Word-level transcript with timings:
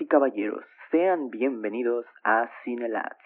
Y 0.00 0.06
caballeros, 0.06 0.64
sean 0.90 1.30
bienvenidos 1.30 2.04
a 2.24 2.50
Cinelat. 2.64 3.16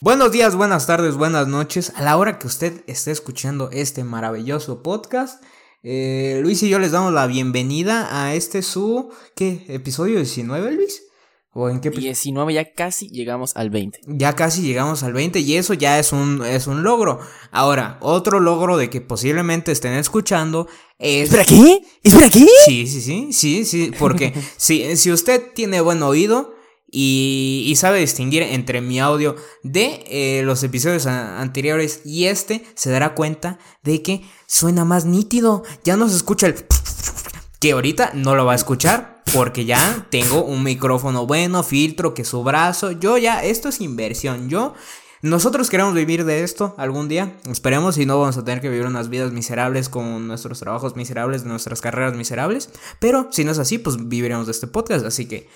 Buenos 0.00 0.32
días, 0.32 0.56
buenas 0.56 0.88
tardes, 0.88 1.16
buenas 1.16 1.46
noches. 1.46 1.92
A 1.96 2.02
la 2.02 2.16
hora 2.16 2.40
que 2.40 2.48
usted 2.48 2.82
esté 2.88 3.12
escuchando 3.12 3.70
este 3.70 4.02
maravilloso 4.02 4.82
podcast, 4.82 5.44
eh, 5.84 6.40
Luis 6.42 6.64
y 6.64 6.68
yo 6.68 6.80
les 6.80 6.90
damos 6.90 7.12
la 7.12 7.28
bienvenida 7.28 8.08
a 8.10 8.34
este 8.34 8.62
su, 8.62 9.14
¿qué? 9.36 9.66
¿Episodio 9.68 10.16
19, 10.16 10.72
Luis? 10.72 11.09
¿O 11.52 11.68
en 11.68 11.80
qué 11.80 11.90
19, 11.90 12.54
ya 12.54 12.72
casi 12.74 13.08
llegamos 13.08 13.56
al 13.56 13.70
20. 13.70 14.02
Ya 14.06 14.36
casi 14.36 14.62
llegamos 14.62 15.02
al 15.02 15.12
20 15.12 15.40
y 15.40 15.56
eso 15.56 15.74
ya 15.74 15.98
es 15.98 16.12
un, 16.12 16.44
es 16.44 16.68
un 16.68 16.84
logro. 16.84 17.18
Ahora, 17.50 17.98
otro 18.00 18.38
logro 18.38 18.76
de 18.76 18.88
que 18.88 19.00
posiblemente 19.00 19.72
estén 19.72 19.94
escuchando 19.94 20.68
es... 21.00 21.24
¿Espera 21.24 21.44
qué? 21.44 21.82
¿Espera 22.04 22.30
qué? 22.30 22.46
Sí, 22.66 22.86
sí, 22.86 23.00
sí, 23.00 23.32
sí, 23.32 23.64
sí, 23.64 23.92
porque 23.98 24.32
si, 24.56 24.96
si 24.96 25.10
usted 25.10 25.42
tiene 25.52 25.80
buen 25.80 26.04
oído 26.04 26.54
y, 26.88 27.74
sabe 27.76 27.98
distinguir 27.98 28.42
entre 28.42 28.80
mi 28.80 29.00
audio 29.00 29.34
de 29.64 30.04
eh, 30.06 30.42
los 30.44 30.62
episodios 30.62 31.06
anteriores 31.06 32.02
y 32.04 32.26
este, 32.26 32.64
se 32.74 32.90
dará 32.90 33.14
cuenta 33.16 33.58
de 33.82 34.02
que 34.02 34.22
suena 34.46 34.84
más 34.84 35.04
nítido. 35.04 35.64
Ya 35.82 35.96
no 35.96 36.08
se 36.08 36.16
escucha 36.16 36.46
el... 36.46 36.54
Que 37.60 37.72
ahorita 37.72 38.12
no 38.14 38.36
lo 38.36 38.46
va 38.46 38.52
a 38.52 38.56
escuchar 38.56 39.19
porque 39.32 39.64
ya 39.64 40.06
tengo 40.10 40.44
un 40.44 40.62
micrófono 40.62 41.26
bueno, 41.26 41.62
filtro, 41.62 42.14
que 42.14 42.24
su 42.24 42.42
brazo. 42.42 42.92
Yo 42.92 43.18
ya, 43.18 43.42
esto 43.44 43.68
es 43.68 43.80
inversión. 43.80 44.48
Yo 44.48 44.74
nosotros 45.22 45.68
queremos 45.68 45.94
vivir 45.94 46.24
de 46.24 46.42
esto 46.42 46.74
algún 46.78 47.08
día. 47.08 47.36
Esperemos 47.48 47.98
y 47.98 48.06
no 48.06 48.18
vamos 48.18 48.38
a 48.38 48.44
tener 48.44 48.60
que 48.60 48.70
vivir 48.70 48.86
unas 48.86 49.10
vidas 49.10 49.32
miserables 49.32 49.88
con 49.88 50.26
nuestros 50.26 50.60
trabajos 50.60 50.96
miserables, 50.96 51.44
nuestras 51.44 51.80
carreras 51.80 52.16
miserables. 52.16 52.70
Pero 52.98 53.28
si 53.30 53.44
no 53.44 53.52
es 53.52 53.58
así, 53.58 53.78
pues 53.78 54.08
viviremos 54.08 54.46
de 54.46 54.52
este 54.52 54.66
podcast. 54.66 55.04
Así 55.04 55.26
que 55.26 55.48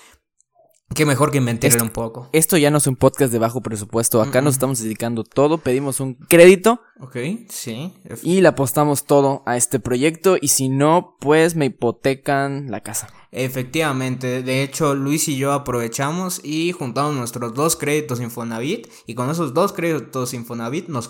Qué 0.93 1.05
mejor 1.05 1.31
que 1.31 1.39
inventarle 1.39 1.81
un 1.81 1.89
poco. 1.89 2.29
Esto 2.31 2.57
ya 2.57 2.69
no 2.69 2.77
es 2.77 2.87
un 2.87 2.95
podcast 2.95 3.33
de 3.33 3.39
bajo 3.39 3.61
presupuesto. 3.61 4.21
Acá 4.21 4.41
nos 4.41 4.53
estamos 4.53 4.79
dedicando 4.79 5.23
todo. 5.23 5.57
Pedimos 5.57 5.99
un 5.99 6.13
crédito. 6.13 6.79
Ok, 7.01 7.17
sí. 7.49 7.91
Y 8.21 8.41
le 8.41 8.47
apostamos 8.47 9.05
todo 9.05 9.41
a 9.45 9.57
este 9.57 9.79
proyecto. 9.79 10.37
Y 10.39 10.49
si 10.49 10.69
no, 10.69 11.17
pues 11.19 11.55
me 11.55 11.65
hipotecan 11.65 12.69
la 12.69 12.81
casa. 12.81 13.09
Efectivamente, 13.31 14.43
de 14.43 14.63
hecho 14.63 14.95
Luis 14.95 15.27
y 15.27 15.35
yo 15.35 15.51
aprovechamos 15.51 16.39
y 16.41 16.71
juntamos 16.71 17.15
nuestros 17.15 17.53
dos 17.53 17.75
créditos 17.75 18.21
Infonavit 18.21 18.87
y 19.07 19.13
con 19.13 19.29
esos 19.29 19.53
dos 19.53 19.73
créditos 19.73 20.33
Infonavit 20.33 20.87
nos, 20.87 21.09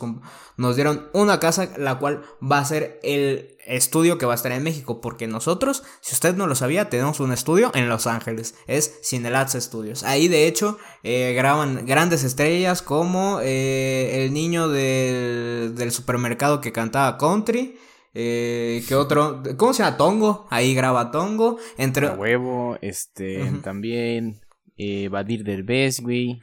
nos 0.57 0.75
dieron 0.75 1.07
una 1.13 1.39
casa 1.39 1.69
la 1.77 1.99
cual 1.99 2.23
va 2.41 2.57
a 2.57 2.65
ser 2.65 2.99
el 3.03 3.54
estudio 3.65 4.17
que 4.17 4.25
va 4.25 4.33
a 4.33 4.35
estar 4.35 4.51
en 4.51 4.63
México 4.63 5.01
porque 5.01 5.27
nosotros, 5.27 5.83
si 6.01 6.13
usted 6.13 6.35
no 6.35 6.47
lo 6.47 6.55
sabía, 6.55 6.89
tenemos 6.89 7.19
un 7.19 7.31
estudio 7.31 7.71
en 7.73 7.89
Los 7.89 8.07
Ángeles, 8.07 8.55
es 8.67 8.99
Cinelats 9.03 9.53
Studios. 9.53 10.03
Ahí 10.03 10.27
de 10.27 10.47
hecho 10.47 10.77
eh, 11.03 11.33
graban 11.35 11.85
grandes 11.85 12.23
estrellas 12.23 12.81
como 12.81 13.39
eh, 13.41 14.25
el 14.25 14.33
niño 14.33 14.67
del, 14.69 15.75
del 15.75 15.91
supermercado 15.91 16.61
que 16.61 16.71
cantaba 16.71 17.17
country. 17.17 17.77
Eh, 18.17 18.83
¿Qué 18.87 18.95
otro? 18.95 19.43
¿Cómo 19.57 19.73
se 19.73 19.83
llama? 19.83 19.97
Tongo. 19.97 20.47
Ahí 20.49 20.73
graba 20.73 21.11
Tongo. 21.11 21.57
Entre... 21.77 22.09
huevo, 22.09 22.77
este, 22.81 23.51
también. 23.61 24.39
Eh, 24.77 25.07
Badir 25.09 25.43
Derbez, 25.43 26.01
güey. 26.01 26.41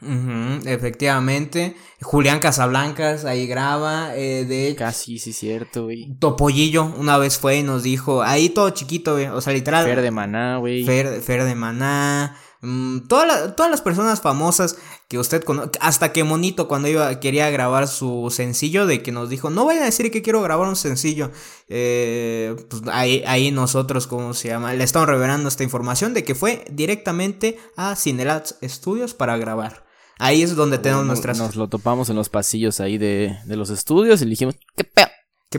efectivamente. 0.65 1.77
Julián 2.01 2.39
Casablancas, 2.39 3.25
ahí 3.25 3.47
graba. 3.47 4.17
Eh, 4.17 4.45
de 4.47 4.75
Casi, 4.75 5.19
sí, 5.19 5.33
cierto, 5.33 5.85
güey. 5.85 6.17
Topollillo, 6.19 6.85
una 6.85 7.19
vez 7.19 7.39
fue 7.39 7.59
y 7.59 7.63
nos 7.63 7.83
dijo. 7.83 8.23
Ahí 8.23 8.49
todo 8.49 8.71
chiquito, 8.71 9.15
güey. 9.15 9.27
O 9.27 9.41
sea, 9.41 9.53
literal. 9.53 9.85
Fer 9.85 10.01
de 10.01 10.11
Maná, 10.11 10.57
güey. 10.59 10.85
Fer, 10.85 11.21
Fer 11.21 11.45
de 11.45 11.55
Maná. 11.55 12.37
Mm, 12.65 13.09
todas 13.09 13.71
las 13.71 13.81
personas 13.81 14.21
famosas 14.21 14.79
que 15.09 15.19
usted 15.19 15.43
conoce, 15.43 15.73
hasta 15.81 16.13
que 16.13 16.23
Monito 16.23 16.69
cuando 16.69 16.87
iba, 16.87 17.19
quería 17.19 17.51
grabar 17.51 17.89
su 17.89 18.33
sencillo, 18.33 18.87
de 18.87 19.03
que 19.03 19.11
nos 19.11 19.29
dijo, 19.29 19.51
no 19.51 19.65
vayan 19.65 19.83
a 19.83 19.87
decir 19.87 20.13
que 20.13 20.23
quiero 20.23 20.41
grabar 20.43 20.69
un 20.69 20.77
sencillo, 20.77 21.33
eh, 21.69 22.55
pues 22.71 22.83
ahí, 22.93 23.25
ahí 23.27 23.51
nosotros, 23.51 24.07
¿cómo 24.07 24.33
se 24.33 24.49
llama? 24.49 24.73
Le 24.75 24.85
estamos 24.85 25.09
revelando 25.09 25.49
esta 25.49 25.65
información 25.65 26.15
de 26.15 26.23
que 26.23 26.37
fue 26.37 26.65
directamente 26.71 27.59
a 27.77 27.97
Cinelats 27.97 28.57
Studios 28.63 29.13
para 29.13 29.37
grabar. 29.37 29.85
Ahí 30.21 30.43
es 30.43 30.55
donde 30.55 30.79
tenemos 30.79 31.05
nuestras... 31.05 31.39
Nos 31.39 31.57
lo 31.57 31.69
topamos 31.69 32.11
en 32.11 32.17
los 32.17 32.29
pasillos 32.29 32.79
ahí 32.79 32.97
de, 32.97 33.37
de 33.45 33.57
los 33.57 33.71
estudios 33.71 34.23
y 34.23 34.27
le 34.27 34.31
dijimos, 34.31 34.57
¿qué 34.77 34.85
pedo? 34.85 35.09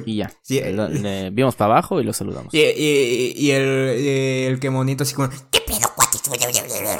Y 0.05 0.17
ya. 0.17 0.31
le, 0.49 1.29
vimos 1.29 1.55
para 1.55 1.73
abajo 1.73 1.99
y 2.01 2.03
lo 2.03 2.13
saludamos. 2.13 2.53
Y, 2.53 2.59
y, 2.59 3.51
el, 3.51 3.63
el, 3.63 4.59
que 4.59 4.69
monito 4.69 5.03
así 5.03 5.13
como, 5.13 5.29
¿qué 5.51 5.59
pedo, 5.65 5.92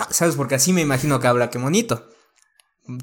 ¿Sabes? 0.09 0.35
Porque 0.35 0.55
así 0.55 0.73
me 0.73 0.81
imagino 0.81 1.19
que 1.19 1.27
habla. 1.27 1.49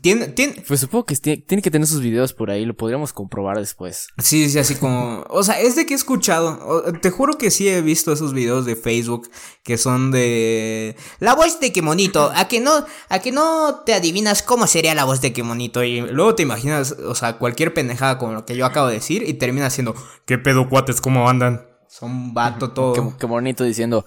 Tiene, 0.02 0.28
tiene... 0.28 0.62
Pues 0.68 0.80
supongo 0.80 1.06
que 1.06 1.16
tiene, 1.16 1.62
que 1.62 1.70
tener 1.70 1.88
sus 1.88 2.02
videos 2.02 2.34
por 2.34 2.50
ahí, 2.50 2.66
lo 2.66 2.76
podríamos 2.76 3.14
comprobar 3.14 3.56
después. 3.56 4.08
Sí, 4.18 4.50
sí, 4.50 4.58
así 4.58 4.74
como... 4.74 5.24
O 5.30 5.42
sea, 5.42 5.58
es 5.58 5.74
de 5.74 5.86
que 5.86 5.94
he 5.94 5.96
escuchado, 5.96 6.92
te 7.00 7.10
juro 7.10 7.38
que 7.38 7.50
sí 7.50 7.66
he 7.66 7.80
visto 7.80 8.12
esos 8.12 8.34
videos 8.34 8.66
de 8.66 8.76
Facebook 8.76 9.30
que 9.64 9.78
son 9.78 10.10
de... 10.10 10.96
La 11.18 11.34
voz 11.34 11.60
de 11.60 11.72
que 11.72 11.80
monito, 11.80 12.30
a 12.34 12.46
que 12.46 12.60
no, 12.60 12.84
a 13.08 13.18
que 13.20 13.32
no 13.32 13.82
te 13.86 13.94
adivinas 13.94 14.42
cómo 14.42 14.66
sería 14.66 14.94
la 14.94 15.04
voz 15.04 15.22
de 15.22 15.32
que 15.32 15.42
monito 15.42 15.82
y 15.82 16.02
luego 16.02 16.34
te 16.34 16.42
imaginas, 16.42 16.92
o 16.92 17.14
sea, 17.14 17.38
cualquier 17.38 17.72
pendejada 17.72 18.18
como 18.18 18.34
lo 18.34 18.44
que 18.44 18.56
yo 18.56 18.66
acabo 18.66 18.88
de 18.88 18.94
decir 18.94 19.26
y 19.26 19.34
termina 19.34 19.70
siendo, 19.70 19.94
¿qué 20.26 20.36
pedo 20.36 20.68
cuates, 20.68 21.00
cómo 21.00 21.26
andan? 21.26 21.66
Son 21.88 22.34
vato 22.34 22.70
todo. 22.74 22.92
Qué, 22.92 23.02
qué 23.18 23.24
bonito 23.24 23.64
diciendo, 23.64 24.04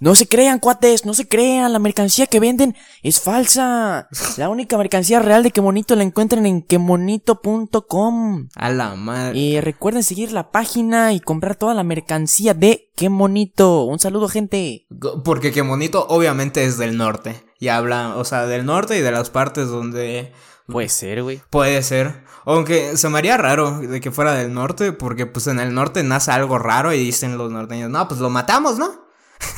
no 0.00 0.14
se 0.14 0.26
crean, 0.26 0.58
cuates, 0.58 1.06
no 1.06 1.14
se 1.14 1.28
crean, 1.28 1.72
la 1.72 1.78
mercancía 1.78 2.26
que 2.26 2.40
venden 2.40 2.76
es 3.02 3.20
falsa. 3.20 4.08
La 4.36 4.48
única 4.48 4.76
mercancía 4.76 5.20
real 5.20 5.42
de 5.42 5.50
Quemonito 5.50 5.94
la 5.96 6.02
encuentran 6.02 6.46
en 6.46 6.62
quemonito.com. 6.62 8.48
A 8.54 8.70
la 8.70 8.94
madre. 8.94 9.38
Y 9.38 9.60
recuerden 9.60 10.02
seguir 10.02 10.32
la 10.32 10.50
página 10.50 11.12
y 11.12 11.20
comprar 11.20 11.56
toda 11.56 11.74
la 11.74 11.84
mercancía 11.84 12.54
de 12.54 12.90
Quemonito. 12.96 13.84
Un 13.84 13.98
saludo, 13.98 14.28
gente. 14.28 14.86
Porque 15.24 15.52
Quemonito 15.52 16.06
obviamente 16.08 16.64
es 16.64 16.78
del 16.78 16.96
norte. 16.96 17.44
Y 17.58 17.68
habla, 17.68 18.16
o 18.16 18.24
sea, 18.24 18.46
del 18.46 18.66
norte 18.66 18.98
y 18.98 19.00
de 19.00 19.12
las 19.12 19.30
partes 19.30 19.68
donde... 19.68 20.32
Puede 20.66 20.88
ser, 20.88 21.22
güey. 21.22 21.42
Puede 21.50 21.82
ser. 21.82 22.24
Aunque 22.46 22.96
se 22.96 23.08
me 23.08 23.18
haría 23.18 23.36
raro 23.36 23.80
de 23.80 24.00
que 24.00 24.10
fuera 24.10 24.34
del 24.34 24.52
norte, 24.52 24.92
porque 24.92 25.26
pues 25.26 25.46
en 25.46 25.60
el 25.60 25.74
norte 25.74 26.02
nace 26.02 26.30
algo 26.30 26.58
raro 26.58 26.92
y 26.92 26.98
dicen 26.98 27.38
los 27.38 27.50
norteños, 27.50 27.90
no, 27.90 28.06
pues 28.08 28.20
lo 28.20 28.30
matamos, 28.30 28.78
¿no? 28.78 29.03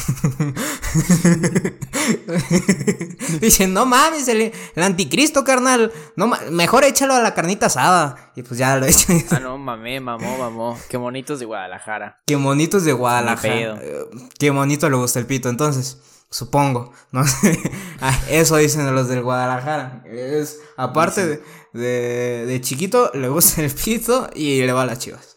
Dicen, 3.41 3.73
no 3.73 3.87
mames, 3.87 4.29
el, 4.29 4.53
anticristo, 4.77 5.43
carnal. 5.45 5.91
No, 6.17 6.31
mejor 6.51 6.85
échalo 6.85 7.15
a 7.15 7.21
la 7.21 7.33
carnita 7.35 7.67
asada. 7.67 8.33
Y 8.37 8.43
pues 8.43 8.59
ya 8.59 8.77
lo 8.77 8.87
he 8.87 8.91
hecho. 8.91 9.13
ah, 9.31 9.41
no, 9.41 9.59
mamé, 9.59 10.01
mamó, 10.01 10.39
mamó. 10.39 10.79
Qué 10.89 10.97
bonitos 10.97 11.41
de 11.41 11.47
Guadalajara. 11.47 12.21
Qué 12.27 12.37
bonitos 12.37 12.85
de 12.85 12.93
Guadalajara. 12.93 13.81
Eh, 13.83 14.05
qué 14.39 14.51
bonito 14.51 14.89
le 14.89 14.97
gusta 14.97 15.19
el 15.19 15.27
pito, 15.27 15.49
entonces. 15.49 15.99
Supongo, 16.31 16.93
no 17.13 17.27
sé. 17.27 17.59
Ah, 17.99 18.15
eso 18.29 18.57
dicen 18.57 18.95
los 18.95 19.09
del 19.09 19.23
Guadalajara. 19.23 20.03
Es, 20.05 20.61
aparte 20.77 21.41
de, 21.73 22.45
de 22.47 22.61
chiquito, 22.61 23.11
le 23.15 23.31
gusta 23.31 23.63
el 23.63 23.71
pito 23.71 24.29
y 24.35 24.61
le 24.61 24.73
va 24.75 24.83
a 24.83 24.87
las 24.87 24.99
chivas. 24.99 25.36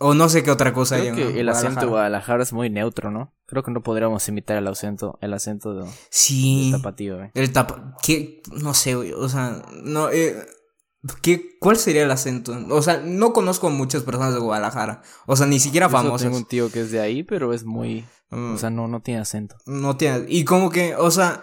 O 0.00 0.14
no 0.14 0.28
sé 0.28 0.42
qué 0.42 0.50
otra 0.50 0.72
cosa 0.72 0.98
Creo 0.98 1.14
que 1.14 1.40
el 1.40 1.48
acento 1.48 1.80
de 1.80 1.86
Guadalajara 1.86 2.42
es 2.42 2.52
muy 2.52 2.70
neutro, 2.70 3.10
¿no? 3.10 3.34
Creo 3.46 3.62
que 3.62 3.70
no 3.70 3.82
podríamos 3.82 4.28
imitar 4.28 4.56
el 4.56 4.66
acento, 4.66 5.18
el 5.20 5.34
acento 5.34 5.74
de, 5.74 5.90
sí, 6.10 6.70
tapatío, 6.72 7.22
¿eh? 7.22 7.30
El 7.34 7.52
tapa... 7.52 7.96
¿Qué? 8.02 8.42
No 8.52 8.74
sé, 8.74 8.94
güey. 8.94 9.12
O 9.12 9.28
sea, 9.28 9.62
no... 9.82 10.10
Eh... 10.10 10.36
¿Qué, 11.22 11.56
¿Cuál 11.60 11.76
sería 11.76 12.02
el 12.02 12.10
acento? 12.10 12.56
O 12.70 12.82
sea, 12.82 13.00
no 13.04 13.32
conozco 13.32 13.70
muchas 13.70 14.02
personas 14.02 14.34
de 14.34 14.40
Guadalajara. 14.40 15.02
O 15.26 15.36
sea, 15.36 15.46
ni 15.46 15.60
siquiera 15.60 15.88
famosas. 15.88 16.22
tengo 16.22 16.36
un 16.36 16.44
tío 16.44 16.70
que 16.72 16.80
es 16.80 16.90
de 16.90 17.00
ahí, 17.00 17.22
pero 17.22 17.52
es 17.52 17.64
muy... 17.64 18.04
Mm. 18.30 18.54
O 18.54 18.58
sea, 18.58 18.70
no, 18.70 18.88
no 18.88 19.00
tiene 19.00 19.20
acento. 19.20 19.56
No 19.64 19.96
tiene... 19.96 20.26
Y 20.28 20.44
como 20.44 20.70
que, 20.70 20.96
o 20.96 21.10
sea, 21.10 21.42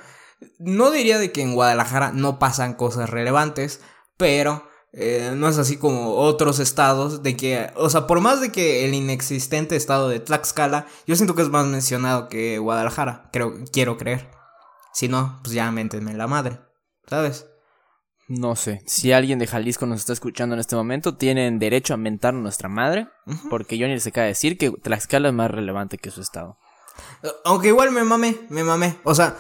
no 0.60 0.92
diría 0.92 1.18
de 1.20 1.32
que 1.32 1.42
en 1.42 1.54
Guadalajara 1.56 2.12
no 2.12 2.38
pasan 2.38 2.74
cosas 2.74 3.10
relevantes, 3.10 3.82
pero 4.18 4.68
eh, 4.98 5.34
no 5.36 5.50
es 5.50 5.58
así 5.58 5.76
como 5.76 6.14
otros 6.14 6.60
estados 6.60 7.22
de 7.22 7.36
que, 7.36 7.70
o 7.76 7.90
sea, 7.90 8.08
por 8.08 8.22
más 8.22 8.40
de 8.40 8.54
que 8.54 8.86
el 8.86 8.94
inexistente 8.94 9.76
estado 9.76 10.08
de 10.08 10.22
Tlaxcala, 10.22 10.88
yo 11.06 11.18
siento 11.18 11.36
que 11.36 11.42
es 11.42 11.50
más 11.50 11.66
mencionado 11.66 12.30
que 12.30 12.60
Guadalajara, 12.60 13.30
creo, 13.34 13.56
quiero 13.74 13.98
creer. 13.98 14.32
Si 14.94 15.10
no, 15.10 15.42
pues 15.44 15.54
ya 15.54 15.70
méntenme 15.70 16.14
la 16.14 16.28
madre, 16.28 16.60
¿sabes? 17.08 17.46
No 18.30 18.56
sé, 18.56 18.84
si 18.88 19.12
alguien 19.12 19.38
de 19.38 19.48
Jalisco 19.48 19.86
nos 19.86 20.00
está 20.00 20.14
escuchando 20.14 20.56
en 20.56 20.62
este 20.62 20.78
momento, 20.78 21.18
tienen 21.18 21.60
derecho 21.60 21.94
a 21.94 21.98
mentar 21.98 22.34
nuestra 22.34 22.70
madre, 22.70 23.10
porque 23.50 23.78
yo 23.78 23.88
ni 23.88 23.94
les 23.96 24.08
acaba 24.08 24.24
de 24.24 24.30
decir 24.30 24.58
que 24.58 24.72
Tlaxcala 24.72 25.28
es 25.28 25.34
más 25.34 25.52
relevante 25.52 25.98
que 25.98 26.10
su 26.10 26.22
estado. 26.22 26.58
Aunque 27.44 27.70
igual 27.70 27.92
me 27.92 28.04
mamé, 28.04 28.38
me 28.50 28.64
mamé. 28.64 28.98
O 29.04 29.16
sea, 29.16 29.38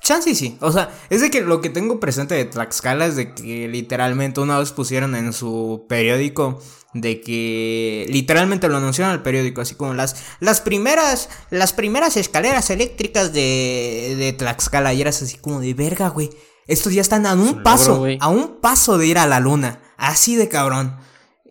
chance 0.00 0.34
sí. 0.34 0.56
O 0.60 0.72
sea, 0.72 0.90
es 1.10 1.20
de 1.20 1.30
que 1.30 1.40
lo 1.42 1.60
que 1.60 1.70
tengo 1.70 2.00
presente 2.00 2.34
de 2.34 2.44
Tlaxcala 2.44 3.06
es 3.06 3.16
de 3.16 3.34
que 3.34 3.68
literalmente 3.68 4.40
una 4.40 4.58
vez 4.58 4.72
pusieron 4.72 5.14
en 5.14 5.32
su 5.32 5.86
periódico 5.88 6.60
de 7.00 7.20
que 7.20 8.06
literalmente 8.08 8.68
lo 8.68 8.78
anunciaron 8.78 9.12
al 9.12 9.22
periódico, 9.22 9.60
así 9.60 9.74
como 9.74 9.92
las, 9.92 10.16
las 10.40 10.60
primeras, 10.60 11.28
las 11.50 11.72
primeras 11.72 12.16
escaleras 12.16 12.70
eléctricas 12.70 13.32
de, 13.32 14.14
de 14.18 14.32
Tlaxcala. 14.32 14.94
Y 14.94 15.02
eras 15.02 15.22
así 15.22 15.36
como 15.36 15.60
de 15.60 15.74
verga, 15.74 16.08
güey. 16.08 16.30
Estos 16.66 16.92
ya 16.92 17.00
están 17.00 17.26
a 17.26 17.34
un 17.34 17.62
paso, 17.62 18.06
a 18.20 18.28
un 18.28 18.60
paso 18.60 18.98
de 18.98 19.06
ir 19.06 19.18
a 19.18 19.26
la 19.26 19.40
luna. 19.40 19.80
Así 19.96 20.36
de 20.36 20.48
cabrón. 20.48 20.96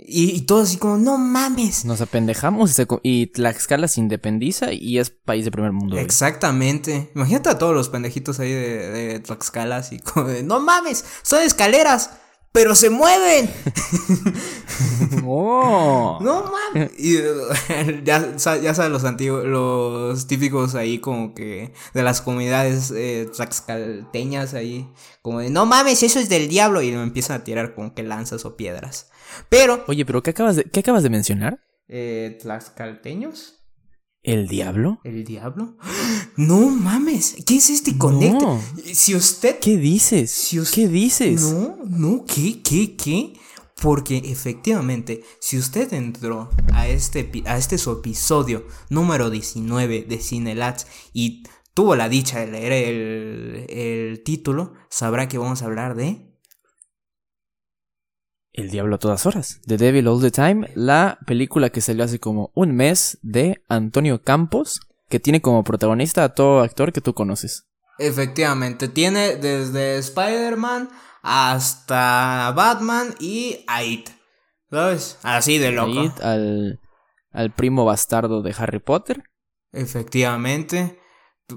Y, 0.08 0.42
todo 0.42 0.62
así 0.62 0.78
como, 0.78 0.98
no 0.98 1.18
mames. 1.18 1.86
Nos 1.86 2.02
apendejamos 2.02 2.76
y 3.04 3.28
Tlaxcala 3.28 3.88
se 3.88 4.02
independiza 4.02 4.72
y 4.72 5.00
es 5.00 5.10
país 5.10 5.46
de 5.46 5.52
primer 5.52 5.72
mundo. 5.72 5.98
Exactamente. 5.98 7.10
Imagínate 7.16 7.50
a 7.50 7.58
todos 7.58 7.74
los 7.74 7.90
pendejitos 7.90 8.40
ahí 8.40 8.52
de, 8.52 8.90
de 8.90 9.20
Tlaxcala 9.20 9.78
así 9.78 10.00
como 10.00 10.28
de, 10.28 10.44
no 10.44 10.60
mames, 10.60 11.04
son 11.24 11.42
escaleras 11.42 12.12
pero 12.56 12.74
se 12.74 12.90
mueven. 12.90 13.50
oh. 15.26 16.18
No 16.22 16.54
mames. 16.74 16.90
Y 16.98 17.18
ya, 18.06 18.34
ya 18.38 18.74
sabes 18.74 18.92
los 18.92 19.04
antiguos, 19.04 19.44
los 19.44 20.26
típicos 20.26 20.74
ahí 20.74 21.00
como 21.00 21.36
que 21.36 21.74
de 21.94 22.02
las 22.02 22.22
comunidades 22.22 22.92
eh, 22.96 23.30
tlaxcalteñas 23.36 24.54
ahí, 24.54 24.90
como 25.22 25.40
de 25.40 25.50
no 25.50 25.66
mames, 25.66 26.02
eso 26.02 26.18
es 26.18 26.30
del 26.30 26.48
diablo 26.48 26.82
y 26.82 26.94
me 26.94 27.04
empiezan 27.04 27.42
a 27.42 27.44
tirar 27.44 27.76
como 27.76 27.94
que 27.94 28.04
lanzas 28.04 28.46
o 28.46 28.56
piedras. 28.56 29.12
Pero. 29.50 29.84
Oye, 29.88 30.06
pero 30.06 30.24
¿qué 30.24 30.30
acabas 30.30 30.56
de, 30.56 30.64
qué 30.64 30.80
acabas 30.80 31.04
de 31.04 31.10
mencionar? 31.10 31.60
Eh, 31.90 32.38
tlaxcalteños. 32.42 33.65
¿El 34.26 34.48
diablo? 34.48 35.00
¿El 35.04 35.24
diablo? 35.24 35.76
No 36.36 36.68
mames, 36.72 37.36
¿qué 37.46 37.58
es 37.58 37.70
este 37.70 37.96
conecte? 37.96 38.44
Si 38.96 39.14
usted... 39.14 39.60
¿Qué 39.60 39.78
dices? 39.78 40.32
Si 40.32 40.60
¿Qué 40.74 40.88
dices? 40.88 41.44
No, 41.44 41.78
no, 41.88 42.26
¿qué, 42.26 42.60
qué, 42.64 42.96
qué? 42.96 43.34
Porque 43.80 44.18
efectivamente, 44.26 45.24
si 45.40 45.60
usted 45.60 45.94
entró 45.94 46.50
a 46.74 46.88
este, 46.88 47.30
a 47.46 47.56
este 47.56 47.78
su 47.78 47.92
episodio 47.92 48.66
número 48.90 49.30
19 49.30 50.06
de 50.10 50.18
Cinelats 50.18 50.88
y 51.14 51.44
tuvo 51.76 51.96
la 51.96 52.10
dicha 52.10 52.40
de 52.40 52.48
leer 52.48 52.72
el, 52.74 53.66
el 53.70 54.24
título, 54.24 54.74
sabrá 54.90 55.28
que 55.28 55.38
vamos 55.38 55.62
a 55.62 55.66
hablar 55.66 55.96
de 55.96 56.35
el 58.56 58.70
Diablo 58.70 58.96
a 58.96 59.00
todas 59.00 59.26
horas, 59.26 59.60
The 59.66 59.78
Devil 59.78 60.08
All 60.08 60.22
the 60.22 60.32
Time, 60.32 60.70
la 60.76 61.20
película 61.28 61.70
que 61.70 61.82
salió 61.82 62.04
hace 62.06 62.20
como 62.20 62.52
un 62.56 62.74
mes 62.76 63.20
de 63.22 63.62
Antonio 63.68 64.22
Campos, 64.24 64.80
que 65.10 65.20
tiene 65.20 65.42
como 65.42 65.64
protagonista 65.64 66.24
a 66.24 66.34
todo 66.34 66.62
actor 66.62 66.94
que 66.94 67.02
tú 67.02 67.14
conoces. 67.14 67.68
Efectivamente, 68.00 68.88
tiene 68.88 69.36
desde 69.36 69.98
Spider-Man 69.98 70.90
hasta 71.22 72.52
Batman 72.56 73.16
y 73.20 73.66
It. 73.84 74.10
¿Sabes? 74.70 75.20
Así 75.24 75.58
de 75.58 75.72
loco. 75.72 76.14
al, 76.22 76.80
al 77.32 77.54
primo 77.54 77.86
bastardo 77.86 78.42
de 78.42 78.56
Harry 78.58 78.80
Potter. 78.80 79.24
Efectivamente. 79.72 81.00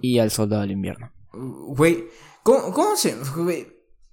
Y 0.03 0.19
al 0.19 0.31
soldado 0.31 0.63
del 0.63 0.73
invierno. 0.73 1.13
Güey, 1.33 2.09
¿cómo, 2.43 2.73
cómo 2.73 2.97
se.? 2.97 3.17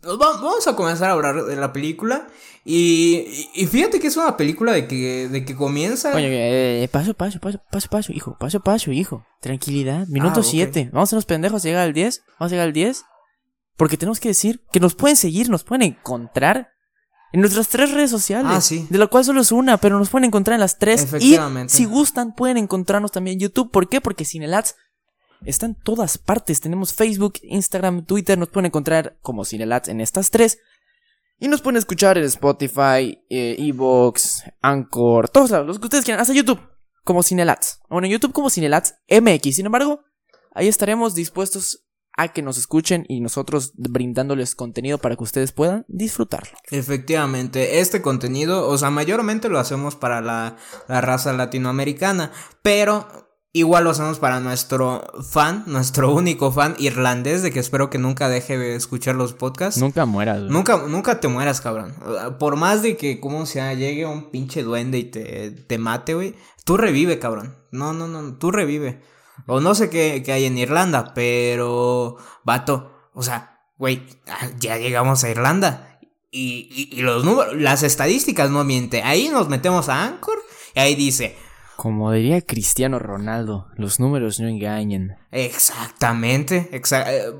Vamos 0.06 0.68
a 0.68 0.76
comenzar 0.76 1.10
a 1.10 1.14
hablar 1.14 1.44
de 1.44 1.56
la 1.56 1.74
película. 1.74 2.28
Y, 2.64 3.48
y 3.54 3.68
fíjate 3.68 4.00
que 4.00 4.08
es 4.08 4.18
una 4.18 4.38
película 4.38 4.72
de 4.72 4.88
que, 4.88 5.28
de 5.30 5.46
que 5.46 5.56
comienza. 5.56 6.16
Oye, 6.16 6.84
eh, 6.84 6.88
paso, 6.88 7.14
paso, 7.14 7.40
paso, 7.40 7.60
paso, 7.72 7.90
paso, 7.90 8.12
hijo, 8.14 8.38
paso, 8.40 8.60
paso, 8.60 8.92
hijo. 8.92 9.26
Tranquilidad. 9.42 10.08
Minuto 10.08 10.44
7. 10.44 10.90
Vamos 10.92 11.12
a 11.14 11.16
los 11.16 11.26
pendejos 11.26 11.64
a 11.64 11.68
llegar 11.68 11.84
al 11.84 11.94
10. 11.94 12.24
Vamos 12.40 12.52
a 12.52 12.56
llegar 12.56 12.68
al 12.68 12.74
10. 12.74 13.04
Porque 13.78 13.98
tenemos 13.98 14.20
que 14.20 14.30
decir 14.30 14.62
que 14.72 14.80
nos 14.80 14.96
pueden 14.96 15.18
seguir, 15.18 15.50
nos 15.50 15.64
pueden 15.64 15.84
encontrar 15.84 16.70
en 17.34 17.42
nuestras 17.42 17.68
tres 17.68 17.92
redes 17.92 18.10
sociales. 18.10 18.52
Ah, 18.56 18.62
sí. 18.62 18.88
De 18.90 18.98
la 18.98 19.08
cual 19.08 19.26
solo 19.26 19.42
es 19.42 19.52
una, 19.52 19.78
pero 19.78 20.00
nos 20.00 20.10
pueden 20.10 20.26
encontrar 20.26 20.56
en 20.56 20.62
las 20.62 20.80
tres. 20.80 21.04
Efectivamente. 21.04 21.74
Y 21.74 21.78
si 21.78 21.86
gustan, 21.86 22.34
pueden 22.34 22.58
encontrarnos 22.58 23.12
también 23.12 23.36
en 23.36 23.42
YouTube. 23.42 23.72
¿Por 23.72 23.90
qué? 23.90 24.00
Porque 24.00 24.24
Cinelats 24.24 24.76
está 25.46 25.66
en 25.66 25.76
todas 25.76 26.18
partes. 26.18 26.62
Tenemos 26.62 26.94
Facebook, 26.94 27.34
Instagram, 27.44 28.06
Twitter. 28.06 28.38
Nos 28.38 28.50
pueden 28.50 28.68
encontrar 28.68 29.18
como 29.22 29.46
Cinelats 29.46 29.90
en 29.90 30.02
estas 30.02 30.32
tres. 30.32 30.60
Y 31.38 31.48
nos 31.48 31.62
pueden 31.62 31.78
escuchar 31.78 32.18
en 32.18 32.24
Spotify, 32.26 33.22
eh, 33.30 33.56
Evox, 33.60 34.44
Anchor, 34.62 35.30
todos 35.30 35.52
lados, 35.52 35.68
los 35.68 35.80
que 35.80 35.86
ustedes 35.86 36.06
quieran, 36.06 36.22
hasta 36.22 36.34
YouTube, 36.34 36.62
como 37.04 37.24
Cinelats. 37.24 37.82
Bueno, 37.90 38.06
en 38.08 38.14
YouTube 38.14 38.32
como 38.32 38.50
Cinelats 38.50 38.96
MX. 39.10 39.56
Sin 39.56 39.66
embargo, 39.66 40.02
ahí 40.54 40.70
estaremos 40.70 41.14
dispuestos 41.14 41.86
a 42.18 42.30
que 42.30 42.42
nos 42.42 42.58
escuchen 42.58 43.06
y 43.10 43.20
nosotros 43.20 43.74
brindándoles 43.76 44.56
contenido 44.56 44.98
para 44.98 45.18
que 45.18 45.24
ustedes 45.24 45.52
puedan 45.52 45.86
disfrutarlo. 45.90 46.58
Efectivamente, 46.72 47.80
este 47.80 48.02
contenido, 48.02 48.70
o 48.70 48.78
sea, 48.78 48.90
mayormente 48.90 49.50
lo 49.50 49.60
hacemos 49.60 49.98
para 49.98 50.22
la, 50.22 50.56
la 50.88 51.02
raza 51.02 51.34
latinoamericana, 51.34 52.32
pero 52.62 53.25
Igual 53.56 53.86
lo 53.86 53.92
hacemos 53.92 54.20
para 54.20 54.42
nuestro 54.42 55.08
fan, 55.32 55.64
nuestro 55.66 56.12
único 56.14 56.52
fan 56.52 56.76
irlandés, 56.78 57.42
de 57.42 57.52
que 57.52 57.62
espero 57.62 57.90
que 57.90 57.98
nunca 57.98 58.28
deje 58.28 58.58
de 58.58 58.76
escuchar 58.76 59.16
los 59.16 59.32
podcasts. 59.32 59.80
Nunca 59.80 60.06
mueras, 60.06 60.42
Nunca, 60.42 60.76
nunca 60.90 61.22
te 61.22 61.30
mueras, 61.30 61.62
cabrón. 61.62 61.96
Por 62.38 62.58
más 62.58 62.82
de 62.82 62.98
que, 62.98 63.22
como 63.22 63.46
sea, 63.46 63.74
llegue 63.74 64.06
un 64.06 64.30
pinche 64.30 64.62
duende 64.62 64.98
y 64.98 65.06
te, 65.06 65.52
te 65.52 65.78
mate, 65.78 66.16
güey. 66.16 66.36
Tú 66.66 66.76
revive, 66.76 67.18
cabrón. 67.18 67.56
No, 67.72 67.94
no, 67.94 68.10
no, 68.10 68.34
tú 68.34 68.52
revive. 68.52 69.02
O 69.48 69.62
no 69.62 69.74
sé 69.74 69.90
qué, 69.90 70.22
qué 70.26 70.34
hay 70.34 70.44
en 70.44 70.58
Irlanda, 70.58 71.14
pero, 71.14 72.18
vato, 72.44 72.92
o 73.14 73.24
sea, 73.24 73.62
güey, 73.78 74.06
ya 74.60 74.76
llegamos 74.76 75.24
a 75.24 75.30
Irlanda. 75.30 75.98
Y, 76.30 76.68
y, 76.70 77.00
y 77.00 77.02
los 77.04 77.24
números, 77.24 77.56
las 77.56 77.84
estadísticas 77.84 78.50
no 78.50 78.66
mienten. 78.66 79.06
Ahí 79.06 79.30
nos 79.30 79.48
metemos 79.48 79.88
a 79.88 80.04
Anchor 80.04 80.40
y 80.76 80.80
ahí 80.82 80.96
dice, 80.96 81.38
como 81.76 82.12
diría 82.12 82.42
Cristiano 82.42 83.00
Ronaldo, 83.00 83.68
los 83.76 84.00
números 84.00 84.40
no 84.40 84.48
engañan. 84.48 85.18
Exactamente, 85.32 86.70
eh, 86.72 87.32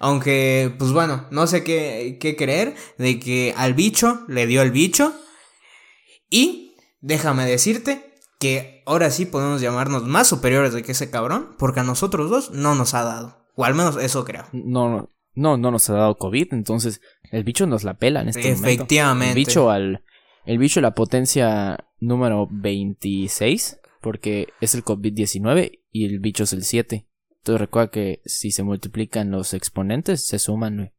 aunque 0.00 0.74
pues 0.78 0.92
bueno, 0.92 1.26
no 1.30 1.46
sé 1.46 1.64
qué, 1.64 2.18
qué 2.20 2.36
creer 2.36 2.74
de 2.98 3.18
que 3.20 3.54
al 3.56 3.74
bicho 3.74 4.24
le 4.28 4.46
dio 4.46 4.62
el 4.62 4.70
bicho. 4.70 5.14
Y 6.30 6.74
déjame 7.00 7.46
decirte 7.46 8.14
que 8.38 8.82
ahora 8.86 9.10
sí 9.10 9.26
podemos 9.26 9.60
llamarnos 9.60 10.04
más 10.04 10.26
superiores 10.26 10.72
de 10.72 10.82
que 10.82 10.92
ese 10.92 11.10
cabrón, 11.10 11.54
porque 11.58 11.80
a 11.80 11.84
nosotros 11.84 12.30
dos 12.30 12.50
no 12.50 12.74
nos 12.74 12.94
ha 12.94 13.04
dado. 13.04 13.46
O 13.54 13.64
al 13.64 13.74
menos 13.74 13.96
eso 13.96 14.24
creo. 14.24 14.44
No, 14.52 14.88
no, 14.88 15.10
no, 15.34 15.56
no 15.56 15.70
nos 15.70 15.88
ha 15.90 15.94
dado 15.94 16.16
COVID, 16.16 16.52
entonces 16.52 17.00
el 17.30 17.44
bicho 17.44 17.66
nos 17.66 17.84
la 17.84 17.94
pela 17.94 18.22
en 18.22 18.28
este 18.28 18.54
momento. 18.54 18.66
Efectivamente. 18.66 19.28
El 19.28 19.34
bicho 19.34 19.70
al... 19.70 20.04
El 20.44 20.58
bicho 20.58 20.82
la 20.82 20.94
potencia 20.94 21.88
número 22.00 22.46
26 22.50 23.78
porque 24.04 24.48
es 24.60 24.74
el 24.74 24.84
COVID-19 24.84 25.80
y 25.90 26.04
el 26.04 26.18
bicho 26.18 26.44
es 26.44 26.52
el 26.52 26.62
7. 26.62 27.08
Entonces 27.38 27.58
recuerda 27.58 27.90
que 27.90 28.20
si 28.26 28.50
se 28.50 28.62
multiplican 28.62 29.30
los 29.30 29.54
exponentes, 29.54 30.26
se 30.26 30.38
suman. 30.38 30.92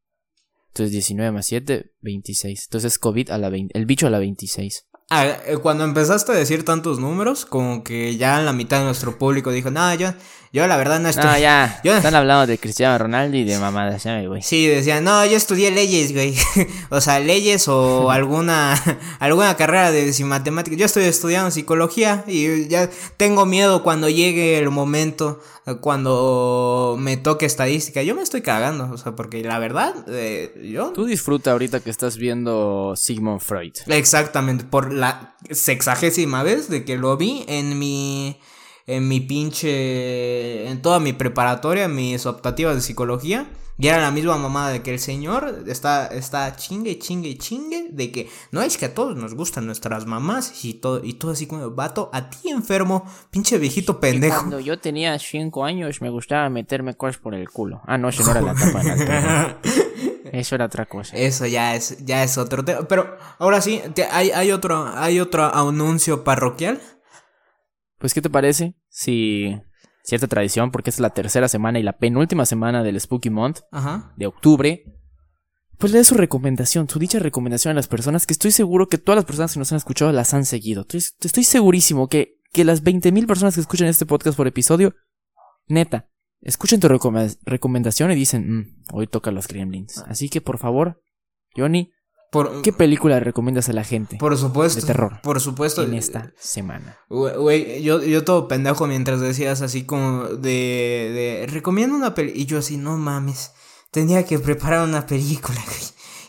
Entonces 0.69 0.91
19 0.91 1.31
más 1.31 1.45
7, 1.45 1.91
26. 2.01 2.63
Entonces 2.65 2.97
COVID 2.97 3.29
a 3.29 3.37
la 3.37 3.49
20, 3.49 3.77
el 3.77 3.85
bicho 3.85 4.07
a 4.07 4.09
la 4.09 4.17
26. 4.17 4.87
Ah, 5.11 5.27
eh, 5.45 5.57
cuando 5.61 5.83
empezaste 5.83 6.31
a 6.31 6.35
decir 6.35 6.65
tantos 6.65 6.99
números, 6.99 7.45
como 7.45 7.83
que 7.83 8.17
ya 8.17 8.39
la 8.41 8.53
mitad 8.53 8.79
de 8.79 8.85
nuestro 8.85 9.19
público 9.19 9.51
dijo, 9.51 9.69
no, 9.69 9.93
yo, 9.93 10.09
yo 10.51 10.65
la 10.65 10.77
verdad 10.77 10.99
no 10.99 11.09
estoy... 11.09 11.25
No, 11.25 11.37
ya, 11.37 11.79
están 11.83 12.15
hablando 12.15 12.47
de 12.47 12.57
Cristiano 12.57 12.97
Ronaldo 12.97 13.37
y 13.37 13.43
de 13.43 13.59
mamadas, 13.59 14.03
ya 14.03 14.19
güey. 14.23 14.41
Sí, 14.41 14.65
decían, 14.65 15.03
no, 15.03 15.23
yo 15.23 15.37
estudié 15.37 15.69
leyes, 15.69 16.11
güey. 16.11 16.35
o 16.89 17.01
sea, 17.01 17.19
leyes 17.19 17.67
o 17.67 18.09
alguna, 18.11 18.73
alguna 19.19 19.55
carrera 19.55 19.91
de 19.91 20.11
matemáticas. 20.23 20.79
Yo 20.79 20.87
estoy 20.87 21.03
estudiando 21.03 21.51
psicología 21.51 22.23
y 22.25 22.67
ya 22.67 22.89
tengo 23.17 23.45
miedo 23.45 23.83
cuando 23.83 24.09
llegue 24.09 24.57
el 24.57 24.71
momento 24.71 25.39
cuando 25.81 26.95
me 26.99 27.17
toque 27.17 27.47
estadística. 27.47 28.03
Yo 28.03 28.13
me 28.13 28.21
estoy 28.21 28.41
cagando, 28.41 28.91
o 28.91 28.97
sea, 28.97 29.15
porque 29.15 29.43
la 29.43 29.57
verdad, 29.57 29.95
eh, 30.07 30.53
yo... 30.71 30.91
Tú 30.91 31.05
disfruta 31.05 31.51
ahorita 31.51 31.79
que 31.79 31.89
estás 31.89 32.17
viendo 32.17 32.93
Sigmund 32.95 33.41
Freud. 33.41 33.73
Exactamente, 33.87 34.63
por 34.63 34.93
la 34.95 35.35
sexagésima 35.49 36.43
vez 36.43 36.69
de 36.69 36.85
que 36.85 36.97
lo 36.97 37.17
vi 37.17 37.43
en 37.47 37.77
mi... 37.77 38.39
En 38.87 39.07
mi 39.07 39.19
pinche... 39.19 40.67
En 40.67 40.81
toda 40.81 40.99
mi 40.99 41.13
preparatoria, 41.13 41.87
mis 41.87 42.25
optativas 42.25 42.75
de 42.75 42.81
psicología. 42.81 43.47
Y 43.77 43.87
era 43.87 43.99
la 43.99 44.11
misma 44.11 44.37
mamada 44.37 44.69
de 44.69 44.81
que 44.81 44.91
el 44.91 44.99
señor 44.99 45.65
está, 45.67 46.07
está 46.07 46.55
chingue, 46.55 46.97
chingue, 46.97 47.37
chingue. 47.37 47.89
De 47.91 48.11
que 48.11 48.29
no 48.51 48.61
es 48.61 48.77
que 48.77 48.85
a 48.85 48.93
todos 48.93 49.17
nos 49.17 49.33
gustan 49.33 49.65
nuestras 49.65 50.05
mamás. 50.05 50.63
Y 50.63 50.75
todo, 50.75 51.03
y 51.03 51.13
todo 51.13 51.31
así 51.31 51.45
como, 51.45 51.71
vato, 51.71 52.09
a 52.13 52.29
ti 52.29 52.49
enfermo, 52.49 53.05
pinche 53.31 53.57
viejito 53.57 53.99
pendejo. 53.99 54.37
cuando 54.37 54.59
yo 54.59 54.79
tenía 54.79 55.19
5 55.19 55.65
años 55.65 56.01
me 56.01 56.09
gustaba 56.09 56.49
meterme 56.49 56.95
cosas 56.95 57.17
por 57.17 57.35
el 57.35 57.49
culo. 57.49 57.81
Ah, 57.85 57.97
no, 57.97 58.09
eso 58.09 58.23
no 58.23 58.31
era 58.31 58.41
la 58.41 58.53
tapa 58.55 58.81
de 58.81 59.05
Eso 60.31 60.55
era 60.55 60.65
otra 60.65 60.85
cosa. 60.85 61.15
Eso 61.15 61.45
ya 61.45 61.75
es, 61.75 62.03
ya 62.05 62.23
es 62.23 62.37
otro 62.37 62.63
tema. 62.63 62.87
Pero 62.87 63.17
ahora 63.39 63.61
sí, 63.61 63.81
hay, 64.11 64.31
hay, 64.31 64.51
otro, 64.51 64.87
hay 64.87 65.19
otro 65.19 65.43
anuncio 65.53 66.23
parroquial. 66.23 66.81
Pues, 67.97 68.13
¿qué 68.13 68.21
te 68.21 68.29
parece 68.29 68.75
si 68.89 69.55
cierta 70.05 70.27
tradición 70.27 70.71
porque 70.71 70.89
es 70.89 70.99
la 70.99 71.09
tercera 71.09 71.47
semana 71.47 71.79
y 71.79 71.83
la 71.83 71.97
penúltima 71.97 72.45
semana 72.45 72.83
del 72.83 72.99
Spooky 72.99 73.29
Month 73.29 73.61
de 74.15 74.27
octubre. 74.27 74.83
Pues 75.77 75.91
le 75.91 75.97
da 75.97 76.05
su 76.05 76.15
recomendación, 76.15 76.87
su 76.87 76.99
dicha 76.99 77.19
recomendación 77.19 77.71
a 77.71 77.75
las 77.75 77.89
personas 77.89 78.25
que 78.25 78.33
estoy 78.33 78.51
seguro 78.51 78.87
que 78.87 78.97
todas 78.97 79.17
las 79.17 79.25
personas 79.25 79.53
que 79.53 79.59
nos 79.59 79.71
han 79.73 79.77
escuchado 79.77 80.11
las 80.13 80.33
han 80.33 80.45
seguido. 80.45 80.85
Estoy, 80.89 81.43
segurísimo 81.43 82.07
que, 82.07 82.39
que 82.53 82.63
las 82.63 82.83
20.000 82.83 83.27
personas 83.27 83.55
que 83.55 83.61
escuchan 83.61 83.87
este 83.87 84.05
podcast 84.05 84.37
por 84.37 84.47
episodio, 84.47 84.95
neta, 85.67 86.07
escuchen 86.45 86.79
tu 86.79 86.87
recomendación 86.87 88.11
y 88.11 88.15
dicen, 88.15 88.57
mm, 88.57 88.75
hoy 88.93 89.07
toca 89.07 89.31
los 89.31 89.47
Gremlins. 89.47 89.97
Así 90.07 90.29
que 90.29 90.39
por 90.39 90.57
favor, 90.57 91.01
Johnny, 91.55 91.91
¿Qué 92.63 92.73
película 92.73 93.19
recomiendas 93.19 93.69
a 93.69 93.73
la 93.73 93.83
gente? 93.83 94.17
Por 94.17 94.37
supuesto. 94.37 94.81
De 94.81 94.87
terror. 94.87 95.21
Por 95.23 95.39
supuesto. 95.39 95.83
En 95.83 95.93
esta 95.93 96.33
semana. 96.37 96.97
Güey, 97.09 97.81
yo, 97.81 98.03
yo 98.03 98.23
todo 98.23 98.47
pendejo 98.47 98.87
mientras 98.87 99.21
decías 99.21 99.61
así 99.61 99.85
como 99.85 100.23
de. 100.25 101.11
de 101.13 101.47
recomiendo 101.47 101.95
una 101.95 102.13
película. 102.13 102.41
Y 102.41 102.45
yo 102.45 102.57
así, 102.57 102.77
no 102.77 102.97
mames. 102.97 103.51
Tenía 103.91 104.25
que 104.25 104.39
preparar 104.39 104.85
una 104.87 105.05
película, 105.05 105.63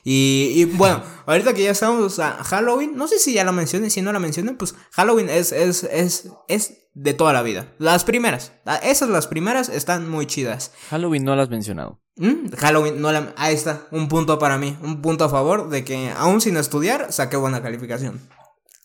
Y, 0.08 0.52
y, 0.54 0.64
bueno, 0.66 1.02
ahorita 1.26 1.52
que 1.52 1.64
ya 1.64 1.72
estamos 1.72 2.20
a 2.20 2.44
Halloween, 2.44 2.94
no 2.94 3.08
sé 3.08 3.18
si 3.18 3.32
ya 3.32 3.42
la 3.42 3.50
mencioné, 3.50 3.90
si 3.90 4.02
no 4.02 4.12
la 4.12 4.20
mencioné, 4.20 4.52
pues 4.52 4.76
Halloween 4.92 5.28
es, 5.28 5.50
es, 5.50 5.82
es, 5.82 6.28
es 6.46 6.85
de 6.96 7.12
toda 7.12 7.34
la 7.34 7.42
vida. 7.42 7.68
Las 7.78 8.04
primeras, 8.04 8.52
esas 8.82 9.10
las 9.10 9.26
primeras 9.26 9.68
están 9.68 10.08
muy 10.08 10.26
chidas. 10.26 10.72
Halloween 10.88 11.24
no 11.24 11.36
las 11.36 11.44
has 11.44 11.50
mencionado. 11.50 12.00
¿Mm? 12.16 12.48
Halloween, 12.56 13.02
no 13.02 13.12
la... 13.12 13.34
Ahí 13.36 13.54
está, 13.54 13.86
un 13.90 14.08
punto 14.08 14.38
para 14.38 14.56
mí, 14.56 14.78
un 14.82 15.02
punto 15.02 15.24
a 15.24 15.28
favor 15.28 15.68
de 15.68 15.84
que 15.84 16.10
aún 16.16 16.40
sin 16.40 16.56
estudiar 16.56 17.12
saqué 17.12 17.36
buena 17.36 17.62
calificación. 17.62 18.18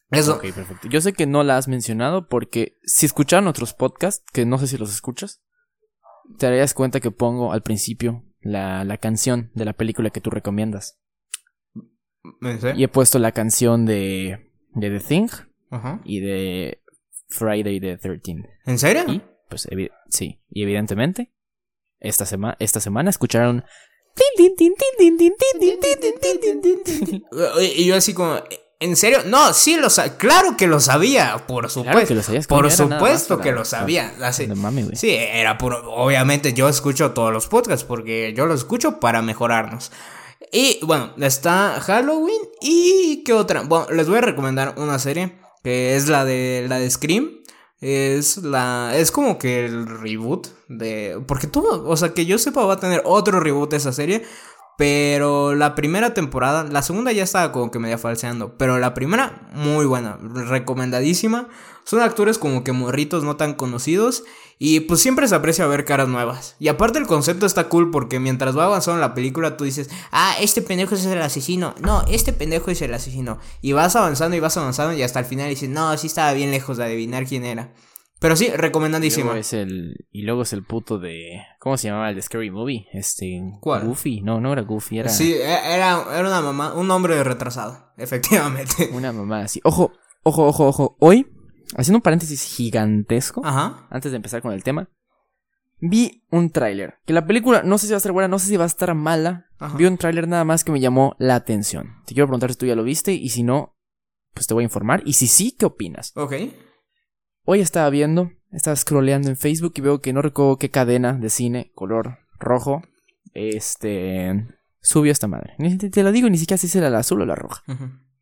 Eso. 0.09 0.35
Ok, 0.35 0.51
perfecto. 0.53 0.89
Yo 0.89 0.99
sé 0.99 1.13
que 1.13 1.25
no 1.25 1.43
la 1.43 1.55
has 1.55 1.69
mencionado 1.69 2.27
porque 2.27 2.77
si 2.83 3.05
escucharon 3.05 3.47
otros 3.47 3.73
podcasts, 3.73 4.25
que 4.33 4.45
no 4.45 4.57
sé 4.57 4.67
si 4.67 4.77
los 4.77 4.93
escuchas, 4.93 5.41
te 6.37 6.47
darías 6.47 6.73
cuenta 6.73 6.99
que 6.99 7.11
pongo 7.11 7.53
al 7.53 7.63
principio 7.63 8.25
la, 8.41 8.83
la 8.83 8.97
canción 8.97 9.51
de 9.55 9.63
la 9.63 9.71
película 9.71 10.09
que 10.09 10.19
tú 10.19 10.29
recomiendas. 10.29 10.99
Y 12.75 12.83
he 12.83 12.89
puesto 12.89 13.19
la 13.19 13.31
canción 13.31 13.85
de, 13.85 14.51
de 14.73 14.89
The 14.89 14.99
Thing 14.99 15.29
y 16.03 16.19
de 16.19 16.80
Friday 17.31 17.79
the 17.79 17.97
13th. 17.97 18.47
¿En 18.65 18.77
serio? 18.77 19.03
Y, 19.07 19.21
pues, 19.49 19.67
sí. 20.09 20.41
Y 20.49 20.63
evidentemente, 20.63 21.31
esta, 21.99 22.25
semana 22.25 22.57
esta 22.59 22.79
semana 22.79 23.09
escucharon. 23.09 23.63
Y 27.61 27.85
yo 27.85 27.95
así 27.95 28.13
como. 28.13 28.41
¿En 28.79 28.95
serio? 28.95 29.19
No, 29.25 29.53
sí 29.53 29.77
lo 29.77 29.91
sabía. 29.91 30.17
Claro 30.17 30.57
que 30.57 30.65
lo 30.65 30.79
sabía, 30.79 31.45
por 31.47 31.69
supuesto. 31.69 32.15
por 32.47 32.71
supuesto 32.71 33.39
que 33.39 33.51
lo 33.51 33.63
sabía. 33.63 34.11
sí, 34.33 35.09
era 35.11 35.57
puro. 35.57 35.93
Obviamente 35.93 36.53
yo 36.53 36.67
escucho 36.67 37.11
todos 37.11 37.31
los 37.31 37.47
podcasts 37.47 37.85
porque 37.85 38.33
yo 38.35 38.47
los 38.47 38.61
escucho 38.61 38.99
para 38.99 39.21
mejorarnos. 39.21 39.91
Y 40.51 40.79
bueno, 40.83 41.13
está 41.21 41.79
Halloween 41.79 42.41
y 42.59 43.23
qué 43.23 43.33
otra. 43.33 43.61
Bueno, 43.61 43.85
les 43.91 44.09
voy 44.09 44.17
a 44.17 44.21
recomendar 44.21 44.73
una 44.77 44.97
serie 44.97 45.40
que 45.63 45.95
es 45.95 46.07
la 46.07 46.25
de 46.25 46.65
la 46.67 46.79
de 46.79 46.89
Scream. 46.89 47.41
Es 47.79 48.37
la 48.37 48.93
es 48.95 49.11
como 49.11 49.39
que 49.39 49.65
el 49.65 49.87
reboot 49.87 50.49
de 50.67 51.19
porque 51.27 51.47
todo, 51.47 51.89
o 51.89 51.97
sea, 51.97 52.13
que 52.13 52.27
yo 52.27 52.37
sepa 52.37 52.63
va 52.63 52.73
a 52.73 52.79
tener 52.79 53.01
otro 53.05 53.39
reboot 53.39 53.71
de 53.71 53.77
esa 53.77 53.91
serie, 53.91 54.23
pero 54.81 55.53
la 55.53 55.75
primera 55.75 56.15
temporada, 56.15 56.63
la 56.63 56.81
segunda 56.81 57.11
ya 57.11 57.21
estaba 57.21 57.51
como 57.51 57.69
que 57.69 57.77
media 57.77 57.99
falseando, 57.99 58.57
pero 58.57 58.79
la 58.79 58.95
primera 58.95 59.47
muy 59.53 59.85
buena, 59.85 60.17
recomendadísima. 60.23 61.49
Son 61.83 62.01
actores 62.01 62.39
como 62.39 62.63
que 62.63 62.71
morritos 62.71 63.23
no 63.23 63.35
tan 63.35 63.53
conocidos 63.53 64.23
y 64.57 64.79
pues 64.79 64.99
siempre 64.99 65.27
se 65.27 65.35
aprecia 65.35 65.67
ver 65.67 65.85
caras 65.85 66.07
nuevas. 66.07 66.55
Y 66.57 66.67
aparte 66.67 66.97
el 66.97 67.05
concepto 67.05 67.45
está 67.45 67.69
cool 67.69 67.91
porque 67.91 68.19
mientras 68.19 68.57
va 68.57 68.65
avanzando 68.65 68.99
la 68.99 69.13
película 69.13 69.55
tú 69.55 69.65
dices, 69.65 69.87
ah, 70.11 70.33
este 70.39 70.63
pendejo 70.63 70.95
es 70.95 71.05
el 71.05 71.21
asesino. 71.21 71.75
No, 71.79 72.03
este 72.07 72.33
pendejo 72.33 72.71
es 72.71 72.81
el 72.81 72.95
asesino. 72.95 73.37
Y 73.61 73.73
vas 73.73 73.95
avanzando 73.95 74.35
y 74.35 74.39
vas 74.39 74.57
avanzando 74.57 74.95
y 74.95 75.03
hasta 75.03 75.19
el 75.19 75.25
final 75.25 75.47
dices, 75.47 75.69
no, 75.69 75.95
sí 75.95 76.07
estaba 76.07 76.33
bien 76.33 76.49
lejos 76.49 76.77
de 76.77 76.85
adivinar 76.85 77.27
quién 77.27 77.45
era. 77.45 77.71
Pero 78.21 78.35
sí, 78.35 78.49
recomendadísimo. 78.49 79.25
Y 79.25 79.27
luego 79.29 79.39
es 79.39 79.53
el, 79.53 80.05
y 80.11 80.21
luego 80.21 80.43
es 80.43 80.53
el 80.53 80.63
puto 80.63 80.99
de. 80.99 81.41
¿Cómo 81.59 81.75
se 81.75 81.87
llamaba 81.87 82.11
el 82.11 82.15
de 82.15 82.21
Scary 82.21 82.51
Movie? 82.51 82.85
Este. 82.93 83.41
¿Cuál? 83.59 83.87
Goofy. 83.87 84.21
No, 84.21 84.39
no 84.39 84.53
era 84.53 84.61
Goofy, 84.61 84.99
era. 84.99 85.09
Sí, 85.09 85.33
e, 85.33 85.41
era, 85.43 86.03
era 86.13 86.27
una 86.27 86.39
mamá, 86.41 86.75
un 86.75 86.91
hombre 86.91 87.23
retrasado, 87.23 87.93
efectivamente. 87.97 88.91
Una 88.93 89.11
mamá 89.11 89.41
así. 89.41 89.59
Ojo, 89.63 89.91
ojo, 90.21 90.45
ojo, 90.45 90.67
ojo. 90.67 90.97
Hoy 90.99 91.25
haciendo 91.75 91.97
un 91.97 92.03
paréntesis 92.03 92.43
gigantesco, 92.43 93.41
Ajá. 93.43 93.87
antes 93.89 94.11
de 94.11 94.17
empezar 94.17 94.43
con 94.43 94.51
el 94.51 94.63
tema, 94.63 94.87
vi 95.79 96.23
un 96.29 96.51
tráiler. 96.51 96.99
Que 97.07 97.13
la 97.13 97.25
película 97.25 97.63
no 97.63 97.79
sé 97.79 97.87
si 97.87 97.93
va 97.93 97.97
a 97.97 97.97
estar 97.97 98.11
buena, 98.11 98.27
no 98.27 98.37
sé 98.37 98.45
si 98.47 98.55
va 98.55 98.65
a 98.65 98.67
estar 98.67 98.93
mala. 98.93 99.47
Vi 99.77 99.85
un 99.85 99.97
tráiler 99.97 100.27
nada 100.27 100.43
más 100.43 100.63
que 100.63 100.71
me 100.71 100.79
llamó 100.79 101.15
la 101.17 101.33
atención. 101.33 101.95
Te 102.05 102.13
quiero 102.13 102.27
preguntar 102.27 102.51
si 102.51 102.57
tú 102.57 102.67
ya 102.67 102.75
lo 102.75 102.83
viste 102.83 103.13
y 103.13 103.29
si 103.29 103.41
no, 103.41 103.75
pues 104.35 104.45
te 104.45 104.53
voy 104.53 104.61
a 104.61 104.65
informar. 104.65 105.01
Y 105.05 105.13
si 105.13 105.25
sí, 105.25 105.55
¿qué 105.57 105.65
opinas? 105.65 106.13
Ok. 106.15 106.33
Hoy 107.43 107.59
estaba 107.59 107.89
viendo, 107.89 108.31
estaba 108.51 108.75
scrolleando 108.75 109.29
en 109.29 109.37
Facebook 109.37 109.73
y 109.75 109.81
veo 109.81 109.99
que 109.99 110.13
no 110.13 110.21
recuerdo 110.21 110.57
qué 110.57 110.69
cadena 110.69 111.13
de 111.13 111.29
cine, 111.29 111.71
color 111.73 112.19
rojo, 112.39 112.83
este, 113.33 114.47
subió 114.81 115.11
esta 115.11 115.27
madre. 115.27 115.55
Ni 115.57 115.77
te 115.77 116.03
lo 116.03 116.11
digo, 116.11 116.29
ni 116.29 116.37
siquiera 116.37 116.57
si 116.57 116.77
era 116.77 116.89
la 116.89 116.99
azul 116.99 117.21
o 117.21 117.25
la 117.25 117.35
roja. 117.35 117.63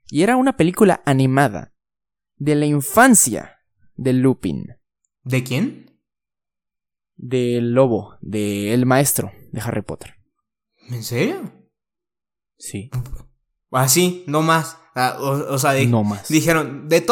Y 0.07 0.23
era 0.23 0.37
una 0.37 0.55
película 0.55 1.01
animada 1.05 1.73
de 2.37 2.55
la 2.55 2.65
infancia 2.65 3.57
de 3.95 4.13
Lupin. 4.13 4.67
¿De 5.23 5.43
quién? 5.43 5.99
Del 7.17 7.73
lobo, 7.73 8.17
del 8.21 8.85
maestro 8.85 9.31
de 9.51 9.59
Harry 9.61 9.81
Potter. 9.81 10.15
¿En 10.89 11.03
serio? 11.03 11.51
Sí. 12.57 12.89
Así, 13.71 14.23
no 14.27 14.41
más. 14.41 14.77
Ah, 14.95 15.17
o, 15.19 15.57
sea, 15.59 15.73
no 15.85 16.03
más. 16.03 16.29
dijeron, 16.29 16.87
de, 16.89 17.05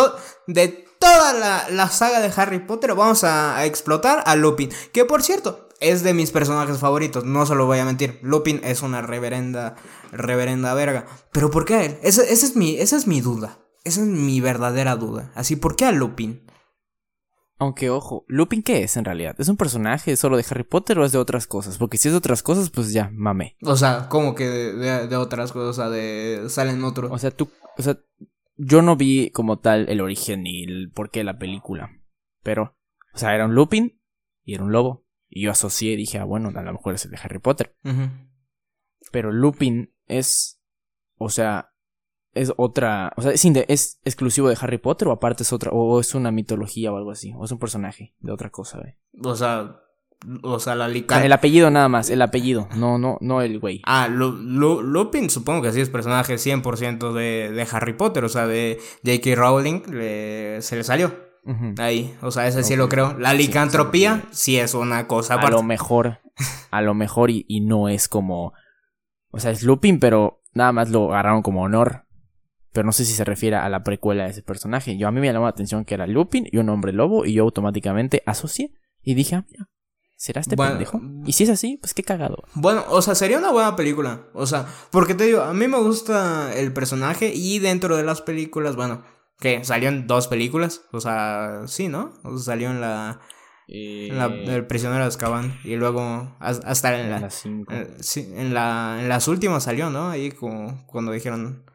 de 0.48 0.87
toda 1.00 1.34
la, 1.70 1.89
saga 1.89 2.20
de 2.20 2.32
Harry 2.36 2.60
Potter 2.60 2.94
vamos 2.96 3.24
a, 3.24 3.66
explotar 3.66 4.24
a 4.25 4.36
Lupin. 4.36 4.70
Que 4.92 5.06
por 5.06 5.24
cierto, 5.24 5.70
es 5.80 6.04
de 6.04 6.13
mis 6.13 6.32
personajes 6.32 6.77
favoritos, 6.77 7.24
no 7.24 7.46
se 7.46 7.56
lo 7.56 7.66
voy 7.66 7.80
a 7.80 7.86
mentir. 7.86 8.20
Lupin 8.22 8.62
es 8.63 8.82
una 8.82 9.01
reverenda, 9.01 9.75
reverenda 10.12 10.74
verga. 10.74 11.06
Pero 11.32 11.51
¿por 11.51 11.66
qué 11.66 11.75
a 11.75 11.84
él? 11.84 12.00
Esa, 12.04 12.24
es 12.24 12.56
mi, 12.56 12.77
esa 12.77 12.96
es 12.96 13.08
mi 13.08 13.22
duda. 13.22 13.60
Esa 13.84 14.01
es 14.01 14.08
mi 14.08 14.42
verdadera 14.42 14.96
duda. 14.96 15.32
Así, 15.36 15.56
¿por 15.56 15.75
qué 15.75 15.86
a 15.86 15.92
Lupin? 15.92 16.44
Aunque, 17.60 17.89
ojo, 17.89 18.24
¿Lupin 18.27 18.62
qué 18.62 18.84
es 18.84 18.98
en 18.98 19.06
realidad? 19.06 19.36
¿Es 19.39 19.48
un 19.50 19.58
personaje 19.58 20.16
solo 20.16 20.38
de 20.38 20.46
Harry 20.48 20.63
Potter 20.63 21.00
o 21.00 21.06
es 21.06 21.12
de 21.12 21.18
otras 21.18 21.48
cosas? 21.48 21.77
Porque 21.77 21.98
si 21.98 22.08
es 22.08 22.13
de 22.13 22.20
otras 22.20 22.44
cosas, 22.44 22.70
pues 22.70 22.94
ya, 22.94 23.10
mame. 23.13 23.58
O 23.63 23.75
sea, 23.75 24.08
¿cómo 24.10 24.36
que 24.36 24.48
de, 24.48 25.16
otras 25.16 25.51
cosas? 25.51 25.70
O 25.70 25.74
sea, 25.74 25.89
de. 25.89 26.46
salen 26.50 26.84
otros. 26.84 27.10
O 27.12 27.18
sea, 27.18 27.32
tú. 27.32 27.50
O 27.77 27.82
sea, 27.82 27.98
yo 28.58 28.82
no 28.82 28.96
vi 28.96 29.30
como 29.32 29.60
tal 29.60 29.88
el 29.90 30.02
origen 30.02 30.44
ni 30.44 30.64
el 30.64 30.92
porqué 30.92 31.20
de 31.20 31.26
la 31.26 31.38
película. 31.38 31.92
Pero, 32.44 32.78
o 33.14 33.18
sea, 33.18 33.36
era 33.36 33.46
un 33.46 33.56
Lupin 33.56 34.02
y 34.44 34.56
era 34.56 34.64
un 34.64 34.72
lobo. 34.72 35.06
Y 35.30 35.44
yo 35.44 35.52
asocié 35.52 35.94
y 35.94 35.98
dije, 35.98 36.18
ah, 36.20 36.24
bueno, 36.24 36.52
a 36.56 36.62
lo 36.62 36.74
mejor 36.74 36.96
es 36.96 37.06
el 37.06 37.12
de 37.12 37.20
Harry 37.22 37.40
Potter. 37.40 37.76
Pero 39.12 39.32
Lupin 39.32 39.94
es. 40.08 40.62
O 41.18 41.30
sea, 41.30 41.72
es 42.34 42.54
otra, 42.58 43.14
o 43.18 43.22
sea, 43.22 43.32
es, 43.32 43.44
es, 43.46 44.00
exclusivo 44.06 44.50
de 44.50 44.58
Harry 44.60 44.78
Potter 44.78 45.08
o 45.08 45.12
aparte 45.12 45.44
es 45.44 45.52
otra, 45.52 45.72
o 45.72 46.00
es 46.00 46.14
una 46.14 46.32
mitología 46.32 46.92
o 46.92 46.98
algo 46.98 47.12
así, 47.12 47.34
o 47.36 47.44
es 47.44 47.52
un 47.52 47.58
personaje 47.58 48.16
de 48.20 48.32
otra 48.32 48.52
cosa, 48.52 48.80
¿ve? 48.80 49.00
O 49.24 49.36
sea, 49.36 49.82
o 50.44 50.60
sea, 50.60 50.76
la 50.76 50.88
El 50.88 51.32
apellido 51.32 51.70
nada 51.70 51.90
más, 51.90 52.10
el 52.10 52.22
apellido, 52.22 52.68
no, 52.76 52.98
no, 52.98 53.18
no 53.22 53.42
el 53.42 53.60
güey. 53.60 53.82
Ah, 53.86 54.08
Lupin 54.08 55.30
supongo 55.30 55.62
que 55.62 55.72
sí 55.72 55.82
es 55.82 55.90
personaje 55.90 56.36
100% 56.36 57.14
de, 57.14 57.52
de 57.52 57.68
Harry 57.72 57.94
Potter, 57.94 58.24
o 58.24 58.30
sea, 58.30 58.48
de 58.48 58.80
J.K. 59.06 59.36
Rowling 59.36 59.82
se 60.62 60.76
le 60.76 60.84
salió. 60.84 61.28
Ahí, 61.78 62.14
o 62.22 62.30
sea, 62.30 62.46
ese 62.46 62.62
sí 62.64 62.76
lo 62.76 62.90
creo. 62.90 63.18
La 63.18 63.34
licantropía 63.34 64.24
sí, 64.32 64.58
es 64.58 64.74
una 64.74 65.08
cosa 65.08 65.36
A 65.36 65.50
lo 65.50 65.64
mejor, 65.64 66.20
a 66.72 66.82
lo 66.82 66.94
mejor 66.94 67.30
y, 67.30 67.46
y 67.48 67.62
no 67.62 67.88
es 67.88 68.10
como, 68.10 68.52
o 69.32 69.40
sea, 69.40 69.52
es 69.52 69.64
Lupin, 69.64 70.00
pero 70.00 70.42
nada 70.54 70.74
más 70.74 70.90
lo 70.90 71.10
agarraron 71.12 71.42
como 71.42 71.62
honor 71.62 72.08
pero 72.78 72.86
no 72.86 72.92
sé 72.92 73.06
si 73.06 73.14
se 73.14 73.24
refiere 73.24 73.56
a 73.56 73.68
la 73.70 73.82
precuela 73.82 74.26
de 74.26 74.30
ese 74.30 74.44
personaje. 74.44 75.00
Yo 75.00 75.08
a 75.08 75.12
mí 75.12 75.20
me 75.20 75.26
llamó 75.26 75.46
la 75.46 75.50
atención 75.50 75.84
que 75.84 75.96
era 75.96 76.06
Lupin 76.06 76.48
y 76.52 76.58
un 76.58 76.70
hombre 76.70 76.94
lobo 76.94 77.26
y 77.26 77.34
yo 77.34 77.42
automáticamente 77.42 78.22
asocié 78.28 78.72
y 79.02 79.16
dije, 79.16 79.34
ah, 79.34 79.46
mira, 79.50 79.68
¿será 80.18 80.42
este 80.42 80.58
pendejo? 80.58 81.00
Y 81.26 81.34
si 81.34 81.46
es 81.46 81.50
así, 81.50 81.78
pues 81.78 81.94
qué 81.94 82.04
cagado. 82.04 82.44
Bueno, 82.56 82.84
o 82.90 83.02
sea, 83.02 83.16
sería 83.16 83.38
una 83.38 83.52
buena 83.52 83.76
película. 83.76 84.28
O 84.34 84.46
sea, 84.46 84.68
porque 84.92 85.14
te 85.14 85.24
digo, 85.24 85.42
a 85.42 85.54
mí 85.54 85.68
me 85.68 85.80
gusta 85.80 86.54
el 86.54 86.74
personaje 86.74 87.32
y 87.34 87.60
dentro 87.60 87.96
de 87.96 88.04
las 88.04 88.22
películas, 88.22 88.76
bueno, 88.76 89.04
que 89.40 89.64
salió 89.64 89.88
en 89.88 90.08
dos 90.08 90.28
películas, 90.28 90.82
o 90.92 91.00
sea, 91.00 91.62
sí, 91.68 91.88
¿no? 91.88 92.14
O 92.24 92.38
sea, 92.38 92.54
salió 92.54 92.70
en 92.72 92.82
la... 92.82 93.22
En 93.70 94.18
la, 94.18 94.28
eh, 94.28 94.56
el 94.56 94.66
prisionero 94.66 95.04
de 95.04 95.10
Azkaban 95.10 95.60
y 95.66 95.76
luego 95.76 96.38
hasta 96.40 97.02
en 97.02 97.12
la, 97.12 97.30
sí, 97.30 98.32
en 98.34 98.54
la 98.54 98.98
en 99.02 99.10
las 99.10 99.28
últimas 99.28 99.66
salió 99.66 99.90
no 99.90 100.10
ahí 100.10 100.32
como 100.32 100.88
cuando 100.88 101.12
dijeron 101.12 101.66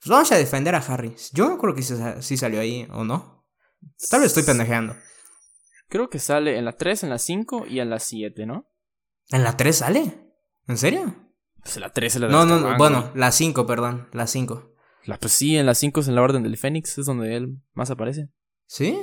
pues 0.00 0.10
vamos 0.10 0.30
a 0.32 0.36
defender 0.36 0.74
a 0.74 0.78
Harry. 0.78 1.14
Yo 1.32 1.48
no 1.48 1.58
creo 1.58 1.74
que 1.74 1.82
sí, 1.82 2.36
salió 2.36 2.60
ahí 2.60 2.86
o 2.92 3.04
no. 3.04 3.44
Tal 4.10 4.20
vez 4.20 4.28
estoy 4.28 4.44
pendejeando. 4.44 4.96
Creo 5.88 6.10
que 6.10 6.18
sale 6.18 6.58
en 6.58 6.64
la 6.64 6.72
3, 6.72 7.04
en 7.04 7.10
la 7.10 7.18
5 7.18 7.66
y 7.66 7.80
en 7.80 7.90
la 7.90 7.98
7, 7.98 8.46
¿no? 8.46 8.68
¿En 9.30 9.42
la 9.42 9.56
3 9.56 9.76
sale? 9.76 10.32
¿En 10.66 10.76
serio? 10.76 11.14
Pues 11.62 11.78
la 11.78 11.90
3 11.90 12.14
es 12.14 12.20
la 12.20 12.26
de 12.26 12.32
No, 12.32 12.44
no, 12.44 12.60
no, 12.60 12.76
bueno, 12.76 13.10
la 13.14 13.32
5, 13.32 13.66
perdón, 13.66 14.08
la 14.12 14.26
5. 14.26 14.74
La, 15.04 15.18
pues 15.18 15.32
sí, 15.32 15.56
en 15.56 15.66
la 15.66 15.74
5 15.74 16.00
es 16.00 16.08
en 16.08 16.14
la 16.14 16.22
Orden 16.22 16.42
del 16.42 16.58
Fénix, 16.58 16.98
es 16.98 17.06
donde 17.06 17.34
él 17.34 17.58
más 17.72 17.90
aparece. 17.90 18.28
¿Sí? 18.66 18.98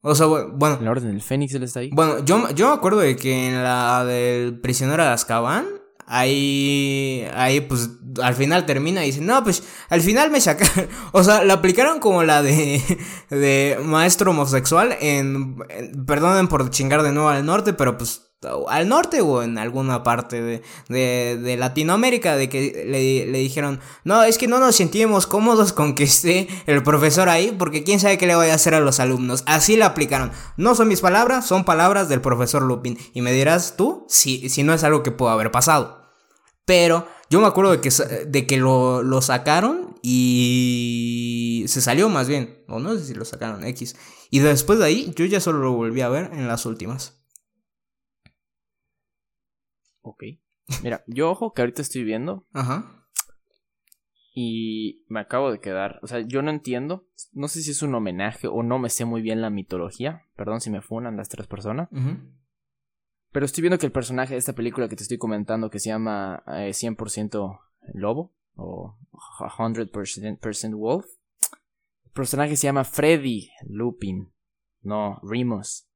O 0.00 0.14
sea, 0.14 0.26
bueno. 0.26 0.76
En 0.76 0.84
la 0.84 0.90
Orden 0.92 1.10
del 1.10 1.22
Fénix 1.22 1.54
él 1.54 1.64
está 1.64 1.80
ahí. 1.80 1.90
Bueno, 1.92 2.24
yo, 2.24 2.48
yo 2.50 2.68
me 2.68 2.74
acuerdo 2.74 3.00
de 3.00 3.16
que 3.16 3.48
en 3.48 3.62
la 3.62 4.04
del 4.04 4.60
prisionero 4.60 5.02
de 5.02 5.08
Azkaban, 5.08 5.66
ahí, 6.08 7.26
ahí 7.34 7.60
pues 7.60 7.90
al 8.22 8.34
final 8.34 8.66
termina 8.66 9.04
y 9.04 9.08
dice, 9.08 9.20
no, 9.20 9.42
pues 9.44 9.62
al 9.88 10.00
final 10.00 10.30
me 10.30 10.40
sacaron, 10.40 10.88
o 11.12 11.22
sea, 11.22 11.44
la 11.44 11.54
aplicaron 11.54 12.00
como 12.00 12.24
la 12.24 12.42
de, 12.42 12.82
de 13.30 13.78
maestro 13.84 14.30
homosexual 14.30 14.96
en, 15.00 15.56
perdonen 16.06 16.48
por 16.48 16.68
chingar 16.70 17.02
de 17.02 17.12
nuevo 17.12 17.28
al 17.28 17.44
norte, 17.44 17.72
pero 17.72 17.96
pues 17.98 18.28
al 18.68 18.88
norte 18.88 19.20
o 19.20 19.42
en 19.42 19.58
alguna 19.58 20.04
parte 20.04 20.40
de, 20.40 20.62
de, 20.88 21.56
Latinoamérica, 21.56 22.36
de 22.36 22.48
que 22.48 22.84
le, 22.86 23.26
le, 23.26 23.38
dijeron, 23.38 23.80
no, 24.04 24.22
es 24.22 24.38
que 24.38 24.46
no 24.46 24.60
nos 24.60 24.76
sentimos 24.76 25.26
cómodos 25.26 25.72
con 25.72 25.94
que 25.96 26.04
esté 26.04 26.46
el 26.66 26.84
profesor 26.84 27.28
ahí, 27.28 27.54
porque 27.58 27.82
quién 27.82 27.98
sabe 27.98 28.16
qué 28.16 28.28
le 28.28 28.36
voy 28.36 28.48
a 28.48 28.54
hacer 28.54 28.74
a 28.74 28.80
los 28.80 29.00
alumnos. 29.00 29.42
Así 29.46 29.76
le 29.76 29.82
aplicaron. 29.82 30.30
No 30.56 30.76
son 30.76 30.86
mis 30.86 31.00
palabras, 31.00 31.46
son 31.46 31.64
palabras 31.64 32.08
del 32.08 32.20
profesor 32.20 32.62
Lupin. 32.62 32.96
Y 33.12 33.22
me 33.22 33.32
dirás 33.32 33.74
tú 33.76 34.06
si, 34.08 34.48
si 34.48 34.62
no 34.62 34.72
es 34.72 34.84
algo 34.84 35.02
que 35.02 35.10
pudo 35.10 35.30
haber 35.30 35.50
pasado. 35.50 35.97
Pero 36.68 37.08
yo 37.30 37.40
me 37.40 37.46
acuerdo 37.46 37.70
de 37.70 37.80
que, 37.80 37.88
de 38.26 38.46
que 38.46 38.58
lo, 38.58 39.02
lo 39.02 39.22
sacaron 39.22 39.98
y 40.02 41.64
se 41.66 41.80
salió 41.80 42.10
más 42.10 42.28
bien. 42.28 42.62
O 42.68 42.78
no 42.78 42.94
sé 42.94 43.06
si 43.06 43.14
lo 43.14 43.24
sacaron 43.24 43.64
X. 43.64 43.96
Y 44.30 44.40
después 44.40 44.78
de 44.78 44.84
ahí 44.84 45.14
yo 45.16 45.24
ya 45.24 45.40
solo 45.40 45.60
lo 45.60 45.72
volví 45.72 46.02
a 46.02 46.10
ver 46.10 46.30
en 46.30 46.46
las 46.46 46.66
últimas. 46.66 47.24
Ok. 50.02 50.24
Mira, 50.82 51.04
yo 51.06 51.30
ojo 51.30 51.54
que 51.54 51.62
ahorita 51.62 51.80
estoy 51.80 52.04
viendo. 52.04 52.46
Ajá. 52.52 53.08
Y 54.34 55.06
me 55.08 55.20
acabo 55.20 55.50
de 55.50 55.60
quedar. 55.60 56.00
O 56.02 56.06
sea, 56.06 56.20
yo 56.20 56.42
no 56.42 56.50
entiendo. 56.50 57.08
No 57.32 57.48
sé 57.48 57.62
si 57.62 57.70
es 57.70 57.80
un 57.80 57.94
homenaje 57.94 58.46
o 58.46 58.62
no 58.62 58.78
me 58.78 58.90
sé 58.90 59.06
muy 59.06 59.22
bien 59.22 59.40
la 59.40 59.48
mitología. 59.48 60.26
Perdón 60.36 60.60
si 60.60 60.68
me 60.68 60.82
funan 60.82 61.16
las 61.16 61.30
tres 61.30 61.46
personas. 61.46 61.88
Pero 63.32 63.46
estoy 63.46 63.62
viendo 63.62 63.78
que 63.78 63.86
el 63.86 63.92
personaje 63.92 64.34
de 64.34 64.38
esta 64.38 64.54
película 64.54 64.88
que 64.88 64.96
te 64.96 65.02
estoy 65.02 65.18
comentando, 65.18 65.70
que 65.70 65.80
se 65.80 65.90
llama 65.90 66.42
100% 66.46 67.54
eh, 67.54 67.90
Lobo, 67.94 68.34
o 68.56 68.96
100% 69.40 70.76
Wolf, 70.76 71.06
el 72.04 72.10
personaje 72.12 72.56
se 72.56 72.66
llama 72.66 72.84
Freddy 72.84 73.50
Lupin, 73.68 74.32
no 74.82 75.20
Remus. 75.22 75.86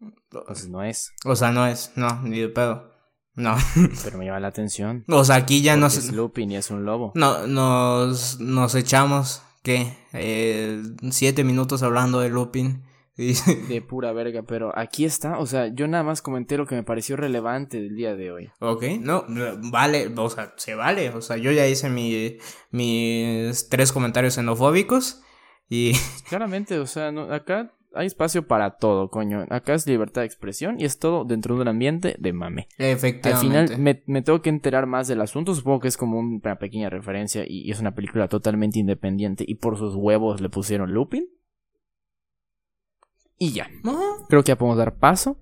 Entonces 0.00 0.68
no 0.68 0.82
es. 0.82 1.12
O 1.24 1.36
sea, 1.36 1.50
no 1.50 1.66
es, 1.66 1.92
no, 1.96 2.22
ni 2.22 2.38
de 2.38 2.48
pedo. 2.48 2.92
No. 3.34 3.56
Pero 4.04 4.18
me 4.18 4.26
llama 4.26 4.40
la 4.40 4.48
atención. 4.48 5.04
O 5.08 5.24
sea, 5.24 5.36
aquí 5.36 5.62
ya 5.62 5.76
nos. 5.76 5.96
Es 5.96 6.12
Lupin 6.12 6.50
y 6.50 6.56
es 6.56 6.70
un 6.70 6.84
lobo. 6.84 7.12
No, 7.14 7.46
nos, 7.46 8.40
nos 8.40 8.74
echamos, 8.74 9.42
¿qué? 9.62 9.96
Eh, 10.12 10.82
siete 11.10 11.44
minutos 11.44 11.82
hablando 11.82 12.20
de 12.20 12.30
Lupin. 12.30 12.82
de 13.68 13.82
pura 13.82 14.12
verga, 14.12 14.42
pero 14.44 14.76
aquí 14.78 15.04
está, 15.04 15.38
o 15.38 15.46
sea, 15.46 15.66
yo 15.74 15.88
nada 15.88 16.04
más 16.04 16.22
comenté 16.22 16.56
lo 16.56 16.66
que 16.66 16.76
me 16.76 16.84
pareció 16.84 17.16
relevante 17.16 17.80
del 17.80 17.96
día 17.96 18.14
de 18.14 18.30
hoy. 18.30 18.50
Ok, 18.60 18.84
no, 19.00 19.24
vale, 19.70 20.12
o 20.16 20.30
sea, 20.30 20.54
se 20.56 20.76
vale, 20.76 21.10
o 21.10 21.20
sea, 21.20 21.36
yo 21.36 21.50
ya 21.50 21.66
hice 21.66 21.90
mi, 21.90 22.38
mis 22.70 23.68
tres 23.68 23.92
comentarios 23.92 24.34
xenofóbicos 24.34 25.22
y... 25.68 25.92
Claramente, 26.28 26.78
o 26.78 26.86
sea, 26.86 27.10
no, 27.10 27.22
acá 27.32 27.72
hay 27.94 28.06
espacio 28.06 28.46
para 28.46 28.76
todo, 28.76 29.10
coño. 29.10 29.46
Acá 29.50 29.74
es 29.74 29.86
libertad 29.86 30.22
de 30.22 30.26
expresión 30.26 30.78
y 30.78 30.84
es 30.84 30.98
todo 30.98 31.24
dentro 31.24 31.56
de 31.56 31.62
un 31.62 31.68
ambiente 31.68 32.16
de 32.18 32.32
mame. 32.32 32.68
Efectivamente. 32.78 33.62
Al 33.62 33.76
final 33.76 34.02
me, 34.06 34.22
tengo 34.22 34.42
que 34.42 34.50
enterar 34.50 34.86
más 34.86 35.08
del 35.08 35.20
asunto. 35.20 35.54
Supongo 35.54 35.80
que 35.80 35.88
es 35.88 35.96
como 35.96 36.18
una 36.18 36.58
pequeña 36.58 36.90
referencia 36.90 37.44
y, 37.46 37.70
es 37.70 37.80
una 37.80 37.94
película 37.94 38.28
totalmente 38.28 38.78
independiente. 38.78 39.44
Y 39.46 39.56
por 39.56 39.78
sus 39.78 39.94
huevos 39.94 40.40
le 40.40 40.48
pusieron 40.48 40.92
Lupin. 40.92 41.28
Y 43.38 43.52
ya. 43.52 43.70
Creo 44.28 44.42
que 44.42 44.48
ya 44.48 44.58
podemos 44.58 44.78
dar 44.78 44.96
paso. 44.96 45.38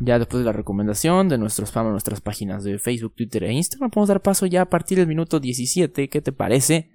Ya 0.00 0.18
después 0.18 0.40
de 0.40 0.46
la 0.46 0.52
recomendación 0.52 1.28
de 1.28 1.38
nuestros 1.38 1.70
fans, 1.70 1.90
nuestras 1.90 2.20
páginas 2.20 2.64
de 2.64 2.78
Facebook, 2.78 3.14
Twitter 3.14 3.44
e 3.44 3.52
Instagram, 3.52 3.90
podemos 3.90 4.08
dar 4.08 4.22
paso 4.22 4.46
ya 4.46 4.62
a 4.62 4.70
partir 4.70 4.98
del 4.98 5.06
minuto 5.06 5.40
17. 5.40 6.08
¿Qué 6.08 6.20
te 6.20 6.32
parece? 6.32 6.90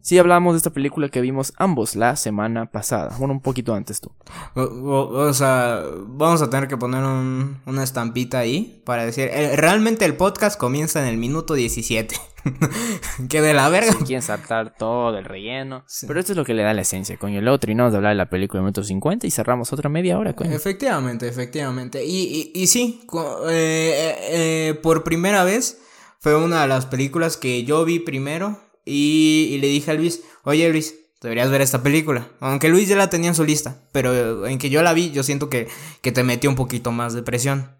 Si 0.00 0.18
hablamos 0.18 0.54
de 0.54 0.58
esta 0.58 0.70
película 0.70 1.08
que 1.08 1.20
vimos 1.20 1.52
ambos 1.56 1.96
la 1.96 2.16
semana 2.16 2.70
pasada. 2.70 3.16
Bueno, 3.18 3.34
un 3.34 3.40
poquito 3.40 3.74
antes 3.74 4.00
tú. 4.00 4.12
O, 4.54 5.32
sea, 5.34 5.82
vamos 6.06 6.40
a 6.40 6.48
tener 6.48 6.68
que 6.68 6.76
poner 6.76 7.02
una 7.02 7.82
estampita 7.82 8.38
ahí 8.38 8.82
para 8.84 9.04
decir, 9.04 9.28
eh, 9.32 9.56
realmente 9.56 10.04
el 10.04 10.16
podcast 10.16 10.58
comienza 10.58 11.02
en 11.02 11.08
el 11.08 11.18
minuto 11.18 11.54
17. 11.54 12.16
que 13.28 13.42
de 13.42 13.54
la 13.54 13.68
verga. 13.68 13.92
Si 13.92 14.04
quieren 14.04 14.22
saltar 14.22 14.74
todo 14.76 15.18
el 15.18 15.24
relleno. 15.24 15.84
Pero 16.06 16.20
esto 16.20 16.32
es 16.32 16.36
lo 16.38 16.44
que 16.44 16.54
le 16.54 16.62
da 16.62 16.72
la 16.74 16.82
esencia, 16.82 17.16
coño. 17.16 17.40
Luego 17.40 17.58
terminamos 17.58 17.92
de 17.92 17.98
hablar 17.98 18.12
de 18.12 18.16
la 18.16 18.30
película 18.30 18.60
el 18.60 18.64
minuto 18.64 18.82
50 18.82 19.26
y 19.26 19.30
cerramos 19.30 19.72
otra 19.72 19.88
media 19.88 20.18
hora, 20.18 20.34
coño. 20.34 20.52
Efectivamente, 20.52 21.28
efectivamente. 21.28 22.04
Y, 22.04 22.52
y, 22.54 22.66
sí, 22.66 23.02
eh, 23.50 24.16
eh, 24.30 24.80
por 24.82 25.04
primera 25.04 25.44
vez 25.44 25.80
fue 26.20 26.36
una 26.36 26.62
de 26.62 26.68
las 26.68 26.86
películas 26.86 27.36
que 27.36 27.64
yo 27.64 27.84
vi 27.84 27.98
primero 27.98 28.67
y, 28.88 29.58
le 29.58 29.68
dije 29.68 29.90
a 29.90 29.94
Luis, 29.94 30.22
oye 30.44 30.70
Luis, 30.70 30.94
deberías 31.20 31.50
ver 31.50 31.60
esta 31.60 31.82
película. 31.82 32.28
Aunque 32.40 32.68
Luis 32.68 32.88
ya 32.88 32.96
la 32.96 33.10
tenía 33.10 33.28
en 33.28 33.34
su 33.34 33.44
lista, 33.44 33.76
pero 33.92 34.46
en 34.46 34.58
que 34.58 34.70
yo 34.70 34.82
la 34.82 34.92
vi, 34.94 35.10
yo 35.10 35.22
siento 35.22 35.48
que, 35.48 35.68
que 36.00 36.12
te 36.12 36.24
metió 36.24 36.48
un 36.48 36.56
poquito 36.56 36.92
más 36.92 37.12
de 37.14 37.22
presión. 37.22 37.70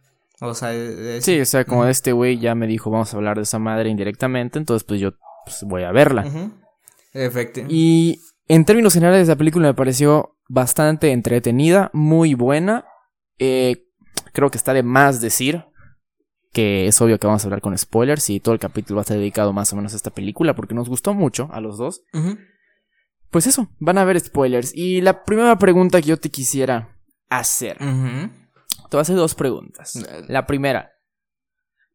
O 0.40 0.54
sea, 0.54 0.72
sí, 1.20 1.40
o 1.40 1.44
sea, 1.44 1.64
como 1.64 1.86
este 1.86 2.12
güey 2.12 2.38
ya 2.38 2.54
me 2.54 2.68
dijo, 2.68 2.90
vamos 2.90 3.12
a 3.12 3.16
hablar 3.16 3.36
de 3.36 3.42
esa 3.42 3.58
madre 3.58 3.88
indirectamente, 3.88 4.58
entonces 4.58 4.84
pues 4.84 5.00
yo 5.00 5.12
pues, 5.44 5.64
voy 5.64 5.82
a 5.82 5.90
verla. 5.90 6.52
Efectivamente. 7.12 7.74
Y 7.74 8.20
en 8.46 8.64
términos 8.64 8.94
generales, 8.94 9.26
la 9.26 9.36
película 9.36 9.66
me 9.66 9.74
pareció 9.74 10.36
bastante 10.48 11.10
entretenida, 11.10 11.90
muy 11.92 12.34
buena. 12.34 12.84
Eh, 13.38 13.84
creo 14.32 14.50
que 14.50 14.58
está 14.58 14.72
de 14.72 14.82
más 14.82 15.20
decir 15.20 15.64
que 16.52 16.86
es 16.86 17.00
obvio 17.00 17.18
que 17.18 17.26
vamos 17.26 17.44
a 17.44 17.46
hablar 17.46 17.60
con 17.60 17.76
spoilers 17.76 18.30
y 18.30 18.40
todo 18.40 18.54
el 18.54 18.60
capítulo 18.60 18.96
va 18.96 19.00
a 19.00 19.02
estar 19.02 19.16
dedicado 19.16 19.52
más 19.52 19.72
o 19.72 19.76
menos 19.76 19.92
a 19.92 19.96
esta 19.96 20.10
película 20.10 20.54
porque 20.54 20.74
nos 20.74 20.88
gustó 20.88 21.14
mucho 21.14 21.48
a 21.52 21.60
los 21.60 21.78
dos. 21.78 22.02
Pues 23.30 23.46
eso, 23.46 23.68
van 23.78 23.98
a 23.98 24.02
haber 24.02 24.18
spoilers. 24.20 24.74
Y 24.74 25.00
la 25.00 25.24
primera 25.24 25.58
pregunta 25.58 26.00
que 26.00 26.08
yo 26.08 26.16
te 26.16 26.30
quisiera 26.30 26.96
hacer. 27.28 27.76
Te 27.78 28.96
voy 28.96 28.98
a 28.98 29.02
hacer 29.02 29.16
dos 29.16 29.34
preguntas. 29.34 29.98
La 30.28 30.46
primera, 30.46 30.92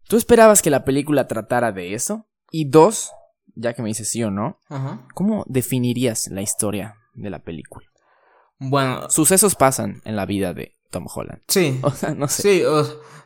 ¿tú 0.08 0.18
esperabas 0.18 0.62
que 0.62 0.70
la 0.70 0.86
película 0.86 1.28
tratara 1.28 1.72
de 1.72 1.94
eso? 1.94 2.28
Y 2.52 2.70
dos, 2.70 3.12
ya 3.56 3.74
que 3.74 3.82
me 3.82 3.88
dices 3.88 4.10
sí 4.10 4.24
o 4.24 4.30
no, 4.30 4.60
¿cómo 5.16 5.44
definirías 5.48 6.28
la 6.28 6.44
historia 6.44 6.98
de 7.16 7.32
la 7.32 7.40
película? 7.40 7.88
Bueno, 8.60 9.10
sucesos 9.10 9.56
pasan 9.56 10.02
en 10.06 10.16
la 10.16 10.26
vida 10.26 10.54
de 10.54 10.73
Tom 10.94 11.08
Holland. 11.14 11.42
Sí. 11.50 11.80
O 11.84 11.92
sea, 11.92 12.14
no 12.16 12.30
sé. 12.30 12.42
Sí, 12.42 12.64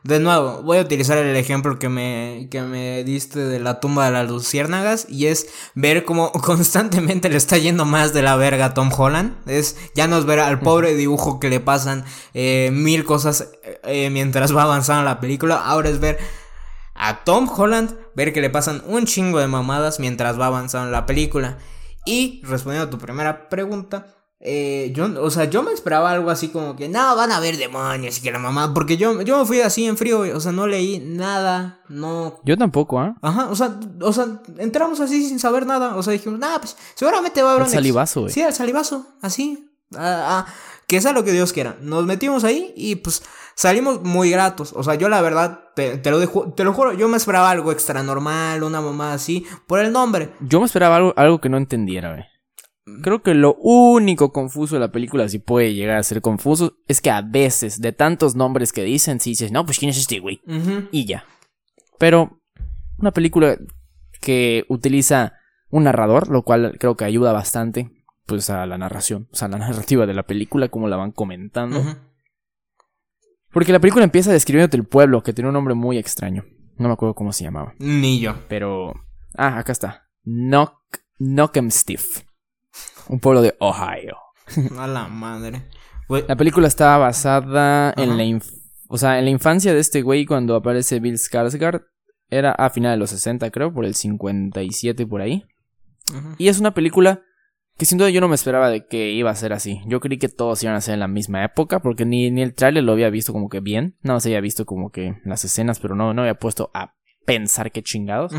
de 0.04 0.20
nuevo, 0.20 0.62
voy 0.64 0.78
a 0.78 0.82
utilizar 0.82 1.18
el 1.18 1.36
ejemplo 1.36 1.80
que 1.80 1.90
me, 1.90 2.48
que 2.50 2.62
me 2.62 3.04
diste 3.04 3.40
de 3.40 3.60
la 3.60 3.82
tumba 3.82 4.06
de 4.06 4.12
las 4.12 4.30
luciérnagas 4.30 5.06
y 5.10 5.26
es 5.26 5.48
ver 5.76 6.06
cómo 6.06 6.32
constantemente 6.44 7.30
le 7.30 7.36
está 7.36 7.58
yendo 7.58 7.84
más 7.84 8.14
de 8.14 8.22
la 8.22 8.38
verga 8.38 8.66
a 8.66 8.74
Tom 8.74 8.90
Holland. 8.96 9.36
Es 9.48 9.76
ya 9.96 10.08
no 10.08 10.18
es 10.18 10.26
ver 10.26 10.40
al 10.40 10.62
pobre 10.62 10.96
dibujo 10.96 11.40
que 11.40 11.50
le 11.50 11.60
pasan 11.60 12.06
eh, 12.34 12.70
mil 12.72 13.04
cosas 13.04 13.50
eh, 13.84 14.10
mientras 14.10 14.56
va 14.56 14.64
avanzando 14.64 15.04
la 15.04 15.20
película, 15.20 15.58
ahora 15.58 15.90
es 15.90 16.00
ver 16.00 16.18
a 16.96 17.26
Tom 17.26 17.50
Holland, 17.50 17.94
ver 18.16 18.32
que 18.32 18.42
le 18.42 18.50
pasan 18.50 18.84
un 18.88 19.06
chingo 19.06 19.40
de 19.40 19.48
mamadas 19.48 20.00
mientras 20.00 20.40
va 20.40 20.46
avanzando 20.48 20.90
la 20.90 21.06
película. 21.06 21.58
Y 22.06 22.42
respondiendo 22.46 22.88
a 22.88 22.90
tu 22.90 22.98
primera 22.98 23.50
pregunta, 23.50 24.17
eh, 24.40 24.92
yo, 24.94 25.10
o 25.24 25.32
sea, 25.32 25.46
yo 25.46 25.64
me 25.64 25.72
esperaba 25.72 26.12
algo 26.12 26.30
así 26.30 26.50
como 26.50 26.76
que, 26.76 26.88
no, 26.88 27.16
van 27.16 27.32
a 27.32 27.38
haber 27.38 27.58
demonios 27.58 28.20
y 28.20 28.22
que 28.22 28.32
la 28.32 28.38
mamá, 28.38 28.72
porque 28.72 28.96
yo, 28.96 29.22
yo 29.24 29.40
me 29.40 29.46
fui 29.46 29.62
así 29.62 29.86
en 29.86 29.98
frío, 29.98 30.20
o 30.20 30.40
sea, 30.40 30.52
no 30.52 30.68
leí 30.68 31.00
nada, 31.00 31.80
no. 31.90 32.40
Yo 32.44 32.56
tampoco, 32.56 33.00
¿ah? 33.00 33.16
Ajá, 33.24 33.50
o 33.50 33.56
sea, 33.56 33.80
o 34.00 34.14
sea, 34.14 34.40
entramos 34.60 35.00
así 35.00 35.28
sin 35.28 35.40
saber 35.40 35.66
nada, 35.66 35.96
o 35.96 36.04
sea, 36.04 36.14
dijimos, 36.14 36.38
nah, 36.38 36.60
pues 36.60 36.78
seguramente 36.94 37.42
va 37.42 37.50
a 37.50 37.52
haber 37.54 37.64
un. 37.66 37.72
salivazo, 37.72 38.22
güey. 38.22 38.34
Sí, 38.34 38.42
el 38.42 38.54
salivazo, 38.54 39.08
así, 39.24 39.72
ah, 39.96 40.46
ah, 40.46 40.54
que 40.86 41.02
sea 41.02 41.14
lo 41.14 41.24
que 41.24 41.32
Dios 41.32 41.52
quiera. 41.52 41.76
Nos 41.82 42.06
metimos 42.06 42.44
ahí 42.44 42.74
y 42.78 42.98
pues 42.98 43.24
salimos 43.56 44.04
muy 44.04 44.30
gratos, 44.30 44.72
o 44.74 44.84
sea, 44.84 44.94
yo 44.94 45.10
la 45.10 45.22
verdad, 45.24 45.62
te, 45.76 45.98
te 45.98 46.12
lo 46.12 46.20
dejo, 46.20 46.54
te 46.54 46.64
lo 46.64 46.74
juro, 46.74 46.94
yo 46.94 47.08
me 47.08 47.18
esperaba 47.18 47.50
algo 47.50 47.72
extra 47.72 48.04
normal, 48.04 48.62
una 48.62 48.82
mamá 48.82 49.14
así, 49.14 49.48
por 49.66 49.80
el 49.80 49.92
nombre. 49.92 50.30
Yo 50.42 50.60
me 50.60 50.68
esperaba 50.68 50.98
algo, 50.98 51.14
algo 51.18 51.42
que 51.42 51.50
no 51.50 51.58
entendiera, 51.58 52.12
güey. 52.14 52.37
Creo 53.02 53.22
que 53.22 53.34
lo 53.34 53.56
único 53.56 54.32
confuso 54.32 54.76
de 54.76 54.80
la 54.80 54.92
película, 54.92 55.28
si 55.28 55.40
puede 55.40 55.74
llegar 55.74 55.98
a 55.98 56.04
ser 56.04 56.22
confuso, 56.22 56.78
es 56.88 57.02
que 57.02 57.12
a 57.12 57.22
veces, 57.22 57.82
de 57.82 57.92
tantos 57.92 58.36
nombres 58.36 58.72
que 58.72 58.84
dicen, 58.84 59.20
si 59.20 59.32
dices, 59.32 59.52
no, 59.52 59.66
pues 59.66 59.78
quién 59.78 59.90
es 59.90 59.98
este 59.98 60.20
güey. 60.20 60.42
Y 60.92 61.06
ya. 61.06 61.26
Pero, 61.98 62.40
una 62.98 63.12
película 63.12 63.58
que 64.22 64.66
utiliza 64.70 65.34
un 65.70 65.84
narrador, 65.84 66.30
lo 66.30 66.44
cual 66.44 66.78
creo 66.80 66.96
que 66.96 67.06
ayuda 67.06 67.34
bastante, 67.34 67.92
pues 68.26 68.50
a 68.50 68.66
la 68.66 68.78
narración, 68.78 69.28
o 69.32 69.36
sea, 69.36 69.48
a 69.48 69.52
la 69.52 69.58
narrativa 69.60 70.06
de 70.06 70.14
la 70.14 70.24
película, 70.24 70.70
como 70.70 70.88
la 70.88 70.96
van 70.96 71.12
comentando. 71.12 71.84
Porque 73.52 73.74
la 73.74 73.80
película 73.80 74.06
empieza 74.06 74.32
describiéndote 74.32 74.78
el 74.78 74.86
pueblo, 74.86 75.24
que 75.24 75.34
tiene 75.34 75.50
un 75.50 75.54
nombre 75.54 75.74
muy 75.74 75.98
extraño. 75.98 76.46
No 76.78 76.88
me 76.88 76.94
acuerdo 76.94 77.16
cómo 77.16 77.34
se 77.34 77.44
llamaba. 77.44 77.74
Ni 77.80 78.20
yo. 78.20 78.36
Pero. 78.48 78.94
Ah, 79.36 79.58
acá 79.58 79.72
está. 79.72 80.08
Knock, 80.24 80.76
Knock'em 81.18 81.72
Stiff. 81.72 82.27
Un 83.10 83.20
pueblo 83.20 83.42
de 83.42 83.56
Ohio. 83.60 84.18
A 84.78 84.88
la 84.88 85.08
madre. 85.08 85.64
La 86.28 86.36
película 86.36 86.68
está 86.68 86.98
basada 86.98 87.94
en 87.98 88.18
la, 88.18 88.40
o 88.88 88.98
sea, 88.98 89.20
en 89.20 89.26
la 89.26 89.32
infancia 89.32 89.74
de 89.74 89.80
este 89.80 90.02
güey 90.02 90.26
cuando 90.26 90.56
aparece 90.56 91.00
Bill 91.00 91.16
Skarsgård. 91.16 91.86
Era 92.30 92.52
a 92.52 92.70
final 92.70 92.92
de 92.92 92.98
los 92.98 93.10
60, 93.12 93.50
creo, 93.52 93.74
por 93.74 93.86
el 93.86 93.96
57 93.96 95.06
por 95.06 95.22
ahí. 95.22 95.46
Y 96.38 96.48
es 96.48 96.60
una 96.60 96.74
película 96.74 97.22
que 97.78 97.86
sin 97.86 97.98
duda 97.98 98.10
yo 98.10 98.22
no 98.22 98.28
me 98.28 98.36
esperaba 98.36 98.70
de 98.70 98.88
que 98.88 99.12
iba 99.12 99.30
a 99.30 99.36
ser 99.36 99.54
así. 99.54 99.82
Yo 99.86 100.00
creí 100.00 100.18
que 100.18 100.30
todos 100.30 100.64
iban 100.64 100.76
a 100.76 100.82
ser 100.82 100.96
en 100.96 101.02
la 101.02 101.08
misma 101.08 101.44
época, 101.44 101.80
porque 101.80 102.06
ni, 102.06 102.32
ni 102.32 102.42
el 102.42 102.56
trailer 102.56 102.84
lo 102.84 102.94
había 102.94 103.10
visto 103.10 103.34
como 103.34 103.50
que 103.50 103.60
bien. 103.60 103.98
No 104.02 104.20
se 104.20 104.30
había 104.30 104.42
visto 104.42 104.66
como 104.66 104.90
que 104.90 105.22
las 105.24 105.46
escenas, 105.46 105.80
pero 105.80 105.96
no, 105.96 106.14
no 106.14 106.22
había 106.22 106.40
puesto 106.40 106.72
a 106.74 106.96
pensar 107.26 107.72
qué 107.72 107.84
chingados. 107.84 108.34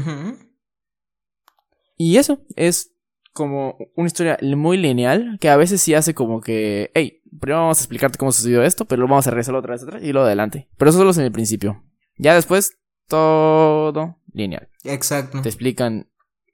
Y 1.96 2.16
eso 2.16 2.40
es 2.56 2.94
como 3.38 3.78
una 3.94 4.08
historia 4.08 4.36
muy 4.42 4.76
lineal, 4.76 5.38
que 5.40 5.48
a 5.48 5.56
veces 5.56 5.80
sí 5.80 5.94
hace 5.94 6.12
como 6.12 6.40
que, 6.40 6.90
hey, 6.94 7.22
primero 7.40 7.60
vamos 7.60 7.78
a 7.78 7.82
explicarte 7.82 8.18
cómo 8.18 8.32
sucedió 8.32 8.64
esto, 8.64 8.84
pero 8.84 9.02
lo 9.02 9.08
vamos 9.08 9.26
a 9.28 9.30
regresar 9.30 9.54
otra 9.54 9.74
vez 9.74 9.84
atrás 9.84 10.02
y 10.02 10.12
luego 10.12 10.26
adelante. 10.26 10.68
Pero 10.76 10.90
eso 10.90 10.98
solo 10.98 11.10
es 11.10 11.18
en 11.18 11.24
el 11.24 11.32
principio. 11.32 11.84
Ya 12.16 12.34
después, 12.34 12.72
todo 13.06 14.18
lineal. 14.32 14.68
Exacto. 14.82 15.40
Te 15.40 15.48
explican 15.48 16.08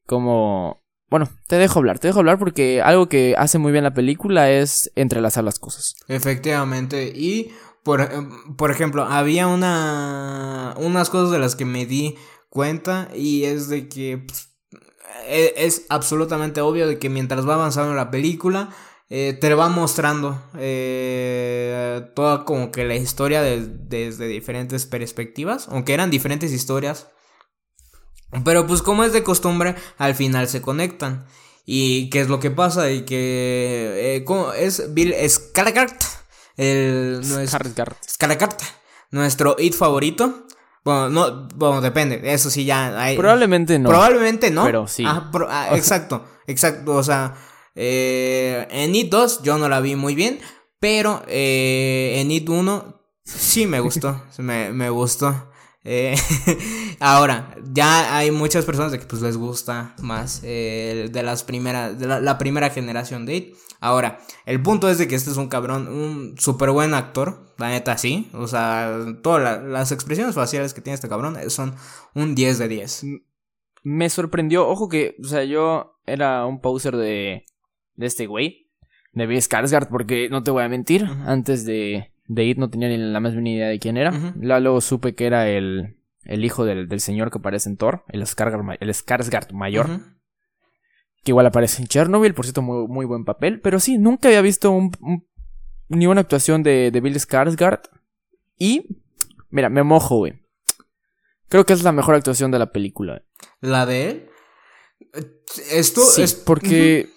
cómo 0.07 0.85
bueno, 1.11 1.31
te 1.47 1.57
dejo 1.57 1.79
hablar, 1.79 2.01
te 2.01 2.09
dejo 2.09 2.19
hablar 2.19 2.39
porque 2.39 2.83
algo 2.83 3.09
que 3.09 3.35
hace 3.39 3.59
muy 3.59 3.73
bien 3.73 3.85
la 3.85 3.95
película 3.95 4.51
es 4.51 4.91
entrelazar 4.97 5.45
las 5.45 5.59
cosas. 5.59 5.95
Efectivamente, 6.09 7.13
y 7.15 7.53
por, 7.85 8.01
em, 8.01 8.57
por 8.57 8.71
ejemplo, 8.71 9.05
había 9.05 9.47
una 9.47 10.75
unas 10.77 11.11
cosas 11.11 11.31
de 11.31 11.39
las 11.39 11.55
que 11.55 11.65
me 11.65 11.87
di 11.87 12.17
cuenta 12.49 13.09
y 13.15 13.45
es 13.45 13.69
de 13.69 13.89
que 13.89 14.19
pues, 14.27 14.54
es, 15.29 15.87
absolutamente 15.89 16.61
obvio 16.61 16.87
de 16.87 16.99
que 16.99 17.09
mientras 17.09 17.49
va 17.49 17.55
avanzando 17.55 17.95
la 17.95 18.11
película 18.11 18.71
eh, 19.11 19.37
te 19.41 19.53
va 19.55 19.69
mostrando 19.69 20.43
eh, 20.59 22.11
toda 22.15 22.45
como 22.45 22.71
que 22.71 22.85
la 22.85 22.97
historia 22.97 23.43
desde 23.43 24.27
diferentes 24.27 24.87
perspectivas, 24.87 25.69
aunque 25.69 25.95
eran 25.95 26.11
diferentes 26.11 26.53
historias 26.53 27.09
pero 28.43 28.67
pues 28.67 28.83
como 28.83 29.05
es 29.05 29.13
de 29.13 29.23
costumbre, 29.23 29.77
al 29.99 30.15
final 30.15 30.49
se 30.49 30.63
conectan. 30.63 31.27
¿Y 31.67 32.11
qué 32.11 32.21
es 32.21 32.29
lo 32.29 32.41
que 32.41 32.51
pasa? 32.51 32.91
Y 32.91 33.05
que 33.05 34.17
eh, 34.17 34.25
es 34.59 34.93
Bill 34.93 35.15
Skarsgård, 35.15 35.97
el 36.57 37.23
Skarsgård, 37.23 38.57
nuestro 39.11 39.57
hit 39.57 39.75
favorito. 39.75 40.47
Bueno, 40.85 41.09
no, 41.09 41.49
bueno, 41.55 41.81
depende, 41.81 42.21
eso 42.25 42.51
sí 42.51 42.67
ya 42.67 43.01
hay, 43.01 43.17
Probablemente 43.17 43.79
no. 43.79 43.89
Probablemente 43.89 44.51
no. 44.51 44.65
Pero 44.65 44.87
sí. 44.87 45.03
Ah, 45.07 45.31
exacto, 45.73 46.25
exacto, 46.47 46.93
o 46.93 47.03
sea, 47.03 47.35
eh, 47.75 48.69
en 48.71 48.95
It 48.95 49.11
2 49.11 49.43
yo 49.43 49.57
no 49.57 49.69
la 49.69 49.81
vi 49.81 49.97
muy 49.97 50.15
bien, 50.15 50.41
pero 50.79 51.23
eh, 51.27 52.17
en 52.17 52.31
It 52.31 52.49
1 52.49 53.01
sí 53.25 53.67
me 53.67 53.81
gustó, 53.81 54.23
me, 54.39 54.73
me 54.73 54.91
gustó. 54.91 55.51
Eh, 55.87 56.17
ahora, 57.01 57.55
ya 57.73 58.17
hay 58.17 58.31
muchas 58.31 58.65
personas 58.65 58.91
de 58.91 58.99
que 58.99 59.05
pues 59.05 59.21
les 59.21 59.37
gusta 59.37 59.95
más 60.01 60.41
eh, 60.43 61.11
de 61.13 61.23
las 61.23 61.45
primeras, 61.45 61.99
de 61.99 62.07
la, 62.07 62.39
primera 62.39 62.71
generación 62.71 63.27
de 63.27 63.37
It. 63.37 63.57
Ahora, 63.85 64.19
el 64.47 64.63
punto 64.63 64.89
es 64.89 64.97
de 64.97 65.07
que 65.07 65.15
este 65.15 65.31
es 65.31 65.37
un 65.37 65.49
cabrón, 65.49 65.89
un 65.89 66.39
súper 66.39 66.71
buen 66.71 66.95
actor, 66.95 67.53
la 67.59 67.69
neta 67.69 67.99
sí. 67.99 68.31
O 68.33 68.47
sea, 68.47 68.97
todas 69.23 69.63
las 69.63 69.93
expresiones 69.93 70.35
faciales 70.35 70.73
que 70.73 70.81
tiene 70.81 70.95
este 70.95 71.11
cabrón 71.11 71.37
son 71.51 71.75
un 72.15 72.35
10 72.35 72.61
de 72.61 72.69
10. 72.69 73.05
Me 73.83 74.09
sorprendió, 74.09 74.67
ojo 74.67 74.89
que, 74.89 75.17
o 75.23 75.27
sea, 75.27 75.45
yo 75.45 75.99
era 76.07 76.47
un 76.47 76.63
poser 76.63 76.97
de, 76.97 77.45
de 77.97 78.07
este 78.07 78.27
güey, 78.27 78.71
de 79.13 79.27
Bill 79.27 79.43
Skarsgård, 79.43 79.89
porque 79.91 80.31
no 80.31 80.43
te 80.43 80.51
voy 80.51 80.63
a 80.63 80.69
mentir, 80.71 81.05
antes 81.27 81.67
de, 81.67 82.11
de 82.27 82.45
It 82.45 82.57
no 82.57 82.71
tenía 82.71 82.89
ni 82.89 82.97
la 82.97 83.21
más 83.21 83.35
mínima 83.35 83.57
idea 83.57 83.69
de 83.69 83.79
quién 83.79 83.99
era. 83.99 84.13
Luego 84.41 84.81
supe 84.81 85.15
que 85.15 85.27
era 85.27 85.47
el, 85.47 85.99
el 86.25 86.43
hijo 86.43 86.65
del, 86.65 86.89
del, 86.89 87.01
señor 87.01 87.31
que 87.31 87.37
aparece 87.37 87.69
en 87.69 87.77
Thor, 87.77 88.05
el 88.09 88.23
Skarsgård, 88.23 88.79
el 88.81 88.89
Skarsgård 88.89 89.53
mayor. 89.53 90.01
Que 91.25 91.33
igual 91.33 91.47
aparece 91.47 91.83
en 91.83 91.89
Chernobyl, 91.89 92.35
por 92.35 92.45
cierto, 92.45 92.63
muy, 92.63 92.87
muy 92.87 93.07
buen 93.07 93.25
papel. 93.25 93.61
Pero 93.61 93.81
sí, 93.81 93.99
nunca 93.99 94.29
había 94.29 94.43
visto 94.43 94.71
un, 94.71 94.93
ni 95.89 96.07
una 96.07 96.21
actuación 96.21 96.63
de, 96.63 96.91
de 96.93 97.01
Bill 97.01 97.17
Skarsgård. 97.17 97.81
Y, 98.59 99.03
mira, 99.51 99.69
me 99.69 99.83
mojo, 99.83 100.19
güey. 100.19 100.45
Creo 101.49 101.67
que 101.67 101.73
es 101.73 101.83
la 101.83 101.93
mejor 101.93 102.15
actuación 102.15 102.51
de 102.51 102.59
la 102.59 102.73
película. 102.73 103.23
¿La 103.61 103.87
de 103.87 104.11
él? 104.11 104.31
Esto 105.71 106.03
es. 106.19 106.35
Porque. 106.35 107.11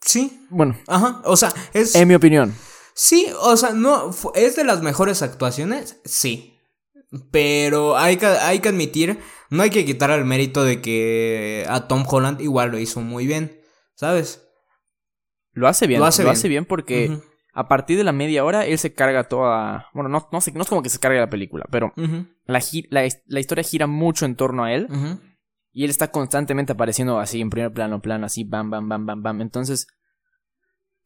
Sí. 0.00 0.46
Bueno. 0.50 0.78
Ajá. 0.86 1.20
O 1.24 1.36
sea, 1.36 1.52
es. 1.72 1.94
En 1.94 2.08
mi 2.08 2.14
opinión. 2.14 2.54
Sí, 2.94 3.28
o 3.40 3.56
sea, 3.56 3.70
no, 3.70 4.10
es 4.34 4.56
de 4.56 4.64
las 4.64 4.82
mejores 4.82 5.22
actuaciones, 5.22 6.00
sí. 6.04 6.58
Pero 7.30 7.96
hay 7.96 8.16
que, 8.16 8.26
hay 8.26 8.58
que 8.58 8.70
admitir, 8.70 9.20
no 9.50 9.62
hay 9.62 9.70
que 9.70 9.84
quitar 9.84 10.10
el 10.10 10.24
mérito 10.24 10.64
de 10.64 10.80
que 10.80 11.64
a 11.68 11.88
Tom 11.88 12.04
Holland 12.06 12.40
igual 12.40 12.70
lo 12.70 12.78
hizo 12.78 13.00
muy 13.00 13.26
bien, 13.26 13.60
¿sabes? 13.94 14.48
Lo 15.52 15.68
hace 15.68 15.86
bien, 15.86 16.00
lo 16.00 16.06
hace, 16.06 16.48
bien. 16.48 16.64
porque 16.64 17.18
a 17.52 17.66
partir 17.66 17.96
de 17.96 18.04
la 18.04 18.12
media 18.12 18.44
hora 18.44 18.64
él 18.64 18.78
se 18.78 18.94
carga 18.94 19.24
toda... 19.24 19.88
Bueno, 19.92 20.08
no, 20.08 20.28
no, 20.30 20.40
sé, 20.40 20.52
no 20.52 20.62
es 20.62 20.68
como 20.68 20.82
que 20.82 20.90
se 20.90 21.00
cargue 21.00 21.18
la 21.18 21.30
película, 21.30 21.64
pero 21.70 21.92
la, 22.46 22.62
la, 22.90 23.40
historia 23.40 23.64
gira 23.64 23.86
mucho 23.86 24.24
en 24.24 24.36
torno 24.36 24.64
a 24.64 24.72
él. 24.72 24.88
Y 25.72 25.84
él 25.84 25.90
está 25.90 26.10
constantemente 26.10 26.72
apareciendo 26.72 27.18
así 27.18 27.40
en 27.40 27.50
primer 27.50 27.72
plano, 27.72 28.00
plano, 28.00 28.26
así, 28.26 28.44
bam, 28.44 28.70
bam, 28.70 28.88
bam, 28.88 29.06
bam, 29.06 29.22
bam. 29.22 29.40
Entonces 29.40 29.88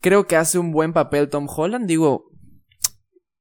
Creo 0.03 0.27
que 0.27 0.35
hace 0.35 0.59
un 0.59 0.73
buen 0.73 0.93
papel 0.93 1.31
Tom 1.31 1.47
Holland. 1.49 1.87
Digo, 1.87 2.25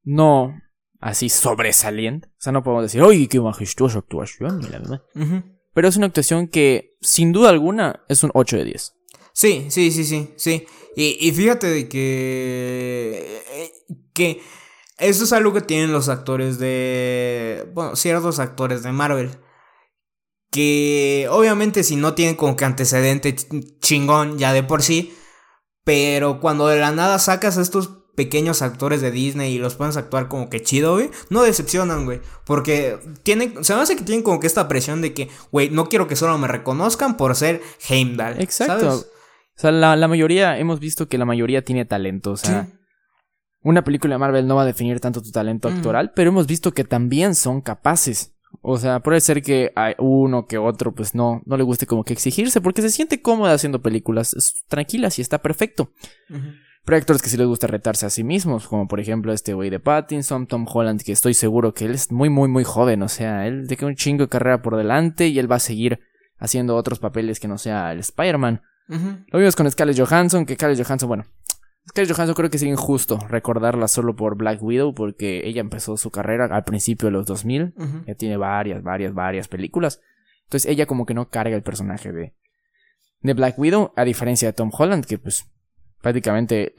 no 0.03 0.53
así 1.01 1.27
sobresaliente. 1.29 2.29
O 2.29 2.41
sea, 2.41 2.53
no 2.53 2.63
podemos 2.63 2.83
decir, 2.83 3.01
¡ay, 3.01 3.27
qué 3.27 3.41
majestuosa 3.41 3.99
actuación! 3.99 4.61
Pero 5.73 5.87
es 5.87 5.97
una 5.97 6.05
actuación 6.05 6.47
que, 6.47 6.95
sin 7.01 7.31
duda 7.31 7.49
alguna, 7.49 8.03
es 8.07 8.23
un 8.23 8.31
8 8.33 8.57
de 8.57 8.65
10. 8.65 8.93
Sí, 9.33 9.67
sí, 9.69 9.91
sí, 9.91 10.03
sí, 10.05 10.33
sí. 10.37 10.65
Y, 10.95 11.31
fíjate 11.31 11.67
de 11.67 11.89
que... 11.89 13.41
Que 14.13 14.41
eso 14.97 15.23
es 15.23 15.33
algo 15.33 15.53
que 15.53 15.61
tienen 15.61 15.91
los 15.91 16.09
actores 16.09 16.59
de... 16.59 17.69
Bueno, 17.73 17.95
ciertos 17.95 18.39
actores 18.39 18.83
de 18.83 18.91
Marvel. 18.91 19.31
Que 20.51 21.27
obviamente 21.31 21.83
si 21.83 21.95
no 21.95 22.13
tienen 22.13 22.35
como 22.35 22.57
que 22.57 22.65
antecedente 22.65 23.35
chingón 23.79 24.37
ya 24.37 24.51
de 24.51 24.63
por 24.63 24.83
sí, 24.83 25.15
pero 25.85 26.41
cuando 26.41 26.67
de 26.67 26.77
la 26.77 26.91
nada 26.91 27.19
sacas 27.19 27.57
a 27.57 27.61
estos 27.61 28.00
pequeños 28.15 28.61
actores 28.61 29.01
de 29.01 29.11
Disney 29.11 29.53
y 29.53 29.59
los 29.59 29.75
pones 29.75 29.97
a 29.97 30.01
actuar 30.01 30.27
como 30.27 30.49
que 30.49 30.61
chido, 30.61 30.95
güey, 30.95 31.09
no 31.29 31.43
decepcionan, 31.43 32.05
güey. 32.05 32.21
Porque 32.45 32.99
tienen, 33.23 33.63
se 33.63 33.75
me 33.75 33.81
hace 33.81 33.95
que 33.95 34.03
tienen 34.03 34.23
como 34.23 34.39
que 34.39 34.47
esta 34.47 34.67
presión 34.67 35.01
de 35.01 35.13
que, 35.13 35.29
güey, 35.51 35.69
no 35.69 35.89
quiero 35.89 36.07
que 36.07 36.15
solo 36.15 36.37
me 36.37 36.47
reconozcan 36.47 37.17
por 37.17 37.35
ser 37.35 37.61
Heimdall. 37.89 38.41
Exacto. 38.41 39.05
O 39.57 39.61
sea, 39.61 39.71
la, 39.71 40.07
mayoría, 40.07 40.57
hemos 40.57 40.79
visto 40.79 41.07
que 41.07 41.17
la 41.17 41.25
mayoría 41.25 41.63
tiene 41.63 41.85
talento, 41.85 42.31
o 42.31 42.37
sea. 42.37 42.67
Una 43.63 43.83
película 43.83 44.15
de 44.15 44.19
Marvel 44.19 44.47
no 44.47 44.55
va 44.55 44.63
a 44.63 44.65
definir 44.65 44.99
tanto 44.99 45.21
tu 45.21 45.29
talento 45.29 45.67
actoral, 45.67 46.13
pero 46.15 46.31
hemos 46.31 46.47
visto 46.47 46.71
que 46.71 46.83
también 46.83 47.35
son 47.35 47.61
capaces. 47.61 48.33
O 48.61 48.77
sea, 48.77 48.99
puede 49.01 49.21
ser 49.21 49.43
que 49.43 49.71
hay 49.75 49.93
uno 49.99 50.47
que 50.47 50.57
otro, 50.57 50.93
pues 50.93 51.13
no, 51.13 51.41
no 51.45 51.57
le 51.57 51.63
guste 51.63 51.85
como 51.85 52.03
que 52.03 52.13
exigirse, 52.13 52.59
porque 52.59 52.81
se 52.81 52.89
siente 52.89 53.21
cómoda 53.21 53.53
haciendo 53.53 53.81
películas 53.81 54.35
tranquilas 54.67 55.19
y 55.19 55.21
está 55.21 55.43
perfecto. 55.43 55.91
Hay 56.29 56.39
actores 56.87 57.21
que 57.21 57.29
sí 57.29 57.37
les 57.37 57.47
gusta 57.47 57.67
retarse 57.67 58.05
a 58.05 58.09
sí 58.09 58.23
mismos, 58.23 58.67
como 58.67 58.87
por 58.87 58.99
ejemplo 58.99 59.31
este 59.33 59.53
güey 59.53 59.69
de 59.69 59.79
Pattinson, 59.79 60.47
Tom 60.47 60.65
Holland, 60.67 61.01
que 61.03 61.11
estoy 61.11 61.33
seguro 61.33 61.73
que 61.73 61.85
él 61.85 61.91
es 61.91 62.11
muy, 62.11 62.29
muy, 62.29 62.49
muy 62.49 62.63
joven, 62.63 63.01
o 63.03 63.09
sea, 63.09 63.47
él 63.47 63.65
tiene 63.67 63.85
un 63.85 63.95
chingo 63.95 64.23
de 64.23 64.29
carrera 64.29 64.61
por 64.61 64.75
delante 64.75 65.27
y 65.27 65.39
él 65.39 65.49
va 65.51 65.57
a 65.57 65.59
seguir 65.59 65.99
haciendo 66.37 66.75
otros 66.75 66.99
papeles 66.99 67.39
que 67.39 67.47
no 67.47 67.57
sea 67.57 67.91
el 67.91 67.99
Spider-Man. 67.99 68.61
Lo 69.27 69.39
vimos 69.39 69.55
con 69.55 69.71
Scarlett 69.71 69.97
Johansson, 69.97 70.45
que 70.45 70.55
Scarlett 70.55 70.85
Johansson, 70.85 71.07
bueno, 71.07 71.25
Scarlett 71.87 72.13
Johansson 72.13 72.35
creo 72.35 72.49
que 72.49 72.57
es 72.57 72.63
injusto 72.63 73.19
recordarla 73.29 73.87
solo 73.87 74.15
por 74.15 74.35
Black 74.35 74.61
Widow 74.61 74.93
porque 74.93 75.47
ella 75.47 75.61
empezó 75.61 75.95
su 75.95 76.11
carrera 76.11 76.45
al 76.45 76.63
principio 76.65 77.07
de 77.07 77.11
los 77.11 77.25
2000. 77.25 77.73
Ya 78.05 78.15
tiene 78.15 78.35
varias, 78.35 78.83
varias, 78.83 79.13
varias 79.13 79.47
películas. 79.47 80.01
Entonces 80.43 80.69
ella 80.69 80.85
como 80.85 81.05
que 81.05 81.13
no 81.13 81.29
carga 81.29 81.55
el 81.55 81.63
personaje 81.63 82.11
de, 82.11 82.33
de 83.21 83.33
Black 83.33 83.57
Widow, 83.57 83.93
a 83.95 84.03
diferencia 84.03 84.49
de 84.49 84.53
Tom 84.53 84.71
Holland, 84.77 85.05
que 85.05 85.17
pues 85.17 85.45
prácticamente 86.01 86.73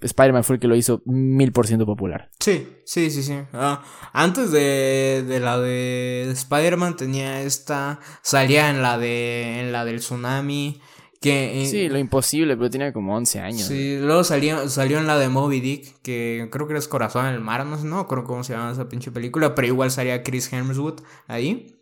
Spider-Man 0.00 0.44
fue 0.44 0.56
el 0.56 0.60
que 0.60 0.68
lo 0.68 0.76
hizo 0.76 1.02
mil 1.04 1.52
por 1.52 1.66
ciento 1.66 1.86
popular. 1.86 2.30
Sí, 2.40 2.66
sí, 2.84 3.10
sí, 3.10 3.22
sí. 3.22 3.38
Ah, 3.52 3.82
antes 4.12 4.50
de, 4.50 5.24
de, 5.26 5.40
la 5.40 5.58
de 5.58 6.28
Spider-Man 6.30 6.96
tenía 6.96 7.42
esta, 7.42 8.00
salía 8.22 8.70
en 8.70 8.82
la 8.82 8.98
de, 8.98 9.60
en 9.60 9.72
la 9.72 9.84
del 9.84 10.00
tsunami 10.00 10.80
Que, 11.20 11.62
eh, 11.62 11.66
sí, 11.66 11.88
lo 11.88 11.98
imposible, 11.98 12.56
pero 12.56 12.70
tenía 12.70 12.92
como 12.92 13.16
11 13.16 13.40
años. 13.40 13.62
Sí, 13.62 13.98
luego 14.00 14.24
salió, 14.24 14.68
salió 14.68 14.98
en 14.98 15.06
la 15.06 15.18
de 15.18 15.28
Moby 15.28 15.60
Dick, 15.60 16.00
que 16.02 16.48
creo 16.50 16.66
que 16.66 16.76
es 16.76 16.88
Corazón 16.88 17.26
en 17.26 17.34
el 17.34 17.40
Mar, 17.40 17.66
no 17.66 17.78
sé, 17.78 17.86
no 17.86 18.06
creo 18.06 18.24
cómo 18.24 18.42
se 18.44 18.54
llama 18.54 18.72
esa 18.72 18.88
pinche 18.88 19.10
película, 19.10 19.54
pero 19.54 19.66
igual 19.66 19.90
salía 19.90 20.22
Chris 20.22 20.52
Hemsworth 20.52 21.02
ahí. 21.26 21.72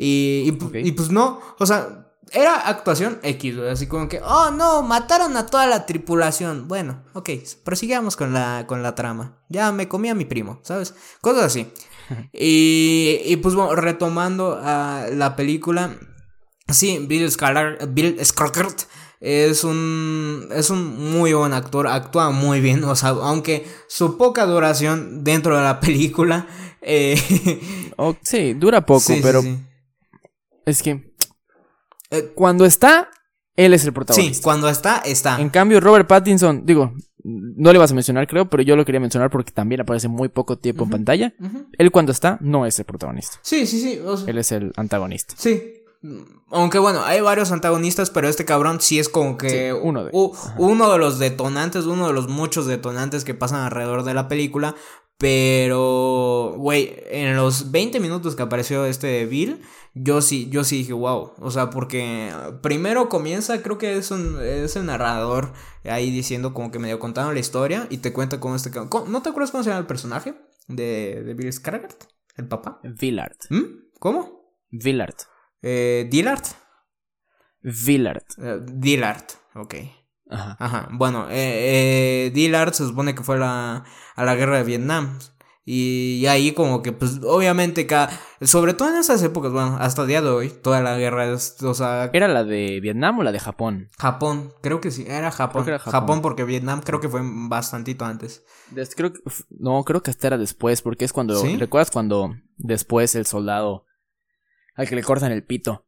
Y, 0.00 0.44
y, 0.46 0.92
pues 0.92 1.10
no, 1.10 1.40
o 1.58 1.66
sea, 1.66 2.07
era 2.32 2.68
actuación 2.68 3.18
X, 3.22 3.58
así 3.58 3.86
como 3.86 4.08
que, 4.08 4.20
oh 4.22 4.50
no, 4.50 4.82
mataron 4.82 5.36
a 5.36 5.46
toda 5.46 5.66
la 5.66 5.86
tripulación. 5.86 6.68
Bueno, 6.68 7.02
ok, 7.14 7.30
prosigamos 7.64 8.16
con 8.16 8.32
la, 8.32 8.64
con 8.66 8.82
la 8.82 8.94
trama. 8.94 9.38
Ya 9.48 9.72
me 9.72 9.88
comí 9.88 10.08
a 10.08 10.14
mi 10.14 10.24
primo, 10.24 10.60
¿sabes? 10.62 10.94
Cosas 11.20 11.44
así. 11.44 11.72
y, 12.32 13.20
y 13.24 13.36
pues 13.36 13.54
bueno, 13.54 13.74
retomando 13.74 14.60
a 14.62 15.06
la 15.12 15.36
película, 15.36 15.96
sí, 16.68 17.04
Bill 17.06 17.28
Skarsgård, 17.30 17.88
Bill 17.88 18.20
es 19.20 19.64
un 19.64 20.48
es 20.52 20.70
un 20.70 21.12
muy 21.12 21.32
buen 21.32 21.52
actor, 21.52 21.88
actúa 21.88 22.30
muy 22.30 22.60
bien, 22.60 22.84
o 22.84 22.94
sea, 22.94 23.10
aunque 23.10 23.66
su 23.88 24.16
poca 24.16 24.46
duración 24.46 25.24
dentro 25.24 25.56
de 25.56 25.64
la 25.64 25.80
película 25.80 26.46
eh, 26.80 27.20
sí, 28.22 28.54
dura 28.54 28.86
poco, 28.86 29.12
pero 29.20 29.42
es 30.64 30.82
que 30.82 31.07
eh, 32.10 32.32
cuando 32.34 32.64
está, 32.64 33.10
él 33.56 33.74
es 33.74 33.84
el 33.84 33.92
protagonista. 33.92 34.36
Sí, 34.36 34.42
cuando 34.42 34.68
está, 34.68 34.98
está. 34.98 35.40
En 35.40 35.50
cambio, 35.50 35.80
Robert 35.80 36.06
Pattinson, 36.06 36.64
digo, 36.64 36.92
no 37.24 37.72
le 37.72 37.78
vas 37.78 37.90
a 37.90 37.94
mencionar, 37.94 38.26
creo, 38.26 38.48
pero 38.48 38.62
yo 38.62 38.76
lo 38.76 38.84
quería 38.84 39.00
mencionar 39.00 39.30
porque 39.30 39.52
también 39.52 39.80
aparece 39.80 40.08
muy 40.08 40.28
poco 40.28 40.58
tiempo 40.58 40.84
en 40.84 40.90
pantalla. 40.90 41.34
Él 41.76 41.90
cuando 41.90 42.12
está, 42.12 42.38
no 42.40 42.66
es 42.66 42.78
el 42.78 42.84
protagonista. 42.84 43.38
Sí, 43.42 43.66
sí, 43.66 43.80
sí. 43.80 44.00
Él 44.26 44.38
es 44.38 44.52
el 44.52 44.72
antagonista. 44.76 45.34
Sí. 45.36 45.74
Aunque 46.50 46.78
bueno, 46.78 47.02
hay 47.04 47.20
varios 47.20 47.50
antagonistas, 47.50 48.10
pero 48.10 48.28
este 48.28 48.44
cabrón 48.44 48.80
sí 48.80 48.98
es 48.98 49.08
como 49.08 49.36
que 49.36 49.72
uno, 49.72 50.04
de... 50.04 50.10
uno 50.56 50.92
de 50.92 50.98
los 50.98 51.18
detonantes, 51.18 51.84
uno 51.84 52.06
de 52.06 52.12
los 52.12 52.28
muchos 52.28 52.66
detonantes 52.66 53.24
que 53.24 53.34
pasan 53.34 53.60
alrededor 53.60 54.04
de 54.04 54.14
la 54.14 54.28
película. 54.28 54.76
Pero, 55.18 56.54
güey, 56.56 56.94
en 57.10 57.34
los 57.34 57.72
20 57.72 57.98
minutos 57.98 58.36
que 58.36 58.42
apareció 58.42 58.84
este 58.84 59.26
Bill, 59.26 59.60
yo 59.94 60.22
sí, 60.22 60.48
yo 60.48 60.62
sí 60.62 60.78
dije, 60.78 60.92
wow. 60.92 61.32
O 61.40 61.50
sea, 61.50 61.70
porque 61.70 62.32
primero 62.62 63.08
comienza, 63.08 63.60
creo 63.60 63.78
que 63.78 63.96
es, 63.96 64.12
un, 64.12 64.38
es 64.40 64.76
el 64.76 64.86
narrador 64.86 65.52
ahí 65.84 66.10
diciendo 66.10 66.54
como 66.54 66.70
que 66.70 66.78
medio 66.78 67.00
contando 67.00 67.32
la 67.32 67.40
historia 67.40 67.88
y 67.90 67.98
te 67.98 68.12
cuenta 68.12 68.38
cómo 68.38 68.54
este... 68.54 68.70
¿No 68.70 69.22
te 69.22 69.30
acuerdas 69.30 69.50
cómo 69.50 69.64
se 69.64 69.70
llama 69.70 69.80
el 69.80 69.86
personaje 69.86 70.34
de, 70.68 71.22
de 71.24 71.34
Bill 71.34 71.48
Skarsgård? 71.48 71.96
¿El 72.36 72.46
papá? 72.46 72.80
Villard. 72.84 73.36
¿Mm? 73.50 73.88
¿Cómo? 73.98 74.54
Villard. 74.70 75.16
Eh, 75.62 76.06
¿Dillard? 76.08 76.44
Villard. 77.60 78.22
Eh, 78.40 78.60
Dillard, 78.62 79.24
ok. 79.56 79.74
Ajá. 80.30 80.56
Ajá. 80.58 80.88
Bueno, 80.92 81.26
eh, 81.30 82.26
eh, 82.26 82.30
Dillard 82.34 82.72
se 82.72 82.86
supone 82.86 83.14
que 83.14 83.22
fue 83.22 83.42
a 83.42 83.84
la 84.16 84.34
guerra 84.34 84.58
de 84.58 84.64
Vietnam. 84.64 85.18
Y, 85.70 86.24
ahí 86.24 86.52
como 86.52 86.80
que, 86.80 86.92
pues, 86.92 87.20
obviamente, 87.22 87.86
cada, 87.86 88.08
sobre 88.40 88.72
todo 88.72 88.88
en 88.88 88.96
esas 88.96 89.22
épocas, 89.22 89.52
bueno, 89.52 89.76
hasta 89.78 90.00
el 90.00 90.08
día 90.08 90.22
de 90.22 90.30
hoy, 90.30 90.48
toda 90.48 90.80
la 90.80 90.96
guerra 90.96 91.30
es, 91.30 91.62
o 91.62 91.74
sea... 91.74 92.08
¿Era 92.14 92.26
la 92.26 92.42
de 92.42 92.80
Vietnam 92.80 93.18
o 93.18 93.22
la 93.22 93.32
de 93.32 93.38
Japón? 93.38 93.90
Japón, 93.98 94.54
creo 94.62 94.80
que 94.80 94.90
sí, 94.90 95.04
era 95.06 95.30
Japón. 95.30 95.66
Japón. 95.78 96.22
porque 96.22 96.44
Vietnam 96.44 96.80
creo 96.80 97.00
que 97.00 97.10
fue 97.10 97.20
bastantito 97.22 98.06
antes. 98.06 98.46
creo 98.96 99.12
no, 99.50 99.84
creo 99.84 100.02
que 100.02 100.10
hasta 100.10 100.28
era 100.28 100.38
después, 100.38 100.80
porque 100.80 101.04
es 101.04 101.12
cuando, 101.12 101.44
¿recuerdas 101.58 101.90
cuando 101.90 102.34
después 102.56 103.14
el 103.14 103.26
soldado 103.26 103.84
al 104.74 104.88
que 104.88 104.96
le 104.96 105.02
cortan 105.02 105.32
el 105.32 105.44
pito 105.44 105.84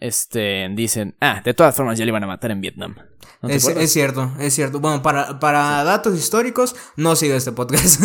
este, 0.00 0.68
dicen, 0.74 1.14
ah, 1.20 1.42
de 1.44 1.54
todas 1.54 1.74
formas 1.74 1.98
ya 1.98 2.04
le 2.04 2.10
iban 2.10 2.24
a 2.24 2.26
matar 2.26 2.50
en 2.50 2.60
Vietnam. 2.60 2.94
es, 3.42 3.92
cierto, 3.92 4.32
es 4.38 4.54
cierto. 4.54 4.80
Bueno, 4.80 5.02
para, 5.02 5.38
para 5.40 5.82
datos 5.84 6.16
históricos, 6.16 6.74
no 6.96 7.16
sigo 7.16 7.34
este 7.34 7.52
podcast. 7.52 8.02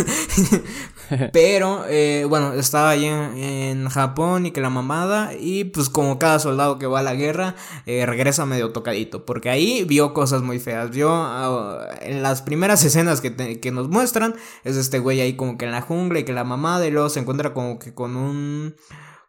Pero, 1.34 1.86
eh, 1.88 2.26
bueno, 2.28 2.54
estaba 2.54 2.92
allí 2.92 3.06
en, 3.06 3.88
Japón 3.90 4.46
y 4.46 4.52
que 4.52 4.62
la 4.62 4.70
mamada, 4.70 5.34
y 5.40 5.66
pues 5.66 5.90
como 5.90 6.18
cada 6.18 6.40
soldado 6.40 6.80
que 6.80 6.88
va 6.88 7.00
a 7.00 7.04
la 7.04 7.14
guerra, 7.14 7.56
eh, 7.86 8.06
regresa 8.06 8.46
medio 8.46 8.72
tocadito, 8.72 9.26
porque 9.26 9.50
ahí 9.50 9.84
vio 9.84 10.14
cosas 10.14 10.42
muy 10.42 10.60
feas. 10.60 10.90
Vio 10.90 11.10
ah, 11.12 11.90
en 12.02 12.24
las 12.24 12.42
primeras 12.42 12.84
escenas 12.84 13.22
que, 13.22 13.60
que 13.60 13.72
nos 13.72 13.90
muestran, 13.90 14.36
es 14.64 14.78
este 14.78 15.00
güey 15.00 15.22
ahí 15.22 15.36
como 15.36 15.58
que 15.58 15.66
en 15.66 15.72
la 15.72 15.82
jungla 15.82 16.20
y 16.20 16.24
que 16.24 16.34
la 16.34 16.44
mamada, 16.44 16.88
y 16.88 16.92
luego 16.92 17.10
se 17.10 17.20
encuentra 17.20 17.54
como 17.54 17.78
que 17.78 17.94
con 17.94 18.16
un 18.16 18.76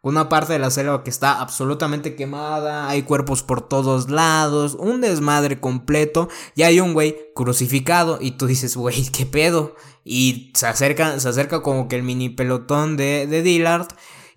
una 0.05 0.29
parte 0.29 0.53
de 0.53 0.59
la 0.59 0.69
selva 0.69 1.03
que 1.03 1.09
está 1.09 1.41
absolutamente 1.41 2.15
quemada, 2.15 2.87
hay 2.87 3.01
cuerpos 3.01 3.41
por 3.41 3.67
todos 3.67 4.11
lados, 4.11 4.77
un 4.79 5.01
desmadre 5.01 5.59
completo, 5.59 6.29
y 6.53 6.61
hay 6.61 6.79
un 6.79 6.93
güey 6.93 7.17
crucificado 7.33 8.19
y 8.21 8.31
tú 8.31 8.45
dices, 8.45 8.77
güey, 8.77 9.07
¿qué 9.11 9.25
pedo? 9.25 9.75
Y 10.03 10.51
se 10.53 10.67
acerca, 10.67 11.19
se 11.19 11.27
acerca 11.27 11.63
como 11.63 11.87
que 11.87 11.95
el 11.95 12.03
mini 12.03 12.29
pelotón 12.29 12.97
de, 12.97 13.25
de 13.25 13.41
Dillard 13.41 13.87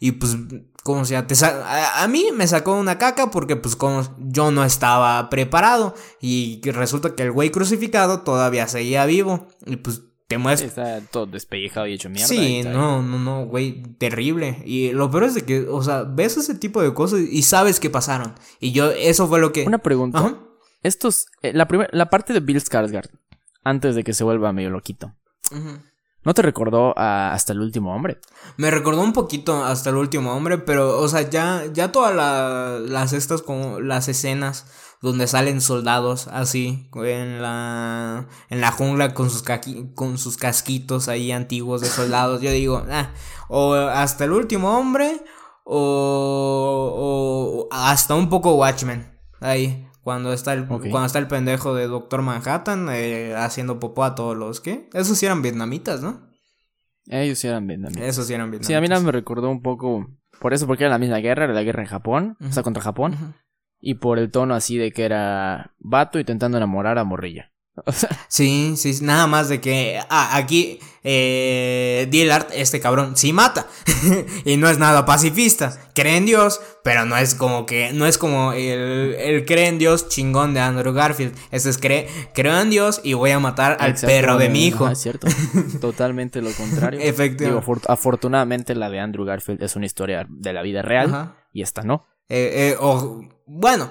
y 0.00 0.12
pues 0.12 0.38
como 0.85 1.04
sea, 1.04 1.26
te 1.26 1.35
a, 1.44 2.02
a, 2.02 2.09
mí 2.09 2.28
me 2.35 2.46
sacó 2.46 2.72
una 2.72 2.96
caca 2.96 3.31
porque 3.31 3.57
pues 3.57 3.76
como 3.76 4.04
yo 4.16 4.50
no 4.50 4.64
estaba 4.64 5.28
preparado 5.28 5.94
y 6.18 6.62
resulta 6.70 7.14
que 7.14 7.24
el 7.24 7.33
güey 7.33 7.50
crucificado 7.50 8.22
todavía 8.22 8.68
seguía 8.68 9.04
vivo 9.04 9.48
y 9.66 9.76
pues 9.76 10.00
te 10.29 10.37
muestras. 10.37 10.71
Está 10.71 11.01
todo 11.11 11.27
despellejado 11.27 11.87
y 11.87 11.95
hecho 11.95 12.11
mierda. 12.11 12.29
Sí, 12.29 12.62
no, 12.62 13.03
no, 13.03 13.19
no, 13.19 13.47
güey, 13.47 13.83
terrible. 13.99 14.62
Y 14.64 14.93
lo 14.93 15.11
peor 15.11 15.25
es 15.25 15.35
de 15.35 15.43
que, 15.45 15.61
o 15.62 15.83
sea, 15.83 16.03
ves 16.03 16.37
ese 16.37 16.55
tipo 16.55 16.83
de 16.83 16.93
cosas 16.93 17.21
y 17.21 17.43
sabes 17.43 17.81
que 17.81 17.91
pasaron. 17.91 18.35
Y 18.61 18.73
yo, 18.73 18.91
eso 18.91 19.27
fue 19.27 19.41
lo 19.41 19.53
que. 19.53 19.64
Una 19.64 19.79
pregunta. 19.79 20.38
Estos, 20.83 21.27
eh, 21.43 21.53
la, 21.55 21.67
primera, 21.67 21.88
la 21.93 22.11
parte 22.11 22.35
de 22.35 22.41
Bill 22.41 22.62
Skarsgård, 22.62 23.11
antes 23.64 23.95
de 23.95 24.05
que 24.05 24.12
se 24.12 24.23
vuelva 24.23 24.53
medio 24.53 24.71
loquito. 24.71 25.14
¿No 26.25 26.35
te 26.35 26.43
recordó 26.43 26.97
a 26.99 27.33
hasta 27.33 27.55
el 27.55 27.61
último 27.61 27.95
hombre? 27.95 28.21
Me 28.59 28.71
recordó 28.71 29.01
un 29.01 29.14
poquito 29.14 29.64
hasta 29.64 29.88
el 29.88 29.97
último 29.97 30.35
hombre, 30.35 30.59
pero, 30.59 31.01
o 31.01 31.09
sea, 31.09 31.23
ya, 31.23 31.64
ya 31.73 31.91
todas 31.91 32.14
las 32.87 33.12
estas 33.14 33.41
como 33.41 33.81
las 33.81 34.09
escenas 34.09 34.67
donde 35.00 35.26
salen 35.26 35.61
soldados 35.61 36.28
así 36.28 36.88
en 36.94 37.40
la 37.40 38.26
en 38.50 38.61
la 38.61 38.72
jungla 38.72 39.14
con 39.14 39.30
sus 39.30 39.44
con 39.94 40.18
sus 40.18 40.37
casquitos 40.37 41.08
ahí 41.08 41.32
antiguos 41.32 41.80
de 41.80 41.88
soldados. 41.88 42.42
Yo 42.42 42.50
digo, 42.50 42.84
ah, 42.90 43.11
o 43.48 43.74
hasta 43.74 44.24
el 44.24 44.32
último 44.32 44.76
hombre 44.76 45.22
o, 45.64 47.66
o 47.68 47.68
hasta 47.70 48.14
un 48.14 48.28
poco 48.28 48.56
Watchmen 48.56 49.18
ahí. 49.40 49.84
Cuando 50.02 50.32
está 50.32 50.54
el, 50.54 50.66
cuando 50.66 51.04
está 51.04 51.18
el 51.18 51.28
pendejo 51.28 51.74
de 51.74 51.87
Doctor 51.87 52.22
Manhattan 52.22 52.88
eh, 52.90 53.34
haciendo 53.37 53.78
popó 53.78 54.04
a 54.04 54.14
todos 54.14 54.34
los 54.34 54.62
que. 54.62 54.88
Esos 54.94 55.18
sí 55.18 55.26
eran 55.26 55.42
vietnamitas, 55.42 56.00
¿no? 56.00 56.30
Ellos 57.08 57.38
sí 57.38 57.46
eran 57.46 57.66
vietnamitas. 57.66 58.04
Esos 58.04 58.26
sí 58.26 58.32
eran 58.32 58.50
vietnamitas. 58.50 58.68
Sí, 58.68 58.74
a 58.74 58.80
mí 58.80 58.88
me 58.88 59.12
recordó 59.12 59.50
un 59.50 59.61
poco. 59.61 60.06
Por 60.40 60.54
eso, 60.54 60.66
porque 60.66 60.84
era 60.84 60.92
la 60.92 60.98
misma 60.98 61.18
guerra, 61.18 61.44
era 61.44 61.52
la 61.52 61.62
guerra 61.62 61.82
en 61.82 61.88
Japón, 61.88 62.38
o 62.40 62.52
sea, 62.52 62.62
contra 62.62 62.82
Japón 62.82 63.34
y 63.81 63.95
por 63.95 64.19
el 64.19 64.31
tono 64.31 64.55
así 64.55 64.77
de 64.77 64.93
que 64.93 65.05
era 65.05 65.75
vato 65.79 66.19
intentando 66.19 66.59
enamorar 66.59 66.99
a 66.99 67.05
morrilla. 67.05 67.53
sí, 68.29 68.75
sí, 68.77 68.99
nada 69.03 69.27
más 69.27 69.49
de 69.49 69.61
que 69.61 70.01
ah, 70.11 70.37
aquí 70.37 70.81
eh, 71.05 72.07
Dillard, 72.11 72.49
este 72.53 72.81
cabrón, 72.81 73.17
sí 73.17 73.33
mata. 73.33 73.67
y 74.45 74.57
no 74.57 74.69
es 74.69 74.79
nada 74.79 75.05
pacifista. 75.05 75.79
Cree 75.95 76.17
en 76.17 76.27
Dios, 76.27 76.61
pero 76.85 77.05
no 77.05 77.17
es 77.17 77.35
como 77.35 77.67
que, 77.67 77.93
no 77.93 78.07
es 78.07 78.19
como 78.19 78.53
el, 78.53 79.14
el 79.19 79.45
cree 79.45 79.69
en 79.69 79.79
Dios 79.79 80.09
chingón 80.09 80.55
de 80.55 80.61
Andrew 80.61 80.93
Garfield. 80.93 81.35
Este 81.51 81.71
es 81.71 81.79
cree, 81.79 82.09
creo 82.35 82.61
en 82.61 82.71
Dios 82.71 83.01
y 83.05 83.14
voy 83.14 83.31
a 83.31 83.38
matar 83.38 83.77
al 83.81 83.95
perro 83.95 84.38
de 84.38 84.49
mi 84.49 84.67
hijo. 84.67 84.88
es 84.88 84.99
cierto. 84.99 85.29
Totalmente 85.81 86.43
lo 86.43 86.51
contrario. 86.53 87.01
Efectivamente. 87.03 87.87
afortunadamente 87.88 88.75
la 88.75 88.91
de 88.91 89.01
Andrew 89.01 89.25
Garfield 89.25 89.62
es 89.62 89.77
una 89.77 89.87
historia 89.87 90.27
de 90.29 90.53
la 90.53 90.62
vida 90.62 90.83
real 90.83 91.35
y 91.53 91.62
esta 91.62 91.83
no. 91.83 92.07
Eh, 92.29 92.73
eh, 92.73 92.77
o, 92.81 93.23
bueno. 93.47 93.91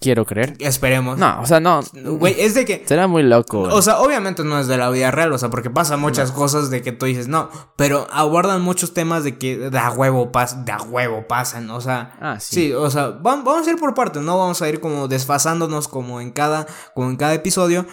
Quiero 0.00 0.24
creer. 0.24 0.54
Esperemos. 0.60 1.18
No, 1.18 1.40
o 1.40 1.46
sea, 1.46 1.58
no. 1.58 1.80
Güey, 1.92 2.40
es 2.40 2.54
de 2.54 2.64
que. 2.64 2.84
Será 2.86 3.08
muy 3.08 3.24
loco. 3.24 3.62
O 3.62 3.82
sea, 3.82 3.98
obviamente 3.98 4.44
no 4.44 4.60
es 4.60 4.68
de 4.68 4.76
la 4.76 4.90
vida 4.90 5.10
real, 5.10 5.32
o 5.32 5.38
sea, 5.38 5.50
porque 5.50 5.70
pasa 5.70 5.96
muchas 5.96 6.30
cosas 6.30 6.70
de 6.70 6.82
que 6.82 6.92
tú 6.92 7.06
dices, 7.06 7.26
no. 7.26 7.50
Pero 7.76 8.06
abordan 8.12 8.62
muchos 8.62 8.94
temas 8.94 9.24
de 9.24 9.38
que 9.38 9.56
de 9.56 9.78
a 9.78 9.90
huevo, 9.90 10.30
pas, 10.30 10.64
de 10.64 10.70
a 10.70 10.80
huevo 10.82 11.26
pasan, 11.26 11.68
o 11.70 11.80
sea. 11.80 12.16
Ah, 12.20 12.38
sí. 12.38 12.68
Sí, 12.68 12.72
o 12.72 12.88
sea, 12.90 13.08
vamos, 13.08 13.66
a 13.66 13.70
ir 13.70 13.76
por 13.76 13.94
partes, 13.94 14.22
no 14.22 14.38
vamos 14.38 14.62
a 14.62 14.68
ir 14.68 14.78
como 14.78 15.08
desfasándonos 15.08 15.88
como 15.88 16.20
en 16.20 16.30
cada, 16.30 16.66
como 16.94 17.10
en 17.10 17.16
cada 17.16 17.34
episodio. 17.34 17.84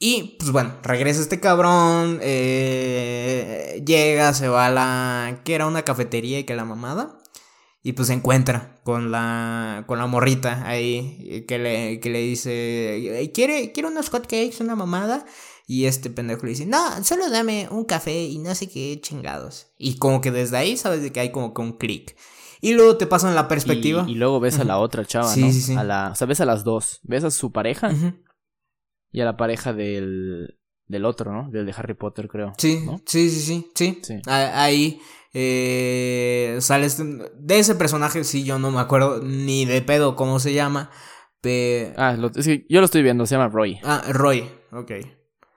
Y 0.00 0.36
pues 0.40 0.50
bueno, 0.50 0.72
regresa 0.82 1.20
este 1.20 1.38
cabrón, 1.38 2.18
eh, 2.22 3.82
llega, 3.86 4.34
se 4.34 4.48
va 4.48 4.66
a 4.66 4.70
la... 4.70 5.40
que 5.44 5.54
era 5.54 5.66
una 5.66 5.82
cafetería 5.82 6.40
y 6.40 6.44
que 6.44 6.56
la 6.56 6.64
mamada. 6.64 7.18
Y 7.86 7.92
pues 7.92 8.08
se 8.08 8.14
encuentra 8.14 8.80
con 8.82 9.10
la, 9.10 9.84
con 9.86 9.98
la 9.98 10.06
morrita 10.06 10.66
ahí 10.66 11.44
que 11.46 11.58
le, 11.58 12.00
que 12.00 12.08
le 12.08 12.20
dice, 12.20 13.30
¿quiere, 13.34 13.72
quiere 13.72 13.90
unos 13.90 14.08
hotcakes, 14.08 14.56
una 14.60 14.74
mamada? 14.74 15.26
Y 15.66 15.84
este 15.84 16.08
pendejo 16.08 16.44
le 16.44 16.52
dice, 16.52 16.64
no, 16.64 17.04
solo 17.04 17.28
dame 17.28 17.68
un 17.70 17.84
café 17.84 18.24
y 18.24 18.38
no 18.38 18.54
sé 18.54 18.70
qué 18.70 18.98
chingados. 19.02 19.66
Y 19.76 19.98
como 19.98 20.22
que 20.22 20.30
desde 20.30 20.56
ahí 20.56 20.78
sabes 20.78 21.02
de 21.02 21.12
que 21.12 21.20
hay 21.20 21.30
como 21.30 21.52
que 21.52 21.60
un 21.60 21.76
clic. 21.76 22.16
Y 22.62 22.72
luego 22.72 22.96
te 22.96 23.06
pasan 23.06 23.34
la 23.34 23.48
perspectiva. 23.48 24.06
Y, 24.08 24.14
luego 24.14 24.40
ves 24.40 24.58
a 24.58 24.64
la 24.64 24.78
otra 24.78 25.04
chava, 25.04 25.28
sí, 25.28 25.42
¿no? 25.42 25.52
Sí, 25.52 25.60
sí. 25.60 25.74
A 25.74 25.84
la, 25.84 26.08
o 26.12 26.14
sea, 26.14 26.26
ves 26.26 26.40
a 26.40 26.46
las 26.46 26.64
dos. 26.64 27.00
Ves 27.02 27.22
a 27.24 27.30
su 27.30 27.52
pareja 27.52 27.92
y 29.12 29.20
a 29.20 29.26
la 29.26 29.36
pareja 29.36 29.74
del, 29.74 30.58
del 30.86 31.04
otro, 31.04 31.34
¿no? 31.34 31.50
Del 31.50 31.66
de 31.66 31.74
Harry 31.76 31.92
Potter, 31.92 32.28
creo. 32.28 32.54
Sí, 32.56 32.80
sí, 33.04 33.28
sí, 33.28 33.70
sí, 33.74 34.00
sí. 34.02 34.22
Ahí 34.24 35.02
eh, 35.34 36.56
sales 36.60 36.96
de 36.98 37.58
ese 37.58 37.74
personaje, 37.74 38.24
sí, 38.24 38.44
yo 38.44 38.58
no 38.58 38.70
me 38.70 38.80
acuerdo 38.80 39.20
ni 39.22 39.66
de 39.66 39.82
pedo 39.82 40.16
cómo 40.16 40.38
se 40.38 40.54
llama. 40.54 40.90
Ah, 41.96 42.16
sí, 42.40 42.66
yo 42.68 42.80
lo 42.80 42.86
estoy 42.86 43.02
viendo, 43.02 43.26
se 43.26 43.34
llama 43.34 43.48
Roy. 43.48 43.78
Ah, 43.84 44.02
Roy, 44.08 44.48
ok. 44.72 44.92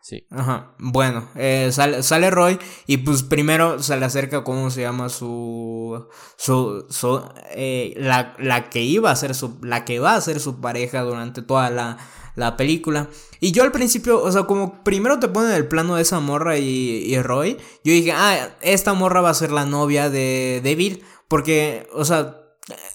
Sí. 0.02 0.26
Ajá. 0.32 0.74
Bueno, 0.80 1.30
eh, 1.36 1.70
sale, 1.72 2.02
sale, 2.02 2.32
Roy 2.32 2.58
y 2.86 2.98
pues 2.98 3.24
primero 3.24 3.84
se 3.84 3.98
le 3.98 4.06
acerca 4.06 4.44
cómo 4.44 4.70
se 4.70 4.82
llama 4.82 5.10
su. 5.10 6.08
su. 6.38 6.86
su 6.90 7.22
eh, 7.52 7.94
la, 7.98 8.34
la, 8.40 8.70
que 8.70 8.82
iba 8.84 9.12
a 9.12 9.16
ser 9.18 9.36
su. 9.36 9.60
la 9.64 9.84
que 9.84 10.00
va 10.00 10.16
a 10.16 10.22
ser 10.22 10.40
su 10.40 10.62
pareja 10.62 11.02
durante 11.02 11.42
toda 11.42 11.70
la, 11.70 11.98
la 12.38 12.56
película. 12.56 13.10
Y 13.42 13.52
yo 13.52 13.64
al 13.64 13.72
principio, 13.72 14.22
o 14.22 14.32
sea, 14.32 14.44
como 14.44 14.84
primero 14.84 15.20
te 15.20 15.28
ponen 15.28 15.52
el 15.52 15.68
plano 15.68 15.96
de 15.96 16.04
esa 16.04 16.20
morra 16.20 16.58
y, 16.58 17.04
y 17.04 17.22
Roy, 17.22 17.58
yo 17.84 17.92
dije, 17.92 18.12
ah, 18.14 18.56
esta 18.62 18.94
morra 18.94 19.22
va 19.22 19.32
a 19.32 19.34
ser 19.34 19.52
la 19.52 19.66
novia 19.66 20.10
de, 20.10 20.62
de 20.64 20.76
Bill. 20.76 21.04
Porque, 21.28 21.90
o 21.94 22.06
sea, 22.06 22.38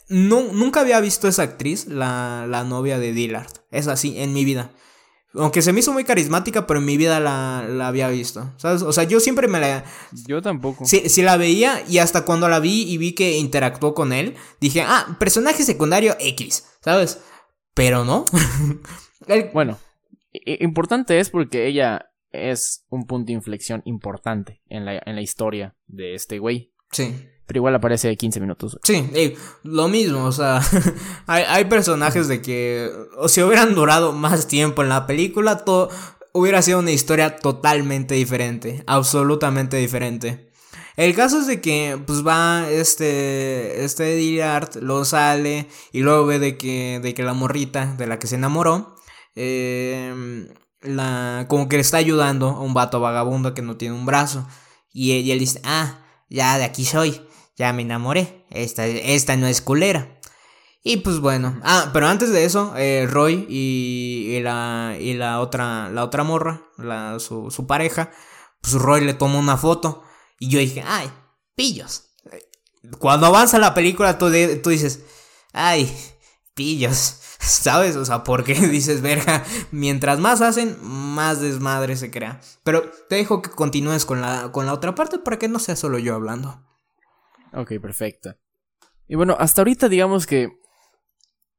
no, 0.09 0.43
nunca 0.53 0.81
había 0.81 1.01
visto 1.01 1.27
esa 1.27 1.43
actriz, 1.43 1.87
la, 1.87 2.47
la 2.49 2.63
novia 2.63 2.99
de 2.99 3.13
Dillard. 3.13 3.53
Es 3.73 3.89
así, 3.89 4.15
en 4.17 4.33
mi 4.33 4.45
vida. 4.45 4.71
Aunque 5.35 5.61
se 5.61 5.73
me 5.73 5.81
hizo 5.81 5.93
muy 5.93 6.05
carismática, 6.05 6.67
pero 6.67 6.79
en 6.79 6.87
mi 6.87 6.97
vida 6.97 7.19
la, 7.19 7.67
la, 7.69 7.89
había 7.89 8.09
visto. 8.09 8.53
¿Sabes? 8.59 8.83
O 8.83 8.93
sea, 8.93 9.05
yo 9.05 9.19
siempre 9.19 9.49
me 9.49 9.59
la. 9.59 9.85
Yo 10.27 10.41
tampoco. 10.41 10.85
Sí, 10.85 11.09
sí, 11.09 11.23
la 11.23 11.37
veía 11.37 11.83
y 11.89 11.99
hasta 11.99 12.25
cuando 12.25 12.49
la 12.49 12.61
vi 12.61 12.83
y 12.83 12.97
vi 12.97 13.13
que 13.13 13.39
interactuó 13.39 13.95
con 13.95 14.13
él, 14.13 14.37
dije, 14.61 14.83
ah, 14.83 15.17
personaje 15.19 15.65
secundario 15.65 16.17
X, 16.21 16.67
¿sabes? 16.85 17.19
Pero 17.75 18.05
no. 18.05 18.27
Bueno, 19.53 19.79
importante 20.33 21.19
es 21.19 21.31
porque 21.31 21.67
ella 21.67 22.13
es 22.31 22.85
un 22.89 23.07
punto 23.07 23.27
de 23.27 23.35
inflexión 23.35 23.83
importante 23.85 24.63
en 24.69 24.85
la, 24.85 25.01
en 25.05 25.15
la 25.15 25.23
historia 25.23 25.77
de 25.87 26.15
este 26.15 26.39
güey. 26.39 26.73
Sí. 26.91 27.15
Pero 27.47 27.59
igual 27.59 27.75
aparece 27.75 28.09
de 28.09 28.17
15 28.17 28.41
minutos. 28.41 28.79
Sí, 28.83 29.11
lo 29.63 29.89
mismo, 29.89 30.25
o 30.25 30.33
sea, 30.33 30.61
hay, 31.27 31.45
hay, 31.47 31.65
personajes 31.67 32.29
de 32.29 32.41
que 32.41 32.91
o 33.19 33.29
si 33.29 33.43
hubieran 33.43 33.75
durado 33.75 34.13
más 34.13 34.47
tiempo 34.47 34.83
en 34.83 34.89
la 34.89 35.07
película, 35.07 35.65
todo 35.65 35.91
hubiera 36.33 36.63
sido 36.63 36.79
una 36.79 36.93
historia 36.93 37.37
totalmente 37.37 38.15
diferente, 38.15 38.83
absolutamente 38.87 39.77
diferente. 39.77 40.51
El 40.97 41.15
caso 41.15 41.41
es 41.41 41.47
de 41.47 41.61
que 41.61 41.99
pues 42.07 42.27
va 42.27 42.67
este 42.71 43.85
este 43.85 44.15
Dillard 44.15 44.77
lo 44.83 45.05
sale 45.05 45.67
y 45.91 46.01
luego 46.01 46.27
ve 46.27 46.39
de 46.39 46.59
que 46.59 47.01
de 47.03 47.15
que 47.15 47.23
la 47.23 47.33
morrita 47.33 47.95
de 47.97 48.07
la 48.07 48.19
que 48.19 48.27
se 48.27 48.37
enamoró 48.37 48.95
eh, 49.35 50.47
la 50.81 51.47
como 51.49 51.69
que 51.69 51.77
le 51.77 51.83
está 51.83 51.99
ayudando 51.99 52.49
a 52.49 52.61
un 52.61 52.75
vato 52.75 53.01
vagabundo 53.01 53.55
que 53.55 53.63
no 53.63 53.77
tiene 53.77 53.95
un 53.95 54.07
brazo 54.07 54.47
y, 54.93 55.13
y 55.13 55.31
él 55.31 55.39
dice, 55.39 55.61
"Ah, 55.65 56.05
ya 56.29 56.59
de 56.59 56.65
aquí 56.65 56.85
soy." 56.85 57.21
ya 57.57 57.73
me 57.73 57.83
enamoré, 57.83 58.47
esta, 58.51 58.87
esta 58.87 59.37
no 59.37 59.47
es 59.47 59.61
culera. 59.61 60.19
Y 60.83 60.97
pues 60.99 61.21
bueno, 61.21 61.61
ah, 61.63 61.91
pero 61.93 62.09
antes 62.09 62.31
de 62.31 62.45
eso, 62.45 62.75
eh, 62.77 63.07
Roy 63.09 63.47
y, 63.49 64.41
la, 64.41 64.97
y 64.99 65.15
la, 65.15 65.41
otra, 65.41 65.89
la 65.91 66.03
otra 66.03 66.25
morra, 66.25 66.63
su 67.21 67.67
pareja, 67.69 68.11
pues 68.61 68.75
Roy 68.75 69.05
le 69.05 69.15
tomó 69.15 69.39
una 69.39 69.57
foto 69.57 70.03
y 70.41 70.49
yo 70.49 70.59
dije, 70.59 70.83
ay, 70.85 71.09
pillos. 71.55 72.09
Cuando 72.99 73.27
avanza 73.27 73.61
la 73.61 73.75
película 73.75 74.19
tú, 74.19 74.27
tú 74.63 74.71
dices, 74.71 75.05
ay, 75.53 75.93
pillos. 76.55 77.19
¿Sabes? 77.43 77.97
O 77.97 78.05
sea, 78.05 78.23
porque 78.23 78.55
dices, 78.69 79.03
verga, 79.03 79.45
mientras 79.73 80.21
más 80.21 80.41
hacen, 80.41 80.77
más 80.83 81.41
desmadre 81.41 81.97
se 81.97 82.11
crea. 82.11 82.41
Pero 82.63 82.89
te 83.09 83.17
dejo 83.17 83.43
que 83.43 83.51
continúes 83.51 84.07
con 84.07 84.21
la, 84.21 84.53
con 84.53 84.67
la 84.67 84.73
otra 84.73 84.95
parte 84.95 85.19
para 85.19 85.39
que 85.39 85.49
no 85.49 85.59
sea 85.59 85.77
solo 85.77 85.99
yo 85.99 86.15
hablando. 86.15 86.65
Ok, 87.53 87.73
perfecto. 87.81 88.37
Y 89.09 89.17
bueno, 89.17 89.37
hasta 89.39 89.61
ahorita 89.61 89.89
digamos 89.89 90.27
que 90.27 90.51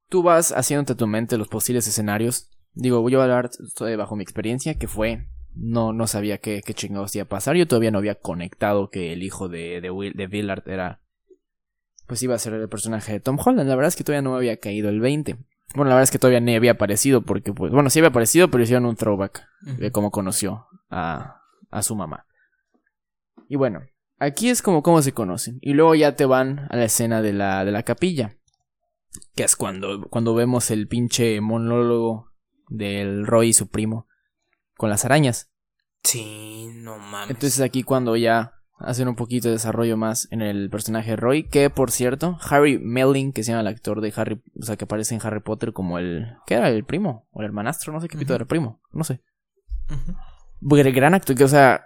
tú 0.09 0.23
vas 0.23 0.51
haciéndote 0.53 0.95
tu 0.95 1.05
mente 1.05 1.37
los 1.37 1.49
posibles 1.49 1.87
escenarios. 1.87 2.49
Digo, 2.73 3.01
voy 3.01 3.13
a 3.15 3.21
hablar 3.21 3.51
bajo 3.97 4.15
mi 4.15 4.23
experiencia, 4.23 4.75
que 4.75 4.87
fue, 4.87 5.27
no, 5.53 5.91
no 5.91 6.07
sabía 6.07 6.39
qué, 6.39 6.61
qué 6.65 6.73
chingados 6.73 7.13
iba 7.15 7.25
a 7.25 7.29
pasar. 7.29 7.57
Yo 7.57 7.67
todavía 7.67 7.91
no 7.91 7.99
había 7.99 8.15
conectado 8.15 8.89
que 8.89 9.13
el 9.13 9.21
hijo 9.21 9.49
de, 9.49 9.81
de, 9.81 9.91
Will, 9.91 10.13
de 10.13 10.27
Willard 10.27 10.67
era, 10.67 11.01
pues 12.07 12.23
iba 12.23 12.33
a 12.33 12.39
ser 12.39 12.53
el 12.53 12.69
personaje 12.69 13.11
de 13.11 13.19
Tom 13.19 13.37
Holland. 13.37 13.67
La 13.67 13.75
verdad 13.75 13.89
es 13.89 13.95
que 13.97 14.05
todavía 14.05 14.23
no 14.23 14.31
me 14.31 14.37
había 14.37 14.57
caído 14.57 14.89
el 14.89 15.01
20. 15.01 15.37
Bueno, 15.75 15.89
la 15.89 15.95
verdad 15.95 16.03
es 16.03 16.11
que 16.11 16.19
todavía 16.19 16.39
ni 16.39 16.55
había 16.55 16.71
aparecido 16.71 17.21
porque, 17.21 17.53
pues, 17.53 17.71
bueno, 17.71 17.89
sí 17.89 17.99
había 17.99 18.09
aparecido, 18.09 18.49
pero 18.49 18.63
hicieron 18.63 18.85
un 18.85 18.95
throwback 18.95 19.47
de 19.61 19.91
cómo 19.91 20.11
conoció 20.11 20.67
a, 20.89 21.41
a 21.71 21.81
su 21.81 21.95
mamá. 21.95 22.25
Y 23.49 23.55
bueno, 23.55 23.81
Aquí 24.23 24.49
es 24.49 24.61
como 24.61 24.83
cómo 24.83 25.01
se 25.01 25.13
conocen. 25.13 25.59
Y 25.61 25.73
luego 25.73 25.95
ya 25.95 26.15
te 26.15 26.25
van 26.25 26.67
a 26.69 26.77
la 26.77 26.85
escena 26.85 27.21
de 27.21 27.33
la, 27.33 27.65
de 27.65 27.71
la 27.71 27.83
capilla. 27.83 28.37
Que 29.35 29.43
es 29.43 29.57
cuando, 29.57 30.07
cuando 30.09 30.33
vemos 30.33 30.71
el 30.71 30.87
pinche 30.87 31.41
monólogo 31.41 32.31
del 32.69 33.27
Roy 33.27 33.49
y 33.49 33.53
su 33.53 33.67
primo. 33.67 34.07
Con 34.77 34.89
las 34.89 35.03
arañas. 35.03 35.51
Sí, 36.03 36.69
no 36.73 36.97
mames. 36.99 37.31
Entonces 37.31 37.59
aquí 37.59 37.83
cuando 37.83 38.15
ya 38.15 38.61
hacen 38.83 39.07
un 39.07 39.15
poquito 39.15 39.47
de 39.47 39.53
desarrollo 39.53 39.97
más 39.97 40.27
en 40.31 40.41
el 40.41 40.69
personaje 40.69 41.15
Roy. 41.15 41.43
Que 41.43 41.69
por 41.69 41.91
cierto, 41.91 42.37
Harry 42.49 42.79
Melling, 42.79 43.33
que 43.33 43.43
se 43.43 43.51
llama 43.51 43.61
el 43.61 43.67
actor 43.67 44.01
de 44.01 44.13
Harry. 44.15 44.41
O 44.59 44.63
sea, 44.63 44.75
que 44.75 44.85
aparece 44.85 45.15
en 45.15 45.21
Harry 45.23 45.41
Potter 45.41 45.73
como 45.73 45.97
el. 45.97 46.35
¿Qué 46.45 46.55
era? 46.55 46.69
¿El 46.69 46.85
primo? 46.85 47.27
¿O 47.31 47.41
el 47.41 47.45
hermanastro? 47.45 47.93
No 47.93 48.01
sé 48.01 48.07
qué 48.07 48.17
pito 48.17 48.33
era 48.33 48.43
el 48.43 48.47
primo. 48.47 48.81
No 48.91 49.03
sé. 49.03 49.21
Gran 50.61 51.13
actor, 51.13 51.35
que, 51.35 51.43
o 51.43 51.47
sea. 51.47 51.85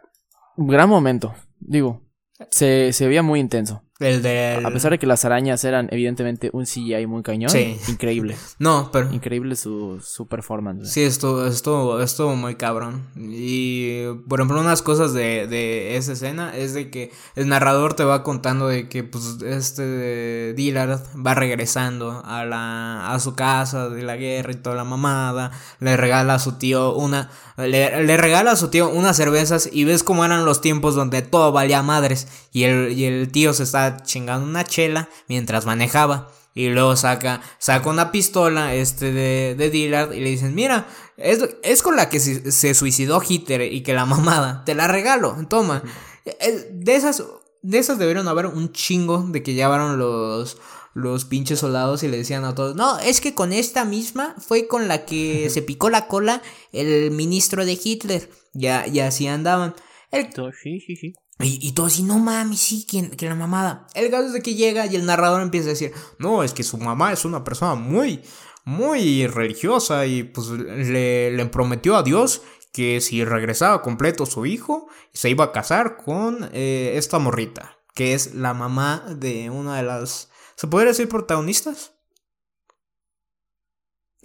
Gran 0.57 0.89
momento. 0.89 1.36
Digo, 1.60 2.01
se, 2.49 2.93
se 2.93 3.07
veía 3.07 3.23
muy 3.23 3.39
intenso. 3.39 3.83
El 3.99 4.21
de 4.21 4.62
A 4.63 4.69
pesar 4.69 4.91
de 4.91 4.99
que 4.99 5.07
las 5.07 5.25
arañas 5.25 5.63
eran 5.63 5.88
evidentemente 5.91 6.49
un 6.53 6.65
CGI 6.65 7.07
muy 7.07 7.23
cañón. 7.23 7.49
Sí. 7.49 7.77
Increíble. 7.88 8.36
No, 8.60 8.89
pero... 8.91 9.12
Increíble 9.13 9.55
su, 9.55 9.99
su 10.01 10.27
performance. 10.27 10.91
Sí, 10.91 11.03
esto 11.03 11.45
esto 11.45 12.01
estuvo 12.01 12.36
muy 12.36 12.55
cabrón. 12.55 13.03
Y, 13.15 14.05
por 14.27 14.39
ejemplo, 14.39 14.60
unas 14.60 14.81
cosas 14.81 15.13
de, 15.13 15.47
de 15.47 15.95
esa 15.95 16.13
escena 16.13 16.55
es 16.55 16.73
de 16.73 16.89
que 16.89 17.12
el 17.36 17.47
narrador 17.47 17.93
te 17.93 18.03
va 18.03 18.23
contando 18.23 18.67
de 18.67 18.89
que, 18.89 19.03
pues, 19.03 19.41
este 19.43 20.53
Dillard 20.53 21.01
va 21.15 21.36
regresando 21.36 22.23
a, 22.25 22.45
la, 22.45 23.12
a 23.13 23.19
su 23.19 23.36
casa 23.36 23.89
de 23.89 24.01
la 24.01 24.15
guerra 24.15 24.51
y 24.51 24.55
toda 24.55 24.75
la 24.75 24.83
mamada. 24.83 25.51
Le 25.79 25.95
regala 25.97 26.36
a 26.36 26.39
su 26.39 26.53
tío 26.53 26.95
una... 26.95 27.29
Le, 27.57 28.03
le 28.03 28.17
regala 28.17 28.51
a 28.51 28.55
su 28.55 28.69
tío 28.69 28.89
unas 28.89 29.17
cervezas 29.17 29.67
y 29.71 29.83
ves 29.83 30.03
cómo 30.03 30.23
eran 30.23 30.45
los 30.45 30.61
tiempos 30.61 30.95
donde 30.95 31.23
todo 31.23 31.51
valía 31.51 31.81
madres. 31.81 32.27
Y 32.51 32.63
el, 32.63 32.91
y 32.93 33.05
el 33.05 33.31
tío 33.31 33.53
se 33.53 33.63
está 33.63 34.03
chingando 34.03 34.47
una 34.47 34.63
chela 34.63 35.09
mientras 35.27 35.65
manejaba. 35.65 36.29
Y 36.53 36.69
luego 36.69 36.95
saca, 36.95 37.41
saca 37.59 37.87
una 37.87 38.11
pistola 38.11 38.73
este 38.73 39.11
de, 39.11 39.55
de 39.55 39.69
Dillard 39.69 40.13
y 40.13 40.21
le 40.21 40.31
dicen, 40.31 40.55
mira, 40.55 40.87
es, 41.15 41.47
es 41.61 41.83
con 41.83 41.95
la 41.95 42.09
que 42.09 42.19
se, 42.19 42.73
suicidó 42.73 43.21
Hitler 43.27 43.61
y 43.71 43.81
que 43.81 43.93
la 43.93 44.05
mamada, 44.05 44.63
te 44.65 44.73
la 44.73 44.87
regalo, 44.87 45.35
toma. 45.49 45.83
De 46.25 46.95
esas, 46.95 47.23
de 47.61 47.77
esas 47.77 47.99
debieron 47.99 48.27
haber 48.27 48.47
un 48.47 48.71
chingo 48.71 49.23
de 49.29 49.43
que 49.43 49.53
llevaron 49.53 49.99
los, 49.99 50.57
los 50.97 51.25
pinches 51.25 51.60
soldados 51.60 52.01
y 52.01 52.07
le 52.07 52.17
decían 52.17 52.43
a 52.43 52.55
todos, 52.55 52.75
no, 52.75 52.97
es 52.97 53.21
que 53.21 53.36
con 53.36 53.53
esta 53.53 53.86
misma 53.86 54.36
fue 54.39 54.67
con 54.67 54.88
la 54.88 55.05
que 55.05 55.47
se 55.51 55.62
picó 55.62 55.91
la 55.91 56.07
cola 56.07 56.41
el 56.71 57.12
ministro 57.12 57.65
de 57.65 57.79
Hitler. 57.81 58.29
Ya, 58.53 58.88
y 58.88 58.99
así 58.99 59.27
andaban. 59.27 59.75
El, 60.10 60.29
sí, 60.63 60.79
sí, 60.79 60.95
sí. 60.95 61.13
Y, 61.39 61.73
todo 61.73 61.86
así, 61.86 62.01
no 62.01 62.17
mames, 62.17 62.60
sí, 62.60 62.88
que, 62.88 63.12
que, 63.12 63.27
la 63.27 63.36
mamada. 63.36 63.86
El 63.93 64.10
caso 64.10 64.25
es 64.25 64.33
de 64.33 64.41
que 64.41 64.55
llega 64.55 64.88
y 64.88 64.95
el 64.95 65.05
narrador 65.05 65.43
empieza 65.43 65.67
a 65.67 65.73
decir, 65.73 65.91
no, 66.17 66.41
es 66.41 66.51
que 66.51 66.63
su 66.63 66.79
mamá 66.79 67.13
es 67.13 67.25
una 67.25 67.43
persona 67.43 67.75
muy, 67.75 68.21
muy 68.65 69.27
religiosa 69.27 70.07
y 70.07 70.23
pues 70.23 70.47
le, 70.49 71.29
le 71.29 71.45
prometió 71.45 71.95
a 71.95 72.01
Dios 72.01 72.41
que 72.73 73.01
si 73.01 73.23
regresaba 73.23 73.83
completo 73.83 74.25
su 74.25 74.47
hijo, 74.47 74.88
se 75.13 75.29
iba 75.29 75.45
a 75.45 75.51
casar 75.51 75.97
con 75.97 76.49
eh, 76.53 76.93
esta 76.95 77.19
morrita, 77.19 77.77
que 77.93 78.15
es 78.15 78.33
la 78.33 78.56
mamá 78.56 79.06
de 79.15 79.52
una 79.52 79.77
de 79.77 79.83
las, 79.83 80.31
¿se 80.58 80.67
podría 80.67 80.89
decir 80.89 81.08
protagonistas? 81.08 81.93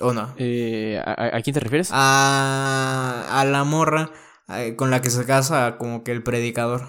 ¿O 0.00 0.12
no? 0.12 0.34
Eh, 0.38 1.00
¿a, 1.04 1.40
quién 1.42 1.54
te 1.54 1.60
refieres? 1.60 1.90
A, 1.92 3.26
a 3.30 3.44
la 3.44 3.62
morra 3.62 4.10
eh, 4.48 4.74
con 4.74 4.90
la 4.90 5.00
que 5.00 5.10
se 5.10 5.24
casa 5.26 5.76
como 5.78 6.02
que 6.02 6.10
el 6.10 6.22
predicador. 6.22 6.88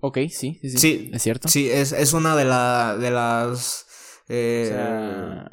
Ok, 0.00 0.18
sí, 0.30 0.58
sí, 0.60 0.70
sí. 0.70 1.10
¿Es 1.12 1.22
cierto? 1.22 1.48
Sí, 1.48 1.70
es, 1.70 1.92
es 1.92 2.12
una 2.12 2.36
de, 2.36 2.44
la, 2.44 2.96
de 2.96 3.10
las... 3.10 3.86
Eh, 4.28 5.44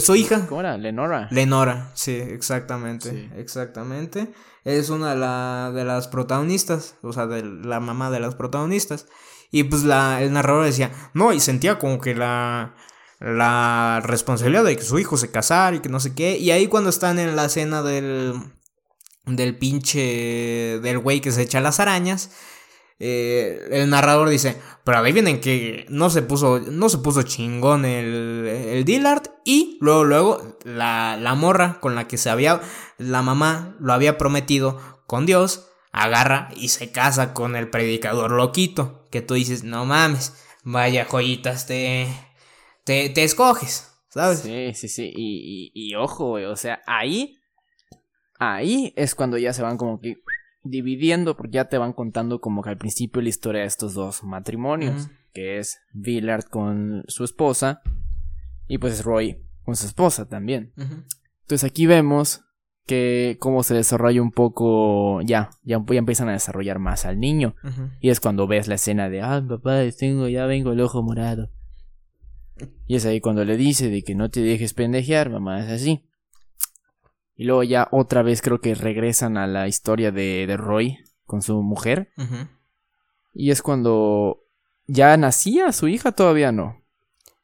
su 0.00 0.14
hija. 0.14 0.46
¿Cómo 0.48 0.60
era? 0.60 0.76
Lenora. 0.78 1.28
Lenora, 1.30 1.90
sí, 1.94 2.12
exactamente. 2.16 3.30
Exactamente. 3.36 4.32
Es 4.64 4.90
una 4.90 5.10
de, 5.10 5.16
la, 5.16 5.72
de 5.74 5.84
las 5.84 6.08
protagonistas, 6.08 6.96
o 7.02 7.12
sea, 7.12 7.26
de 7.26 7.42
la 7.42 7.80
mamá 7.80 8.10
de 8.10 8.20
las 8.20 8.34
protagonistas. 8.34 9.06
Y 9.50 9.64
pues 9.64 9.82
la, 9.82 10.22
el 10.22 10.32
narrador 10.32 10.64
decía, 10.64 10.92
no, 11.14 11.32
y 11.32 11.40
sentía 11.40 11.78
como 11.78 12.00
que 12.00 12.14
la, 12.14 12.74
la 13.18 14.00
responsabilidad 14.04 14.64
de 14.64 14.76
que 14.76 14.82
su 14.82 14.98
hijo 14.98 15.16
se 15.16 15.30
casara 15.30 15.76
y 15.76 15.80
que 15.80 15.88
no 15.88 16.00
sé 16.00 16.14
qué. 16.14 16.38
Y 16.38 16.50
ahí 16.50 16.66
cuando 16.68 16.90
están 16.90 17.18
en 17.18 17.36
la 17.36 17.46
escena 17.46 17.82
del, 17.82 18.34
del 19.26 19.58
pinche, 19.58 20.78
del 20.80 20.98
güey 20.98 21.20
que 21.20 21.32
se 21.32 21.42
echa 21.42 21.60
las 21.60 21.80
arañas, 21.80 22.30
eh, 23.02 23.68
el 23.70 23.88
narrador 23.88 24.28
dice, 24.28 24.58
pero 24.84 24.98
adivinen 24.98 25.40
que 25.40 25.86
no 25.88 26.10
se 26.10 26.20
puso, 26.20 26.60
no 26.60 26.90
se 26.90 26.98
puso 26.98 27.22
chingón 27.22 27.86
el, 27.86 28.46
el 28.46 28.84
Dillard 28.84 29.22
y 29.42 29.78
luego, 29.80 30.04
luego 30.04 30.58
la, 30.64 31.16
la 31.16 31.34
morra 31.34 31.78
con 31.80 31.94
la 31.94 32.06
que 32.06 32.18
se 32.18 32.28
había, 32.28 32.60
la 32.98 33.22
mamá 33.22 33.74
lo 33.80 33.94
había 33.94 34.18
prometido 34.18 34.78
con 35.06 35.24
Dios, 35.24 35.69
agarra 35.92 36.48
y 36.56 36.68
se 36.68 36.90
casa 36.90 37.34
con 37.34 37.56
el 37.56 37.68
predicador 37.68 38.32
loquito, 38.32 39.08
que 39.10 39.22
tú 39.22 39.34
dices, 39.34 39.64
no 39.64 39.84
mames, 39.86 40.34
vaya 40.62 41.04
joyitas 41.04 41.66
te, 41.66 42.06
te, 42.84 43.08
te 43.10 43.24
escoges, 43.24 43.92
¿sabes? 44.08 44.40
Sí, 44.40 44.72
sí, 44.74 44.88
sí, 44.88 45.12
y, 45.14 45.70
y, 45.74 45.90
y 45.90 45.94
ojo, 45.94 46.32
o 46.32 46.56
sea, 46.56 46.80
ahí, 46.86 47.38
ahí 48.38 48.92
es 48.96 49.14
cuando 49.14 49.38
ya 49.38 49.52
se 49.52 49.62
van 49.62 49.76
como 49.76 50.00
que 50.00 50.16
dividiendo, 50.62 51.36
porque 51.36 51.54
ya 51.54 51.68
te 51.68 51.78
van 51.78 51.92
contando 51.92 52.40
como 52.40 52.62
que 52.62 52.70
al 52.70 52.78
principio 52.78 53.22
la 53.22 53.28
historia 53.28 53.62
de 53.62 53.66
estos 53.66 53.94
dos 53.94 54.22
matrimonios, 54.22 55.08
que 55.32 55.58
es 55.58 55.80
Villard 55.92 56.44
con 56.44 57.04
su 57.08 57.24
esposa 57.24 57.82
y 58.68 58.78
pues 58.78 59.04
Roy 59.04 59.42
con 59.64 59.76
su 59.76 59.86
esposa 59.86 60.28
también. 60.28 60.72
Entonces 60.76 61.64
aquí 61.64 61.86
vemos 61.86 62.42
que 62.86 63.36
cómo 63.40 63.62
se 63.62 63.74
desarrolla 63.74 64.20
un 64.20 64.32
poco, 64.32 65.20
ya, 65.22 65.50
ya, 65.62 65.82
ya 65.86 65.98
empiezan 65.98 66.28
a 66.28 66.32
desarrollar 66.32 66.78
más 66.78 67.06
al 67.06 67.20
niño. 67.20 67.54
Y 68.00 68.10
es 68.10 68.20
cuando 68.20 68.46
ves 68.46 68.68
la 68.68 68.74
escena 68.74 69.08
de, 69.08 69.22
ah, 69.22 69.42
papá, 69.46 69.82
tengo, 69.96 70.28
ya 70.28 70.46
vengo 70.46 70.72
el 70.72 70.80
ojo 70.80 71.02
morado. 71.02 71.50
Y 72.86 72.96
es 72.96 73.06
ahí 73.06 73.20
cuando 73.20 73.44
le 73.44 73.56
dice 73.56 73.88
de 73.88 74.02
que 74.02 74.14
no 74.14 74.30
te 74.30 74.40
dejes 74.40 74.74
pendejear, 74.74 75.30
mamá, 75.30 75.60
es 75.60 75.70
así. 75.70 76.04
Y 77.36 77.44
luego 77.44 77.62
ya 77.62 77.88
otra 77.90 78.22
vez 78.22 78.42
creo 78.42 78.60
que 78.60 78.74
regresan 78.74 79.38
a 79.38 79.46
la 79.46 79.66
historia 79.66 80.12
de, 80.12 80.46
de 80.46 80.56
Roy 80.56 80.98
con 81.24 81.42
su 81.42 81.62
mujer. 81.62 82.10
Y 83.32 83.50
es 83.50 83.62
cuando 83.62 84.42
ya 84.86 85.16
nacía 85.16 85.72
su 85.72 85.88
hija, 85.88 86.12
todavía 86.12 86.52
no. 86.52 86.79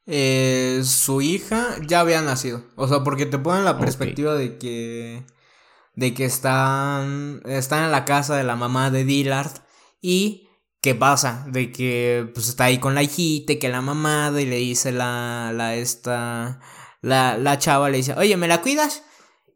Eh, 0.07 0.83
su 0.85 1.21
hija 1.21 1.77
ya 1.87 2.01
había 2.01 2.23
nacido. 2.23 2.65
O 2.77 2.87
sea, 2.89 3.03
porque 3.03 3.27
te 3.27 3.39
ponen 3.39 3.65
la 3.65 3.79
perspectiva 3.79 4.35
de 4.35 4.57
que. 4.59 5.25
de 5.95 6.15
que 6.15 6.25
están. 6.25 7.43
están 7.45 7.85
en 7.85 7.93
la 7.93 8.05
casa 8.05 8.37
de 8.37 8.45
la 8.45 8.57
mamá 8.57 8.91
de 8.91 9.05
Dillard. 9.05 9.53
Y. 10.01 10.49
¿Qué 10.81 10.95
pasa? 10.95 11.45
De 11.49 11.73
que 11.73 12.31
pues 12.33 12.49
está 12.49 12.65
ahí 12.65 12.79
con 12.79 12.95
la 12.95 13.03
hijita 13.03 13.55
y 13.55 13.59
que 13.59 13.69
la 13.69 13.81
mamada 13.81 14.41
y 14.41 14.47
le 14.47 14.57
dice 14.57 14.93
la. 14.93 15.53
la 15.55 15.75
esta. 15.75 16.61
La, 17.03 17.37
la 17.39 17.59
chava 17.59 17.91
le 17.91 17.99
dice, 17.99 18.15
oye, 18.15 18.37
¿me 18.37 18.49
la 18.49 18.63
cuidas? 18.63 19.03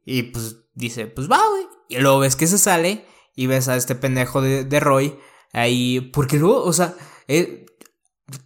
Y 0.04 0.24
pues 0.24 0.56
dice, 0.74 1.06
pues 1.06 1.30
va, 1.30 1.40
güey. 1.48 1.66
Y 1.88 1.98
luego 1.98 2.20
ves 2.20 2.36
que 2.36 2.46
se 2.46 2.58
sale 2.58 3.04
y 3.34 3.46
ves 3.46 3.68
a 3.68 3.76
este 3.76 3.94
pendejo 3.94 4.40
de, 4.40 4.64
de 4.64 4.80
Roy 4.80 5.18
ahí. 5.52 6.00
Porque 6.12 6.38
luego, 6.38 6.62
o 6.62 6.72
sea, 6.72 6.94
eh, 7.28 7.66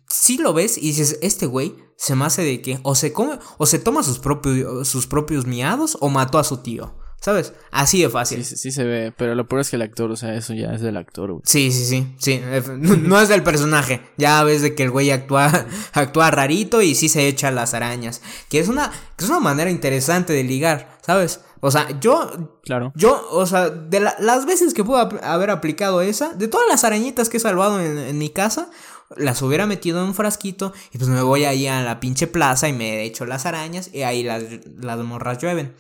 si 0.09 0.39
lo 0.39 0.53
ves 0.53 0.79
y 0.79 0.89
dices, 0.89 1.19
este 1.23 1.47
güey 1.47 1.84
se 1.97 2.15
me 2.15 2.25
hace 2.25 2.43
de 2.43 2.61
que 2.61 2.79
o 2.83 2.95
se 2.95 3.13
come, 3.13 3.39
o 3.59 3.67
se 3.67 3.79
toma 3.79 4.03
sus 4.03 4.19
propios, 4.19 4.89
sus 4.89 5.07
propios 5.07 5.47
miados 5.47 5.97
o 6.01 6.09
mató 6.09 6.39
a 6.39 6.45
su 6.45 6.59
tío. 6.59 6.95
¿Sabes? 7.25 7.55
Así 7.71 8.03
de 8.03 8.11
fácil. 8.11 8.45
Sí, 8.45 8.57
sí, 8.59 8.71
se 8.71 8.85
ve, 8.85 9.11
pero 9.17 9.35
lo 9.35 9.49
peor 9.49 9.63
es 9.63 9.71
que 9.71 9.77
el 9.77 9.83
actor, 9.83 10.11
o 10.11 10.17
sea, 10.17 10.35
eso 10.35 10.53
ya 10.53 10.75
es 10.75 10.83
del 10.83 10.99
actor, 10.99 11.33
güey. 11.33 11.43
Sí, 11.47 11.73
sí, 11.73 11.87
sí, 11.87 12.15
sí, 12.19 12.43
no, 12.77 13.19
es 13.19 13.31
del 13.31 13.43
personaje. 13.43 14.03
Ya 14.19 14.45
ves 14.45 14.61
de 14.61 14.75
que 14.75 14.83
el 14.83 14.91
güey 14.91 15.11
actúa, 15.11 15.51
actúa 15.95 16.31
rarito 16.31 16.83
y 16.83 16.95
sí 16.95 17.09
se 17.09 17.27
echa 17.27 17.51
las 17.51 17.73
arañas. 17.73 18.21
Que 18.51 18.59
es 18.59 18.69
una, 18.69 18.93
que 19.17 19.25
es 19.25 19.31
una 19.31 19.41
manera 19.41 19.71
interesante 19.71 20.35
de 20.35 20.45
ligar, 20.45 20.99
¿sabes? 21.01 21.41
O 21.67 21.71
sea, 21.71 21.99
yo. 21.99 22.61
Claro. 22.63 22.93
Yo, 22.95 23.27
o 23.31 23.47
sea, 23.47 23.71
de 23.71 24.01
las 24.01 24.45
veces 24.45 24.75
que 24.75 24.85
puedo 24.85 25.09
haber 25.23 25.49
aplicado 25.49 26.03
esa, 26.03 26.35
de 26.35 26.47
todas 26.47 26.69
las 26.69 26.85
arañitas 26.85 27.31
que 27.31 27.39
he 27.39 27.41
salvado 27.41 27.81
en, 27.81 28.19
mi 28.19 28.29
casa, 28.29 28.69
las 29.17 29.43
hubiera 29.43 29.67
metido 29.67 30.01
en 30.01 30.09
un 30.09 30.15
frasquito 30.15 30.73
y 30.93 30.99
pues 30.99 31.09
me 31.09 31.23
voy 31.23 31.45
ahí 31.45 31.67
a 31.67 31.83
la 31.83 32.01
pinche 32.01 32.27
plaza 32.27 32.69
y 32.69 32.73
me 32.73 33.05
echo 33.05 33.27
las 33.27 33.47
arañas 33.47 33.91
y 33.93 34.03
ahí 34.03 34.23
las, 34.23 34.45
las 34.77 34.99
morras 35.01 35.39
llueven. 35.39 35.75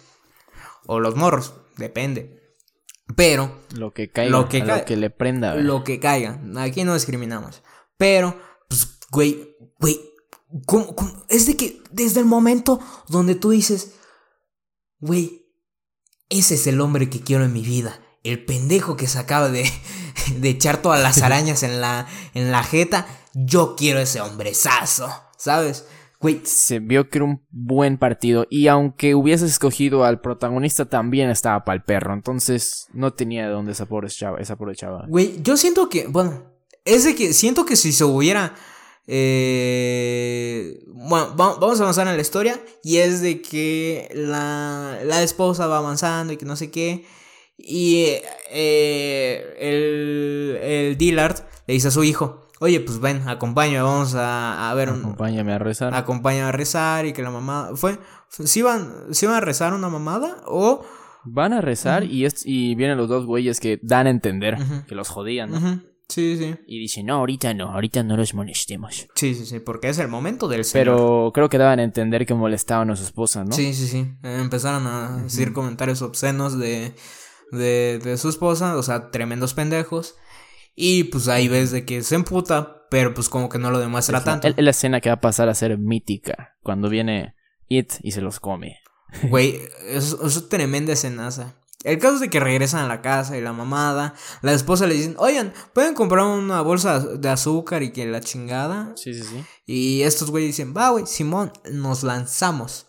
O 0.86 1.00
los 1.00 1.16
morros, 1.16 1.54
depende. 1.76 2.56
Pero. 3.16 3.60
Lo 3.74 3.92
que 3.92 4.10
caiga, 4.10 4.30
lo 4.30 4.48
que, 4.48 4.60
lo 4.60 4.84
que 4.84 4.96
le 4.96 5.10
prenda. 5.10 5.54
Lo 5.54 5.84
que 5.84 5.98
caiga. 6.00 6.40
Aquí 6.56 6.84
no 6.84 6.94
discriminamos. 6.94 7.62
Pero, 7.96 8.38
pues, 8.68 8.98
güey, 9.10 9.56
güey. 9.78 10.00
¿cómo, 10.66 10.94
cómo? 10.94 11.24
Es 11.28 11.46
de 11.46 11.56
que 11.56 11.82
desde 11.90 12.20
el 12.20 12.26
momento 12.26 12.80
donde 13.08 13.34
tú 13.34 13.50
dices, 13.50 13.94
güey, 15.00 15.46
ese 16.28 16.54
es 16.54 16.66
el 16.66 16.80
hombre 16.80 17.10
que 17.10 17.20
quiero 17.20 17.44
en 17.44 17.52
mi 17.52 17.62
vida. 17.62 18.00
El 18.22 18.44
pendejo 18.44 18.96
que 18.96 19.06
se 19.06 19.18
acaba 19.18 19.50
de, 19.50 19.70
de 20.36 20.48
echar 20.48 20.82
todas 20.82 21.02
las 21.02 21.22
arañas 21.22 21.62
en 21.62 21.80
la, 21.80 22.06
en 22.34 22.50
la 22.50 22.62
jeta. 22.62 23.06
Yo 23.34 23.76
quiero 23.76 24.00
ese 24.00 24.20
hombrezazo, 24.20 25.08
¿sabes? 25.36 25.86
Güey. 26.20 26.40
Se 26.44 26.78
vio 26.78 27.10
que 27.10 27.18
era 27.18 27.24
un 27.26 27.44
buen 27.50 27.98
partido. 27.98 28.46
Y 28.48 28.68
aunque 28.68 29.14
hubieses 29.14 29.50
escogido 29.50 30.04
al 30.04 30.20
protagonista, 30.20 30.86
también 30.86 31.28
estaba 31.30 31.64
para 31.64 31.76
el 31.76 31.82
perro. 31.82 32.14
Entonces 32.14 32.86
no 32.92 33.12
tenía 33.12 33.46
de 33.46 33.52
dónde 33.52 33.72
esa 33.72 33.86
pobre 33.86 34.08
chava. 34.08 34.38
Esa 34.40 34.56
pobre 34.56 34.74
chava. 34.74 35.04
Güey, 35.08 35.42
yo 35.42 35.56
siento 35.56 35.88
que. 35.88 36.06
Bueno, 36.06 36.44
es 36.84 37.04
de 37.04 37.14
que 37.14 37.32
siento 37.32 37.66
que 37.66 37.76
si 37.76 37.92
se 37.92 38.04
hubiera 38.04 38.54
eh, 39.06 40.82
bueno, 40.86 41.34
vamos 41.36 41.78
a 41.78 41.82
avanzar 41.82 42.08
en 42.08 42.16
la 42.16 42.22
historia. 42.22 42.60
Y 42.82 42.98
es 42.98 43.20
de 43.20 43.42
que 43.42 44.08
la, 44.14 44.98
la 45.04 45.22
esposa 45.22 45.66
va 45.66 45.78
avanzando 45.78 46.32
y 46.32 46.36
que 46.36 46.46
no 46.46 46.56
sé 46.56 46.70
qué. 46.70 47.04
Y 47.56 48.06
eh, 48.50 49.54
el, 49.58 50.58
el 50.62 50.98
Dillard 50.98 51.36
le 51.66 51.74
dice 51.74 51.88
a 51.88 51.90
su 51.90 52.04
hijo: 52.04 52.48
Oye, 52.60 52.80
pues 52.80 53.00
ven, 53.00 53.28
acompáñame, 53.28 53.82
vamos 53.82 54.14
a, 54.14 54.70
a 54.70 54.74
ver. 54.74 54.88
Acompáñame 54.90 55.52
a 55.52 55.58
rezar. 55.58 55.94
Acompáñame 55.94 56.48
a 56.48 56.52
rezar 56.52 57.06
y 57.06 57.12
que 57.12 57.22
la 57.22 57.30
mamá. 57.30 57.70
¿Fue? 57.74 57.98
¿Si 58.28 58.60
iban, 58.60 58.92
¿si 59.12 59.26
iban 59.26 59.36
a 59.36 59.40
rezar 59.40 59.72
una 59.72 59.88
mamada? 59.88 60.42
¿O.? 60.46 60.84
Van 61.24 61.52
a 61.54 61.60
rezar 61.60 62.04
y, 62.04 62.26
y 62.44 62.74
vienen 62.74 62.98
los 62.98 63.08
dos 63.08 63.24
güeyes 63.24 63.58
que 63.58 63.80
dan 63.82 64.06
a 64.06 64.10
entender 64.10 64.58
que 64.86 64.94
los 64.94 65.08
jodían, 65.08 65.50
¿no? 65.52 65.80
Sí, 66.06 66.36
sí. 66.36 66.54
Y 66.66 66.78
dice, 66.80 67.02
no, 67.02 67.14
ahorita 67.14 67.54
no, 67.54 67.70
ahorita 67.70 68.02
no 68.02 68.16
los 68.18 68.34
molestemos. 68.34 69.08
Sí, 69.14 69.34
sí, 69.34 69.46
sí, 69.46 69.58
porque 69.58 69.88
es 69.88 69.98
el 69.98 70.08
momento 70.08 70.48
del 70.48 70.66
señor. 70.66 70.84
Pero 70.84 71.30
creo 71.32 71.48
que 71.48 71.56
daban 71.56 71.78
a 71.78 71.82
entender 71.82 72.26
que 72.26 72.34
molestaban 72.34 72.90
a 72.90 72.96
su 72.96 73.04
esposa, 73.04 73.42
¿no? 73.42 73.52
Sí, 73.52 73.72
sí, 73.72 73.88
sí. 73.88 74.14
empezaron 74.22 74.86
a 74.86 75.22
decir 75.22 75.54
comentarios 75.54 76.02
obscenos 76.02 76.58
de, 76.58 76.94
de, 77.54 78.00
de 78.02 78.18
su 78.18 78.28
esposa, 78.28 78.76
o 78.76 78.82
sea, 78.82 79.10
tremendos 79.10 79.54
pendejos. 79.54 80.16
Y 80.76 81.04
pues 81.04 81.28
ahí 81.28 81.48
ves 81.48 81.70
de 81.70 81.84
que 81.84 82.02
se 82.02 82.16
emputa, 82.16 82.86
pero 82.90 83.14
pues 83.14 83.28
como 83.28 83.48
que 83.48 83.58
no 83.58 83.70
lo 83.70 83.78
demuestra 83.78 84.22
tanto. 84.24 84.48
Es 84.48 84.54
la 84.56 84.70
escena 84.70 85.00
que 85.00 85.08
va 85.08 85.16
a 85.16 85.20
pasar 85.20 85.48
a 85.48 85.54
ser 85.54 85.78
mítica, 85.78 86.56
cuando 86.62 86.88
viene 86.88 87.34
It 87.68 87.94
y 88.02 88.12
se 88.12 88.20
los 88.20 88.40
come. 88.40 88.78
Güey, 89.28 89.60
es, 89.86 90.12
es 90.12 90.48
tremenda 90.48 90.92
escenaza. 90.92 91.54
El 91.84 91.98
caso 91.98 92.14
es 92.14 92.20
de 92.20 92.30
que 92.30 92.40
regresan 92.40 92.86
a 92.86 92.88
la 92.88 93.02
casa 93.02 93.36
y 93.36 93.42
la 93.42 93.52
mamada. 93.52 94.14
La 94.40 94.54
esposa 94.54 94.86
le 94.86 94.94
dicen, 94.94 95.16
oigan, 95.18 95.52
¿pueden 95.74 95.94
comprar 95.94 96.24
una 96.24 96.62
bolsa 96.62 96.98
de 96.98 97.28
azúcar 97.28 97.82
y 97.82 97.92
que 97.92 98.06
la 98.06 98.20
chingada? 98.20 98.92
Sí, 98.96 99.12
sí, 99.12 99.22
sí. 99.22 99.44
Y 99.66 100.02
estos 100.02 100.30
güeyes 100.30 100.48
dicen, 100.48 100.74
va, 100.74 100.90
güey, 100.90 101.06
Simón, 101.06 101.52
nos 101.70 102.02
lanzamos. 102.02 102.86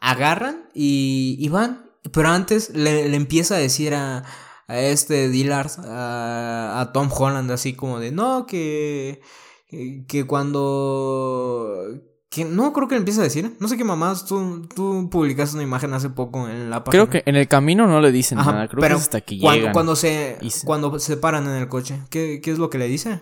Agarran 0.00 0.68
y, 0.74 1.48
van. 1.50 1.89
Pero 2.12 2.28
antes 2.28 2.70
le, 2.74 3.14
empieza 3.14 3.56
a 3.56 3.58
decir 3.58 3.94
a, 3.94 4.24
a 4.66 4.80
este 4.80 5.28
Dillard, 5.28 5.70
a, 5.86 6.80
a, 6.80 6.92
Tom 6.92 7.10
Holland, 7.12 7.50
así 7.50 7.74
como 7.74 7.98
de, 7.98 8.12
no, 8.12 8.46
que, 8.46 9.20
que 9.68 10.26
cuando 10.26 12.00
que 12.30 12.44
no 12.44 12.72
creo 12.72 12.86
que 12.86 12.94
le 12.94 13.00
empiece 13.00 13.20
a 13.20 13.24
decir. 13.24 13.56
No 13.58 13.66
sé 13.66 13.76
qué 13.76 13.82
mamás. 13.82 14.24
Tú, 14.24 14.68
tú 14.74 15.10
publicaste 15.10 15.56
una 15.56 15.64
imagen 15.64 15.92
hace 15.92 16.10
poco 16.10 16.48
en 16.48 16.70
la 16.70 16.84
página. 16.84 17.04
Creo 17.04 17.10
que 17.10 17.28
en 17.28 17.34
el 17.34 17.48
camino 17.48 17.88
no 17.88 18.00
le 18.00 18.12
dicen 18.12 18.38
nada. 18.38 18.68
Creo 18.68 18.80
pero 18.80 18.94
que 18.94 18.98
es 18.98 19.02
hasta 19.02 19.20
que 19.20 19.38
cuando, 19.40 19.72
Cuando 19.72 19.96
se, 19.96 20.38
cuando 20.64 20.98
se 21.00 21.16
paran 21.16 21.48
en 21.48 21.56
el 21.56 21.68
coche, 21.68 22.02
¿qué, 22.08 22.40
¿qué, 22.40 22.52
es 22.52 22.58
lo 22.58 22.70
que 22.70 22.78
le 22.78 22.86
dice? 22.86 23.20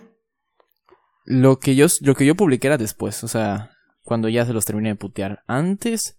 Lo 1.25 1.57
que, 1.57 1.75
yo, 1.75 1.87
lo 2.01 2.13
que 2.13 2.25
yo 2.25 2.35
publiqué 2.35 2.67
era 2.67 2.77
después. 2.77 3.23
O 3.23 3.27
sea, 3.27 3.71
cuando 4.03 4.29
ya 4.29 4.45
se 4.45 4.53
los 4.53 4.65
terminé 4.65 4.89
de 4.89 4.95
putear. 4.95 5.43
Antes. 5.47 6.18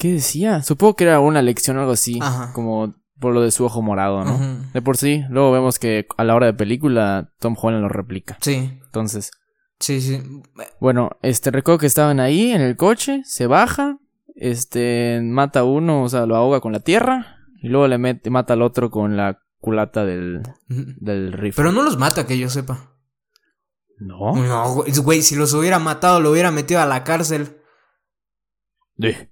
¿Qué 0.00 0.14
decía? 0.14 0.62
Supongo 0.62 0.96
que 0.96 1.04
era 1.04 1.20
una 1.20 1.42
lección 1.42 1.76
o 1.76 1.80
algo 1.80 1.92
así. 1.92 2.18
Como 2.54 2.94
por 3.18 3.34
lo 3.34 3.42
de 3.42 3.50
su 3.50 3.66
ojo 3.66 3.82
morado, 3.82 4.24
¿no? 4.24 4.64
De 4.72 4.80
por 4.80 4.96
sí. 4.96 5.24
Luego 5.28 5.52
vemos 5.52 5.78
que 5.78 6.06
a 6.16 6.24
la 6.24 6.34
hora 6.34 6.46
de 6.46 6.54
película 6.54 7.34
Tom 7.38 7.54
Holland 7.60 7.82
lo 7.82 7.90
replica. 7.90 8.38
Sí. 8.40 8.80
Entonces. 8.82 9.30
Sí, 9.78 10.00
sí. 10.00 10.22
Bueno, 10.80 11.10
este, 11.20 11.50
recuerdo 11.50 11.80
que 11.80 11.86
estaban 11.86 12.18
ahí 12.18 12.50
en 12.50 12.62
el 12.62 12.78
coche, 12.78 13.20
se 13.26 13.46
baja, 13.46 13.98
este, 14.36 15.20
mata 15.22 15.60
a 15.60 15.64
uno, 15.64 16.02
o 16.02 16.08
sea, 16.08 16.24
lo 16.24 16.34
ahoga 16.34 16.60
con 16.60 16.72
la 16.72 16.80
tierra, 16.80 17.36
y 17.60 17.68
luego 17.68 17.86
le 17.86 17.98
mete, 17.98 18.30
mata 18.30 18.54
al 18.54 18.62
otro 18.62 18.90
con 18.90 19.18
la 19.18 19.42
culata 19.58 20.06
del, 20.06 20.42
del 20.66 21.34
rifle. 21.34 21.62
Pero 21.62 21.72
no 21.72 21.82
los 21.82 21.98
mata, 21.98 22.26
que 22.26 22.38
yo 22.38 22.48
sepa. 22.48 22.94
No. 23.98 24.34
No, 24.34 24.82
güey, 25.02 25.20
si 25.20 25.36
los 25.36 25.52
hubiera 25.52 25.78
matado, 25.78 26.20
lo 26.20 26.30
hubiera 26.30 26.50
metido 26.50 26.80
a 26.80 26.86
la 26.86 27.04
cárcel. 27.04 27.58
De. 28.96 29.30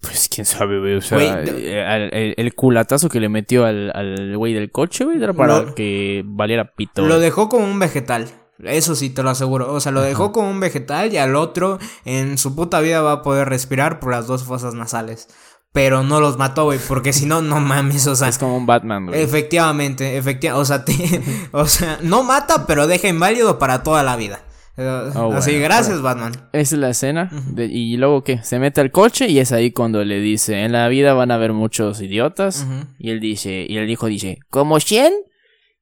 Pues 0.00 0.28
quién 0.28 0.44
sabe, 0.44 0.78
güey. 0.78 0.94
O 0.94 1.00
sea, 1.00 1.18
eh, 1.44 2.34
el, 2.36 2.54
culatazo 2.54 3.08
que 3.08 3.20
le 3.20 3.28
metió 3.28 3.64
al 3.64 4.36
güey 4.36 4.54
del 4.54 4.70
coche, 4.70 5.04
güey, 5.04 5.22
era 5.22 5.32
para 5.32 5.74
que 5.74 6.22
valiera 6.24 6.72
pito. 6.74 7.06
Lo 7.06 7.18
dejó 7.18 7.48
como 7.48 7.64
un 7.64 7.78
vegetal. 7.78 8.28
Eso 8.62 8.96
sí, 8.96 9.10
te 9.10 9.22
lo 9.22 9.30
aseguro. 9.30 9.72
O 9.72 9.80
sea, 9.80 9.92
lo 9.92 10.00
dejó 10.00 10.32
como 10.32 10.50
un 10.50 10.60
vegetal 10.60 11.12
y 11.12 11.16
al 11.16 11.36
otro 11.36 11.78
en 12.04 12.38
su 12.38 12.54
puta 12.56 12.80
vida 12.80 13.00
va 13.02 13.12
a 13.12 13.22
poder 13.22 13.48
respirar 13.48 14.00
por 14.00 14.12
las 14.12 14.26
dos 14.26 14.44
fosas 14.44 14.74
nasales. 14.74 15.28
Pero 15.72 16.02
no 16.02 16.20
los 16.20 16.38
mató, 16.38 16.64
güey, 16.64 16.78
porque 16.78 17.12
si 17.12 17.26
no, 17.26 17.42
no 17.42 17.60
mames, 17.60 18.06
o 18.06 18.16
sea. 18.16 18.28
Es 18.28 18.38
como 18.38 18.56
un 18.56 18.66
Batman, 18.66 19.06
güey. 19.06 19.20
Efectivamente, 19.20 20.16
efectivamente. 20.16 20.60
O 20.60 20.64
sea, 20.64 20.84
o 21.52 21.66
sea, 21.66 21.98
no 22.02 22.22
mata, 22.22 22.66
pero 22.66 22.86
deja 22.86 23.08
inválido 23.08 23.58
para 23.58 23.82
toda 23.82 24.02
la 24.02 24.16
vida. 24.16 24.40
Oh, 24.78 25.32
Así, 25.32 25.58
gracias, 25.58 26.00
Batman. 26.02 26.32
Esa 26.52 26.74
es 26.76 26.80
la 26.80 26.90
escena. 26.90 27.30
y 27.56 27.96
luego, 27.96 28.22
¿qué? 28.22 28.42
Se 28.44 28.58
mete 28.58 28.80
al 28.80 28.90
coche 28.92 29.28
y 29.28 29.40
es 29.40 29.50
ahí 29.52 29.72
cuando 29.72 30.04
le 30.04 30.20
dice: 30.20 30.62
En 30.62 30.72
la 30.72 30.86
vida 30.88 31.14
van 31.14 31.30
a 31.30 31.34
haber 31.34 31.52
muchos 31.52 32.00
idiotas. 32.00 32.66
Y 32.98 33.10
él 33.10 33.20
dice: 33.20 33.66
Y 33.68 33.76
el 33.76 33.90
hijo 33.90 34.06
dice: 34.06 34.38
¿Como 34.50 34.78
100? 34.78 35.12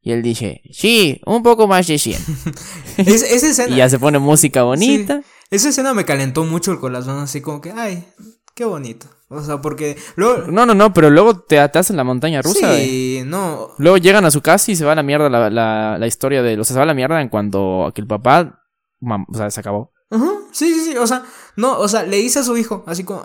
Y 0.07 0.13
él 0.13 0.23
dice, 0.23 0.63
sí, 0.71 1.21
un 1.27 1.43
poco 1.43 1.67
más 1.67 1.85
de 1.89 1.99
100. 1.99 2.21
y 3.69 3.75
ya 3.75 3.89
se 3.89 3.99
pone 3.99 4.21
música 4.21 4.63
bonita. 4.63 5.21
Esa 5.51 5.71
escena 5.71 5.95
me 5.95 6.05
calentó 6.05 6.45
mucho 6.45 6.71
el 6.71 6.79
corazón, 6.79 7.19
así 7.19 7.41
como 7.41 7.61
que, 7.61 7.73
ay, 7.73 8.05
qué 8.55 8.65
bonito. 8.65 9.09
O 9.29 9.43
sea, 9.43 9.61
porque 9.61 9.97
luego... 10.15 10.47
No, 10.47 10.65
no, 10.65 10.75
no, 10.75 10.95
pero 10.95 11.11
luego 11.11 11.41
te 11.41 11.59
atas 11.59 11.91
en 11.91 11.97
la 11.97 12.05
montaña 12.05 12.41
rusa. 12.41 12.77
Sí, 12.77 13.23
no. 13.27 13.71
Luego 13.79 13.97
llegan 13.97 14.25
a 14.25 14.31
su 14.31 14.43
casa 14.43 14.71
y 14.71 14.77
se 14.77 14.85
va 14.85 14.93
a 14.93 14.95
la 14.95 15.03
mierda 15.03 15.29
la, 15.29 15.51
la, 15.51 15.97
la 15.99 16.07
historia 16.07 16.41
de... 16.41 16.57
O 16.61 16.63
sea, 16.63 16.75
se 16.75 16.79
va 16.79 16.85
a 16.85 16.87
la 16.87 16.95
mierda 16.95 17.21
en 17.21 17.29
cuando 17.29 17.85
aquel 17.85 18.07
papá... 18.07 18.63
o 19.07 19.37
sea, 19.37 19.51
se 19.51 19.61
acabó. 19.61 19.93
Ajá, 20.11 20.31
sí, 20.53 20.73
sí, 20.73 20.93
sí, 20.93 20.97
o 20.97 21.07
sea, 21.07 21.25
no, 21.57 21.79
o 21.79 21.89
sea, 21.89 22.05
le 22.05 22.19
dice 22.19 22.39
a 22.39 22.43
su 22.45 22.57
hijo, 22.57 22.85
así 22.87 23.03
como, 23.03 23.23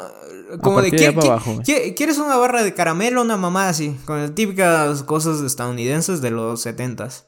como 0.63 0.81
de, 0.81 0.91
¿qué, 0.91 1.93
¿quieres 1.95 2.17
una 2.17 2.37
barra 2.37 2.63
de 2.63 2.73
caramelo 2.73 3.21
una 3.21 3.37
mamá 3.37 3.69
así? 3.69 3.97
Con 4.05 4.19
las 4.19 4.33
típicas 4.33 5.03
cosas 5.03 5.41
estadounidenses 5.41 6.21
de 6.21 6.31
los 6.31 6.61
setentas. 6.61 7.27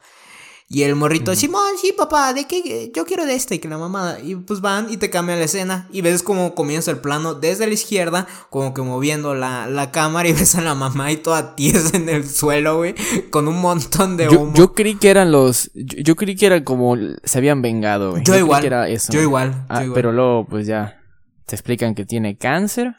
Y 0.69 0.83
el 0.83 0.95
morrito, 0.95 1.35
Simón, 1.35 1.77
sí, 1.79 1.93
papá, 1.95 2.33
¿de 2.33 2.45
qué? 2.45 2.91
Yo 2.95 3.05
quiero 3.05 3.25
de 3.27 3.35
este, 3.35 3.59
que 3.59 3.67
la 3.67 3.77
mamada. 3.77 4.19
Y 4.19 4.35
pues 4.35 4.59
van 4.59 4.91
y 4.91 4.97
te 4.97 5.11
cambian 5.11 5.37
la 5.37 5.45
escena. 5.45 5.87
Y 5.91 6.01
ves 6.01 6.23
como 6.23 6.55
comienza 6.55 6.89
el 6.89 6.97
plano 6.97 7.35
desde 7.35 7.67
la 7.67 7.73
izquierda, 7.73 8.25
como 8.49 8.73
que 8.73 8.81
moviendo 8.81 9.35
la, 9.35 9.67
la 9.67 9.91
cámara. 9.91 10.27
Y 10.27 10.33
ves 10.33 10.55
a 10.55 10.61
la 10.61 10.73
mamá 10.73 11.11
y 11.11 11.17
toda 11.17 11.55
tiesa 11.55 11.95
en 11.95 12.09
el 12.09 12.27
suelo, 12.27 12.77
güey. 12.77 12.95
Con 13.29 13.47
un 13.47 13.61
montón 13.61 14.17
de 14.17 14.29
humo. 14.29 14.53
Yo, 14.55 14.73
creí 14.73 14.95
que 14.95 15.09
eran 15.09 15.31
los. 15.31 15.69
Yo, 15.75 16.15
creí 16.15 16.35
que 16.35 16.47
era 16.47 16.63
como. 16.63 16.95
Se 17.23 17.37
habían 17.37 17.61
vengado, 17.61 18.11
güey. 18.11 18.23
Yo, 18.23 18.35
igual. 18.35 18.65
era 18.65 18.89
eso, 18.89 19.13
yo, 19.13 19.21
igual, 19.21 19.65
ah, 19.69 19.83
Pero 19.93 20.11
luego, 20.11 20.47
pues 20.47 20.65
ya. 20.65 20.99
Te 21.45 21.55
explican 21.55 21.93
que 21.93 22.05
tiene 22.05 22.37
cáncer. 22.37 22.95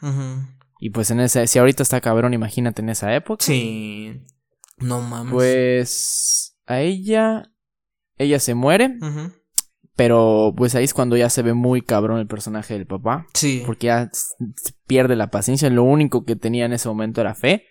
Y 0.78 0.90
pues 0.90 1.10
en 1.10 1.18
ese. 1.18 1.46
Si 1.48 1.58
ahorita 1.58 1.82
está 1.82 2.00
cabrón, 2.00 2.34
imagínate 2.34 2.82
en 2.82 2.90
esa 2.90 3.12
época. 3.16 3.44
Sí. 3.44 4.22
No 4.78 5.00
mames. 5.00 5.32
Pues. 5.32 6.56
A 6.66 6.80
ella 6.80 7.50
ella 8.16 8.38
se 8.38 8.54
muere. 8.54 8.98
Pero 9.96 10.52
pues 10.56 10.74
ahí 10.74 10.84
es 10.84 10.94
cuando 10.94 11.16
ya 11.16 11.30
se 11.30 11.42
ve 11.42 11.54
muy 11.54 11.80
cabrón 11.80 12.18
el 12.18 12.26
personaje 12.26 12.74
del 12.74 12.86
papá. 12.86 13.26
Sí. 13.32 13.62
Porque 13.64 13.86
ya 13.86 14.10
pierde 14.86 15.14
la 15.14 15.30
paciencia. 15.30 15.70
Lo 15.70 15.84
único 15.84 16.24
que 16.24 16.34
tenía 16.34 16.64
en 16.64 16.72
ese 16.72 16.88
momento 16.88 17.20
era 17.20 17.34
fe. 17.34 17.64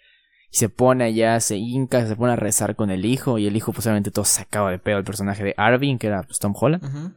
Y 0.50 0.58
se 0.58 0.70
pone 0.70 1.04
allá, 1.04 1.40
se 1.40 1.58
hinca, 1.58 2.08
se 2.08 2.16
pone 2.16 2.34
a 2.34 2.38
rezar 2.38 2.76
con 2.76 2.92
el 2.92 3.06
hijo. 3.06 3.40
Y 3.40 3.48
el 3.48 3.58
hijo, 3.58 3.74
pues 3.74 3.86
obviamente 3.88 4.12
todo 4.12 4.26
sacaba 4.26 4.72
de 4.72 4.80
pedo 4.80 5.00
el 5.00 5.04
personaje 5.04 5.44
de 5.44 5.54
Arvin, 5.58 5.98
que 5.98 6.08
era 6.08 6.24
pues, 6.24 6.40
Tom 6.40 6.54
Holland. 6.56 7.14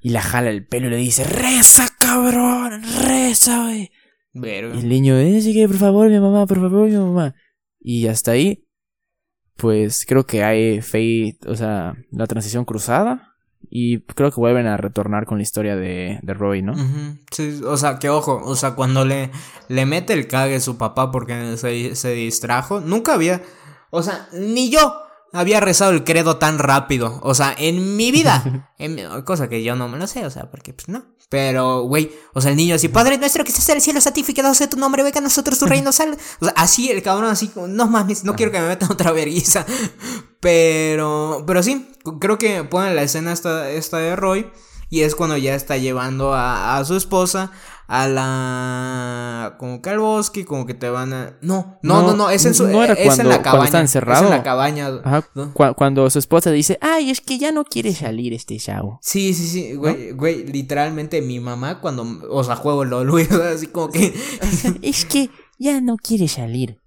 Y 0.00 0.10
la 0.10 0.22
jala 0.22 0.50
el 0.50 0.66
pelo 0.66 0.86
y 0.86 0.90
le 0.90 0.96
dice: 0.96 1.24
¡Reza, 1.24 1.88
cabrón! 1.98 2.82
¡Reza, 3.02 3.64
güey! 3.64 3.90
Y 4.32 4.78
el 4.78 4.88
niño 4.88 5.18
dice 5.18 5.52
que 5.52 5.66
por 5.66 5.78
favor, 5.78 6.08
mi 6.08 6.20
mamá, 6.20 6.46
por 6.46 6.60
favor, 6.60 6.88
mi 6.88 6.96
mamá. 6.96 7.34
Y 7.80 8.06
hasta 8.06 8.30
ahí 8.30 8.68
pues 9.60 10.06
creo 10.06 10.24
que 10.24 10.42
hay 10.42 10.80
Fate, 10.80 11.38
o 11.46 11.54
sea, 11.54 11.94
la 12.10 12.26
transición 12.26 12.64
cruzada. 12.64 13.26
Y 13.72 14.00
creo 14.00 14.30
que 14.32 14.40
vuelven 14.40 14.66
a 14.66 14.78
retornar 14.78 15.26
con 15.26 15.38
la 15.38 15.42
historia 15.42 15.76
de, 15.76 16.18
de 16.22 16.34
Roy, 16.34 16.62
¿no? 16.62 16.74
Sí, 17.30 17.60
o 17.64 17.76
sea, 17.76 17.98
que 17.98 18.08
ojo, 18.08 18.40
o 18.42 18.56
sea, 18.56 18.74
cuando 18.74 19.04
le, 19.04 19.30
le 19.68 19.86
mete 19.86 20.12
el 20.14 20.26
cague 20.26 20.56
a 20.56 20.60
su 20.60 20.76
papá 20.76 21.12
porque 21.12 21.56
se, 21.56 21.94
se 21.94 22.12
distrajo, 22.12 22.80
nunca 22.80 23.14
había, 23.14 23.42
o 23.90 24.02
sea, 24.02 24.28
ni 24.32 24.70
yo 24.70 24.92
había 25.32 25.60
rezado 25.60 25.92
el 25.92 26.04
credo 26.04 26.36
tan 26.36 26.58
rápido. 26.58 27.20
O 27.22 27.34
sea, 27.34 27.54
en 27.56 27.96
mi 27.96 28.10
vida. 28.10 28.72
en, 28.78 29.22
cosa 29.22 29.48
que 29.48 29.62
yo 29.62 29.76
no 29.76 29.88
me 29.88 29.98
lo 29.98 30.06
sé, 30.06 30.24
o 30.26 30.30
sea, 30.30 30.50
porque 30.50 30.72
pues 30.72 30.88
no. 30.88 31.04
Pero, 31.28 31.82
güey, 31.82 32.10
o 32.34 32.40
sea, 32.40 32.50
el 32.50 32.56
niño 32.56 32.74
así, 32.74 32.88
Padre 32.88 33.16
nuestro 33.16 33.44
que 33.44 33.50
estás 33.50 33.68
en 33.68 33.76
el 33.76 33.82
cielo, 33.82 34.00
santificado 34.00 34.52
sea 34.52 34.68
tu 34.68 34.76
nombre, 34.76 35.04
venga 35.04 35.20
a 35.20 35.22
nosotros 35.22 35.60
tu 35.60 35.66
reino, 35.66 35.92
sal. 35.92 36.18
O 36.40 36.44
sea, 36.44 36.54
así 36.56 36.90
el 36.90 37.02
cabrón, 37.02 37.30
así, 37.30 37.52
no 37.54 37.86
mames, 37.86 38.24
no 38.24 38.34
quiero 38.34 38.50
que 38.50 38.60
me 38.60 38.66
metan 38.66 38.90
otra 38.90 39.12
vergüenza. 39.12 39.64
Pero, 40.40 41.44
pero 41.46 41.62
sí, 41.62 41.86
creo 42.18 42.38
que 42.38 42.64
ponen 42.64 42.96
la 42.96 43.02
escena 43.02 43.30
esta, 43.30 43.68
esta 43.68 43.98
de 43.98 44.16
Roy. 44.16 44.50
Y 44.88 45.02
es 45.02 45.14
cuando 45.14 45.36
ya 45.36 45.54
está 45.54 45.76
llevando 45.76 46.32
a, 46.32 46.78
a 46.78 46.84
su 46.86 46.96
esposa 46.96 47.52
a 47.92 48.06
la 48.06 49.56
como 49.58 49.82
que 49.82 49.90
al 49.90 49.98
bosque 49.98 50.44
como 50.44 50.64
que 50.64 50.74
te 50.74 50.88
van 50.88 51.12
a 51.12 51.36
no 51.42 51.80
no 51.82 52.02
no 52.02 52.14
no, 52.14 52.30
es 52.30 52.44
en 52.44 52.54
su 52.54 52.68
no 52.68 52.84
era 52.84 52.94
es 52.94 53.18
en 53.18 53.28
la 53.28 53.42
cabaña 53.42 53.64
está 53.64 53.80
encerrado. 53.80 54.26
es 54.26 54.30
en 54.30 54.36
la 54.36 54.44
cabaña 54.44 54.90
Ajá, 55.02 55.28
cuando 55.74 56.08
su 56.08 56.20
esposa 56.20 56.52
dice 56.52 56.78
ay 56.80 57.10
es 57.10 57.20
que 57.20 57.36
ya 57.36 57.50
no 57.50 57.64
quiere 57.64 57.92
salir 57.92 58.32
este 58.32 58.58
chavo 58.58 59.00
sí 59.02 59.34
sí 59.34 59.48
sí 59.48 59.74
güey 59.74 60.12
güey 60.12 60.46
literalmente 60.46 61.20
mi 61.20 61.40
mamá 61.40 61.80
cuando 61.80 62.06
o 62.30 62.44
sea 62.44 62.54
juego 62.54 62.84
LOL 62.84 63.26
así 63.52 63.66
como 63.66 63.90
que 63.90 64.14
es 64.82 65.04
que 65.04 65.28
ya 65.58 65.80
no 65.80 65.96
quiere 65.96 66.28
salir 66.28 66.78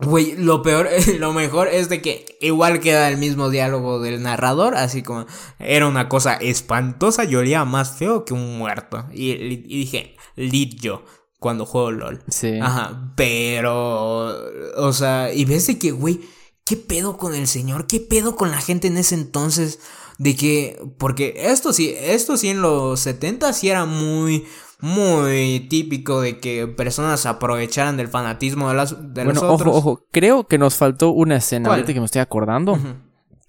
Güey, 0.00 0.36
lo 0.36 0.62
peor, 0.62 0.88
lo 1.18 1.32
mejor 1.32 1.68
es 1.68 1.88
de 1.88 2.00
que 2.02 2.38
igual 2.40 2.80
queda 2.80 3.08
el 3.08 3.16
mismo 3.16 3.50
diálogo 3.50 4.00
del 4.00 4.22
narrador, 4.22 4.76
así 4.76 5.02
como 5.02 5.26
era 5.58 5.86
una 5.86 6.08
cosa 6.08 6.34
espantosa 6.34 7.24
y 7.24 7.34
olía 7.34 7.64
más 7.64 7.96
feo 7.96 8.24
que 8.24 8.34
un 8.34 8.58
muerto. 8.58 9.06
Y, 9.12 9.32
y 9.32 9.56
dije, 9.56 10.16
lead 10.36 10.76
yo 10.80 11.04
cuando 11.38 11.66
juego 11.66 11.90
LOL. 11.90 12.22
Sí. 12.28 12.58
Ajá, 12.60 13.12
pero, 13.16 14.34
o 14.76 14.92
sea, 14.92 15.32
y 15.32 15.44
ves 15.44 15.66
de 15.66 15.78
que, 15.78 15.90
güey, 15.90 16.20
¿qué 16.64 16.76
pedo 16.76 17.16
con 17.16 17.34
el 17.34 17.46
señor? 17.46 17.86
¿Qué 17.86 18.00
pedo 18.00 18.36
con 18.36 18.50
la 18.50 18.60
gente 18.60 18.88
en 18.88 18.96
ese 18.96 19.14
entonces? 19.14 19.78
De 20.18 20.34
que, 20.34 20.80
porque 20.98 21.34
esto 21.36 21.72
sí, 21.72 21.94
esto 21.96 22.36
sí 22.36 22.48
en 22.48 22.62
los 22.62 23.00
70 23.00 23.52
sí 23.52 23.68
era 23.68 23.84
muy, 23.84 24.46
muy 24.80 25.66
típico 25.70 26.20
de 26.20 26.38
que 26.38 26.66
personas 26.66 27.26
aprovecharan 27.26 27.96
del 27.96 28.08
fanatismo 28.08 28.68
de, 28.68 28.74
las, 28.74 29.14
de 29.14 29.24
bueno, 29.24 29.40
Ojo, 29.42 29.70
ojo, 29.70 30.06
creo 30.12 30.46
que 30.46 30.58
nos 30.58 30.74
faltó 30.74 31.10
una 31.10 31.36
escena, 31.36 31.70
ahorita 31.70 31.94
que 31.94 32.00
me 32.00 32.06
estoy 32.06 32.20
acordando. 32.20 32.78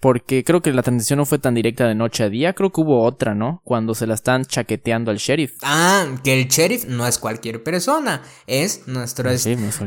Porque 0.00 0.44
creo 0.44 0.62
que 0.62 0.72
la 0.72 0.84
transición 0.84 1.18
no 1.18 1.26
fue 1.26 1.40
tan 1.40 1.54
directa 1.54 1.88
de 1.88 1.96
noche 1.96 2.22
a 2.22 2.28
día. 2.28 2.52
Creo 2.52 2.70
que 2.70 2.80
hubo 2.80 3.02
otra, 3.02 3.34
¿no? 3.34 3.62
Cuando 3.64 3.96
se 3.96 4.06
la 4.06 4.14
están 4.14 4.44
chaqueteando 4.44 5.10
al 5.10 5.16
sheriff. 5.16 5.56
Ah, 5.62 6.06
que 6.22 6.40
el 6.40 6.46
sheriff 6.46 6.84
no 6.84 7.04
es 7.04 7.18
cualquier 7.18 7.64
persona. 7.64 8.22
Es 8.46 8.86
nuestro, 8.86 9.28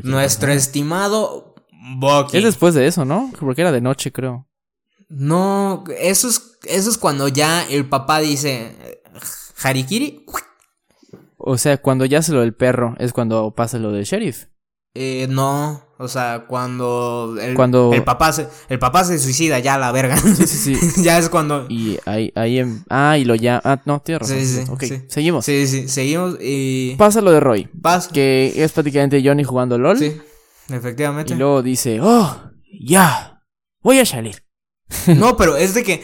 nuestro 0.04 0.52
estimado 0.52 1.56
Bucky. 1.96 2.38
Es 2.38 2.44
después 2.44 2.74
de 2.74 2.88
eso, 2.88 3.06
¿no? 3.06 3.32
Porque 3.40 3.62
era 3.62 3.72
de 3.72 3.80
noche, 3.80 4.12
creo. 4.12 4.48
No, 5.08 5.84
eso 5.98 6.28
es, 6.28 6.58
eso 6.64 6.90
es 6.90 6.98
cuando 6.98 7.28
ya 7.28 7.64
el 7.70 7.88
papá 7.88 8.20
dice 8.20 9.02
Harikiri. 9.62 10.26
O 11.44 11.58
sea, 11.58 11.78
cuando 11.78 12.06
ya 12.06 12.22
se 12.22 12.34
lo 12.34 12.42
del 12.42 12.54
perro 12.54 12.96
es 13.00 13.14
cuando 13.14 13.52
pasa 13.56 13.80
lo 13.80 13.92
del 13.92 14.04
sheriff. 14.04 14.46
Eh, 14.94 15.28
no, 15.30 15.82
o 15.98 16.08
sea, 16.10 16.46
cuando 16.48 17.38
el, 17.42 17.56
cuando 17.56 17.94
el 17.94 18.04
papá 18.04 18.34
se 18.34 18.48
el 18.68 18.78
papá 18.78 19.06
se 19.06 19.18
suicida 19.20 19.58
ya 19.60 19.78
la 19.78 19.94
verga. 19.94 20.18
Sí, 20.18 20.46
sí, 20.46 20.76
sí. 20.76 20.78
ya 21.04 21.18
es 21.18 21.30
cuando 21.30 21.66
y 21.70 21.98
ahí 22.06 22.34
ahí 22.36 22.60
en... 22.60 22.84
ah, 22.90 23.18
y 23.18 23.24
lo 23.24 23.36
ya 23.36 23.62
ah, 23.64 23.82
no, 23.86 24.04
razón. 24.06 24.38
Sí, 24.40 24.46
sí, 24.46 24.64
okay, 24.70 25.06
seguimos. 25.08 25.46
Sí, 25.46 25.66
sí, 25.68 25.88
seguimos 25.88 26.38
y 26.42 26.96
pasa 26.98 27.22
lo 27.22 27.32
de 27.32 27.40
Roy. 27.40 27.70
Pasa 27.82 28.10
que 28.12 28.52
es 28.58 28.74
prácticamente 28.74 29.22
Johnny 29.24 29.46
jugando 29.46 29.78
LOL. 29.78 29.98
Sí. 29.98 30.20
Efectivamente. 30.70 31.34
Y 31.34 31.38
luego 31.38 31.62
dice, 31.62 32.00
"Oh, 32.02 32.52
ya. 32.82 33.44
Voy 33.82 34.00
a 34.00 34.06
salir." 34.06 34.44
no, 35.08 35.38
pero 35.38 35.56
es 35.56 35.74
de 35.74 35.84
que 35.84 36.04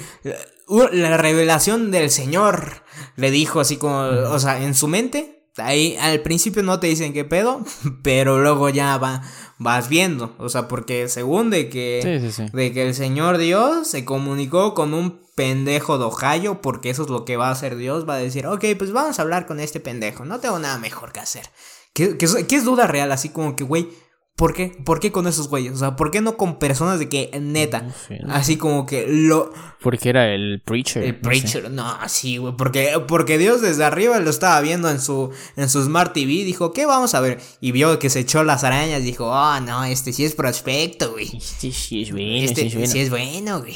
uh, 0.68 0.84
la 0.94 1.18
revelación 1.18 1.92
del 1.92 2.10
Señor 2.10 2.84
le 3.18 3.30
dijo 3.30 3.60
así 3.60 3.76
como, 3.76 3.98
o 3.98 4.40
sea, 4.40 4.64
en 4.64 4.74
su 4.74 4.88
mente 4.88 5.38
Ahí 5.58 5.98
al 6.00 6.22
principio 6.22 6.62
no 6.64 6.80
te 6.80 6.88
dicen 6.88 7.14
qué 7.14 7.26
pedo, 7.26 7.64
pero 8.04 8.40
luego 8.40 8.70
ya 8.70 8.98
va, 8.98 9.24
vas 9.58 9.90
viendo. 9.90 10.36
O 10.38 10.50
sea, 10.50 10.68
porque 10.68 11.10
según 11.10 11.50
de 11.50 11.70
que, 11.70 12.32
de 12.54 12.74
que 12.74 12.88
el 12.88 12.94
Señor 12.94 13.38
Dios 13.38 13.88
se 13.88 14.06
comunicó 14.06 14.74
con 14.74 14.94
un 14.94 15.22
pendejo 15.36 15.98
de 15.98 16.06
Ohio, 16.06 16.62
porque 16.62 16.90
eso 16.90 17.04
es 17.04 17.10
lo 17.10 17.26
que 17.26 17.38
va 17.38 17.50
a 17.50 17.52
hacer 17.52 17.76
Dios, 17.76 18.08
va 18.08 18.16
a 18.16 18.20
decir, 18.20 18.48
ok, 18.48 18.66
pues 18.78 18.92
vamos 18.92 19.20
a 19.20 19.22
hablar 19.22 19.46
con 19.46 19.60
este 19.60 19.80
pendejo, 19.80 20.26
no 20.26 20.40
tengo 20.40 20.60
nada 20.60 20.78
mejor 20.80 21.12
que 21.12 21.20
hacer. 21.20 21.50
¿Qué, 21.94 22.16
es 22.20 22.64
duda 22.64 22.86
real? 22.86 23.12
Así 23.12 23.30
como 23.30 23.56
que, 23.56 23.64
güey, 23.64 23.90
¿Por 24.38 24.54
qué? 24.54 24.72
¿Por 24.86 25.00
qué 25.00 25.12
con 25.12 25.26
esos 25.26 25.50
güeyes? 25.50 25.74
O 25.74 25.78
sea, 25.78 25.96
¿por 25.96 26.12
qué 26.12 26.22
no 26.22 26.38
con 26.38 26.60
personas 26.60 27.00
de 27.00 27.10
que 27.10 27.32
neta? 27.42 27.88
Así 28.30 28.56
como 28.56 28.86
que 28.86 29.08
lo. 29.08 29.52
Porque 29.82 30.10
era 30.10 30.32
el 30.32 30.62
preacher. 30.64 31.04
El 31.04 31.16
preacher, 31.16 31.72
no, 31.72 31.98
sí, 32.08 32.38
güey. 32.38 32.54
Porque, 32.56 33.02
porque 33.08 33.40
Dios 33.40 33.62
desde 33.62 33.84
arriba 33.84 34.20
lo 34.20 34.30
estaba 34.30 34.62
viendo 34.62 34.92
en 34.92 35.02
su, 35.02 35.32
en 35.56 35.68
su 35.70 35.84
Smart 35.84 36.14
TV. 36.14 36.44
Dijo, 36.44 36.72
¿qué 36.72 36.86
vamos 36.86 37.16
a 37.16 37.20
ver? 37.20 37.40
Y 37.62 37.72
vio 37.72 37.98
que 37.98 38.12
se 38.12 38.20
echó 38.20 38.44
las 38.44 38.64
arañas. 38.64 39.02
Dijo, 39.02 39.26
oh, 39.26 39.60
no, 39.60 39.84
este 39.86 40.14
sí 40.14 40.24
es 40.24 40.36
prospecto, 40.36 41.14
güey. 41.14 41.36
Este 41.36 41.72
sí 41.72 42.04
es 42.04 42.12
bueno. 42.12 42.46
Este 42.46 42.70
sí 42.70 43.00
es 43.00 43.10
bueno, 43.10 43.62
güey. 43.62 43.76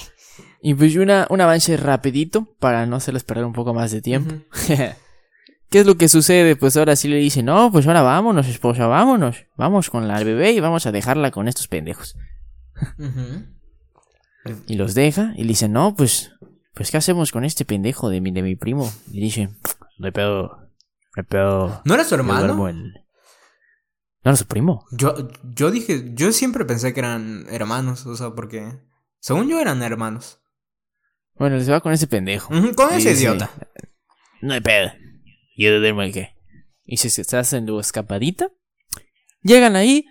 Y 0.61 0.75
pues 0.75 0.95
una, 0.95 1.25
un 1.31 1.41
avance 1.41 1.75
rapidito 1.75 2.47
para 2.59 2.85
no 2.85 2.97
hacerles 2.97 3.23
perder 3.23 3.45
un 3.45 3.53
poco 3.53 3.73
más 3.73 3.89
de 3.89 4.01
tiempo. 4.03 4.35
¿Qué 5.71 5.79
es 5.79 5.85
lo 5.85 5.95
que 5.95 6.09
sucede? 6.09 6.57
Pues 6.57 6.75
ahora 6.75 6.97
sí 6.97 7.07
le 7.07 7.15
dice, 7.15 7.43
no, 7.43 7.71
pues 7.71 7.87
ahora 7.87 8.01
vámonos, 8.01 8.45
esposa, 8.49 8.87
vámonos. 8.87 9.45
Vamos 9.55 9.89
con 9.89 10.05
la 10.05 10.21
bebé 10.21 10.51
y 10.51 10.59
vamos 10.59 10.85
a 10.85 10.91
dejarla 10.91 11.31
con 11.31 11.47
estos 11.47 11.69
pendejos. 11.69 12.17
y 14.67 14.75
los 14.75 14.93
deja 14.95 15.31
y 15.37 15.43
le 15.43 15.47
dice, 15.47 15.69
no, 15.69 15.95
pues, 15.95 16.33
pues 16.73 16.91
¿qué 16.91 16.97
hacemos 16.97 17.31
con 17.31 17.45
este 17.45 17.63
pendejo 17.63 18.09
de 18.09 18.19
mi, 18.19 18.31
de 18.31 18.41
mi 18.41 18.57
primo? 18.57 18.91
Y 19.13 19.21
dice, 19.21 19.49
no 19.97 20.07
hay 20.07 20.11
pedo, 20.11 20.57
no 20.57 20.67
hay 21.15 21.23
pedo. 21.23 21.81
¿No 21.85 21.93
era 21.93 22.03
su 22.03 22.15
hermano? 22.15 22.53
¿No 22.53 22.91
era 24.25 24.35
su 24.35 24.47
primo? 24.47 24.85
Yo, 24.91 25.29
yo 25.55 25.71
dije, 25.71 26.11
yo 26.13 26.33
siempre 26.33 26.65
pensé 26.65 26.93
que 26.93 26.99
eran 26.99 27.45
hermanos, 27.49 28.05
o 28.05 28.15
sea, 28.17 28.31
porque 28.31 28.77
según 29.21 29.47
yo 29.47 29.61
eran 29.61 29.81
hermanos. 29.83 30.41
Bueno, 31.35 31.61
se 31.61 31.71
va 31.71 31.79
con 31.79 31.93
ese 31.93 32.07
pendejo. 32.07 32.49
con 32.75 32.93
ese 32.93 33.13
idiota. 33.13 33.49
No 34.41 34.53
hay 34.53 34.59
pedo. 34.59 34.91
Yo 35.61 35.79
duermo 35.79 36.01
qué. 36.11 36.35
Y 36.85 36.97
se, 36.97 37.09
se 37.09 37.37
hacen 37.37 37.67
su 37.67 37.79
escapadita. 37.79 38.49
Llegan 39.43 39.75
ahí. 39.75 40.05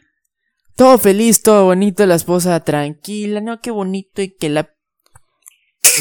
Todo 0.77 0.97
feliz, 0.99 1.43
todo 1.43 1.65
bonito. 1.65 2.07
La 2.07 2.15
esposa 2.15 2.61
tranquila. 2.61 3.41
No, 3.41 3.61
qué 3.61 3.71
bonito. 3.71 4.23
Y 4.23 4.37
que 4.37 4.49
la. 4.49 4.71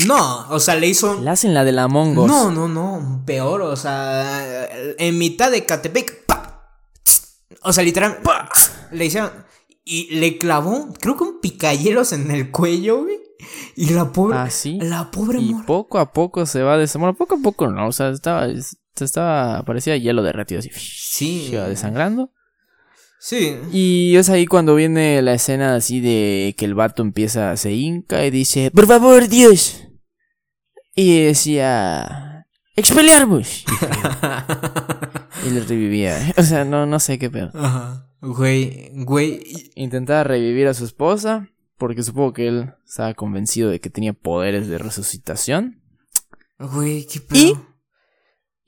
No, 0.06 0.48
o 0.50 0.60
sea, 0.60 0.76
le 0.76 0.88
hizo. 0.88 1.20
Le 1.20 1.30
hacen 1.32 1.54
la 1.54 1.64
de 1.64 1.72
la 1.72 1.88
Mongos. 1.88 2.28
No, 2.28 2.52
no, 2.52 2.68
no. 2.68 3.24
Peor, 3.26 3.62
o 3.64 3.76
sea. 3.76 4.70
En 4.98 5.18
mitad 5.18 5.50
de 5.52 5.66
Catepec. 5.66 6.26
O 7.64 7.74
sea, 7.74 7.84
literal. 7.84 8.20
Le 8.92 9.06
hicieron. 9.06 9.32
Y 9.84 10.16
le 10.20 10.38
clavó, 10.38 10.94
creo 11.00 11.18
que 11.18 11.24
un 11.24 11.42
picayelos 11.42 12.14
en 12.14 12.30
el 12.30 12.52
cuello, 12.52 13.02
güey. 13.02 13.18
Y 13.76 13.90
la 13.90 14.12
pobre. 14.12 14.38
Ah, 14.38 14.50
sí. 14.52 14.78
La 14.80 15.10
pobre 15.10 15.40
Y 15.40 15.54
poco 15.66 15.98
a 15.98 16.14
poco 16.14 16.46
se 16.46 16.62
va 16.62 16.78
de. 16.78 16.88
Poco 16.88 17.36
a 17.36 17.40
poco 17.42 17.68
no. 17.70 17.88
O 17.88 17.92
sea, 17.92 18.10
estaba 18.10 18.48
estaba, 19.06 19.64
parecía 19.64 19.98
hielo 19.98 20.24
derretido 20.24 20.60
así. 20.60 20.70
Sí. 20.74 21.52
Desangrando. 21.68 22.32
Sí. 23.20 23.58
Y 23.72 24.16
es 24.16 24.30
ahí 24.30 24.46
cuando 24.46 24.76
viene 24.76 25.22
la 25.22 25.34
escena 25.34 25.76
así 25.76 26.00
de 26.00 26.56
que 26.58 26.66
el 26.66 26.74
vato 26.74 27.02
empieza, 27.02 27.56
se 27.58 27.74
hinca 27.74 28.26
y 28.26 28.32
dice, 28.32 28.72
por 28.72 28.88
favor, 28.88 29.28
Dios. 29.28 29.84
Y 30.96 31.26
decía, 31.26 32.48
expelearmos. 32.76 33.66
y 35.46 35.50
le 35.50 35.62
revivía. 35.62 36.34
O 36.38 36.44
sea, 36.44 36.64
no, 36.64 36.86
no 36.86 37.00
sé 37.00 37.20
qué 37.20 37.30
pedo. 37.30 37.52
Ajá. 37.54 38.10
Güey, 38.22 38.92
güey. 39.04 39.72
Intentaba 39.76 40.24
revivir 40.24 40.68
a 40.68 40.74
su 40.74 40.86
esposa 40.86 41.50
porque 41.78 42.04
supongo 42.04 42.34
que 42.34 42.48
él 42.48 42.74
estaba 42.86 43.14
convencido 43.14 43.70
de 43.70 43.80
que 43.80 43.90
tenía 43.90 44.14
poderes 44.14 44.68
de 44.68 44.78
resucitación. 44.78 45.82
Güey, 46.58 47.06
qué 47.06 47.22
pedo 47.22 47.69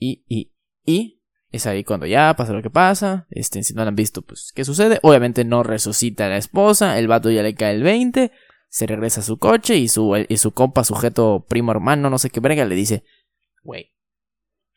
y, 0.02 0.26
y, 0.28 0.52
y 0.84 1.22
es 1.52 1.68
ahí 1.68 1.84
cuando 1.84 2.08
ya 2.08 2.34
pasa 2.36 2.54
lo 2.54 2.64
que 2.64 2.72
pasa. 2.72 3.28
Este, 3.30 3.62
si 3.62 3.76
no 3.76 3.84
lo 3.84 3.90
han 3.90 3.96
visto, 3.96 4.24
pues, 4.24 4.52
¿qué 4.54 4.66
sucede? 4.66 5.00
Obviamente 5.04 5.46
no 5.46 5.62
resucita 5.62 6.26
a 6.26 6.30
la 6.30 6.38
esposa, 6.38 6.98
el 6.98 7.08
vato 7.08 7.30
ya 7.30 7.44
le 7.44 7.54
cae 7.54 7.76
el 7.76 7.84
20, 7.84 8.32
se 8.68 8.88
regresa 8.88 9.22
a 9.22 9.24
su 9.24 9.38
coche 9.38 9.78
y 9.78 9.88
su, 9.88 10.26
y 10.28 10.38
su 10.38 10.52
compa, 10.54 10.84
sujeto 10.84 11.46
primo 11.48 11.72
hermano, 11.72 12.10
no 12.10 12.18
sé 12.18 12.32
qué 12.32 12.40
verga, 12.40 12.66
le 12.66 12.74
dice, 12.74 13.04
güey, 13.62 13.94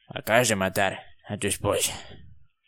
acabas 0.08 0.48
de 0.48 0.56
matar 0.56 1.00
a 1.26 1.38
tu 1.38 1.46
esposa. 1.46 1.94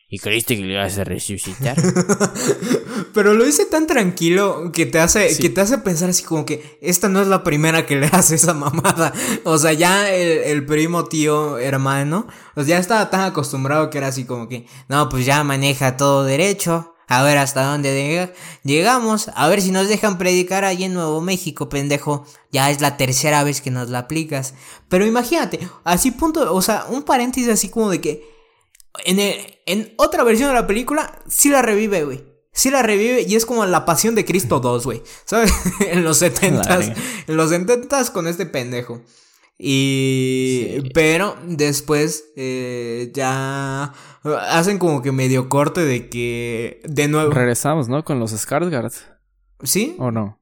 ¿Y 0.09 0.18
creíste 0.18 0.57
que 0.57 0.62
le 0.62 0.72
ibas 0.72 0.98
a 0.98 1.04
resucitar? 1.04 1.76
Pero 3.17 3.33
lo 3.33 3.47
dice 3.47 3.64
tan 3.64 3.87
tranquilo 3.87 4.73
que 4.73 4.85
te 4.85 5.01
hace 5.01 5.39
que 5.39 5.49
te 5.49 5.62
hace 5.62 5.79
pensar 5.79 6.11
así 6.11 6.23
como 6.23 6.45
que 6.45 6.79
esta 6.83 7.09
no 7.09 7.23
es 7.23 7.27
la 7.29 7.43
primera 7.43 7.87
que 7.87 7.97
le 7.97 8.07
hace 8.12 8.35
esa 8.35 8.53
mamada. 8.53 9.14
O 9.45 9.57
sea, 9.57 9.73
ya 9.73 10.11
el, 10.12 10.67
primo, 10.67 11.07
tío, 11.07 11.57
hermano, 11.57 12.27
pues 12.55 12.67
ya 12.67 12.77
estaba 12.77 13.09
tan 13.09 13.23
acostumbrado 13.23 13.89
que 13.89 13.97
era 13.97 14.09
así 14.09 14.27
como 14.27 14.51
que, 14.51 14.67
no, 14.91 15.09
pues 15.09 15.25
ya 15.25 15.43
maneja 15.45 15.97
todo 15.97 16.25
derecho. 16.25 16.95
A 17.09 17.23
ver 17.23 17.39
hasta 17.39 17.64
dónde 17.64 18.35
llegamos. 18.64 19.31
A 19.35 19.49
ver 19.49 19.62
si 19.62 19.71
nos 19.71 19.89
dejan 19.89 20.19
predicar 20.19 20.67
ahí 20.67 20.85
en 20.85 20.93
Nuevo 20.93 21.23
México, 21.23 21.71
pendejo. 21.71 22.27
Ya 22.53 22.71
es 22.71 22.83
la 22.83 22.99
tercera 22.99 23.45
vez 23.45 23.62
que 23.62 23.71
nos 23.71 23.89
la 23.89 24.01
aplicas. 24.01 24.53
Pero 24.91 25.07
imagínate, 25.07 25.67
así 25.85 26.11
punto, 26.11 26.55
o 26.55 26.61
sea, 26.61 26.85
un 26.91 27.03
paréntesis 27.03 27.49
así 27.49 27.71
como 27.71 27.89
de 27.89 28.03
que 28.03 28.29
en, 29.07 29.19
en 29.64 29.95
otra 29.97 30.23
versión 30.23 30.49
de 30.49 30.55
la 30.55 30.67
película, 30.67 31.19
sí 31.27 31.49
la 31.49 31.62
revive, 31.62 32.05
güey. 32.05 32.36
Sí 32.57 32.70
la 32.70 32.82
revive 32.82 33.20
y 33.28 33.36
es 33.36 33.44
como 33.44 33.66
la 33.66 33.84
pasión 33.84 34.14
de 34.14 34.24
Cristo 34.24 34.61
2, 34.61 34.84
güey. 34.86 35.02
¿Sabes? 35.26 35.52
en 35.90 36.02
los 36.04 36.16
70 36.16 36.80
En 37.28 37.36
los 37.36 37.50
70 37.50 38.12
con 38.14 38.26
este 38.26 38.46
pendejo. 38.46 39.02
Y. 39.59 40.90
Pero 40.94 41.36
después 41.46 42.32
eh, 42.34 43.11
ya 43.14 43.92
hacen 44.48 44.78
como 44.78 45.02
que 45.02 45.12
medio 45.12 45.50
corte 45.50 45.82
de 45.82 46.09
que. 46.09 46.80
De 46.84 47.09
nuevo. 47.09 47.30
Regresamos, 47.30 47.90
¿no? 47.90 48.04
Con 48.04 48.20
los 48.20 48.32
Skarsgård. 48.32 48.92
¿Sí? 49.62 49.94
¿O 49.98 50.11
no? 50.11 50.40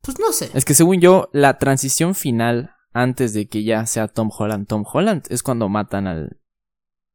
Pues 0.00 0.20
no 0.20 0.30
sé. 0.32 0.48
Es 0.54 0.64
que 0.64 0.74
según 0.74 1.00
yo, 1.00 1.28
la 1.32 1.58
transición 1.58 2.14
final, 2.14 2.76
antes 2.92 3.32
de 3.32 3.48
que 3.48 3.64
ya 3.64 3.84
sea 3.86 4.06
Tom 4.06 4.30
Holland, 4.36 4.68
Tom 4.68 4.84
Holland, 4.90 5.24
es 5.28 5.42
cuando 5.42 5.68
matan 5.68 6.06
al, 6.06 6.40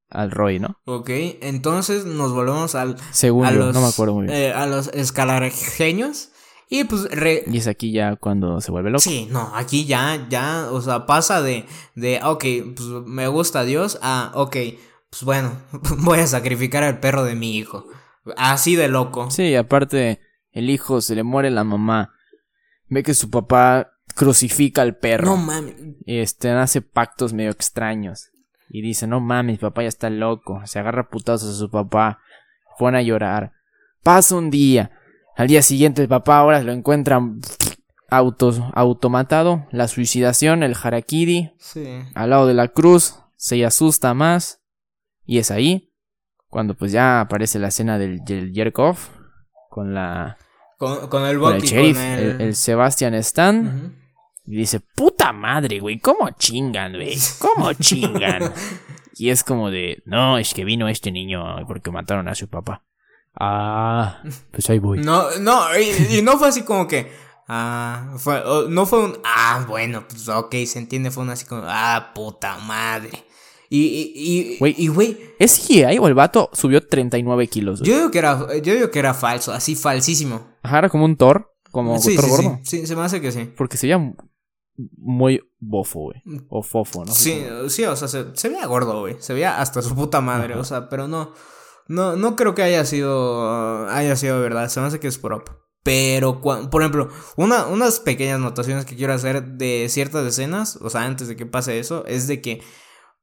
al 0.10 0.32
Roy, 0.32 0.60
¿no? 0.60 0.80
Ok, 0.86 1.10
entonces 1.42 2.06
nos 2.06 2.32
volvemos 2.32 2.76
al... 2.76 2.98
Según 3.12 3.44
no 3.46 3.82
me 3.82 3.88
acuerdo 3.88 4.14
muy 4.14 4.26
bien. 4.26 4.38
Eh, 4.38 4.54
a 4.54 4.66
los 4.66 4.88
escalargeños. 4.90 6.30
Y 6.70 6.84
pues... 6.84 7.08
Y 7.48 7.58
es 7.58 7.68
aquí 7.68 7.92
ya 7.92 8.16
cuando 8.16 8.60
se 8.62 8.72
vuelve 8.72 8.90
loco. 8.90 9.02
Sí, 9.02 9.28
no, 9.32 9.52
aquí 9.56 9.86
ya, 9.86 10.28
ya, 10.30 10.68
o 10.72 10.82
sea, 10.82 11.06
pasa 11.06 11.42
de, 11.42 11.66
de, 11.96 12.20
ok, 12.24 12.46
pues 12.76 12.88
me 13.06 13.28
gusta 13.28 13.64
Dios, 13.64 14.00
a, 14.02 14.32
ok, 14.36 14.58
pues 15.10 15.24
bueno, 15.24 15.54
voy 16.00 16.20
a 16.20 16.28
sacrificar 16.28 16.84
al 16.84 17.00
perro 17.00 17.24
de 17.24 17.36
mi 17.36 17.56
hijo. 17.56 17.88
Así 18.36 18.76
de 18.76 18.90
loco. 18.90 19.32
Sí, 19.32 19.56
aparte, 19.56 20.20
el 20.52 20.70
hijo 20.70 21.00
se 21.02 21.16
le 21.16 21.24
muere 21.24 21.50
la 21.50 21.64
mamá. 21.64 22.14
Ve 22.90 23.04
que 23.04 23.14
su 23.14 23.30
papá 23.30 23.92
crucifica 24.16 24.82
al 24.82 24.98
perro. 24.98 25.26
No 25.26 25.38
mames. 25.38 25.76
Este, 26.06 26.50
hace 26.50 26.82
pactos 26.82 27.34
medio 27.34 27.52
extraños. 27.52 28.30
Y 28.70 28.82
dice, 28.82 29.08
no 29.08 29.20
mames, 29.20 29.60
papá 29.60 29.84
ya 29.84 29.88
está 29.88 30.10
loco. 30.10 30.62
Se 30.66 30.80
agarra 30.80 31.10
putazos 31.10 31.56
a 31.56 31.58
su 31.58 31.70
papá. 31.70 32.20
Pone 32.78 32.98
a 32.98 33.02
llorar. 33.02 33.54
Pasa 34.04 34.36
un 34.36 34.50
día. 34.50 34.92
Al 35.36 35.48
día 35.48 35.62
siguiente 35.62 36.02
el 36.02 36.08
papá 36.08 36.40
ahora 36.40 36.62
lo 36.62 36.72
encuentra 36.72 37.22
autos, 38.10 38.62
automatado. 38.74 39.68
La 39.72 39.88
suicidación, 39.88 40.64
el 40.64 40.76
harakiri. 40.82 41.54
Sí. 41.60 42.00
Al 42.16 42.30
lado 42.32 42.48
de 42.48 42.54
la 42.54 42.68
cruz. 42.68 43.20
Se 43.36 43.64
asusta 43.66 44.14
más. 44.14 44.62
Y 45.26 45.38
es 45.38 45.52
ahí. 45.52 45.94
Cuando 46.50 46.76
pues 46.76 46.92
ya 46.92 47.22
aparece 47.22 47.60
la 47.60 47.68
escena 47.68 47.98
del, 47.98 48.24
del 48.24 48.74
Con 49.70 49.94
la... 49.94 50.38
Con, 50.78 51.26
el, 51.26 51.40
con 51.40 51.56
el 51.56 51.62
sheriff. 51.62 51.98
El... 52.00 52.56
Sebastian 52.56 53.14
Stan. 53.16 54.07
Y 54.48 54.56
dice, 54.56 54.80
puta 54.80 55.34
madre, 55.34 55.80
güey, 55.80 56.00
¿cómo 56.00 56.30
chingan, 56.32 56.94
güey? 56.94 57.18
¿Cómo 57.38 57.74
chingan? 57.80 58.54
y 59.18 59.30
es 59.30 59.44
como 59.44 59.70
de, 59.70 60.02
no, 60.06 60.38
es 60.38 60.54
que 60.54 60.64
vino 60.64 60.88
este 60.88 61.12
niño 61.12 61.44
porque 61.68 61.92
mataron 61.92 62.30
a 62.30 62.36
su 62.36 62.48
papá. 62.48 62.84
Ah, 63.36 64.22
pues 64.52 64.70
ahí 64.70 64.80
voy. 64.80 65.00
No, 65.00 65.38
no, 65.42 65.66
y, 65.78 66.22
no 66.22 66.38
fue 66.38 66.48
así 66.48 66.64
como 66.64 66.88
que, 66.88 67.12
ah, 67.50 68.16
fue, 68.18 68.42
no 68.70 68.86
fue 68.86 69.04
un, 69.04 69.18
ah, 69.26 69.66
bueno, 69.68 70.06
pues 70.08 70.30
ok, 70.30 70.56
se 70.66 70.80
entiende, 70.80 71.12
fue 71.12 71.24
un 71.24 71.30
así 71.32 71.46
como, 71.46 71.64
ah, 71.66 72.12
puta 72.16 72.58
madre. 72.58 73.26
Y, 73.70 74.58
y, 74.60 74.66
y, 74.78 74.88
güey. 74.88 75.18
¿Es 75.40 75.70
ahí 75.86 75.98
o 75.98 76.08
el 76.08 76.14
vato 76.14 76.50
subió 76.54 76.88
39 76.88 77.48
kilos? 77.48 77.82
Yo 77.82 77.98
digo 77.98 78.12
que 78.12 78.20
era, 78.20 78.40
yo 78.64 78.74
digo 78.74 78.90
que 78.92 79.00
era 79.00 79.14
falso, 79.14 79.52
así 79.52 79.76
falsísimo. 79.76 80.48
Ajá, 80.64 80.80
era 80.80 80.90
como 80.90 81.04
un 81.04 81.18
Thor, 81.18 81.54
como 81.70 82.00
sí, 82.00 82.16
Thor 82.16 82.26
sí, 82.26 82.30
gordo. 82.30 82.60
Sí, 82.64 82.80
sí, 82.80 82.88
se 82.88 82.96
me 82.96 83.02
hace 83.02 83.20
que 83.20 83.34
sí. 83.34 83.52
Porque 83.58 83.76
se 83.76 83.88
veía 83.88 84.14
muy 84.98 85.42
bofo, 85.60 86.00
güey. 86.02 86.22
O 86.50 86.64
fofo, 86.64 87.06
¿no? 87.06 87.12
Sí, 87.12 87.46
sí, 87.70 87.86
o 87.86 87.96
sea, 87.96 88.08
se, 88.08 88.50
veía 88.50 88.66
gordo, 88.68 89.02
güey. 89.02 89.16
Se 89.20 89.34
veía 89.34 89.60
hasta 89.60 89.82
su 89.82 89.96
puta 89.96 90.22
madre, 90.22 90.56
o 90.56 90.64
sea, 90.64 90.90
pero 90.90 91.08
no. 91.08 91.34
No, 91.88 92.16
no 92.16 92.36
creo 92.36 92.54
que 92.54 92.64
haya 92.64 92.86
sido. 92.86 93.88
haya 93.90 94.16
sido 94.16 94.40
verdad. 94.42 94.70
Se 94.70 94.80
me 94.80 94.88
hace 94.88 95.00
que 95.00 95.08
es 95.08 95.18
prop. 95.18 95.50
Pero, 95.84 96.42
por 96.42 96.82
ejemplo, 96.82 97.10
una, 97.38 97.66
unas 97.68 98.02
pequeñas 98.02 98.42
notaciones 98.42 98.84
que 98.84 98.98
quiero 98.98 99.14
hacer 99.14 99.44
de 99.54 99.88
ciertas 99.90 100.26
escenas, 100.26 100.78
o 100.82 100.90
sea, 100.90 101.04
antes 101.04 101.30
de 101.30 101.38
que 101.38 101.46
pase 101.46 101.80
eso, 101.80 102.06
es 102.06 102.28
de 102.28 102.42
que, 102.42 102.62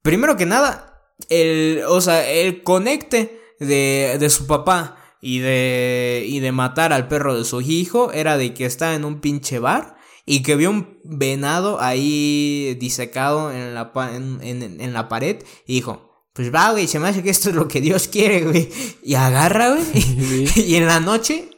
primero 0.00 0.38
que 0.38 0.46
nada, 0.46 1.12
el, 1.28 1.82
o 1.86 2.00
sea, 2.00 2.26
el 2.26 2.62
conecte 2.62 3.38
de, 3.60 4.16
de 4.18 4.30
su 4.30 4.46
papá 4.46 4.96
y 5.20 5.40
de, 5.40 6.24
y 6.26 6.40
de 6.40 6.52
matar 6.52 6.94
al 6.94 7.06
perro 7.06 7.36
de 7.36 7.44
su 7.44 7.60
hijo 7.60 8.12
era 8.12 8.38
de 8.38 8.54
que 8.54 8.64
estaba 8.64 8.94
en 8.94 9.04
un 9.04 9.20
pinche 9.20 9.58
bar 9.58 9.93
y 10.26 10.42
que 10.42 10.56
vio 10.56 10.70
un 10.70 10.98
venado 11.04 11.80
ahí 11.80 12.76
disecado 12.80 13.52
en 13.52 13.74
la, 13.74 13.92
en, 14.42 14.92
la 14.92 15.08
pared 15.08 15.42
y 15.66 15.74
dijo, 15.74 16.14
pues 16.32 16.52
va, 16.52 16.72
güey, 16.72 16.88
se 16.88 16.98
me 16.98 17.08
hace 17.08 17.22
que 17.22 17.30
esto 17.30 17.50
es 17.50 17.54
lo 17.54 17.68
que 17.68 17.80
Dios 17.80 18.08
quiere, 18.08 18.42
güey. 18.42 18.68
Y 19.02 19.14
agarra, 19.14 19.70
güey. 19.70 19.84
Y, 20.56 20.74
en 20.76 20.86
la 20.86 20.98
noche, 20.98 21.50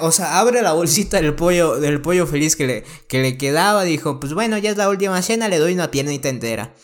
o 0.00 0.12
sea, 0.12 0.38
abre 0.38 0.60
la 0.60 0.72
bolsita 0.72 1.20
del 1.20 1.34
pollo, 1.34 1.80
del 1.80 2.02
pollo 2.02 2.26
feliz 2.26 2.56
que 2.56 2.66
le, 2.66 2.84
que 3.08 3.22
le 3.22 3.38
quedaba. 3.38 3.84
Dijo, 3.84 4.20
pues 4.20 4.34
bueno, 4.34 4.58
ya 4.58 4.70
es 4.70 4.76
la 4.76 4.90
última 4.90 5.22
cena, 5.22 5.48
le 5.48 5.58
doy 5.58 5.72
una 5.72 5.90
piernita 5.90 6.28
entera. 6.28 6.74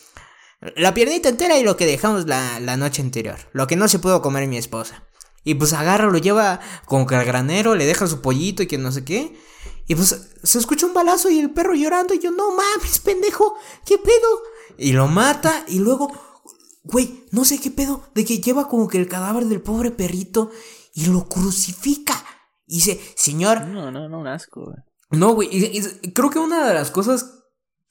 La 0.75 0.93
piernita 0.93 1.29
entera 1.29 1.57
y 1.57 1.63
lo 1.63 1.77
que 1.77 1.85
dejamos 1.85 2.25
la, 2.25 2.59
la 2.59 2.77
noche 2.77 3.01
anterior. 3.01 3.37
Lo 3.51 3.67
que 3.67 3.75
no 3.75 3.87
se 3.87 3.99
pudo 3.99 4.21
comer 4.21 4.47
mi 4.47 4.57
esposa. 4.57 5.05
Y 5.43 5.53
pues 5.53 5.73
agarra, 5.73 6.07
lo 6.07 6.17
lleva 6.17 6.59
como 6.85 7.05
que 7.05 7.15
al 7.15 7.25
granero, 7.25 7.75
le 7.75 7.85
deja 7.85 8.07
su 8.07 8.21
pollito 8.21 8.63
y 8.63 8.67
que 8.67 8.77
no 8.77 8.91
sé 8.91 9.05
qué. 9.05 9.33
Y 9.89 9.95
pues 9.95 10.15
se 10.43 10.59
escucha 10.59 10.85
un 10.85 10.93
balazo 10.93 11.31
y 11.31 11.39
el 11.39 11.49
perro 11.49 11.73
llorando. 11.73 12.13
Y 12.13 12.19
yo, 12.19 12.29
no 12.29 12.51
mames, 12.51 12.99
pendejo, 12.99 13.55
¿qué 13.85 13.97
pedo? 13.97 14.43
Y 14.77 14.93
lo 14.93 15.07
mata 15.07 15.65
y 15.67 15.79
luego, 15.79 16.11
güey, 16.83 17.25
no 17.31 17.43
sé 17.43 17.59
qué 17.59 17.71
pedo, 17.71 18.03
de 18.13 18.23
que 18.23 18.39
lleva 18.39 18.67
como 18.67 18.87
que 18.87 18.99
el 18.99 19.09
cadáver 19.09 19.45
del 19.45 19.63
pobre 19.63 19.89
perrito 19.89 20.51
y 20.93 21.07
lo 21.07 21.27
crucifica. 21.27 22.23
Y 22.67 22.75
dice, 22.75 23.01
señor. 23.15 23.65
No, 23.65 23.89
no, 23.89 24.07
no, 24.07 24.19
un 24.19 24.27
asco, 24.27 24.65
güey. 24.65 24.77
No, 25.09 25.33
güey, 25.33 25.49
creo 26.13 26.29
que 26.29 26.37
una 26.37 26.67
de 26.67 26.75
las 26.75 26.91
cosas 26.91 27.39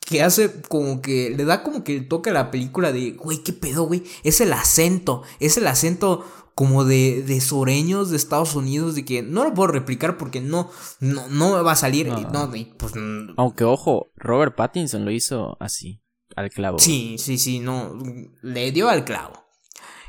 que 0.06 0.22
hace 0.22 0.62
como 0.68 1.02
que 1.02 1.30
le 1.36 1.44
da 1.44 1.64
como 1.64 1.82
que 1.82 1.96
el 1.96 2.06
toque 2.06 2.30
a 2.30 2.32
la 2.32 2.52
película 2.52 2.92
de, 2.92 3.10
güey, 3.10 3.42
qué 3.42 3.52
pedo, 3.52 3.82
güey, 3.82 4.04
es 4.22 4.40
el 4.40 4.52
acento, 4.52 5.24
es 5.40 5.56
el 5.56 5.66
acento 5.66 6.24
como 6.58 6.84
de, 6.84 7.22
de 7.22 7.40
sureños 7.40 8.10
de 8.10 8.16
Estados 8.16 8.56
Unidos, 8.56 8.96
de 8.96 9.04
que 9.04 9.22
no 9.22 9.44
lo 9.44 9.54
puedo 9.54 9.68
replicar 9.68 10.18
porque 10.18 10.40
no, 10.40 10.68
no, 10.98 11.28
no 11.28 11.54
me 11.54 11.62
va 11.62 11.70
a 11.70 11.76
salir. 11.76 12.08
No. 12.08 12.50
pues, 12.76 12.94
Aunque 13.36 13.62
ojo, 13.62 14.08
Robert 14.16 14.56
Pattinson 14.56 15.04
lo 15.04 15.12
hizo 15.12 15.56
así, 15.60 16.02
al 16.34 16.50
clavo. 16.50 16.80
Sí, 16.80 17.14
sí, 17.16 17.38
sí, 17.38 17.60
no, 17.60 17.96
le 18.42 18.72
dio 18.72 18.88
al 18.88 19.04
clavo. 19.04 19.34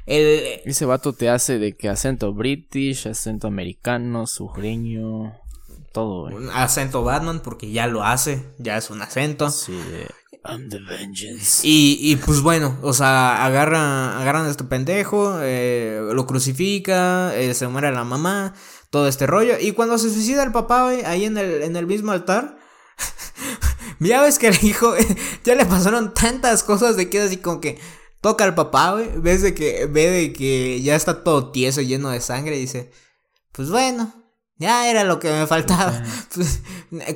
Ese 0.08 0.86
vato 0.86 1.14
te 1.14 1.30
hace 1.30 1.60
de 1.60 1.78
que 1.78 1.88
acento 1.88 2.34
british, 2.34 3.08
acento 3.08 3.46
americano, 3.46 4.26
sureño, 4.26 5.36
todo. 5.94 6.30
Acento 6.52 7.04
Batman 7.04 7.42
porque 7.44 7.72
ya 7.72 7.86
lo 7.86 8.04
hace, 8.04 8.56
ya 8.58 8.76
es 8.76 8.90
un 8.90 9.04
acento. 9.04 9.52
Sí, 9.52 9.80
I'm 10.50 10.70
the 10.70 10.80
vengeance. 10.80 11.62
Y, 11.64 12.16
pues 12.26 12.42
bueno, 12.42 12.78
o 12.82 12.94
sea, 12.94 13.46
agarra, 13.46 14.20
agarran 14.20 14.46
a 14.46 14.50
este 14.50 14.64
pendejo, 14.64 15.40
eh, 15.42 16.02
lo 16.14 16.26
crucifica, 16.26 17.36
eh, 17.36 17.54
se 17.54 17.68
muere 17.68 17.92
la 17.92 18.04
mamá, 18.04 18.54
todo 18.90 19.08
este 19.08 19.28
rollo. 19.28 19.54
Y 19.60 19.74
cuando 19.74 19.98
se 19.98 20.12
suicida 20.12 20.44
el 20.44 20.52
papá, 20.52 20.88
ahí 20.88 21.26
en 21.26 21.38
el, 21.38 21.62
en 21.62 21.76
el 21.76 21.86
mismo 21.86 22.12
altar, 22.12 22.58
ya 24.00 24.22
ves 24.22 24.40
que 24.40 24.48
el 24.48 24.64
hijo, 24.64 24.94
ya 25.44 25.56
le 25.56 25.66
pasaron 25.66 26.14
tantas 26.14 26.64
cosas 26.64 26.98
de 26.98 27.10
que 27.10 27.22
así 27.22 27.38
como 27.38 27.62
que 27.62 27.80
toca 28.22 28.44
al 28.44 28.56
papá, 28.56 28.94
güey, 28.94 29.10
ves 29.18 29.42
de 29.42 29.54
que, 29.54 29.86
ve 29.86 30.10
de 30.10 30.34
que 30.34 30.82
ya 30.82 30.96
está 30.96 31.24
todo 31.24 31.52
tieso, 31.52 31.82
lleno 31.82 32.10
de 32.10 32.22
sangre, 32.22 32.58
y 32.58 32.62
dice, 32.62 32.92
pues 33.52 33.70
bueno, 33.70 34.14
ya 34.58 34.90
era 34.90 35.04
lo 35.04 35.20
que 35.20 35.32
me 35.32 35.48
faltaba. 35.48 36.04
Pues, 36.34 36.62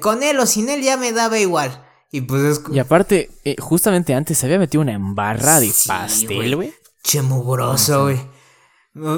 con 0.01 0.23
él 0.23 0.39
o 0.39 0.45
sin 0.45 0.69
él 0.69 0.81
ya 0.81 0.97
me 0.97 1.11
daba 1.11 1.39
igual. 1.39 1.83
Y 2.13 2.21
pues 2.21 2.61
Y 2.71 2.77
aparte, 2.77 3.31
eh, 3.43 3.55
justamente 3.59 4.13
antes 4.13 4.37
se 4.37 4.45
había 4.45 4.59
metido 4.59 4.83
una 4.83 4.93
embarra 4.93 5.59
de 5.59 5.71
pastel, 5.87 6.55
güey. 6.55 6.71
Che 7.01 7.23
mugroso, 7.23 8.03
güey. 8.03 8.19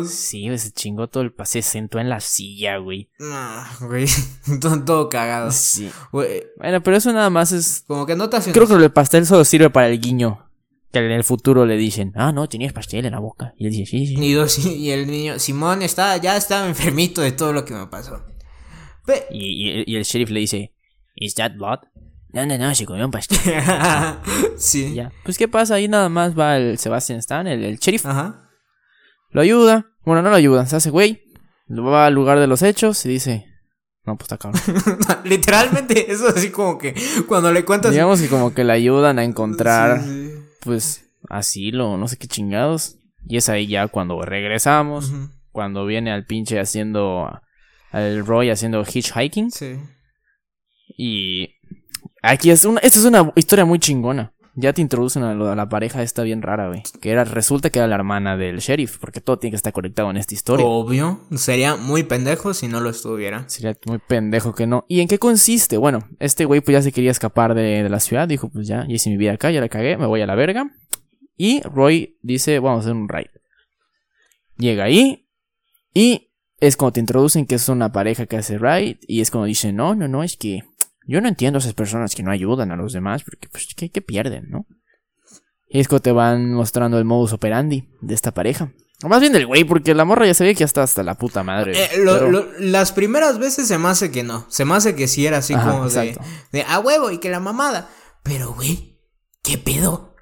Sí, 0.07 0.57
se 0.57 0.71
chingó 0.71 1.09
todo 1.09 1.21
el 1.23 1.33
pastel, 1.33 1.61
se 1.61 1.71
sentó 1.71 1.99
en 1.99 2.07
la 2.07 2.21
silla, 2.21 2.77
güey. 2.77 3.09
No, 3.19 3.65
güey. 3.81 4.05
todo, 4.85 5.09
cagado. 5.09 5.51
Sí. 5.51 5.91
Bueno, 6.13 6.81
pero 6.81 6.95
eso 6.95 7.11
nada 7.11 7.29
más 7.29 7.51
es. 7.51 7.83
Como 7.85 8.05
que 8.05 8.15
no 8.15 8.29
te 8.29 8.39
Creo 8.53 8.65
que 8.65 8.75
el 8.75 8.91
pastel 8.93 9.25
solo 9.25 9.43
sirve 9.43 9.69
para 9.69 9.89
el 9.89 9.99
guiño. 9.99 10.49
Que 10.93 10.99
en 10.99 11.11
el 11.11 11.25
futuro 11.25 11.65
le 11.65 11.75
dicen, 11.75 12.13
ah, 12.15 12.31
no, 12.31 12.47
tenías 12.47 12.71
pastel 12.71 13.05
en 13.05 13.11
la 13.11 13.19
boca. 13.19 13.53
Y 13.57 13.65
él 13.65 13.73
dice, 13.73 13.85
sí, 13.87 14.07
sí. 14.07 14.69
Y, 14.69 14.91
el 14.91 15.07
niño, 15.07 15.37
Simón 15.37 15.81
está, 15.81 16.15
ya 16.15 16.37
estaba 16.37 16.65
enfermito 16.65 17.19
de 17.19 17.33
todo 17.33 17.51
lo 17.51 17.65
que 17.65 17.73
me 17.73 17.87
pasó. 17.87 18.23
y, 19.29 19.83
y, 19.85 19.95
el 19.97 20.03
sheriff 20.03 20.29
le 20.29 20.39
dice, 20.39 20.71
¿Is 21.15 21.35
that 21.35 21.55
blood? 21.55 21.79
No, 22.35 22.45
no, 22.45 22.57
no, 22.57 22.75
se 22.75 22.85
comió 22.85 23.05
un 23.05 23.11
pastel. 23.11 23.39
sí. 24.57 24.93
Ya. 24.93 25.09
Pues, 25.23 25.37
¿qué 25.37 25.47
pasa? 25.47 25.75
Ahí 25.75 25.87
nada 25.87 26.09
más 26.09 26.37
va 26.37 26.57
el 26.57 26.77
Sebastian 26.77 27.19
Stan, 27.19 27.47
el, 27.47 27.63
el 27.63 27.77
sheriff. 27.77 28.05
Ajá. 28.05 28.49
Lo 29.29 29.39
ayuda. 29.39 29.85
Bueno, 30.03 30.21
no 30.21 30.29
lo 30.29 30.35
ayuda, 30.35 30.65
se 30.65 30.75
hace 30.75 30.89
güey. 30.89 31.23
Va 31.69 32.05
al 32.05 32.13
lugar 32.13 32.39
de 32.39 32.47
los 32.47 32.61
hechos 32.61 33.05
y 33.05 33.09
dice. 33.09 33.45
No, 34.03 34.17
pues 34.17 34.25
está 34.25 34.37
cabrón. 34.37 34.61
Literalmente, 35.23 36.11
eso 36.11 36.27
así 36.27 36.51
como 36.51 36.77
que 36.77 36.93
cuando 37.25 37.53
le 37.53 37.63
cuentas. 37.63 37.91
Digamos 37.91 38.21
que 38.21 38.27
como 38.27 38.53
que 38.53 38.65
le 38.65 38.73
ayudan 38.73 39.17
a 39.17 39.23
encontrar. 39.23 40.01
Pues 40.59 41.05
asilo, 41.29 41.97
no 41.97 42.09
sé 42.09 42.17
qué 42.17 42.27
chingados. 42.27 42.97
Y 43.25 43.37
es 43.37 43.47
ahí 43.47 43.65
ya 43.65 43.87
cuando 43.87 44.21
regresamos. 44.21 45.13
Cuando 45.51 45.85
viene 45.85 46.11
al 46.11 46.25
pinche 46.25 46.59
haciendo. 46.59 47.29
Al 47.91 48.25
Roy 48.25 48.49
haciendo 48.49 48.83
hitchhiking. 48.83 49.51
Sí. 49.51 49.77
Y 50.97 51.54
Aquí 52.25 52.49
es 52.49 52.65
una, 52.65 52.79
esta 52.79 52.99
es 52.99 53.05
una 53.05 53.31
historia 53.35 53.65
muy 53.65 53.79
chingona. 53.79 54.33
Ya 54.57 54.71
te 54.71 54.81
introducen 54.81 55.21
a, 55.23 55.35
la 55.35 55.69
pareja 55.69 56.01
esta 56.01 56.23
bien 56.23 56.41
rara, 56.41 56.69
güey. 56.69 56.81
Que 57.01 57.11
era, 57.11 57.25
resulta 57.25 57.69
que 57.69 57.79
era 57.79 57.87
la 57.87 57.95
hermana 57.95 58.37
del 58.37 58.59
sheriff, 58.59 58.97
porque 58.99 59.19
todo 59.19 59.37
tiene 59.37 59.51
que 59.51 59.57
estar 59.57 59.73
conectado 59.73 60.09
en 60.09 60.17
esta 60.17 60.33
historia. 60.33 60.65
Obvio. 60.65 61.19
Sería 61.35 61.75
muy 61.75 62.03
pendejo 62.03 62.53
si 62.53 62.69
no 62.69 62.79
lo 62.79 62.89
estuviera. 62.89 63.47
Sería 63.49 63.77
muy 63.85 63.99
pendejo 63.99 64.55
que 64.55 64.65
no. 64.65 64.85
¿Y 64.87 65.01
en 65.01 65.09
qué 65.09 65.19
consiste? 65.19 65.77
Bueno, 65.77 66.07
este 66.19 66.45
güey 66.45 66.61
pues 66.61 66.73
ya 66.73 66.81
se 66.81 66.93
quería 66.93 67.11
escapar 67.11 67.53
de, 67.53 67.87
la 67.89 67.99
ciudad. 67.99 68.29
Dijo, 68.29 68.49
pues 68.49 68.65
ya, 68.65 68.85
ya 68.87 68.95
hice 68.95 69.09
mi 69.09 69.17
vida 69.17 69.33
acá, 69.33 69.51
ya 69.51 69.59
la 69.59 69.67
cagué, 69.67 69.97
me 69.97 70.05
voy 70.05 70.21
a 70.21 70.25
la 70.25 70.35
verga. 70.35 70.71
Y 71.35 71.61
Roy 71.61 72.17
dice, 72.21 72.59
vamos 72.59 72.79
a 72.79 72.81
hacer 72.85 72.93
un 72.93 73.09
raid. 73.09 73.27
Llega 74.57 74.85
ahí 74.85 75.27
y 75.93 76.31
es 76.61 76.77
como 76.77 76.93
te 76.93 77.01
introducen 77.01 77.45
que 77.45 77.55
es 77.55 77.67
una 77.67 77.91
pareja 77.91 78.25
que 78.25 78.37
hace 78.37 78.57
raid. 78.57 78.97
Y 79.05 79.19
es 79.19 79.31
como 79.31 79.45
dicen, 79.45 79.75
no, 79.75 79.95
no, 79.95 80.07
no, 80.07 80.23
es 80.23 80.37
que 80.37 80.63
yo 81.07 81.21
no 81.21 81.27
entiendo 81.27 81.57
a 81.57 81.61
esas 81.61 81.73
personas 81.73 82.15
que 82.15 82.23
no 82.23 82.31
ayudan 82.31 82.71
a 82.71 82.75
los 82.75 82.93
demás, 82.93 83.23
porque 83.23 83.47
pues, 83.49 83.67
¿qué, 83.75 84.01
pierden, 84.01 84.49
no? 84.49 84.65
Y 85.67 85.79
es 85.79 85.87
que 85.87 85.99
te 85.99 86.11
van 86.11 86.53
mostrando 86.53 86.97
el 86.97 87.05
modus 87.05 87.33
operandi 87.33 87.89
de 88.01 88.13
esta 88.13 88.33
pareja. 88.33 88.71
O 89.03 89.09
más 89.09 89.19
bien 89.19 89.33
del 89.33 89.45
güey, 89.45 89.65
porque 89.65 89.93
la 89.93 90.05
morra 90.05 90.25
ya 90.25 90.33
sabía 90.33 90.53
que 90.53 90.59
ya 90.59 90.65
está 90.65 90.83
hasta 90.83 91.03
la 91.03 91.15
puta 91.15 91.43
madre. 91.43 91.73
Eh, 91.75 92.05
las 92.59 92.91
primeras 92.93 93.39
veces 93.39 93.67
se 93.67 93.77
me 93.77 93.89
hace 93.89 94.09
que 94.09 94.23
no. 94.23 94.45
Se 94.49 94.63
me 94.63 94.73
hace 94.73 94.95
que 94.95 95.07
sí 95.07 95.25
era 95.25 95.39
así 95.39 95.53
como 95.53 95.89
de, 95.89 96.17
de 96.51 96.63
a 96.63 96.79
huevo 96.79 97.11
y 97.11 97.17
que 97.17 97.29
la 97.29 97.39
mamada. 97.39 97.89
Pero, 98.23 98.53
güey, 98.53 98.99
¿qué 99.43 99.57
pedo? 99.57 100.14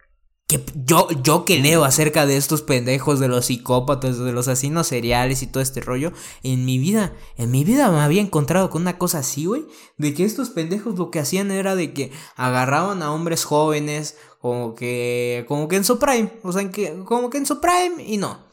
Yo, 0.86 1.08
yo 1.24 1.46
que 1.46 1.60
leo 1.60 1.84
acerca 1.84 2.26
de 2.26 2.38
estos 2.38 2.62
pendejos, 2.62 3.20
de 3.20 3.28
los 3.28 3.46
psicópatas, 3.46 4.18
de 4.18 4.32
los 4.32 4.48
asesinos 4.48 4.88
seriales 4.88 5.42
y 5.42 5.48
todo 5.48 5.62
este 5.62 5.82
rollo, 5.82 6.12
en 6.44 6.66
mi 6.66 6.80
vida, 6.80 7.14
en 7.38 7.52
mi 7.52 7.64
vida 7.64 7.92
me 7.92 8.00
había 8.00 8.22
encontrado 8.22 8.70
con 8.70 8.84
una 8.84 8.98
cosa 8.98 9.20
así, 9.20 9.46
güey, 9.46 9.66
de 9.98 10.14
que 10.14 10.26
estos 10.26 10.50
pendejos 10.50 10.98
lo 10.98 11.12
que 11.12 11.20
hacían 11.20 11.52
era 11.52 11.76
de 11.76 11.94
que 11.94 12.12
agarraban 12.36 13.02
a 13.02 13.14
hombres 13.14 13.46
jóvenes, 13.46 14.18
como 14.40 14.76
que, 14.76 15.46
como 15.48 15.68
que 15.68 15.78
en 15.78 15.84
su 15.84 16.00
prime, 16.00 16.32
o 16.44 16.52
sea, 16.52 16.70
que, 16.70 17.04
como 17.06 17.30
que 17.30 17.38
en 17.38 17.46
su 17.46 17.62
prime 17.62 18.04
y 18.06 18.18
no. 18.18 18.52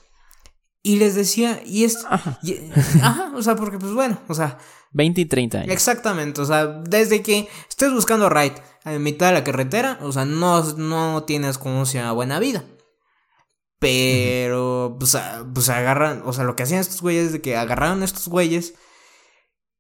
Y 0.83 0.97
les 0.97 1.15
decía, 1.15 1.61
y 1.67 1.85
es, 1.85 2.05
ajá, 2.09 3.33
o 3.35 3.43
sea, 3.43 3.57
porque 3.57 3.79
pues 3.79 3.93
bueno, 3.93 4.19
o 4.29 4.35
sea, 4.35 4.59
20 4.93 5.21
y 5.21 5.25
30 5.27 5.59
años. 5.59 5.73
Exactamente, 5.73 6.41
o 6.41 6.45
sea, 6.45 6.67
desde 6.67 7.23
que 7.23 7.49
estés 7.69 7.93
buscando 7.93 8.29
right 8.29 8.55
en 8.85 9.03
mitad 9.03 9.29
de 9.29 9.35
la 9.35 9.45
carretera, 9.45 9.99
o 10.03 10.13
sea, 10.13 10.25
no, 10.25 10.63
no 10.75 11.25
tienes 11.25 11.59
como 11.59 11.87
sea 11.87 12.13
buena 12.13 12.39
vida. 12.39 12.65
Pero, 13.79 14.97
pues, 14.99 15.17
pues 15.55 15.69
agarran, 15.71 16.23
o 16.27 16.33
sea, 16.33 16.45
lo 16.45 16.55
que 16.55 16.65
hacían 16.65 16.81
estos 16.81 17.01
güeyes 17.01 17.27
es 17.27 17.33
de 17.33 17.41
que 17.41 17.57
agarraron 17.57 18.03
a 18.03 18.05
estos 18.05 18.29
güeyes 18.29 18.75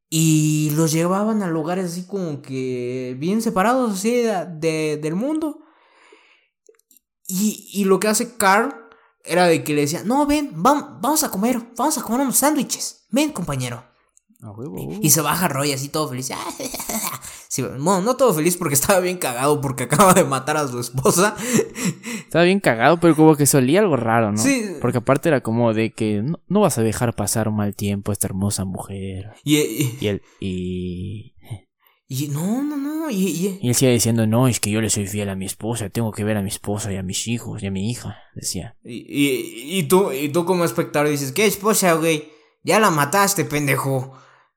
y 0.08 0.70
los 0.74 0.90
llevaban 0.90 1.42
a 1.42 1.48
lugares 1.48 1.92
así 1.92 2.06
como 2.06 2.40
que 2.42 3.14
bien 3.18 3.42
separados 3.42 3.92
así 3.92 4.22
de, 4.22 4.96
del 4.96 5.14
mundo. 5.14 5.60
Y, 7.26 7.70
y, 7.72 7.84
lo 7.84 8.00
que 8.00 8.08
hace 8.08 8.36
Carl 8.36 8.74
era 9.22 9.46
de 9.46 9.62
que 9.62 9.74
le 9.74 9.82
decía, 9.82 10.02
no, 10.02 10.26
ven, 10.26 10.50
vamos, 10.54 11.00
vamos 11.00 11.22
a 11.22 11.30
comer, 11.30 11.60
vamos 11.76 11.96
a 11.96 12.02
comer 12.02 12.22
unos 12.22 12.38
sándwiches. 12.38 13.06
Ven, 13.10 13.30
compañero. 13.32 13.89
Y 15.02 15.10
se 15.10 15.20
baja 15.20 15.48
Roy 15.48 15.72
así 15.72 15.88
todo 15.88 16.08
feliz. 16.08 16.30
bueno, 17.78 18.00
no 18.00 18.16
todo 18.16 18.32
feliz 18.32 18.56
porque 18.56 18.74
estaba 18.74 19.00
bien 19.00 19.18
cagado 19.18 19.60
porque 19.60 19.82
acaba 19.84 20.14
de 20.14 20.24
matar 20.24 20.56
a 20.56 20.66
su 20.66 20.80
esposa. 20.80 21.36
Estaba 22.18 22.44
bien 22.44 22.60
cagado, 22.60 22.98
pero 23.00 23.14
como 23.16 23.36
que 23.36 23.46
solía 23.46 23.80
algo 23.80 23.96
raro, 23.96 24.32
¿no? 24.32 24.38
Sí. 24.38 24.76
Porque 24.80 24.98
aparte 24.98 25.28
era 25.28 25.42
como 25.42 25.74
de 25.74 25.92
que 25.92 26.22
no, 26.48 26.60
vas 26.60 26.78
a 26.78 26.82
dejar 26.82 27.14
pasar 27.14 27.48
un 27.48 27.56
mal 27.56 27.74
tiempo 27.74 28.10
a 28.10 28.14
esta 28.14 28.28
hermosa 28.28 28.64
mujer. 28.64 29.32
Y, 29.44 29.58
y, 30.00 30.06
él, 30.06 30.22
y... 30.40 31.34
Y 32.12 32.26
no, 32.26 32.62
no, 32.64 32.76
no. 32.76 33.08
Y, 33.08 33.14
y, 33.14 33.58
y, 33.62 33.68
él 33.68 33.74
sigue 33.74 33.92
diciendo, 33.92 34.26
no, 34.26 34.48
es 34.48 34.58
que 34.58 34.70
yo 34.70 34.80
le 34.80 34.90
soy 34.90 35.06
fiel 35.06 35.28
a 35.28 35.36
mi 35.36 35.46
esposa, 35.46 35.90
tengo 35.90 36.10
que 36.10 36.24
ver 36.24 36.36
a 36.36 36.42
mi 36.42 36.48
esposa 36.48 36.92
y 36.92 36.96
a 36.96 37.04
mis 37.04 37.28
hijos 37.28 37.62
y 37.62 37.66
a 37.66 37.70
mi 37.70 37.88
hija, 37.88 38.18
decía. 38.34 38.76
Y, 38.82 39.78
y, 39.78 39.84
tú, 39.84 40.10
y 40.10 40.28
tú 40.30 40.44
como 40.44 40.64
espectador 40.64 41.08
dices, 41.08 41.30
¿qué 41.30 41.46
esposa, 41.46 41.92
güey? 41.94 42.40
ya 42.62 42.80
la 42.80 42.90
mataste, 42.90 43.44
pendejo. 43.44 44.12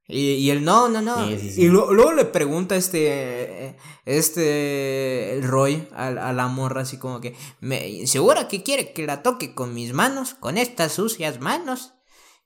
Y, 0.07 0.49
él, 0.49 0.65
no, 0.65 0.89
no, 0.89 1.01
no. 1.01 1.29
Y 1.31 1.67
luego 1.67 2.11
le 2.11 2.25
pregunta 2.25 2.75
este, 2.75 3.77
este, 4.05 5.33
el 5.33 5.43
Roy 5.43 5.87
a, 5.93 6.11
la 6.11 6.47
morra 6.47 6.81
así 6.81 6.97
como 6.97 7.21
que, 7.21 7.35
¿me 7.61 8.05
segura 8.05 8.49
que 8.49 8.63
quiere 8.63 8.91
que 8.91 9.05
la 9.07 9.23
toque 9.23 9.55
con 9.55 9.73
mis 9.73 9.93
manos, 9.93 10.33
con 10.33 10.57
estas 10.57 10.91
sucias 10.91 11.39
manos? 11.39 11.93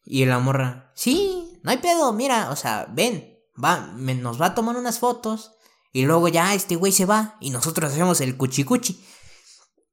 Y 0.05 0.25
la 0.25 0.37
morra, 0.39 0.91
sí, 0.95 1.59
no 1.63 1.71
hay 1.71 1.77
pedo, 1.77 2.13
mira, 2.13 2.51
o 2.51 2.55
sea, 2.55 2.87
ven, 2.93 3.37
va, 3.61 3.91
nos 3.97 4.39
va 4.39 4.47
a 4.47 4.55
tomar 4.55 4.77
unas 4.77 4.99
fotos. 4.99 5.53
Y 5.91 6.05
luego 6.05 6.27
ya 6.27 6.53
este 6.53 6.75
güey 6.75 6.91
se 6.91 7.05
va 7.05 7.37
y 7.41 7.49
nosotros 7.49 7.91
hacemos 7.91 8.21
el 8.21 8.37
cuchicuchi. 8.37 9.03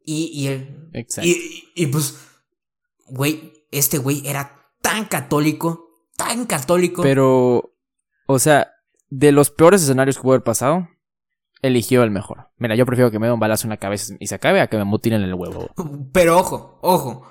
Y, 0.05 0.27
y 0.35 0.49
él. 0.49 0.91
Exacto. 0.93 1.29
Y, 1.29 1.73
y 1.75 1.87
pues, 1.87 2.17
güey, 3.07 3.67
este 3.71 3.97
güey 3.97 4.23
era 4.27 4.71
tan 4.83 5.07
católico 5.07 5.84
tan 6.17 6.47
católico. 6.47 7.03
Pero, 7.03 7.75
o 8.27 8.39
sea, 8.39 8.73
de 9.11 9.33
los 9.33 9.51
peores 9.51 9.83
escenarios 9.83 10.17
que 10.17 10.23
pudo 10.23 10.33
haber 10.33 10.45
pasado, 10.45 10.89
eligió 11.63 12.03
el 12.03 12.11
mejor. 12.11 12.51
Mira, 12.57 12.75
yo 12.75 12.87
prefiero 12.87 13.11
que 13.11 13.19
me 13.19 13.27
dé 13.27 13.33
un 13.33 13.41
balazo 13.41 13.67
en 13.67 13.71
la 13.71 13.79
cabeza 13.79 14.15
y 14.19 14.27
se 14.27 14.35
acabe 14.35 14.61
a 14.61 14.69
que 14.69 14.77
me 14.77 14.85
mutilen 14.85 15.23
el 15.23 15.35
huevo. 15.35 15.71
Pero 16.13 16.39
ojo, 16.39 16.79
ojo, 16.83 17.27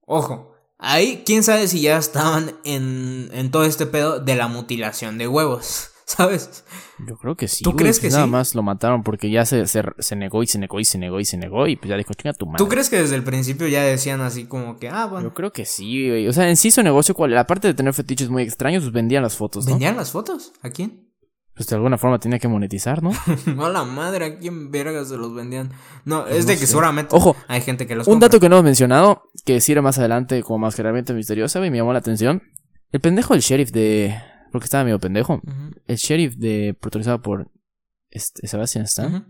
ojo. 0.00 0.54
Ahí, 0.78 1.22
quién 1.24 1.42
sabe 1.42 1.68
si 1.68 1.80
ya 1.80 1.96
estaban 1.96 2.56
en, 2.64 3.30
en 3.32 3.50
todo 3.50 3.64
este 3.64 3.86
pedo 3.86 4.20
de 4.20 4.36
la 4.36 4.48
mutilación 4.48 5.18
de 5.18 5.28
huevos. 5.28 5.90
¿Sabes? 6.06 6.64
Yo 7.06 7.16
creo 7.16 7.34
que 7.34 7.48
sí. 7.48 7.64
¿Tú 7.64 7.74
crees 7.74 7.98
que 7.98 8.10
nada 8.10 8.26
más 8.26 8.54
lo 8.54 8.62
mataron 8.62 9.02
porque 9.02 9.30
ya 9.30 9.46
se, 9.46 9.66
se, 9.66 10.16
negó 10.16 10.42
y 10.42 10.46
se 10.46 10.58
negó 10.58 10.78
y 10.78 10.84
se 10.84 10.98
negó 10.98 11.18
y 11.18 11.24
se 11.24 11.38
negó 11.38 11.66
y 11.66 11.76
pues 11.76 11.88
ya 11.88 11.96
dijo, 11.96 12.12
chinga 12.12 12.34
tu 12.34 12.46
madre. 12.46 12.58
¿Tú 12.58 12.68
crees 12.68 12.90
que 12.90 12.96
desde 12.96 13.16
el 13.16 13.24
principio 13.24 13.66
ya 13.68 13.82
decían 13.82 14.20
así 14.20 14.44
como 14.44 14.76
que, 14.78 14.88
ah, 14.88 15.06
bueno? 15.06 15.28
Yo 15.28 15.34
creo 15.34 15.52
que 15.52 15.64
sí, 15.64 16.08
güey. 16.08 16.28
O 16.28 16.32
sea, 16.32 16.48
en 16.48 16.56
sí 16.56 16.70
su 16.70 16.82
negocio, 16.82 17.14
cual, 17.14 17.36
aparte 17.38 17.68
de 17.68 17.74
tener 17.74 17.94
fetiches 17.94 18.28
muy 18.28 18.42
extraños, 18.42 18.82
pues 18.82 18.92
vendían 18.92 19.22
las 19.22 19.36
fotos, 19.36 19.64
¿no? 19.64 19.72
¿Vendían 19.72 19.96
las 19.96 20.12
fotos? 20.12 20.52
¿A 20.62 20.70
quién? 20.70 21.10
Pues 21.54 21.68
de 21.68 21.76
alguna 21.76 21.96
forma 21.96 22.18
tenía 22.18 22.38
que 22.38 22.48
monetizar, 22.48 23.02
¿no? 23.02 23.12
no 23.46 23.70
la 23.70 23.84
madre, 23.84 24.24
¿a 24.26 24.38
quién 24.38 24.70
vergas 24.70 25.08
se 25.08 25.16
los 25.16 25.34
vendían? 25.34 25.72
No, 26.04 26.24
pues 26.24 26.36
es 26.36 26.46
de 26.46 26.58
que 26.58 26.66
seguramente 26.66 27.14
Ojo, 27.14 27.36
hay 27.48 27.60
gente 27.60 27.86
que 27.86 27.94
los 27.94 28.08
Un 28.08 28.18
dato 28.20 28.40
que 28.40 28.48
no 28.48 28.56
hemos 28.56 28.64
mencionado, 28.64 29.30
que 29.44 29.60
sirve 29.60 29.80
más 29.80 29.98
adelante 29.98 30.42
como 30.42 30.58
más 30.58 30.74
claramente 30.74 31.14
misteriosa, 31.14 31.64
y 31.64 31.70
me 31.70 31.78
llamó 31.78 31.92
la 31.92 32.00
atención. 32.00 32.42
El 32.90 33.00
pendejo 33.00 33.34
del 33.34 33.42
sheriff 33.42 33.70
de, 33.70 34.20
porque 34.54 34.66
estaba 34.66 34.84
medio 34.84 35.00
pendejo. 35.00 35.42
El 35.88 35.96
sheriff 35.96 36.36
de 36.36 36.76
protagonizado 36.80 37.20
por 37.20 37.50
este, 38.08 38.46
Sebastian 38.46 38.84
Stan. 38.84 39.26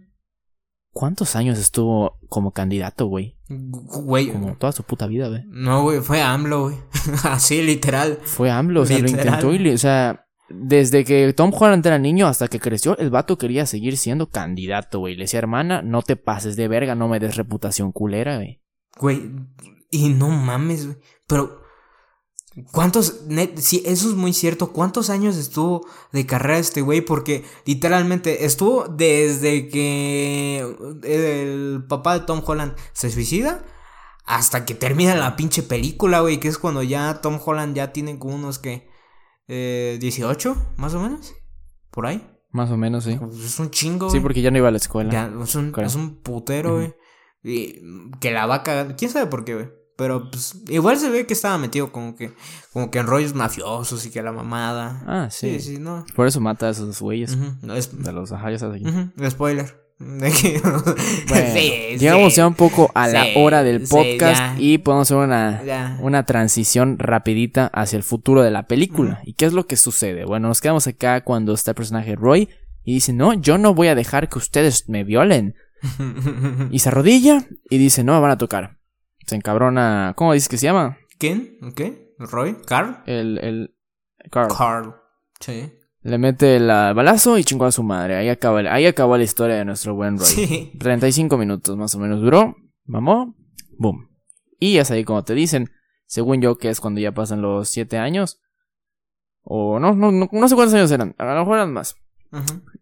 ¿Cuántos 0.93 1.35
años 1.35 1.59
estuvo 1.59 2.19
como 2.29 2.51
candidato, 2.51 3.07
güey? 3.07 3.39
Güey. 3.49 4.31
Como 4.31 4.55
toda 4.59 4.73
su 4.73 4.83
puta 4.83 5.07
vida, 5.07 5.29
güey. 5.29 5.43
No, 5.47 5.83
güey, 5.83 6.01
fue 6.01 6.21
AMLO, 6.21 6.65
güey. 6.65 6.77
Así, 7.25 7.63
literal. 7.63 8.19
Fue 8.23 8.51
AMLO, 8.51 8.83
o 8.83 8.85
sea, 8.85 8.99
lo 8.99 9.09
intentó 9.09 9.55
y, 9.55 9.67
o 9.71 9.79
sea, 9.79 10.27
desde 10.51 11.07
que 11.07 11.33
Tom 11.33 11.53
Holland 11.59 11.87
era 11.87 11.99
niño 11.99 12.27
hasta 12.27 12.49
que 12.49 12.61
creció, 12.61 12.99
el 12.99 13.09
vato 13.09 13.39
quería 13.39 13.65
seguir 13.65 13.97
siendo 13.97 14.29
candidato, 14.29 14.99
güey. 14.99 15.17
Le 15.17 15.25
decía, 15.25 15.39
hermana, 15.39 15.81
no 15.81 16.03
te 16.03 16.17
pases 16.17 16.55
de 16.55 16.69
verga, 16.69 16.95
no 16.95 17.09
me 17.09 17.19
des 17.19 17.37
reputación 17.37 17.91
culera, 17.91 18.37
güey. 18.37 18.61
Güey, 18.99 19.33
y 19.91 20.11
no 20.11 20.29
mames, 20.29 20.85
güey. 20.85 20.99
Pero 21.27 21.64
¿Cuántos, 22.71 23.23
si 23.57 23.83
eso 23.85 24.09
es 24.09 24.15
muy 24.15 24.33
cierto, 24.33 24.73
cuántos 24.73 25.11
años 25.11 25.37
estuvo 25.37 25.87
de 26.13 26.25
carrera 26.25 26.59
este 26.59 26.83
güey? 26.83 27.01
Porque 27.01 27.45
literalmente 27.65 28.45
estuvo 28.45 28.87
desde 28.87 29.69
que 29.69 30.61
el 31.03 31.85
papá 31.89 32.19
de 32.19 32.27
Tom 32.27 32.43
Holland 32.45 32.77
se 32.93 33.11
suicida 33.11 33.65
hasta 34.25 34.65
que 34.65 34.75
termina 34.75 35.17
la 35.17 35.35
pinche 35.35 35.65
película, 35.65 36.21
güey, 36.21 36.39
que 36.39 36.47
es 36.47 36.59
cuando 36.59 36.85
ya 36.85 37.21
Tom 37.21 37.41
Holland 37.45 37.75
ya 37.75 37.93
tiene 37.93 38.19
como 38.21 38.37
unos 38.37 38.61
que 38.61 38.89
eh, 39.49 39.99
18, 40.01 40.75
más 40.77 40.95
o 40.95 41.01
menos, 41.01 41.35
por 41.91 42.07
ahí. 42.07 42.25
Más 42.53 42.71
o 42.71 42.77
menos, 42.77 43.03
sí. 43.03 43.17
Pues 43.19 43.37
es 43.41 43.59
un 43.59 43.71
chingo. 43.71 44.11
Sí, 44.11 44.21
porque 44.21 44.41
ya 44.41 44.53
no 44.53 44.59
iba 44.59 44.69
a 44.69 44.71
la 44.71 44.77
escuela. 44.77 45.33
es, 45.43 45.57
un, 45.57 45.75
es 45.77 45.95
un 45.97 46.23
putero, 46.23 46.77
güey. 46.77 46.95
Que 48.21 48.31
la 48.31 48.47
va 48.47 48.57
a 48.57 48.63
cagar. 48.63 48.95
¿Quién 48.95 49.11
sabe 49.11 49.27
por 49.27 49.45
qué, 49.45 49.55
güey? 49.55 49.84
Pero 49.97 50.29
pues 50.31 50.57
igual 50.69 50.99
se 50.99 51.09
ve 51.09 51.25
que 51.25 51.35
estaba 51.35 51.57
metido 51.57 51.93
como 51.93 52.17
que 52.17 52.33
como 52.73 52.91
que 52.91 52.99
en 52.99 53.07
rollos 53.07 53.35
mafiosos 53.35 54.05
y 54.07 54.11
que 54.11 54.23
la 54.23 54.33
mamada. 54.33 55.03
Ah, 55.07 55.29
sí. 55.31 55.61
Sí, 55.61 55.75
sí, 55.75 55.79
no. 55.79 56.05
Por 56.17 56.27
eso 56.27 56.41
mata 56.41 56.67
a 56.67 56.71
esos 56.71 57.01
güeyes. 57.01 57.39
De 57.63 58.13
los 58.13 58.33
ajá, 58.33 58.51
ya 58.51 58.59
sabes 58.59 58.83
aquí. 58.85 59.31
Spoiler. 59.31 59.85
llegamos 61.99 62.35
ya 62.35 62.49
un 62.49 62.55
poco 62.55 62.91
a 62.95 63.07
la 63.07 63.27
hora 63.37 63.63
del 63.63 63.87
podcast 63.87 64.59
y 64.59 64.79
podemos 64.79 65.07
hacer 65.07 65.19
una, 65.19 65.99
una 66.01 66.27
transición 66.27 66.99
rapidita 66.99 67.71
hacia 67.73 67.97
el 67.97 68.03
futuro 68.03 68.43
de 68.43 68.51
la 68.51 68.67
película. 68.67 69.23
¿Y 69.25 69.35
qué 69.35 69.45
es 69.45 69.53
lo 69.53 69.69
que 69.69 69.77
sucede? 69.77 70.25
Bueno, 70.25 70.49
nos 70.49 70.61
quedamos 70.61 70.89
acá 70.89 71.23
cuando 71.23 71.55
está 71.55 71.71
el 71.71 71.77
personaje 71.77 72.17
Roy 72.17 72.49
y 72.83 72.95
dice, 72.95 73.13
no, 73.13 73.35
yo 73.35 73.57
no 73.57 73.73
voy 73.73 73.87
a 73.87 73.95
dejar 73.95 74.29
que 74.29 74.39
ustedes 74.39 74.89
me 74.89 75.05
violen. 75.05 75.55
y 76.73 76.81
se 76.81 76.89
arrodilla 76.89 77.47
y 77.71 77.79
dice, 77.79 78.03
no 78.03 78.15
me 78.15 78.21
van 78.21 78.33
a 78.33 78.39
tocar 78.39 78.79
se 79.27 79.37
encabrona. 79.37 80.15
¿Cómo 80.17 80.33
dices 80.33 80.49
que 80.49 80.59
se 80.59 80.67
llama? 80.67 80.99
¿Quién? 81.19 81.59
¿Qué? 81.75 82.15
¿Roy? 82.19 82.57
¿Carl? 82.67 83.03
El. 83.07 83.39
el 83.39 83.75
Carl. 84.31 84.49
Carl. 84.57 84.95
Sí. 85.41 85.73
Le 86.03 86.19
mete 86.19 86.57
el 86.57 86.67
balazo 86.67 87.39
y 87.39 87.45
chingó 87.45 87.65
a 87.65 87.73
su 87.73 87.83
madre. 87.83 88.17
Ahí 88.17 88.29
acaba, 88.29 88.61
ahí 88.61 88.87
acabó 88.87 89.17
la 89.17 89.25
historia 89.25 89.57
de 89.57 89.65
nuestro 89.65 89.95
buen 89.95 90.19
Roy. 90.19 90.27
Sí. 90.27 90.73
35 90.79 91.37
minutos 91.39 91.77
más 91.77 91.95
o 91.95 91.99
menos 91.99 92.21
duró. 92.21 92.57
Vamos. 92.85 93.35
Boom. 93.79 94.11
Y 94.59 94.77
es 94.77 94.91
ahí 94.91 95.05
como 95.05 95.25
te 95.25 95.35
dicen. 95.35 95.71
Según 96.07 96.41
yo, 96.43 96.59
que 96.59 96.69
es 96.69 96.81
cuando 96.81 97.01
ya 97.01 97.13
pasan 97.13 97.41
los 97.41 97.69
7 97.71 97.97
años. 97.97 98.41
O 99.43 99.79
no, 99.79 99.95
no, 99.95 100.11
no, 100.11 100.49
sé 100.49 100.55
cuántos 100.55 100.75
años 100.75 100.91
eran. 100.91 101.15
A 101.19 101.25
lo 101.25 101.41
mejor 101.41 101.57
eran 101.57 101.73
más. 101.73 101.97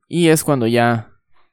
Y 0.08 0.28
es 0.28 0.44
cuando 0.44 0.66
ya. 0.66 1.12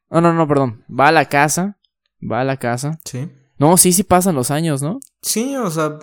No, 0.10 0.22
no, 0.22 0.34
no, 0.34 0.48
perdón. 0.48 0.84
Va 0.90 1.08
a 1.08 1.12
la 1.12 1.26
casa. 1.26 1.80
Va 2.20 2.42
a 2.42 2.44
la 2.44 2.58
casa. 2.58 3.00
Sí. 3.06 3.30
No, 3.60 3.76
sí, 3.76 3.92
sí 3.92 4.04
pasan 4.04 4.36
los 4.36 4.52
años, 4.52 4.82
¿no? 4.82 5.02
Sí, 5.22 5.56
o 5.58 5.70
sea, 5.70 6.00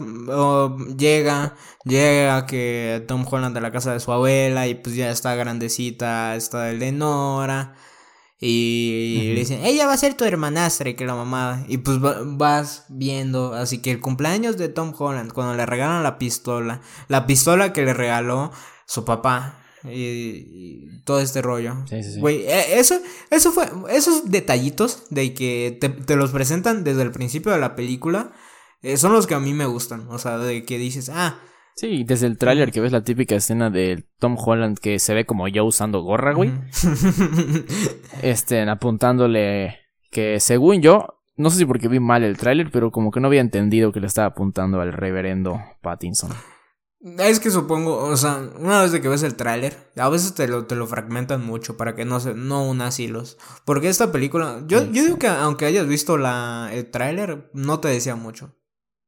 llega, 0.97 1.57
llega 1.85 2.47
que 2.47 3.03
Tom 3.09 3.25
Holland 3.29 3.55
de 3.55 3.63
la 3.63 3.73
casa 3.73 3.95
de 3.95 4.01
su 4.01 4.13
abuela 4.13 4.69
y 4.69 4.75
pues 4.75 4.95
ya 4.95 5.11
está 5.11 5.35
grandecita, 5.35 6.37
está 6.37 6.71
Eleonora. 6.71 7.75
Y 8.39 9.33
le 9.33 9.41
dicen, 9.41 9.65
ella 9.65 9.87
va 9.87 9.95
a 9.95 9.97
ser 9.97 10.13
tu 10.15 10.25
hermanastra 10.25 10.91
y 10.91 10.95
que 10.95 11.07
la 11.07 11.15
mamada. 11.15 11.65
Y 11.69 11.79
pues 11.79 11.99
vas 12.01 12.85
viendo, 12.91 13.55
así 13.55 13.79
que 13.79 13.93
el 13.93 14.01
cumpleaños 14.01 14.59
de 14.59 14.69
Tom 14.69 14.93
Holland, 14.97 15.33
cuando 15.33 15.55
le 15.55 15.65
regalan 15.65 16.03
la 16.03 16.19
pistola, 16.19 16.83
la 17.09 17.27
pistola 17.27 17.73
que 17.73 17.87
le 17.87 17.95
regaló 17.95 18.53
su 18.85 19.07
papá, 19.07 19.63
y, 19.91 21.03
todo 21.05 21.21
este 21.21 21.43
rollo. 21.43 21.75
Sí, 21.89 22.03
sí, 22.03 22.15
sí. 22.15 22.21
Güey, 22.21 22.47
e, 22.47 22.79
eso, 22.79 22.97
eso 23.31 23.53
fue, 23.53 23.67
esos 23.91 24.31
detallitos 24.31 25.05
de 25.11 25.35
que 25.35 25.79
te, 25.81 26.17
los 26.17 26.31
presentan 26.31 26.85
desde 26.85 27.03
el 27.03 27.13
principio 27.13 27.53
de 27.53 27.59
la 27.59 27.77
película, 27.77 28.33
eh, 28.83 28.97
son 28.97 29.13
los 29.13 29.27
que 29.27 29.35
a 29.35 29.41
mí 29.41 29.55
me 29.55 29.67
gustan. 29.67 30.09
O 30.11 30.19
sea, 30.19 30.39
de 30.39 30.65
que 30.65 30.79
dices, 30.79 31.11
ah. 31.13 31.41
Sí, 31.77 32.05
desde 32.05 32.27
el 32.27 32.39
tráiler 32.39 32.73
que 32.73 32.81
ves 32.81 32.93
la 32.93 33.05
típica 33.05 33.37
escena 33.37 33.69
de 33.69 34.05
Tom 34.19 34.37
Holland 34.39 34.79
que 34.79 34.99
se 34.99 35.13
ve 35.13 35.27
como 35.27 35.47
yo 35.49 35.65
usando 35.65 36.01
gorra, 36.01 36.33
güey. 36.33 36.53
este, 38.23 38.63
apuntándole 38.63 39.81
que 40.11 40.41
según 40.41 40.81
yo, 40.81 41.21
no 41.37 41.51
sé 41.51 41.59
si 41.59 41.67
porque 41.67 41.89
vi 41.89 42.01
mal 42.01 42.25
el 42.25 42.39
tráiler, 42.39 42.71
pero 42.71 42.91
como 42.91 43.11
que 43.11 43.21
no 43.21 43.27
había 43.27 43.43
entendido 43.43 43.93
que 43.93 44.01
le 44.01 44.07
estaba 44.07 44.29
apuntando 44.29 44.81
al 44.81 44.93
reverendo 44.93 45.61
Pattinson. 45.83 46.33
Es 47.19 47.39
que 47.39 47.51
supongo, 47.51 47.99
o 47.99 48.17
sea, 48.17 48.51
una 48.59 48.83
vez 48.83 48.91
de 48.91 49.01
que 49.01 49.09
ves 49.09 49.23
el 49.23 49.37
tráiler, 49.37 49.77
a 49.97 50.09
veces 50.09 50.35
te 50.35 50.49
lo, 50.49 50.67
te 50.67 50.75
lo 50.75 50.89
fragmentan 50.89 51.47
mucho 51.47 51.77
para 51.77 51.95
que 51.95 52.05
no 52.05 52.19
se, 52.19 52.35
no 52.35 52.69
unas 52.69 52.99
hilos. 52.99 53.39
Porque 53.65 53.89
esta 53.89 54.11
película, 54.11 54.63
yo, 54.67 54.85
yo 54.91 55.05
digo 55.05 55.19
que 55.19 55.29
aunque 55.29 55.67
hayas 55.67 55.87
visto 55.87 56.19
la, 56.19 56.71
el 56.73 56.91
tráiler, 56.91 57.49
no 57.55 57.79
te 57.79 57.89
decía 57.89 58.17
mucho. 58.17 58.57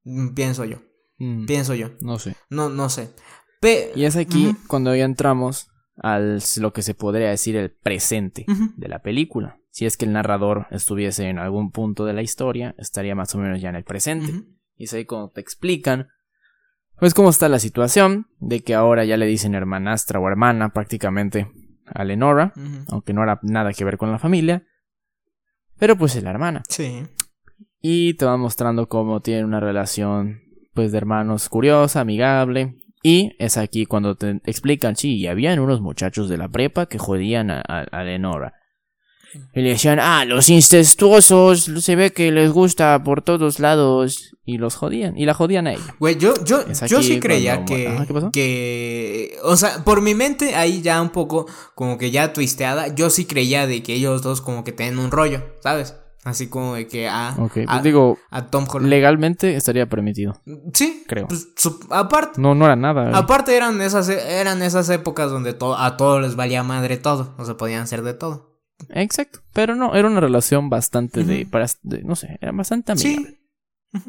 Mm, 0.05 0.29
pienso 0.35 0.65
yo. 0.65 0.79
Mm. 1.19 1.47
Pienso 1.47 1.75
yo. 1.75 1.91
No 2.01 2.21
sé. 2.21 2.37
No, 2.51 2.69
no 2.69 2.89
sé. 2.89 3.11
y 3.97 4.05
es 4.05 4.15
aquí 4.15 4.55
cuando 4.69 4.95
ya 4.95 5.05
entramos 5.05 5.69
al 5.97 6.41
lo 6.61 6.73
que 6.73 6.83
se 6.83 6.95
podría 6.95 7.31
decir 7.31 7.57
el 7.57 7.73
presente 7.73 8.47
de 8.77 8.89
la 8.89 9.03
película. 9.03 9.61
Si 9.71 9.87
es 9.87 9.97
que 9.97 10.05
el 10.05 10.13
narrador 10.13 10.69
estuviese 10.71 11.29
en 11.29 11.39
algún 11.39 11.73
punto 11.73 12.05
de 12.05 12.13
la 12.13 12.23
historia, 12.23 12.77
estaría 12.79 13.17
más 13.17 13.35
o 13.35 13.39
menos 13.39 13.61
ya 13.61 13.71
en 13.71 13.77
el 13.77 13.85
presente. 13.85 14.45
Y 14.77 14.85
es 14.85 14.93
ahí 14.93 15.05
cuando 15.05 15.31
te 15.31 15.41
explican 15.41 16.09
pues 16.99 17.15
cómo 17.15 17.31
está 17.31 17.49
la 17.49 17.59
situación 17.59 18.27
de 18.39 18.61
que 18.61 18.75
ahora 18.75 19.05
ya 19.05 19.17
le 19.17 19.27
dicen 19.27 19.55
hermanastra 19.55 20.21
o 20.21 20.29
hermana 20.29 20.71
prácticamente 20.71 21.51
a 21.87 22.05
Lenora, 22.05 22.53
aunque 22.91 23.13
no 23.13 23.23
era 23.23 23.39
nada 23.43 23.73
que 23.73 23.85
ver 23.85 23.97
con 23.99 24.13
la 24.13 24.19
familia, 24.19 24.65
pero 25.79 25.97
pues 25.97 26.17
es 26.17 26.23
la 26.23 26.31
hermana. 26.31 26.63
Sí. 26.69 27.07
Y 27.81 28.15
te 28.15 28.25
van 28.25 28.41
mostrando 28.41 28.89
cómo 28.89 29.21
tiene 29.21 29.45
una 29.45 29.61
relación 29.61 30.43
pues 30.75 30.93
de 30.93 30.99
hermanos 30.99 31.49
curiosa, 31.49 32.01
amigable, 32.01 32.79
y 33.03 33.37
es 33.39 33.57
aquí 33.57 33.87
cuando 33.87 34.17
te 34.17 34.41
explican, 34.45 34.97
sí, 34.97 35.17
y 35.17 35.27
habían 35.27 35.61
unos 35.61 35.81
muchachos 35.81 36.29
de 36.29 36.37
la 36.37 36.49
prepa 36.49 36.87
que 36.87 36.99
jodían 36.99 37.51
a, 37.51 37.61
a, 37.61 38.05
Lenora. 38.05 38.55
Y 39.55 39.61
le 39.61 39.71
decían, 39.71 39.99
ah, 40.01 40.25
los 40.25 40.49
incestuosos, 40.49 41.65
se 41.65 41.97
ve 41.97 42.13
que 42.13 42.31
les 42.33 42.51
gusta 42.51 43.03
por 43.03 43.23
todos 43.23 43.59
lados. 43.59 44.35
Y 44.45 44.57
los 44.57 44.77
jodían, 44.77 45.19
y 45.19 45.27
la 45.27 45.35
jodían 45.35 45.67
a 45.67 45.75
ella. 45.75 45.95
Güey, 45.99 46.17
yo, 46.17 46.33
yo, 46.43 46.65
yo 46.87 47.03
sí 47.03 47.21
creía 47.21 47.67
que, 47.67 48.31
que, 48.33 49.37
o 49.45 49.57
sea, 49.57 49.85
por 49.85 50.01
mi 50.01 50.15
mente 50.15 50.55
ahí 50.55 50.81
ya 50.81 51.03
un 51.03 51.11
poco 51.11 51.47
como 51.75 51.99
que 51.99 52.11
ya 52.11 52.33
twisteada, 52.33 52.95
yo 52.95 53.11
sí 53.11 53.27
creía 53.27 53.67
de 53.67 53.83
que 53.83 53.93
ellos 53.93 54.23
dos 54.23 54.41
como 54.41 54.65
que 54.65 54.73
tienen 54.73 54.99
un 54.99 55.11
rollo, 55.11 55.43
¿sabes? 55.61 55.97
Así 56.25 56.49
como 56.49 56.75
de 56.75 56.87
que 56.87 57.09
a, 57.09 57.35
pues 57.37 57.83
digo, 57.83 58.19
a 58.31 58.47
Tom 58.47 58.67
Holland. 58.69 58.91
Legalmente 58.91 59.55
estaría 59.55 59.87
permitido. 59.89 60.41
Sí, 60.75 61.05
creo. 61.07 61.29
Pues, 61.29 61.49
aparte. 61.91 62.41
No, 62.41 62.55
no 62.55 62.65
era 62.65 62.77
nada. 62.77 63.17
Aparte 63.17 63.57
eran 63.57 63.81
esas, 63.81 64.09
eran 64.09 64.63
esas 64.63 64.89
épocas 64.91 65.31
donde 65.31 65.57
a 65.77 65.97
todos 65.97 66.23
les 66.23 66.37
valía 66.37 66.63
madre 66.63 66.97
todo. 66.97 67.35
No 67.39 67.45
se 67.45 67.55
podían 67.55 67.83
hacer 67.83 68.03
de 68.03 68.15
todo. 68.15 68.58
Exacto. 68.91 69.41
Pero 69.53 69.75
no, 69.75 69.95
era 69.95 70.09
una 70.09 70.21
relación 70.21 70.71
bastante 70.71 71.25
de, 71.25 71.47
para, 71.47 71.67
no 72.05 72.17
sé, 72.17 72.39
era 72.41 72.53
bastante 72.53 72.93
amigable. 72.93 73.41
Sí. 73.93 74.01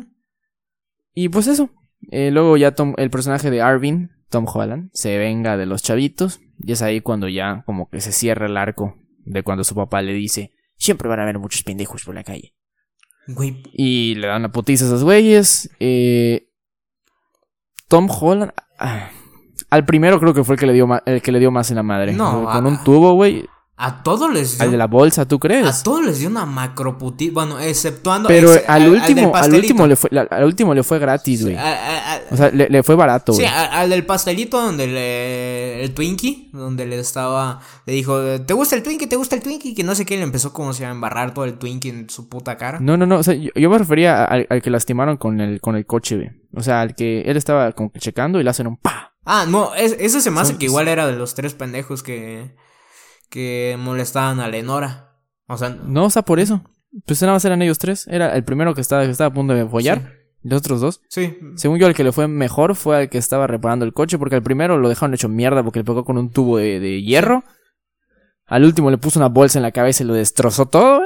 Y 1.14 1.30
pues 1.30 1.48
eso. 1.48 1.70
Eh, 2.12 2.32
luego 2.32 2.56
ya 2.56 2.72
Tom, 2.72 2.94
el 2.98 3.10
personaje 3.10 3.50
de 3.52 3.62
Arvin, 3.62 4.12
Tom 4.30 4.46
Holland, 4.52 4.90
se 4.94 5.18
venga 5.18 5.58
de 5.58 5.66
los 5.66 5.84
chavitos. 5.84 6.40
Y 6.58 6.72
es 6.72 6.82
ahí 6.82 7.02
cuando 7.02 7.28
ya 7.28 7.64
como 7.66 7.90
que 7.90 8.02
se 8.02 8.12
cierra 8.12 8.46
el 8.46 8.58
arco 8.58 8.96
de 9.26 9.44
cuando 9.44 9.64
su 9.64 9.76
papá 9.76 10.02
le 10.02 10.14
dice 10.14 10.54
Siempre 10.80 11.10
van 11.10 11.20
a 11.20 11.24
haber 11.24 11.40
muchos 11.40 11.62
pendejos 11.64 12.04
por 12.06 12.16
la 12.16 12.24
calle. 12.24 12.56
Güey. 13.28 13.62
Y 13.74 14.16
le 14.16 14.28
dan 14.28 14.44
la 14.44 14.52
putiza 14.52 14.86
a 14.86 14.88
esos 14.88 15.04
güeyes. 15.04 15.70
Eh, 15.80 16.48
Tom 17.90 18.08
Holland. 18.10 18.54
Ah, 18.80 19.12
al 19.70 19.86
primero 19.86 20.20
creo 20.22 20.34
que 20.34 20.46
fue 20.46 20.56
el 20.56 20.60
que 20.60 20.66
le 20.66 20.74
dio, 20.74 20.88
el 21.06 21.22
que 21.22 21.34
le 21.34 21.40
dio 21.40 21.52
más 21.52 21.70
en 21.70 21.76
la 21.76 21.84
madre. 21.84 22.14
No. 22.14 22.46
Con 22.46 22.66
un 22.66 22.82
tubo, 22.84 23.14
güey. 23.14 23.46
A 23.82 24.04
todos 24.04 24.30
les 24.34 24.58
dio. 24.58 24.66
Al 24.66 24.72
de 24.72 24.78
la 24.78 24.88
bolsa, 24.88 25.26
¿tú 25.26 25.40
crees? 25.40 25.66
A 25.66 25.84
todos 25.84 26.06
les 26.06 26.20
dio 26.20 26.28
una 26.28 26.46
macro. 26.46 26.98
Bueno, 27.32 27.62
exceptuando. 27.62 28.28
Pero 28.28 28.52
al, 28.68 28.90
último, 28.90 29.34
al, 29.34 29.54
último 29.54 29.88
le 29.88 29.96
fue, 29.96 30.10
al 30.30 30.44
último 30.44 30.74
le 30.74 30.84
fue 30.84 31.00
gratis, 31.00 31.44
güey. 31.44 31.56
o 31.56 32.36
sea, 32.36 32.52
le, 32.52 32.84
fue 32.84 32.96
barato, 32.96 33.32
güey. 33.32 33.48
Sí, 33.48 33.54
al, 33.54 33.90
del 33.90 34.06
pastelito 34.06 34.62
donde 34.62 34.86
le. 34.86 35.82
El 35.82 35.94
Twinkie, 35.94 36.50
donde 36.52 36.86
le 36.88 37.00
estaba. 37.00 37.62
Le 37.86 37.94
dijo, 37.94 38.42
¿te 38.42 38.54
gusta 38.54 38.76
el 38.76 38.84
Twinkie? 38.84 39.08
¿Te 39.08 39.16
gusta 39.16 39.38
el 39.38 39.42
Twinkie? 39.42 39.74
Que 39.74 39.86
no 39.86 39.96
sé 39.96 40.06
qué, 40.06 40.18
le 40.18 40.24
empezó 40.24 40.52
como 40.52 40.74
si 40.74 40.84
a 40.84 40.90
embarrar 40.90 41.34
todo 41.34 41.46
el 41.46 41.54
Twinkie 41.54 41.90
en 41.90 42.10
su 42.10 42.28
puta 42.28 42.58
cara. 42.58 42.82
No, 42.82 42.98
no, 42.98 43.06
no. 43.06 43.20
O 43.20 43.24
sea, 43.24 43.34
yo, 43.34 43.70
me 43.70 43.78
refería 43.78 44.26
al, 44.26 44.62
que 44.62 44.70
lastimaron 44.70 45.16
con 45.16 45.40
el, 45.40 45.62
con 45.62 45.78
el 45.78 45.86
coche, 45.86 46.18
güey. 46.18 46.32
O 46.54 46.62
sea, 46.62 46.82
al 46.82 46.96
que 46.96 47.22
él 47.22 47.38
estaba 47.38 47.72
como 47.72 47.94
que 47.94 48.00
checando 48.00 48.42
y 48.42 48.44
le 48.44 48.50
hacen 48.50 48.68
un 48.68 48.76
pa. 48.76 49.14
Ah, 49.24 49.46
no, 49.48 49.74
ese 49.76 50.20
se 50.20 50.32
me 50.32 50.42
hace 50.42 50.58
que 50.58 50.66
igual 50.66 50.90
era 50.90 51.08
de 51.08 51.16
los 51.16 51.34
tres 51.34 51.54
pendejos 51.54 52.04
que 52.04 52.52
que 53.30 53.78
molestaban 53.80 54.40
a 54.40 54.48
Lenora. 54.48 55.18
O 55.48 55.58
sea, 55.58 55.70
no, 55.70 56.06
o 56.06 56.10
sea, 56.10 56.24
por 56.24 56.40
eso. 56.40 56.64
Pues 57.06 57.22
nada 57.22 57.34
más 57.34 57.46
eran 57.46 57.62
ellos 57.62 57.78
tres. 57.78 58.08
Era 58.08 58.36
el 58.36 58.44
primero 58.44 58.74
que 58.74 58.82
estaba, 58.82 59.06
que 59.06 59.12
estaba 59.12 59.30
a 59.30 59.34
punto 59.34 59.54
de 59.54 59.68
follar. 59.68 60.14
Los 60.42 60.60
otros 60.60 60.82
dos. 60.82 61.02
Sí. 61.10 61.38
Según 61.56 61.80
yo, 61.80 61.88
el 61.88 61.94
que 61.94 62.04
le 62.04 62.12
fue 62.12 62.28
mejor 62.28 62.76
fue 62.76 63.04
el 63.04 63.10
que 63.10 63.18
estaba 63.18 63.46
reparando 63.46 63.86
el 63.86 63.94
coche. 63.94 64.18
Porque 64.18 64.36
al 64.36 64.44
primero 64.44 64.78
lo 64.78 64.90
dejaron 64.90 65.14
hecho 65.14 65.30
mierda 65.30 65.64
porque 65.64 65.80
le 65.80 65.86
pegó 65.86 66.04
con 66.06 66.18
un 66.18 66.32
tubo 66.32 66.58
de, 66.58 67.02
hierro. 67.02 67.44
Al 68.46 68.64
último 68.64 68.90
le 68.90 68.98
puso 68.98 69.20
una 69.20 69.30
bolsa 69.30 69.60
en 69.60 69.64
la 69.64 69.72
cabeza 69.72 70.04
y 70.04 70.08
lo 70.08 70.14
destrozó 70.14 70.66
todo, 70.68 71.02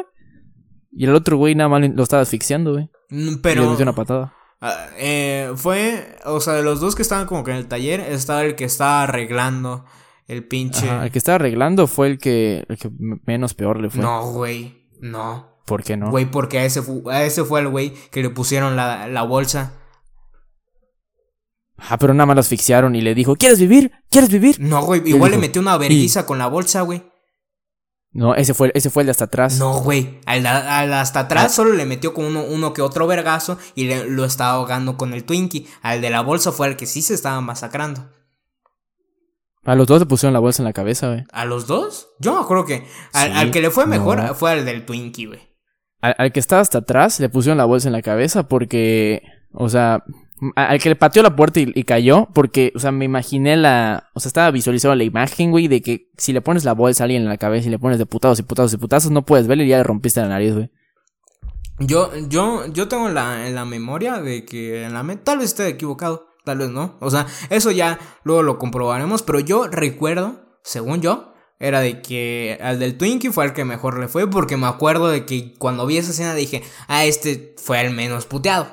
Y 0.91 1.05
el 1.05 1.15
otro 1.15 1.35
güey 1.37 1.55
nada 1.55 1.69
más 1.69 1.81
lo 1.89 2.03
estaba 2.03 2.21
asfixiando, 2.21 2.73
güey. 2.73 2.89
Mm, 3.09 3.41
pero. 3.41 3.63
le 3.63 3.69
metió 3.69 3.83
una 3.83 3.95
patada. 3.95 4.33
Ah, 4.61 4.87
eh, 4.97 5.51
fue. 5.55 6.17
O 6.25 6.39
sea, 6.39 6.53
de 6.53 6.63
los 6.63 6.79
dos 6.79 6.95
que 6.95 7.01
estaban 7.01 7.25
como 7.25 7.43
que 7.43 7.51
en 7.51 7.57
el 7.57 7.67
taller, 7.67 7.99
estaba 7.99 8.43
el 8.43 8.55
que 8.55 8.63
estaba 8.63 9.03
arreglando 9.03 9.83
el 10.27 10.47
pinche. 10.47 10.87
el 10.87 11.11
que 11.11 11.17
estaba 11.17 11.35
arreglando 11.35 11.87
fue 11.87 12.07
el 12.07 12.17
que, 12.17 12.65
el 12.67 12.77
que 12.77 12.89
menos 13.25 13.53
peor 13.53 13.79
le 13.79 13.89
fue. 13.89 14.01
No, 14.01 14.31
güey. 14.31 14.87
No. 15.01 15.53
¿Por 15.65 15.83
qué 15.83 15.97
no? 15.97 16.11
Güey, 16.11 16.29
porque 16.29 16.59
a 16.59 16.65
ese, 16.65 16.81
a 17.09 17.23
ese 17.23 17.43
fue 17.43 17.61
el 17.61 17.69
güey 17.69 17.93
que 18.11 18.21
le 18.21 18.29
pusieron 18.29 18.75
la, 18.75 19.07
la 19.07 19.23
bolsa. 19.23 19.73
Ah, 21.77 21.97
pero 21.97 22.13
nada 22.13 22.27
más 22.27 22.35
lo 22.35 22.41
asfixiaron 22.41 22.95
y 22.95 23.01
le 23.01 23.15
dijo, 23.15 23.35
¿quieres 23.35 23.59
vivir? 23.59 23.91
¿Quieres 24.09 24.29
vivir? 24.29 24.59
No, 24.59 24.83
güey, 24.83 25.01
igual 25.05 25.31
le 25.31 25.37
metió 25.37 25.61
una 25.61 25.77
vergüenza 25.77 26.25
con 26.25 26.37
la 26.37 26.47
bolsa, 26.47 26.81
güey. 26.81 27.03
No, 28.11 28.35
ese 28.35 28.53
fue, 28.53 28.71
ese 28.75 28.91
fue 28.91 29.01
el 29.01 29.07
de 29.07 29.11
hasta 29.11 29.25
atrás. 29.25 29.57
No, 29.57 29.81
güey. 29.81 30.19
Al, 30.25 30.45
hasta 30.45 31.21
atrás 31.21 31.45
ah. 31.45 31.49
solo 31.49 31.73
le 31.73 31.85
metió 31.85 32.13
con 32.13 32.25
uno, 32.25 32.43
uno 32.43 32.71
que 32.71 32.83
otro 32.83 33.07
vergazo 33.07 33.57
y 33.73 33.85
le, 33.85 34.07
lo 34.07 34.23
estaba 34.23 34.53
ahogando 34.53 34.97
con 34.97 35.13
el 35.13 35.23
Twinkie. 35.23 35.67
Al 35.81 35.99
de 35.99 36.11
la 36.11 36.21
bolsa 36.21 36.51
fue 36.51 36.67
el 36.67 36.77
que 36.77 36.85
sí 36.85 37.01
se 37.01 37.15
estaba 37.15 37.41
masacrando. 37.41 38.11
A 39.65 39.75
los 39.75 39.87
dos 39.87 39.99
le 39.99 40.05
pusieron 40.05 40.33
la 40.33 40.39
bolsa 40.39 40.61
en 40.61 40.65
la 40.65 40.73
cabeza, 40.73 41.07
güey. 41.07 41.23
¿A 41.31 41.45
los 41.45 41.67
dos? 41.67 42.09
Yo 42.19 42.35
me 42.35 42.41
acuerdo 42.41 42.65
que 42.65 42.85
al, 43.13 43.51
que 43.51 43.61
le 43.61 43.69
fue 43.69 43.85
mejor 43.85 44.35
fue 44.35 44.51
al 44.51 44.65
del 44.65 44.85
Twinkie, 44.85 45.27
güey. 45.27 45.39
Al, 46.01 46.33
que 46.33 46.39
estaba 46.41 46.61
hasta 46.61 46.79
atrás 46.79 47.21
le 47.21 47.29
pusieron 47.29 47.57
la 47.57 47.63
bolsa 47.63 47.87
en 47.87 47.93
la 47.93 48.01
cabeza 48.01 48.49
porque, 48.49 49.23
o 49.53 49.69
sea, 49.69 50.03
al 50.57 50.79
que 50.81 50.89
le 50.89 50.97
pateó 50.97 51.23
la 51.23 51.37
puerta 51.37 51.61
y, 51.61 51.83
cayó 51.85 52.27
porque, 52.33 52.73
o 52.75 52.79
sea, 52.79 52.91
me 52.91 53.05
imaginé 53.05 53.55
la, 53.55 54.09
o 54.13 54.19
sea, 54.19 54.27
estaba 54.27 54.51
visualizando 54.51 54.95
la 54.95 55.05
imagen, 55.05 55.51
güey, 55.51 55.69
de 55.69 55.81
que 55.81 56.09
si 56.17 56.33
le 56.33 56.41
pones 56.41 56.65
la 56.65 56.73
bolsa 56.73 57.03
a 57.03 57.05
alguien 57.05 57.23
en 57.23 57.29
la 57.29 57.37
cabeza 57.37 57.67
y 57.67 57.71
le 57.71 57.79
pones 57.79 57.99
de 57.99 58.05
putados 58.05 58.39
y 58.39 58.43
putados 58.43 58.73
y 58.73 58.77
putazos, 58.77 59.11
no 59.11 59.25
puedes 59.25 59.47
verle 59.47 59.63
y 59.63 59.69
ya 59.69 59.77
le 59.77 59.83
rompiste 59.83 60.19
la 60.19 60.27
nariz, 60.27 60.53
güey. 60.53 60.69
Yo, 61.79 62.11
yo, 62.27 62.67
yo 62.67 62.89
tengo 62.89 63.07
la, 63.07 63.47
en 63.47 63.55
la 63.55 63.63
memoria 63.63 64.19
de 64.19 64.43
que 64.43 64.83
en 64.83 64.93
la 64.93 65.03
tal 65.23 65.37
vez 65.37 65.51
esté 65.51 65.69
equivocado 65.69 66.32
tal 66.43 66.59
vez 66.59 66.69
no. 66.69 66.97
O 66.99 67.09
sea, 67.09 67.27
eso 67.49 67.71
ya 67.71 67.99
luego 68.23 68.43
lo 68.43 68.57
comprobaremos, 68.57 69.23
pero 69.23 69.39
yo 69.39 69.67
recuerdo, 69.67 70.57
según 70.63 71.01
yo, 71.01 71.33
era 71.59 71.79
de 71.79 72.01
que 72.01 72.57
al 72.61 72.79
del 72.79 72.97
Twinkie 72.97 73.31
fue 73.31 73.45
el 73.45 73.53
que 73.53 73.63
mejor 73.63 73.97
le 73.97 74.07
fue, 74.07 74.29
porque 74.29 74.57
me 74.57 74.67
acuerdo 74.67 75.07
de 75.07 75.25
que 75.25 75.53
cuando 75.57 75.85
vi 75.85 75.97
esa 75.97 76.11
escena 76.11 76.35
dije, 76.35 76.61
ah, 76.87 77.05
este 77.05 77.55
fue 77.57 77.79
el 77.81 77.93
menos 77.93 78.25
puteado, 78.25 78.67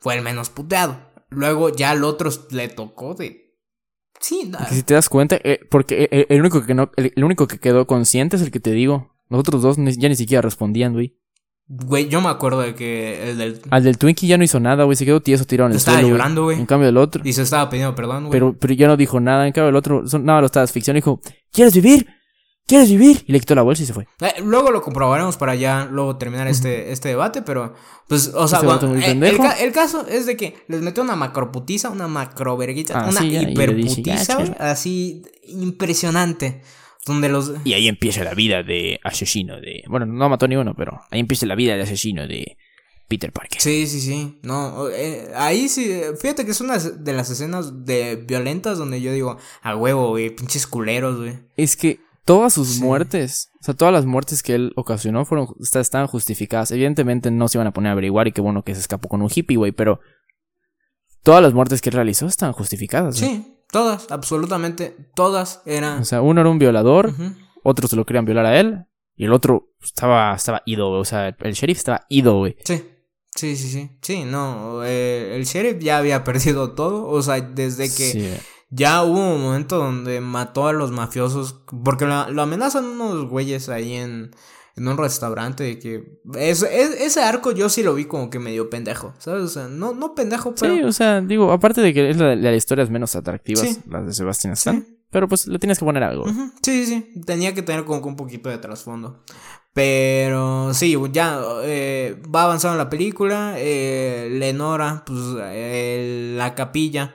fue 0.00 0.16
el 0.16 0.22
menos 0.22 0.48
puteado. 0.48 1.08
Luego 1.30 1.70
ya 1.70 1.90
al 1.90 2.04
otro 2.04 2.30
le 2.50 2.68
tocó 2.68 3.14
de... 3.14 3.48
Sí, 4.20 4.50
Si 4.70 4.82
te 4.82 4.94
das 4.94 5.08
cuenta, 5.08 5.38
eh, 5.44 5.60
porque 5.70 6.08
eh, 6.10 6.26
el, 6.28 6.40
único 6.40 6.64
que 6.64 6.74
no, 6.74 6.90
el, 6.96 7.12
único 7.22 7.46
que 7.46 7.58
quedó 7.58 7.86
consciente 7.86 8.36
es 8.36 8.42
el 8.42 8.50
que 8.50 8.58
te 8.58 8.72
digo. 8.72 9.14
Los 9.28 9.40
otros 9.40 9.62
dos 9.62 9.76
ya 9.76 10.08
ni 10.08 10.16
siquiera 10.16 10.42
respondían, 10.42 10.92
güey. 10.92 11.17
Güey, 11.70 12.08
yo 12.08 12.22
me 12.22 12.30
acuerdo 12.30 12.62
de 12.62 12.74
que 12.74 13.30
el 13.30 13.38
del... 13.38 13.60
Al 13.68 13.84
del 13.84 13.98
Twinkie 13.98 14.26
ya 14.26 14.38
no 14.38 14.44
hizo 14.44 14.58
nada, 14.58 14.84
güey. 14.84 14.96
Se 14.96 15.04
quedó 15.04 15.20
tieso 15.20 15.44
tirado 15.44 15.66
en 15.66 15.72
el 15.72 15.76
Estaba 15.76 16.00
llorando, 16.00 16.44
güey. 16.44 16.58
En 16.58 16.64
cambio 16.64 16.88
el 16.88 16.96
otro... 16.96 17.22
Y 17.24 17.34
se 17.34 17.42
estaba 17.42 17.68
pidiendo 17.68 17.94
perdón, 17.94 18.24
güey. 18.24 18.32
Pero, 18.32 18.56
pero 18.58 18.72
ya 18.72 18.88
no 18.88 18.96
dijo 18.96 19.20
nada. 19.20 19.46
En 19.46 19.52
cambio 19.52 19.68
el 19.68 19.76
otro... 19.76 20.02
Nada, 20.18 20.40
lo 20.40 20.46
estaba 20.46 20.64
asfixiando. 20.64 20.96
Dijo, 20.96 21.20
¿quieres 21.52 21.74
vivir? 21.74 22.06
¿Quieres 22.66 22.90
vivir? 22.90 23.22
Y 23.26 23.32
le 23.32 23.40
quitó 23.40 23.54
la 23.54 23.62
bolsa 23.62 23.82
y 23.82 23.86
se 23.86 23.92
fue. 23.92 24.06
Eh, 24.20 24.42
luego 24.42 24.70
lo 24.70 24.80
comprobaremos 24.80 25.36
para 25.36 25.54
ya 25.54 25.86
luego 25.90 26.16
terminar 26.16 26.48
este, 26.48 26.90
este 26.90 27.10
debate, 27.10 27.42
pero... 27.42 27.74
Pues, 28.08 28.32
o 28.34 28.48
sea, 28.48 28.60
este 28.60 29.10
eh, 29.10 29.54
el, 29.60 29.72
caso 29.72 30.06
es 30.08 30.24
de 30.24 30.38
que 30.38 30.64
les 30.68 30.80
metió 30.80 31.02
una 31.02 31.16
macroputiza, 31.16 31.90
una 31.90 32.08
macroverguita, 32.08 32.98
ah, 32.98 33.10
una 33.10 33.22
hiperputiza, 33.24 34.38
así 34.58 35.22
impresionante. 35.48 36.62
Y 37.64 37.72
ahí 37.72 37.88
empieza 37.88 38.24
la 38.24 38.34
vida 38.34 38.62
de 38.62 39.00
asesino 39.04 39.60
de... 39.60 39.82
Bueno, 39.88 40.06
no 40.06 40.28
mató 40.28 40.48
ni 40.48 40.56
uno, 40.56 40.74
pero 40.74 41.00
ahí 41.10 41.20
empieza 41.20 41.46
la 41.46 41.54
vida 41.54 41.76
de 41.76 41.82
asesino 41.82 42.26
de 42.26 42.56
Peter 43.08 43.32
Parker. 43.32 43.60
Sí, 43.60 43.86
sí, 43.86 44.00
sí. 44.00 44.38
No, 44.42 44.88
eh, 44.90 45.30
ahí 45.34 45.68
sí, 45.68 46.00
fíjate 46.20 46.44
que 46.44 46.50
es 46.50 46.60
una 46.60 46.78
de 46.78 47.12
las 47.12 47.30
escenas 47.30 47.84
de 47.84 48.16
violentas 48.16 48.78
donde 48.78 49.00
yo 49.00 49.12
digo, 49.12 49.38
a 49.62 49.76
huevo, 49.76 50.10
güey, 50.10 50.30
pinches 50.30 50.66
culeros, 50.66 51.18
güey. 51.18 51.38
Es 51.56 51.76
que 51.76 52.00
todas 52.24 52.52
sus 52.52 52.80
muertes, 52.80 53.50
o 53.60 53.64
sea, 53.64 53.74
todas 53.74 53.94
las 53.94 54.04
muertes 54.04 54.42
que 54.42 54.54
él 54.54 54.72
ocasionó 54.76 55.24
fueron, 55.24 55.48
estaban 55.60 56.06
justificadas. 56.06 56.70
Evidentemente 56.70 57.30
no 57.30 57.48
se 57.48 57.56
iban 57.56 57.66
a 57.66 57.72
poner 57.72 57.88
a 57.88 57.92
averiguar 57.92 58.28
y 58.28 58.32
qué 58.32 58.42
bueno 58.42 58.62
que 58.62 58.74
se 58.74 58.82
escapó 58.82 59.08
con 59.08 59.22
un 59.22 59.30
hippie, 59.34 59.56
güey, 59.56 59.72
pero 59.72 60.00
todas 61.22 61.42
las 61.42 61.54
muertes 61.54 61.80
que 61.80 61.88
él 61.88 61.94
realizó 61.94 62.26
estaban 62.26 62.52
justificadas. 62.52 63.16
Sí, 63.16 63.57
Todas, 63.70 64.10
absolutamente 64.10 64.96
todas 65.14 65.62
eran. 65.66 66.00
O 66.00 66.04
sea, 66.04 66.22
uno 66.22 66.40
era 66.40 66.50
un 66.50 66.58
violador, 66.58 67.12
otros 67.62 67.90
se 67.90 67.96
lo 67.96 68.06
querían 68.06 68.24
violar 68.24 68.46
a 68.46 68.58
él, 68.58 68.86
y 69.18 69.24
el 69.24 69.32
otro 69.32 69.74
estaba, 69.82 70.34
estaba 70.34 70.62
ido, 70.64 70.90
O 70.90 71.04
sea, 71.04 71.28
el 71.28 71.52
sheriff 71.52 71.78
estaba 71.78 72.06
ido, 72.08 72.38
güey. 72.38 72.56
Sí. 72.64 72.82
Sí, 73.34 73.56
sí, 73.56 73.68
sí. 73.68 73.90
Sí, 74.02 74.24
no. 74.24 74.84
Eh, 74.84 75.36
el 75.36 75.44
sheriff 75.44 75.78
ya 75.80 75.98
había 75.98 76.24
perdido 76.24 76.72
todo. 76.72 77.06
O 77.06 77.22
sea, 77.22 77.40
desde 77.40 77.92
que 77.92 78.40
ya 78.70 79.02
hubo 79.02 79.34
un 79.34 79.42
momento 79.42 79.78
donde 79.78 80.20
mató 80.20 80.66
a 80.66 80.72
los 80.72 80.90
mafiosos. 80.90 81.62
Porque 81.84 82.06
lo 82.06 82.42
amenazan 82.42 82.84
unos 82.84 83.28
güeyes 83.28 83.68
ahí 83.68 83.94
en, 83.94 84.30
en 84.78 84.88
un 84.88 84.96
restaurante 84.96 85.64
de 85.64 85.78
que 85.78 86.20
ese 86.38 87.22
arco 87.22 87.52
yo 87.52 87.68
sí 87.68 87.82
lo 87.82 87.94
vi 87.94 88.06
como 88.06 88.30
que 88.30 88.38
medio 88.38 88.70
pendejo, 88.70 89.12
¿sabes? 89.18 89.42
O 89.42 89.48
sea, 89.48 89.68
no, 89.68 89.92
no 89.92 90.14
pendejo, 90.14 90.54
pero... 90.54 90.74
Sí, 90.74 90.82
o 90.82 90.92
sea, 90.92 91.20
digo, 91.20 91.52
aparte 91.52 91.80
de 91.80 91.92
que 91.92 92.10
es 92.10 92.16
la, 92.16 92.34
la 92.34 92.54
historia 92.54 92.84
es 92.84 92.90
menos 92.90 93.14
atractivas, 93.16 93.80
las 93.88 94.06
de 94.06 94.12
Sebastián 94.14 94.54
Stan, 94.54 94.86
pero 95.10 95.28
pues 95.28 95.46
le 95.46 95.58
tienes 95.58 95.78
que 95.78 95.84
poner 95.84 96.02
algo. 96.02 96.24
Sí, 96.62 96.86
sí, 96.86 97.22
tenía 97.26 97.54
que 97.54 97.62
tener 97.62 97.84
como 97.84 98.00
que 98.00 98.08
un 98.08 98.16
poquito 98.16 98.48
de 98.48 98.58
trasfondo. 98.58 99.22
Pero 99.74 100.74
sí, 100.74 100.96
ya 101.12 101.40
eh, 101.62 102.20
va 102.34 102.44
avanzando 102.44 102.78
la 102.78 102.90
película, 102.90 103.54
eh, 103.58 104.28
Lenora, 104.32 105.04
pues 105.06 105.20
la 105.20 106.54
capilla 106.54 107.14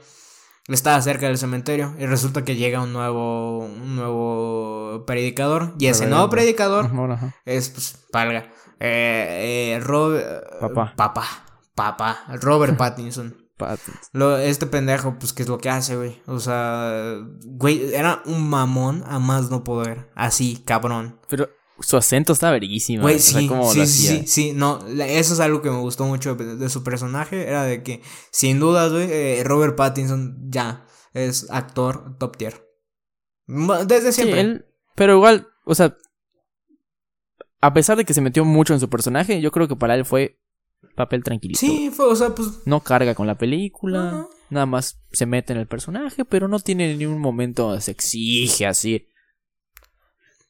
estaba 0.68 1.01
cerca 1.01 1.28
del 1.28 1.38
cementerio 1.38 1.95
y 1.99 2.05
resulta 2.05 2.45
que 2.45 2.55
llega 2.55 2.82
un 2.82 2.93
nuevo 2.93 3.59
un 3.59 3.95
nuevo 3.95 5.05
predicador 5.05 5.74
y 5.80 5.88
ese 5.88 6.07
nuevo 6.07 6.30
predicador 6.30 6.89
es 7.45 7.70
pues 7.70 8.05
valga 8.11 8.49
eh, 8.86 9.78
eh, 9.80 9.84
papá. 10.59 10.93
Papá. 10.95 11.24
Papá. 11.74 12.26
Robert 12.41 12.78
Pattinson. 12.78 13.38
Lo, 14.11 14.38
este 14.38 14.66
pendejo, 14.66 15.18
pues, 15.18 15.32
¿qué 15.32 15.43
es 15.43 15.47
lo 15.49 15.57
que 15.57 15.70
hace, 15.70 15.95
güey? 15.95 16.22
O 16.26 16.39
sea, 16.39 17.16
güey, 17.45 17.93
era 17.93 18.22
un 18.26 18.49
mamón 18.49 19.03
a 19.07 19.20
más 19.20 19.49
no 19.49 19.64
poder. 19.64 20.11
Así, 20.16 20.61
cabrón. 20.66 21.20
Pero 21.30 21.49
su 21.80 21.97
acento 21.97 22.34
está 22.34 22.51
verguísimo. 22.51 23.03
Güey, 23.03 23.19
sí, 23.19 23.49
sí, 23.71 23.88
sí, 23.88 24.24
sí, 24.28 24.53
no, 24.53 24.80
eso 24.88 25.34
es 25.34 25.39
algo 25.39 25.61
que 25.61 25.71
me 25.71 25.80
gustó 25.80 26.05
mucho 26.05 26.36
de, 26.36 26.69
su 26.69 26.84
personaje. 26.84 27.47
Era 27.47 27.63
de 27.63 27.84
que, 27.84 28.01
sin 28.32 28.59
dudas, 28.59 28.91
güey, 28.91 29.07
eh, 29.11 29.43
Robert 29.43 29.76
Pattinson 29.76 30.38
ya 30.49 30.86
es 31.13 31.49
actor 31.49 32.17
top 32.17 32.38
tier. 32.38 32.67
Desde 33.88 34.11
siempre. 34.11 34.65
pero 34.95 35.15
igual, 35.15 35.47
o 35.65 35.76
sea, 35.76 35.97
a 37.61 37.74
pesar 37.74 37.97
de 37.97 38.05
que 38.05 38.13
se 38.13 38.21
metió 38.21 38.45
mucho 38.45 38.74
en 38.74 38.80
su 38.80 38.89
personaje, 38.89 39.41
yo 39.41 39.51
creo 39.51 39.67
que 39.67 39.76
para 39.76 39.95
él 39.95 40.05
fue 40.05 40.39
papel 40.95 41.24
tranquilito. 41.24 41.59
Sí, 41.59 41.89
fue, 41.91 42.05
o 42.05 42.15
sea, 42.15 42.36
pues. 42.36 42.65
No 42.65 42.82
carga 42.82 43.15
con 43.15 43.28
la 43.28 43.38
película. 43.38 44.28
Nada 44.49 44.65
más 44.65 45.01
se 45.11 45.26
mete 45.26 45.53
en 45.53 45.59
el 45.59 45.67
personaje, 45.67 46.26
pero 46.26 46.47
no 46.47 46.59
tiene 46.59 46.95
ni 46.95 47.05
un 47.05 47.19
momento 47.19 47.80
se 47.82 47.91
exige 47.91 48.67
así. 48.67 49.07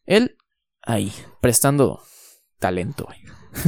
Él, 0.06 0.36
ahí, 0.86 1.12
prestando 1.42 2.02
talento, 2.60 3.06
güey. 3.06 3.20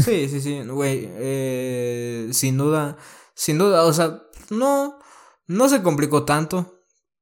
Sí, 0.03 0.27
sí, 0.29 0.41
sí, 0.41 0.61
güey. 0.63 1.07
Eh, 1.11 2.29
sin 2.31 2.57
duda, 2.57 2.97
sin 3.33 3.57
duda, 3.57 3.83
o 3.83 3.93
sea, 3.93 4.21
no, 4.49 4.99
no 5.47 5.69
se 5.69 5.83
complicó 5.83 6.25
tanto. 6.25 6.71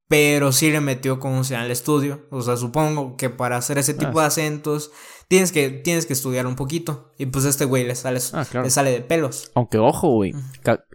Pero 0.10 0.52
sí 0.52 0.70
le 0.70 0.80
metió 0.80 1.20
como 1.20 1.44
sea 1.44 1.62
al 1.62 1.72
estudio. 1.72 2.28
O 2.30 2.44
sea, 2.44 2.56
supongo 2.56 3.18
que 3.18 3.32
para 3.32 3.58
hacer 3.58 3.80
ese 3.80 3.96
tipo 3.96 4.20
de 4.20 4.26
ah. 4.26 4.28
acentos 4.28 4.92
tienes 5.28 5.52
que, 5.52 5.70
tienes 5.70 6.06
que 6.06 6.14
estudiar 6.14 6.46
un 6.46 6.56
poquito. 6.56 7.14
Y 7.18 7.26
pues 7.26 7.46
este 7.46 7.66
güey 7.66 7.84
le 7.84 7.96
sale, 7.96 8.20
ah, 8.34 8.46
le 8.62 8.70
sale 8.70 8.92
de 8.92 9.02
pelos. 9.02 9.52
Aunque 9.56 9.80
ojo, 9.80 10.10
güey. 10.10 10.36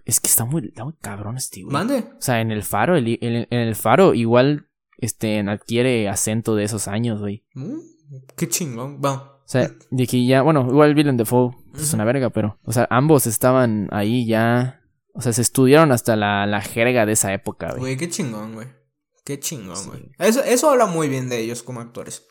Es 0.05 0.20
que 0.20 0.28
está 0.28 0.44
muy, 0.44 0.72
cabrón 1.01 1.36
este 1.36 1.62
güey. 1.62 1.72
Mande. 1.72 2.05
O 2.16 2.20
sea, 2.22 2.40
en 2.40 2.53
el 2.53 2.62
faro, 2.62 2.96
en 2.96 3.46
el 3.51 3.74
faro, 3.74 4.14
igual 4.14 4.68
este, 4.99 5.40
adquiere 5.40 6.09
acento 6.09 6.55
de 6.55 6.64
esos 6.64 6.86
años, 6.86 7.20
güey. 7.20 7.44
Mm, 7.55 7.78
qué 8.36 8.48
chingón. 8.48 9.00
Bueno. 9.00 9.38
O 9.48 9.50
sea, 9.50 9.70
de 9.90 10.26
ya, 10.26 10.42
bueno, 10.42 10.66
igual 10.68 10.94
Willem 10.94 11.16
Dafoe 11.16 11.56
es 11.74 11.94
una 11.94 12.04
verga, 12.04 12.28
pero, 12.28 12.59
o 12.64 12.72
sea, 12.72 12.86
ambos 12.90 13.26
estaban 13.26 13.88
ahí 13.92 14.26
ya. 14.26 14.82
O 15.14 15.22
sea, 15.22 15.32
se 15.32 15.42
estudiaron 15.42 15.90
hasta 15.90 16.16
la, 16.16 16.46
la 16.46 16.61
jerga 16.61 17.06
de 17.06 17.12
esa 17.12 17.32
época, 17.32 17.68
güey. 17.68 17.80
Güey, 17.80 17.96
qué 17.96 18.11
chingón, 18.11 18.54
güey. 18.54 18.68
Qué 19.24 19.40
chingón, 19.40 19.86
güey. 19.86 20.12
Eso, 20.18 20.42
eso 20.44 20.70
habla 20.70 20.86
muy 20.86 21.09
bien 21.09 21.28
de 21.28 21.38
ellos 21.38 21.62
como 21.62 21.80
actores. 21.80 22.28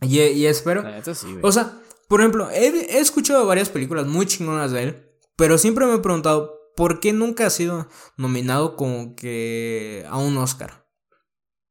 Y, 0.00 0.46
espero. 0.46 0.84
o 1.42 1.52
sea, 1.52 1.78
por 2.08 2.20
ejemplo, 2.20 2.50
he, 2.50 2.98
escuchado 2.98 3.46
varias 3.46 3.68
películas 3.68 4.06
muy 4.06 4.26
chingonas 4.26 4.72
de 4.72 4.82
él. 4.82 5.06
Pero 5.36 5.58
siempre 5.58 5.86
me 5.86 5.94
he 5.94 5.98
preguntado 5.98 6.54
por 6.76 7.00
qué 7.00 7.12
nunca 7.12 7.46
ha 7.46 7.50
sido 7.50 7.88
nominado 8.16 8.76
como 8.76 9.14
que 9.14 10.04
a 10.08 10.18
un 10.18 10.36
Oscar. 10.38 10.86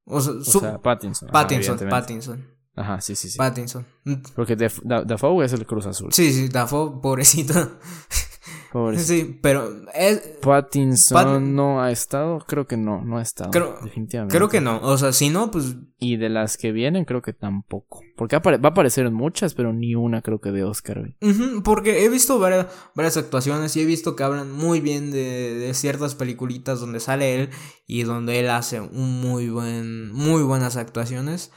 O 0.06 0.22
sea, 0.22 0.82
Pattinson. 0.82 1.30
Pattinson, 1.30 1.80
Pattinson. 1.90 2.59
Ajá, 2.80 3.02
sí, 3.02 3.16
sí, 3.16 3.30
sí. 3.30 3.38
Pattinson. 3.38 3.86
Porque 4.36 4.56
Dafoe 4.56 5.46
es 5.46 5.54
el 5.54 5.66
Cruz 5.66 5.86
Azul. 5.86 6.14
Sí, 6.14 6.32
sí, 6.32 6.48
Dafoe, 6.48 7.02
pobrecito. 7.02 7.54
Sí, 8.98 9.40
pero. 9.42 9.68
Pattinson 10.42 11.56
no 11.56 11.82
ha 11.82 11.92
estado. 11.92 12.40
Creo 12.48 12.68
que 12.68 12.78
no, 12.78 13.02
no 13.04 13.18
ha 13.18 13.22
estado. 13.22 13.50
Creo, 13.50 13.80
definitivamente. 13.84 14.36
Creo 14.36 14.48
que 14.48 14.62
no. 14.62 14.80
O 14.82 14.98
sea, 14.98 15.12
si 15.12 15.30
no, 15.30 15.50
pues. 15.50 15.76
Y 15.98 16.18
de 16.18 16.30
las 16.30 16.56
que 16.56 16.72
vienen, 16.72 17.06
creo 17.06 17.22
que 17.22 17.34
tampoco. 17.34 18.02
Porque 18.16 18.38
va 18.38 18.52
a 18.52 18.68
aparecer 18.72 19.08
en 19.08 19.14
muchas, 19.14 19.56
pero 19.56 19.74
ni 19.74 19.96
una 19.96 20.22
creo 20.22 20.40
que 20.40 20.52
de 20.52 20.64
Oscar. 20.64 21.16
porque 21.64 22.06
he 22.06 22.10
visto 22.10 22.38
varias, 22.38 22.68
varias 22.96 23.18
actuaciones 23.18 23.76
y 23.76 23.82
he 23.82 23.86
visto 23.86 24.16
que 24.16 24.24
hablan 24.24 24.52
muy 24.52 24.82
bien 24.82 25.12
de, 25.12 25.56
de 25.56 25.74
ciertas 25.74 26.14
peliculitas 26.16 26.80
donde 26.80 27.00
sale 27.00 27.36
él 27.36 27.50
y 27.88 28.04
donde 28.04 28.40
él 28.40 28.50
hace 28.50 28.80
un 28.82 29.20
muy 29.20 29.50
buen, 29.50 30.12
muy 30.12 30.44
buenas 30.44 30.78
actuaciones. 30.78 31.52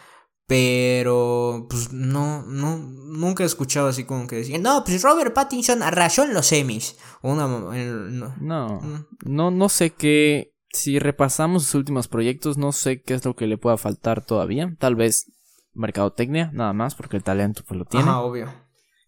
Pero, 0.46 1.66
pues 1.70 1.92
no, 1.92 2.42
no, 2.42 2.76
nunca 2.76 3.42
he 3.42 3.46
escuchado 3.46 3.88
así 3.88 4.04
como 4.04 4.26
que 4.26 4.36
decían, 4.36 4.62
no, 4.62 4.82
pues 4.84 5.02
Robert 5.02 5.32
Pattinson 5.32 5.82
arrasó 5.82 6.24
en 6.24 6.34
los 6.34 6.46
semis. 6.46 6.96
Una, 7.22 7.46
no. 7.46 8.34
no, 8.40 9.06
no, 9.24 9.50
no 9.50 9.68
sé 9.68 9.90
qué, 9.90 10.52
si 10.72 10.98
repasamos 10.98 11.64
sus 11.64 11.74
últimos 11.76 12.08
proyectos, 12.08 12.58
no 12.58 12.72
sé 12.72 13.02
qué 13.02 13.14
es 13.14 13.24
lo 13.24 13.36
que 13.36 13.46
le 13.46 13.58
pueda 13.58 13.76
faltar 13.76 14.24
todavía. 14.24 14.74
Tal 14.78 14.96
vez 14.96 15.30
mercadotecnia, 15.74 16.50
nada 16.52 16.72
más, 16.72 16.94
porque 16.94 17.16
el 17.16 17.22
talento 17.22 17.62
pues 17.66 17.78
lo 17.78 17.84
tiene. 17.84 18.08
Ajá, 18.08 18.20
obvio. 18.20 18.52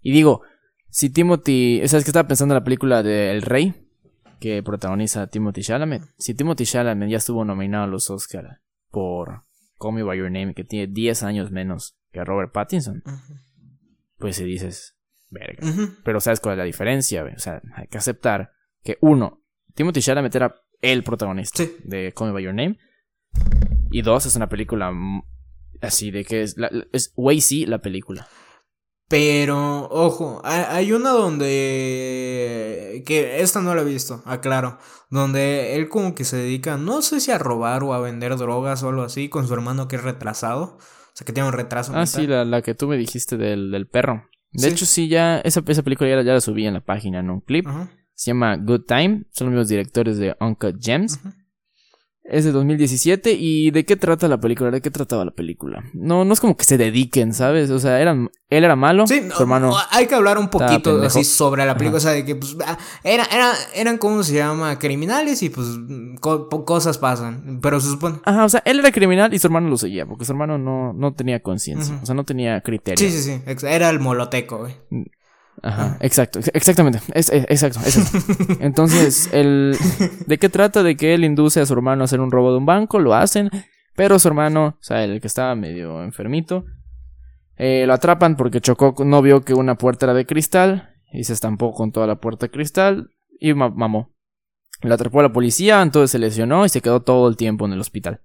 Y 0.03 0.13
digo, 0.13 0.43
si 0.91 1.11
Timothy, 1.11 1.81
¿sabes 1.87 2.05
que 2.05 2.11
estaba 2.11 2.29
pensando 2.29 2.55
en 2.55 2.61
la 2.61 2.65
película 2.65 3.03
de 3.03 3.33
El 3.33 3.43
Rey? 3.43 3.75
Que 4.41 4.63
protagoniza 4.63 5.27
Timothy 5.29 5.63
Chalamet. 5.63 6.03
Si 6.19 6.35
Timothy 6.35 6.67
Chalamet 6.67 7.09
ya 7.09 7.17
estuvo 7.17 7.45
nominado 7.45 7.85
a 7.85 7.89
los 7.89 8.11
Oscar 8.11 8.61
por 8.91 9.45
Call 9.79 9.95
Me 9.95 10.03
By 10.03 10.19
Your 10.19 10.31
Name, 10.31 10.55
que 10.55 10.65
tiene 10.65 10.87
10 10.87 11.23
años 11.23 11.51
menos 11.51 11.97
que 12.13 12.25
Robert 12.25 12.53
Pattinson, 12.53 13.03
pues 14.19 14.37
si 14.37 14.45
dices, 14.45 14.97
verga. 15.31 15.67
Pero 16.05 16.21
¿sabes 16.21 16.41
cuál 16.41 16.55
es 16.55 16.59
la 16.59 16.65
diferencia? 16.65 17.25
O 17.25 17.39
sea, 17.39 17.61
hay 17.75 17.89
que 17.89 17.99
aceptar 17.99 18.53
que 18.83 18.99
uno, 19.01 19.43
Timothy 19.75 20.01
Chalamet 20.01 20.35
era 20.35 20.55
el 20.81 21.03
protagonista 21.03 21.65
de 21.85 22.13
Call 22.17 22.29
Me 22.29 22.35
By 22.35 22.45
Your 22.45 22.55
Name. 22.55 22.79
Y 23.91 24.03
dos, 24.03 24.27
es 24.27 24.37
una 24.37 24.49
película 24.49 24.93
así 25.81 26.11
de 26.11 26.25
que 26.25 26.43
es, 26.43 26.57
la, 26.57 26.71
es 26.93 27.13
way 27.17 27.41
sí 27.41 27.67
la 27.67 27.79
película. 27.79 28.27
Pero, 29.09 29.87
ojo, 29.91 30.41
hay 30.45 30.93
una 30.93 31.11
donde... 31.11 33.03
que 33.07 33.41
esta 33.41 33.61
no 33.61 33.75
la 33.75 33.83
he 33.83 33.85
visto, 33.85 34.23
aclaro. 34.25 34.79
Donde 35.11 35.77
él 35.77 35.89
como 35.89 36.15
que 36.15 36.25
se 36.25 36.39
dedica, 36.39 36.79
no 36.79 37.03
sé 37.03 37.21
si 37.21 37.31
a 37.31 37.39
robar 37.39 37.83
o 37.85 37.93
a 37.93 38.01
vender 38.01 38.37
drogas 38.37 38.83
o 38.83 38.89
algo 38.89 39.03
así, 39.03 39.29
con 39.29 39.47
su 39.47 39.55
hermano 39.55 39.89
que 39.89 39.97
es 39.97 40.03
retrasado. 40.03 40.79
O 40.79 41.17
sea, 41.17 41.25
que 41.25 41.33
tiene 41.33 41.49
un 41.49 41.53
retraso. 41.53 41.93
Ah, 41.95 42.07
sí, 42.07 42.27
la, 42.27 42.63
que 42.63 42.75
tú 42.75 42.89
me 42.89 42.97
dijiste 42.97 43.37
del, 43.37 43.87
perro. 43.87 44.27
De 44.53 44.69
hecho, 44.69 44.87
sí, 44.87 45.09
ya 45.09 45.39
esa, 45.39 45.63
esa 45.67 45.83
película 45.83 46.23
ya, 46.23 46.33
la 46.33 46.41
subí 46.41 46.67
en 46.67 46.75
la 46.75 46.81
página 46.81 47.21
en 47.21 47.31
un 47.31 47.41
clip. 47.41 47.67
Se 48.15 48.31
llama 48.31 48.57
Good 48.57 48.87
Time. 48.87 49.25
Son 49.31 49.47
los 49.47 49.53
mismos 49.53 49.69
directores 49.69 50.19
de 50.19 50.35
Uncle 50.41 50.75
Gems. 50.81 51.21
Es 52.25 52.47
de 52.47 52.53
2017 52.53 53.37
y 53.39 53.71
¿de 53.71 53.85
qué 53.85 53.97
trata 53.97 54.29
la 54.29 54.41
película? 54.41 54.71
¿De 54.71 54.81
qué 54.81 54.91
trataba 54.91 55.27
la 55.27 55.31
película? 55.31 55.85
No, 55.93 56.25
no 56.25 56.33
es 56.33 56.41
como 56.41 56.57
que 56.57 56.65
se 56.65 56.79
dediquen, 56.79 57.35
¿sabes? 57.35 57.69
O 57.69 57.79
sea, 57.79 58.01
eran, 58.01 58.31
él 58.49 58.65
era 58.65 58.77
malo, 58.77 59.07
sí, 59.07 59.29
su 59.31 59.43
hermano. 59.43 59.75
Hay 59.91 60.07
que 60.07 60.15
hablar 60.15 60.39
un 60.39 60.49
poquito 60.49 61.03
así 61.03 61.23
sobre 61.23 61.67
la 61.67 61.77
película, 61.77 61.99
o 61.99 62.01
sea, 62.01 62.13
de 62.13 62.25
que 62.25 62.35
pues 62.35 62.57
ah, 62.67 62.79
era, 63.03 63.25
era, 63.25 63.53
eran 63.75 63.99
como 63.99 64.23
se 64.23 64.37
llama 64.37 64.79
criminales 64.79 65.43
y 65.43 65.51
pues 65.51 65.67
cosas 66.21 66.97
pasan, 66.97 67.61
pero 67.61 67.79
se 67.79 67.91
supone. 67.91 68.21
Ajá, 68.25 68.47
o 68.47 68.49
sea, 68.49 68.63
él 68.65 68.79
era 68.79 68.91
criminal 68.91 69.35
y 69.35 69.39
su 69.39 69.47
hermano 69.47 69.69
lo 69.69 69.77
seguía, 69.77 70.07
porque 70.07 70.25
su 70.25 70.33
hermano 70.33 70.57
no, 70.57 70.95
no 70.95 71.13
tenía 71.13 71.41
conciencia, 71.41 71.99
o 72.03 72.07
sea, 72.07 72.15
no 72.15 72.25
tenía 72.25 72.63
criterio. 72.63 73.07
Sí, 73.07 73.15
sí, 73.15 73.23
sí, 73.23 73.67
era 73.67 73.91
el 73.91 74.01
moloteco, 74.01 74.61
güey. 74.61 74.75
Ajá, 75.67 75.97
exacto, 76.01 76.41
exactamente, 76.53 77.01
es, 77.15 77.33
exacto, 77.33 77.81
Entonces, 78.61 79.31
el, 79.33 79.75
¿de 80.27 80.39
qué 80.39 80.51
trata? 80.51 80.83
De 80.83 80.95
que 80.95 81.15
él 81.15 81.25
induce 81.25 81.59
a 81.59 81.65
su 81.65 81.73
hermano 81.73 82.03
a 82.03 82.05
hacer 82.05 82.21
un 82.21 82.31
robo 82.31 82.53
de 82.53 82.59
un 82.59 82.67
banco, 82.67 82.99
lo 82.99 83.15
hacen, 83.15 83.49
pero 83.97 84.19
su 84.19 84.29
hermano, 84.29 84.77
o 84.79 84.83
sea, 84.83 85.05
el 85.05 85.23
que 85.23 85.27
estaba 85.27 85.55
medio 85.55 86.03
enfermito, 86.03 86.67
eh, 87.57 87.85
lo 87.87 87.95
atrapan 87.95 88.37
porque 88.37 88.61
chocó, 88.61 88.95
no 89.07 89.23
vio 89.23 89.43
que 89.43 89.55
una 89.55 89.77
puerta 89.77 90.05
era 90.05 90.13
de 90.13 90.27
cristal 90.27 90.95
y 91.11 91.25
se 91.25 91.33
estampó 91.33 91.73
con 91.73 91.93
toda 91.93 92.07
la 92.07 92.17
puerta 92.17 92.45
de 92.45 92.51
cristal 92.51 93.09
y 93.41 93.55
mamó. 93.55 94.13
Lo 94.83 94.93
atrapó 94.93 95.23
la 95.23 95.33
policía, 95.33 95.81
entonces 95.81 96.11
se 96.11 96.19
lesionó 96.19 96.67
y 96.67 96.69
se 96.69 96.83
quedó 96.83 97.01
todo 97.01 97.27
el 97.27 97.37
tiempo 97.37 97.65
en 97.65 97.73
el 97.73 97.81
hospital. 97.81 98.21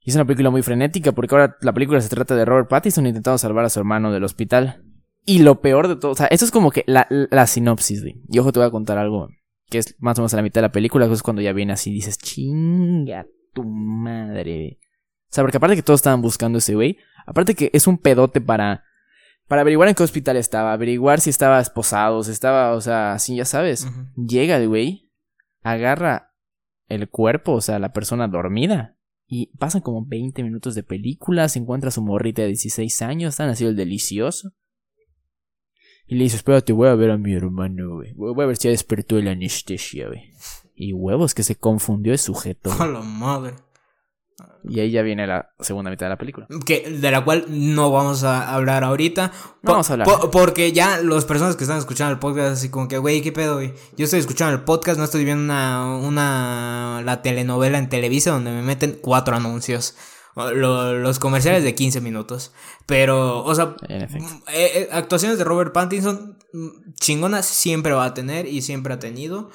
Y 0.00 0.10
es 0.10 0.16
una 0.16 0.24
película 0.24 0.48
muy 0.48 0.62
frenética 0.62 1.12
porque 1.12 1.34
ahora 1.34 1.56
la 1.60 1.74
película 1.74 2.00
se 2.00 2.08
trata 2.08 2.34
de 2.34 2.46
Robert 2.46 2.70
Pattinson 2.70 3.06
intentando 3.06 3.36
salvar 3.36 3.66
a 3.66 3.68
su 3.68 3.78
hermano 3.78 4.10
del 4.10 4.24
hospital. 4.24 4.82
Y 5.30 5.38
lo 5.38 5.60
peor 5.60 5.86
de 5.86 5.94
todo, 5.94 6.10
o 6.10 6.14
sea, 6.16 6.26
esto 6.26 6.44
es 6.44 6.50
como 6.50 6.72
que 6.72 6.82
la, 6.88 7.06
la 7.08 7.46
sinopsis, 7.46 8.02
güey. 8.02 8.20
Y 8.28 8.40
ojo, 8.40 8.50
te 8.50 8.58
voy 8.58 8.66
a 8.66 8.72
contar 8.72 8.98
algo 8.98 9.28
que 9.68 9.78
es 9.78 9.94
más 10.00 10.18
o 10.18 10.22
menos 10.22 10.34
a 10.34 10.38
la 10.38 10.42
mitad 10.42 10.60
de 10.60 10.66
la 10.66 10.72
película, 10.72 11.06
que 11.06 11.14
es 11.14 11.22
cuando 11.22 11.40
ya 11.40 11.52
viene 11.52 11.72
así 11.72 11.90
y 11.90 11.94
dices, 11.94 12.18
chinga 12.18 13.28
tu 13.54 13.62
madre. 13.62 14.80
O 14.82 15.28
sea, 15.28 15.44
porque 15.44 15.58
aparte 15.58 15.76
que 15.76 15.84
todos 15.84 16.00
estaban 16.00 16.20
buscando 16.20 16.58
ese 16.58 16.74
güey, 16.74 16.98
aparte 17.26 17.54
que 17.54 17.70
es 17.72 17.86
un 17.86 17.98
pedote 17.98 18.40
para, 18.40 18.82
para 19.46 19.60
averiguar 19.60 19.88
en 19.88 19.94
qué 19.94 20.02
hospital 20.02 20.36
estaba, 20.36 20.72
averiguar 20.72 21.20
si 21.20 21.30
estaba 21.30 21.60
esposado, 21.60 22.24
si 22.24 22.32
estaba, 22.32 22.72
o 22.72 22.80
sea, 22.80 23.12
así 23.12 23.36
ya 23.36 23.44
sabes. 23.44 23.86
Llega 24.16 24.56
el 24.56 24.66
güey, 24.66 25.12
agarra 25.62 26.34
el 26.88 27.08
cuerpo, 27.08 27.52
o 27.52 27.60
sea, 27.60 27.78
la 27.78 27.92
persona 27.92 28.26
dormida. 28.26 28.96
Y 29.28 29.56
pasan 29.58 29.80
como 29.80 30.04
20 30.04 30.42
minutos 30.42 30.74
de 30.74 30.82
película, 30.82 31.48
se 31.48 31.60
encuentra 31.60 31.92
su 31.92 32.02
morrita 32.02 32.42
de 32.42 32.48
16 32.48 33.02
años, 33.02 33.34
están 33.34 33.48
así 33.48 33.64
el 33.64 33.76
delicioso. 33.76 34.54
Y 36.10 36.16
le 36.16 36.24
dice, 36.24 36.36
espérate, 36.36 36.72
voy 36.72 36.88
a 36.88 36.94
ver 36.96 37.12
a 37.12 37.16
mi 37.16 37.32
hermano, 37.32 37.94
güey. 37.94 38.12
Voy 38.14 38.42
a 38.42 38.46
ver 38.46 38.56
si 38.56 38.64
ya 38.64 38.72
despertó 38.72 39.20
la 39.20 39.30
anestesia, 39.30 40.08
güey. 40.08 40.32
Y 40.74 40.92
huevos, 40.92 41.34
que 41.34 41.44
se 41.44 41.54
confundió 41.54 42.12
el 42.12 42.18
sujeto. 42.18 42.72
A 42.80 42.86
la 42.88 43.00
madre. 43.00 43.54
Y 44.64 44.80
ahí 44.80 44.90
ya 44.90 45.02
viene 45.02 45.24
la 45.28 45.52
segunda 45.60 45.88
mitad 45.88 46.06
de 46.06 46.10
la 46.10 46.18
película. 46.18 46.48
Que, 46.66 46.90
de 46.90 47.10
la 47.12 47.24
cual 47.24 47.44
no 47.48 47.92
vamos 47.92 48.24
a 48.24 48.52
hablar 48.52 48.82
ahorita. 48.82 49.30
No 49.62 49.70
vamos 49.70 49.88
a 49.88 49.92
hablar. 49.92 50.08
porque 50.32 50.72
ya 50.72 51.00
las 51.00 51.24
personas 51.26 51.54
que 51.54 51.62
están 51.62 51.78
escuchando 51.78 52.12
el 52.12 52.18
podcast, 52.18 52.54
así 52.54 52.70
como 52.70 52.88
que, 52.88 52.98
güey, 52.98 53.22
¿qué 53.22 53.30
pedo, 53.30 53.54
güey? 53.54 53.72
Yo 53.96 54.04
estoy 54.04 54.18
escuchando 54.18 54.52
el 54.52 54.64
podcast, 54.64 54.98
no 54.98 55.04
estoy 55.04 55.24
viendo 55.24 55.44
una, 55.44 55.94
una, 55.96 57.02
la 57.04 57.22
telenovela 57.22 57.78
en 57.78 57.88
Televisa 57.88 58.32
donde 58.32 58.50
me 58.50 58.62
meten 58.62 58.98
cuatro 59.00 59.36
anuncios. 59.36 59.94
Los 60.54 61.18
comerciales 61.18 61.64
de 61.64 61.74
15 61.74 62.00
minutos. 62.00 62.52
Pero, 62.86 63.44
o 63.44 63.54
sea, 63.54 63.76
eh, 63.88 64.08
eh, 64.48 64.88
actuaciones 64.92 65.38
de 65.38 65.44
Robert 65.44 65.72
Pattinson 65.72 66.38
mm, 66.52 66.94
chingonas 66.94 67.46
siempre 67.46 67.92
va 67.92 68.06
a 68.06 68.14
tener 68.14 68.46
y 68.46 68.62
siempre 68.62 68.94
ha 68.94 68.98
tenido. 68.98 69.50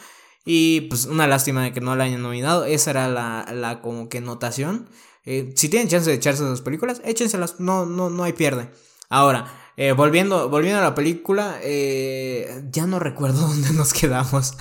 Y 0.45 0.82
pues 0.82 1.06
una 1.06 1.28
lástima 1.28 1.64
de 1.64 1.74
que 1.74 1.82
no 1.82 1.95
la 1.95 2.03
hayan 2.03 2.22
nominado. 2.22 2.66
Esa 2.66 2.91
era 2.91 3.07
la, 3.07 3.45
la 3.53 3.82
como 3.82 4.10
que 4.10 4.22
notación. 4.22 4.88
Eh, 5.26 5.53
si 5.56 5.70
tienen 5.70 5.90
chance 5.90 6.10
de 6.10 6.16
echarse 6.16 6.44
esas 6.44 6.62
películas, 6.62 7.02
échenselas. 7.03 7.60
No, 7.60 7.86
no, 7.86 8.10
no 8.10 8.24
hay 8.24 8.34
pierde. 8.34 8.70
Ahora, 9.10 9.64
eh, 9.77 9.91
volviendo, 9.91 10.49
volviendo 10.49 10.80
a 10.80 10.84
la 10.84 10.95
película, 10.95 11.57
eh, 11.61 12.64
ya 12.72 12.85
no 12.85 12.99
recuerdo 12.99 13.41
dónde 13.47 13.73
nos 13.73 13.93
quedamos. 13.93 14.57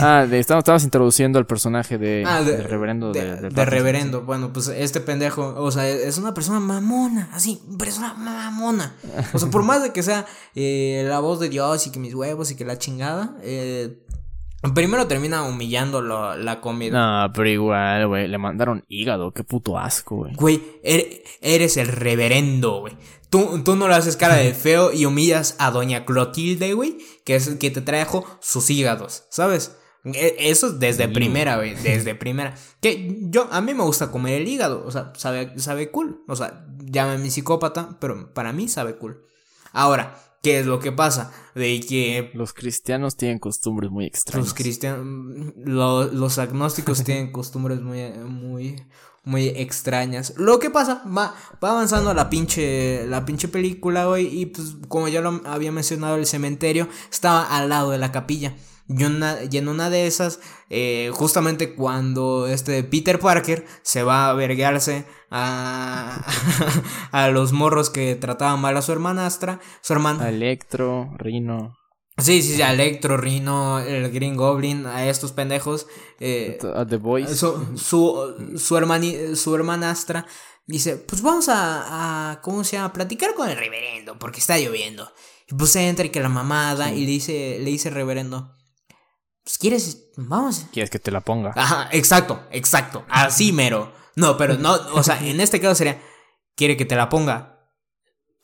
ah, 0.00 0.26
de, 0.28 0.38
estabas, 0.38 0.84
introduciendo 0.84 1.38
al 1.38 1.46
personaje 1.46 1.98
de, 1.98 2.24
ah, 2.26 2.42
de, 2.42 2.62
reverendo. 2.62 3.12
De, 3.12 3.64
reverendo. 3.64 4.22
Bueno, 4.22 4.52
pues 4.52 4.68
este 4.68 5.00
pendejo, 5.00 5.54
o 5.56 5.70
sea, 5.70 5.88
es 5.88 6.18
una 6.18 6.34
persona 6.34 6.60
mamona, 6.60 7.28
así, 7.32 7.62
persona 7.78 8.14
mamona. 8.14 8.94
O 9.32 9.38
sea, 9.38 9.50
por 9.50 9.62
más 9.62 9.82
de 9.82 9.92
que 9.92 10.02
sea 10.02 10.26
la 10.54 11.20
voz 11.20 11.40
de 11.40 11.48
Dios 11.48 11.86
y 11.86 11.92
que 11.92 11.98
mis 11.98 12.14
huevos 12.14 12.50
y 12.50 12.56
que 12.56 12.64
la 12.64 12.78
chingada, 12.78 13.36
eh, 13.42 13.98
Primero 14.72 15.06
termina 15.06 15.42
humillando 15.42 16.00
la 16.00 16.60
comida. 16.62 17.26
No, 17.26 17.32
pero 17.34 17.48
igual, 17.48 18.06
güey. 18.08 18.28
Le 18.28 18.38
mandaron 18.38 18.82
hígado. 18.88 19.32
Qué 19.32 19.44
puto 19.44 19.78
asco, 19.78 20.16
güey. 20.16 20.34
Güey, 20.34 20.62
er, 20.82 21.22
eres 21.42 21.76
el 21.76 21.88
reverendo, 21.88 22.80
güey. 22.80 22.94
Tú, 23.34 23.64
tú 23.64 23.74
no 23.74 23.88
le 23.88 23.96
haces 23.96 24.16
cara 24.16 24.36
de 24.36 24.54
feo 24.54 24.92
y 24.92 25.06
humillas 25.06 25.56
a 25.58 25.72
doña 25.72 26.04
Clotilde, 26.04 26.72
güey. 26.72 26.98
Que 27.24 27.34
es 27.34 27.48
que 27.56 27.72
te 27.72 27.80
trajo 27.80 28.24
sus 28.40 28.70
hígados, 28.70 29.24
¿sabes? 29.28 29.74
E, 30.04 30.36
eso 30.38 30.70
desde 30.70 31.08
primera, 31.08 31.56
güey. 31.56 31.74
Desde 31.74 32.14
primera. 32.14 32.54
Que 32.80 33.18
yo, 33.22 33.48
a 33.50 33.60
mí 33.60 33.74
me 33.74 33.82
gusta 33.82 34.12
comer 34.12 34.40
el 34.40 34.46
hígado. 34.46 34.84
O 34.86 34.92
sea, 34.92 35.12
sabe, 35.16 35.58
sabe 35.58 35.90
cool. 35.90 36.22
O 36.28 36.36
sea, 36.36 36.64
mi 37.18 37.28
psicópata, 37.28 37.96
pero 37.98 38.32
para 38.32 38.52
mí 38.52 38.68
sabe 38.68 38.98
cool. 38.98 39.26
Ahora, 39.72 40.20
¿Qué 40.44 40.58
es 40.58 40.66
lo 40.66 40.78
que 40.78 40.92
pasa? 40.92 41.32
De 41.54 41.80
que... 41.80 42.30
Los 42.34 42.52
cristianos 42.52 43.16
tienen 43.16 43.38
costumbres 43.38 43.90
muy 43.90 44.04
extrañas. 44.04 44.48
Los 44.48 44.54
cristianos... 44.54 45.54
los 45.64 46.38
agnósticos 46.38 47.02
tienen 47.02 47.32
costumbres 47.32 47.80
muy, 47.80 48.02
muy, 48.12 48.76
muy 49.24 49.48
extrañas. 49.48 50.34
Lo 50.36 50.58
que 50.58 50.70
pasa, 50.70 51.02
va, 51.06 51.34
va 51.62 51.70
avanzando 51.70 52.12
la 52.14 52.30
pinche, 52.30 53.06
la 53.06 53.24
pinche 53.24 53.48
película, 53.48 54.06
güey. 54.06 54.40
Y 54.40 54.46
pues 54.46 54.76
como 54.88 55.08
ya 55.08 55.20
lo 55.20 55.40
había 55.46 55.72
mencionado, 55.72 56.16
el 56.16 56.26
cementerio 56.26 56.88
estaba 57.10 57.44
al 57.44 57.68
lado 57.68 57.90
de 57.90 57.98
la 57.98 58.12
capilla. 58.12 58.54
Y, 58.86 59.02
en 59.56 59.68
una 59.68 59.88
de 59.88 60.06
esas, 60.06 60.40
eh, 60.68 61.10
justamente 61.14 61.74
cuando 61.74 62.46
este 62.46 62.84
Peter 62.84 63.18
Parker 63.18 63.64
se 63.82 64.02
va 64.02 64.28
a 64.28 64.34
verguearse 64.34 65.06
a, 65.30 66.22
a 67.10 67.28
los 67.28 67.52
morros 67.52 67.88
que 67.88 68.14
trataban 68.14 68.60
mal 68.60 68.76
a 68.76 68.82
su 68.82 68.92
hermanastra, 68.92 69.58
su 69.80 69.94
hermana. 69.94 70.28
Electro, 70.28 71.14
Rino. 71.16 71.83
Sí, 72.18 72.42
sí, 72.42 72.54
sí, 72.54 72.62
Electro, 72.62 73.16
Rino, 73.16 73.80
el 73.80 74.10
Green 74.12 74.36
Goblin, 74.36 74.86
a 74.86 75.08
estos 75.08 75.32
pendejos. 75.32 75.88
Eh, 76.20 76.58
a 76.74 76.86
The 76.86 76.96
Boys. 76.96 77.28
Su, 77.36 77.76
su, 77.76 78.56
su, 78.56 79.36
su 79.36 79.54
hermanastra 79.54 80.26
dice, 80.66 80.96
pues 80.96 81.22
vamos 81.22 81.48
a, 81.48 82.30
a, 82.30 82.40
¿cómo 82.40 82.64
se 82.64 82.76
llama? 82.76 82.92
Platicar 82.92 83.34
con 83.34 83.48
el 83.48 83.56
reverendo, 83.56 84.18
porque 84.18 84.40
está 84.40 84.58
lloviendo. 84.58 85.12
Y 85.48 85.54
pues 85.54 85.74
entra 85.76 86.06
y 86.06 86.10
que 86.10 86.20
la 86.20 86.28
mamada 86.28 86.92
y 86.92 87.00
le 87.00 87.10
dice, 87.10 87.58
le 87.58 87.70
dice 87.70 87.88
el 87.88 87.94
reverendo, 87.94 88.54
pues 89.42 89.58
quieres, 89.58 90.10
vamos. 90.16 90.66
¿Quieres 90.72 90.90
que 90.90 90.98
te 90.98 91.10
la 91.10 91.20
ponga? 91.20 91.52
Ajá, 91.54 91.88
exacto, 91.92 92.46
exacto. 92.50 93.04
Así 93.08 93.52
mero. 93.52 93.92
No, 94.16 94.36
pero 94.36 94.56
no, 94.56 94.74
o 94.94 95.02
sea, 95.02 95.18
en 95.26 95.40
este 95.40 95.60
caso 95.60 95.74
sería, 95.74 96.00
¿quiere 96.54 96.76
que 96.76 96.84
te 96.84 96.96
la 96.96 97.08
ponga? 97.08 97.68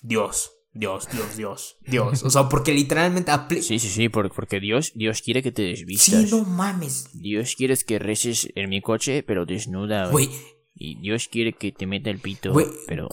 Dios. 0.03 0.53
Dios, 0.73 1.09
Dios, 1.11 1.37
Dios, 1.37 1.77
Dios. 1.85 2.23
O 2.23 2.31
sea, 2.31 2.49
porque 2.49 2.73
literalmente 2.73 3.33
Sí, 3.61 3.79
sí, 3.79 3.89
sí, 3.89 4.09
porque 4.09 4.61
Dios, 4.61 4.93
Dios 4.95 5.21
quiere 5.21 5.43
que 5.43 5.51
te 5.51 5.63
desvistas. 5.63 6.29
Sí, 6.29 6.37
no 6.37 6.45
mames. 6.45 7.11
Dios 7.13 7.57
quiere 7.57 7.77
que 7.77 7.99
reces 7.99 8.49
en 8.55 8.71
mi 8.71 8.81
coche, 8.81 9.25
pero 9.25 9.47
desnuda. 9.47 10.11
Güey. 10.11 10.31
Y 10.75 11.01
Dios 11.01 11.29
quiere 11.29 11.53
que 11.53 11.73
te 11.73 11.87
meta 11.87 12.11
el 12.11 12.21
pito, 12.21 12.55
pero 12.87 13.09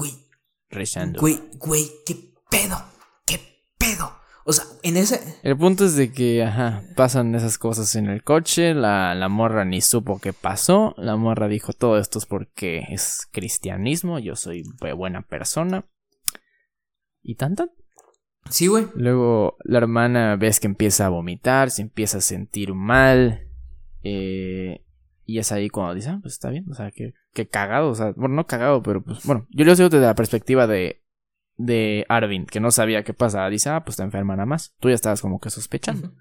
rezando. 0.70 1.20
Güey, 1.20 1.40
güey, 1.56 1.90
qué 2.06 2.16
pedo, 2.50 2.78
qué 3.26 3.40
pedo. 3.78 4.18
O 4.46 4.54
sea, 4.54 4.64
en 4.84 4.96
ese... 4.96 5.20
El 5.44 5.58
punto 5.58 5.84
es 5.84 5.96
de 5.96 6.14
que, 6.14 6.44
ajá, 6.44 6.84
pasan 6.96 7.36
esas 7.36 7.58
cosas 7.58 7.96
en 7.96 8.08
el 8.08 8.24
coche, 8.24 8.74
la, 8.74 9.14
la 9.16 9.28
morra 9.28 9.66
ni 9.66 9.82
supo 9.82 10.20
qué 10.20 10.32
pasó, 10.32 10.94
la 10.98 11.18
morra 11.18 11.50
dijo 11.50 11.74
todo 11.74 11.98
esto 11.98 12.20
es 12.20 12.26
porque 12.26 12.86
es 12.90 13.28
cristianismo, 13.32 14.20
yo 14.20 14.38
soy 14.38 14.64
buena 14.96 15.24
persona. 15.24 15.86
Y 17.28 17.36
tanto. 17.36 17.70
Sí, 18.50 18.68
güey. 18.68 18.88
Luego 18.96 19.58
la 19.66 19.80
hermana 19.80 20.38
ves 20.38 20.62
que 20.62 20.68
empieza 20.68 21.06
a 21.06 21.10
vomitar, 21.10 21.70
se 21.70 21.82
empieza 21.82 22.20
a 22.20 22.22
sentir 22.22 22.74
mal. 22.74 23.48
Eh, 24.02 24.86
y 25.26 25.40
es 25.40 25.52
ahí 25.52 25.68
cuando 25.68 25.94
dice, 25.94 26.10
ah, 26.10 26.20
pues 26.22 26.36
está 26.36 26.50
bien, 26.50 26.66
o 26.72 26.74
sea, 26.74 26.90
que, 26.92 27.14
que 27.34 27.50
cagado, 27.50 27.90
o 27.90 27.96
sea, 27.96 28.14
bueno, 28.16 28.36
no 28.36 28.48
cagado, 28.48 28.82
pero 28.82 29.04
pues, 29.04 29.26
bueno, 29.26 29.46
yo 29.50 29.66
lo 29.66 29.76
digo 29.76 29.90
desde 29.90 30.06
la 30.06 30.16
perspectiva 30.16 30.68
de 30.68 31.04
de 31.58 32.06
Arvin, 32.08 32.46
que 32.46 32.60
no 32.60 32.72
sabía 32.72 33.04
qué 33.04 33.14
pasaba, 33.14 33.50
dice, 33.50 33.70
ah, 33.70 33.84
pues 33.84 33.96
está 33.96 34.04
enferma 34.04 34.36
nada 34.36 34.46
más. 34.46 34.76
Tú 34.80 34.90
ya 34.90 34.96
estabas 34.96 35.22
como 35.22 35.40
que 35.40 35.50
sospechando. 35.50 36.14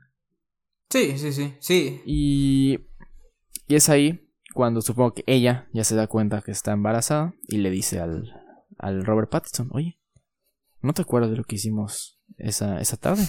Sí, 0.91 1.19
sí, 1.19 1.33
sí, 1.33 1.55
sí. 1.61 2.01
Y, 2.07 2.81
y 3.69 3.75
es 3.75 3.89
ahí 3.89 4.31
cuando 4.55 4.81
supongo 4.81 5.15
que 5.15 5.25
ella 5.27 5.69
ya 5.73 5.85
se 5.85 5.95
da 5.95 6.07
cuenta 6.07 6.43
que 6.43 6.51
está 6.51 6.73
embarazada 6.73 7.35
y 7.47 7.59
le 7.59 7.71
dice 7.71 8.01
al, 8.01 8.33
al 8.79 9.05
Robert 9.05 9.31
Pattinson, 9.31 9.69
oye, 9.73 10.01
¿no 10.81 10.93
te 10.93 11.03
acuerdas 11.03 11.31
de 11.31 11.37
lo 11.37 11.45
que 11.45 11.57
hicimos 11.57 12.21
esa, 12.39 12.81
esa 12.81 12.97
tarde? 12.97 13.27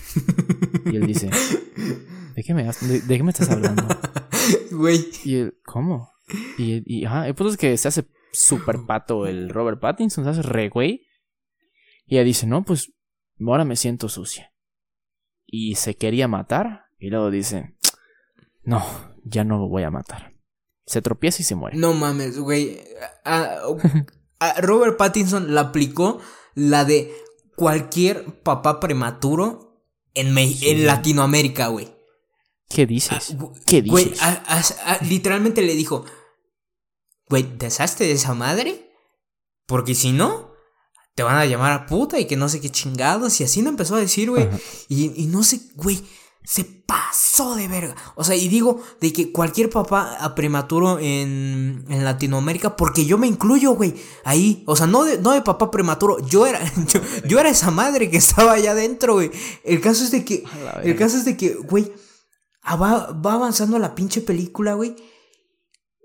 y 0.86 0.96
él 0.96 1.08
dice, 1.08 1.30
¿de 2.36 2.44
qué 2.44 2.54
me, 2.54 2.64
de, 2.64 3.18
qué 3.18 3.24
me 3.24 3.32
estás 3.32 3.50
hablando? 3.50 3.88
Güey. 4.72 5.06
Y 5.24 5.36
él, 5.36 5.58
¿cómo? 5.66 6.12
Y, 6.58 6.84
y 6.86 7.06
ajá, 7.06 7.28
el 7.28 7.36
punto 7.36 7.52
es 7.52 7.58
que 7.58 7.78
se 7.78 7.88
hace 7.88 8.06
super 8.32 8.86
pato 8.86 9.26
el 9.26 9.50
Robert 9.50 9.80
Pattinson, 9.80 10.24
se 10.24 10.30
hace 10.30 10.42
re 10.42 10.70
güey. 10.70 11.08
Y 12.06 12.16
ella 12.16 12.24
dice, 12.24 12.48
no, 12.48 12.64
pues 12.64 12.94
ahora 13.46 13.66
me 13.66 13.76
siento 13.76 14.10
sucia. 14.10 14.54
Y 15.46 15.76
se 15.76 15.96
quería 15.96 16.28
matar. 16.28 16.86
Y 17.00 17.10
luego 17.10 17.30
dice, 17.30 17.76
no, 18.64 18.84
ya 19.24 19.44
no 19.44 19.58
lo 19.58 19.68
voy 19.68 19.84
a 19.84 19.92
matar. 19.92 20.34
Se 20.86 21.02
tropieza 21.02 21.42
y 21.42 21.46
se 21.46 21.56
muere. 21.56 21.78
No 21.78 21.94
mames, 21.94 22.40
güey. 22.40 22.80
A, 23.26 23.60
Robert 24.62 24.98
Pattinson 24.98 25.54
la 25.54 25.62
aplicó 25.62 26.20
la 26.54 26.86
de 26.86 27.12
cualquier 27.58 28.24
papá 28.44 28.80
prematuro 28.80 29.82
en, 30.14 30.38
en 30.38 30.86
Latinoamérica, 30.86 31.68
güey. 31.68 31.92
¿Qué 32.70 32.86
dices? 32.86 33.36
Ah, 33.40 33.50
¿Qué 33.66 33.82
dices? 33.82 33.92
Güey, 33.92 34.14
literalmente 35.10 35.64
le 35.64 35.74
dijo, 35.74 36.06
güey, 37.28 37.58
¿deshazte 37.58 38.04
de 38.04 38.12
esa 38.12 38.36
madre? 38.36 38.92
Porque 39.66 39.96
si 39.96 40.12
no, 40.12 40.52
te 41.16 41.24
van 41.24 41.38
a 41.38 41.48
llamar 41.48 41.72
a 41.72 41.86
puta 41.88 42.20
y 42.20 42.26
que 42.26 42.38
no 42.38 42.48
sé 42.48 42.62
qué 42.62 42.70
chingados. 42.70 43.42
Y 43.42 43.44
así 43.44 43.64
no 43.64 43.70
empezó 43.70 43.96
a 43.96 44.02
decir, 44.02 44.30
güey. 44.30 44.48
Y, 44.88 45.26
no 45.26 45.42
sé, 45.42 45.62
güey. 45.74 46.04
Se 46.50 46.64
pasó 46.64 47.56
de 47.56 47.68
verga. 47.68 47.94
O 48.16 48.24
sea, 48.24 48.38
y 48.38 48.48
digo 48.48 48.82
de 49.02 49.12
que 49.12 49.34
cualquier 49.34 49.70
papá 49.70 50.16
a 50.18 50.34
prematuro 50.34 50.98
en, 50.98 51.84
en 51.90 52.06
Latinoamérica, 52.06 52.78
porque 52.78 53.06
yo 53.06 53.18
me 53.18 53.28
incluyo, 53.28 53.72
güey, 53.72 53.96
ahí. 54.24 54.64
O 54.66 54.78
sea, 54.78 54.88
no 54.88 55.04
de, 55.04 55.18
no 55.18 55.32
de 55.32 55.42
papá 55.42 55.70
prematuro, 55.70 56.26
yo 56.26 56.48
era, 56.48 56.62
yo, 57.28 57.38
era 57.38 57.50
esa 57.50 57.70
madre 57.70 58.10
que 58.10 58.16
estaba 58.16 58.54
allá 58.54 58.72
adentro, 58.72 59.16
güey. 59.16 59.30
El 59.66 59.82
caso 59.82 60.06
es 60.06 60.12
de 60.12 60.24
que, 60.24 60.46
el 60.84 60.96
caso 60.96 61.18
es 61.18 61.26
de 61.26 61.36
que, 61.36 61.54
güey, 61.54 61.92
va, 62.66 63.12
va 63.12 63.34
avanzando 63.34 63.78
la 63.78 63.94
pinche 63.94 64.22
película, 64.22 64.74
güey. 64.74 64.96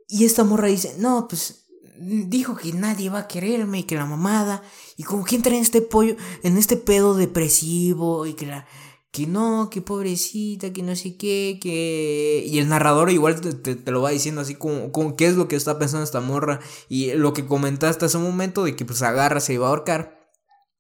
Y 0.09 0.25
esta 0.25 0.43
morra 0.43 0.67
dice, 0.67 0.97
no, 0.99 1.29
pues 1.29 1.63
dijo 2.03 2.57
que 2.57 2.73
nadie 2.73 3.11
va 3.11 3.21
a 3.21 3.29
quererme 3.29 3.81
y 3.81 3.83
que 3.85 3.95
la 3.95 4.07
mamada. 4.07 4.63
Y 4.97 5.05
como 5.05 5.25
que 5.25 5.37
entra 5.37 5.55
en 5.55 5.63
este 5.63 5.83
pollo, 5.83 6.17
en 6.43 6.59
este 6.59 6.77
pedo 6.77 7.15
depresivo 7.15 8.27
y 8.27 8.35
que 8.35 8.47
la. 8.47 8.67
Que 9.13 9.27
no, 9.27 9.69
que 9.71 9.83
pobrecita, 9.83 10.73
que 10.73 10.83
no 10.83 10.97
sé 10.97 11.17
qué, 11.17 11.59
que... 11.61 12.45
Y 12.47 12.59
el 12.59 12.69
narrador 12.69 13.11
igual 13.11 13.41
te, 13.41 13.93
lo 13.93 14.01
va 14.01 14.11
diciendo 14.11 14.41
así 14.41 14.55
como, 14.55 14.91
como, 14.91 15.17
qué 15.17 15.27
es 15.27 15.37
lo 15.37 15.49
que 15.49 15.57
está 15.57 15.79
pensando 15.79 16.03
esta 16.03 16.21
morra. 16.21 16.61
Y 16.89 17.13
lo 17.13 17.35
que 17.35 17.47
comentaste 17.47 18.07
hace 18.07 18.17
un 18.17 18.25
momento 18.25 18.65
de 18.65 18.75
que 18.75 18.87
pues 18.87 19.03
agarra, 19.03 19.41
se 19.41 19.53
iba 19.53 19.67
a 19.67 19.71
ahorcar 19.71 20.31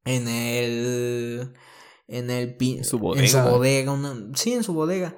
en 0.05 0.29
el... 0.29 1.53
En 2.09 2.31
el... 2.31 2.57
Su 2.85 2.99
bodega. 2.99 3.25
En 3.25 3.31
su 3.31 3.39
bodega, 3.39 3.95
sí, 4.35 4.55
en 4.55 4.65
su 4.65 4.73
bodega. 4.73 5.15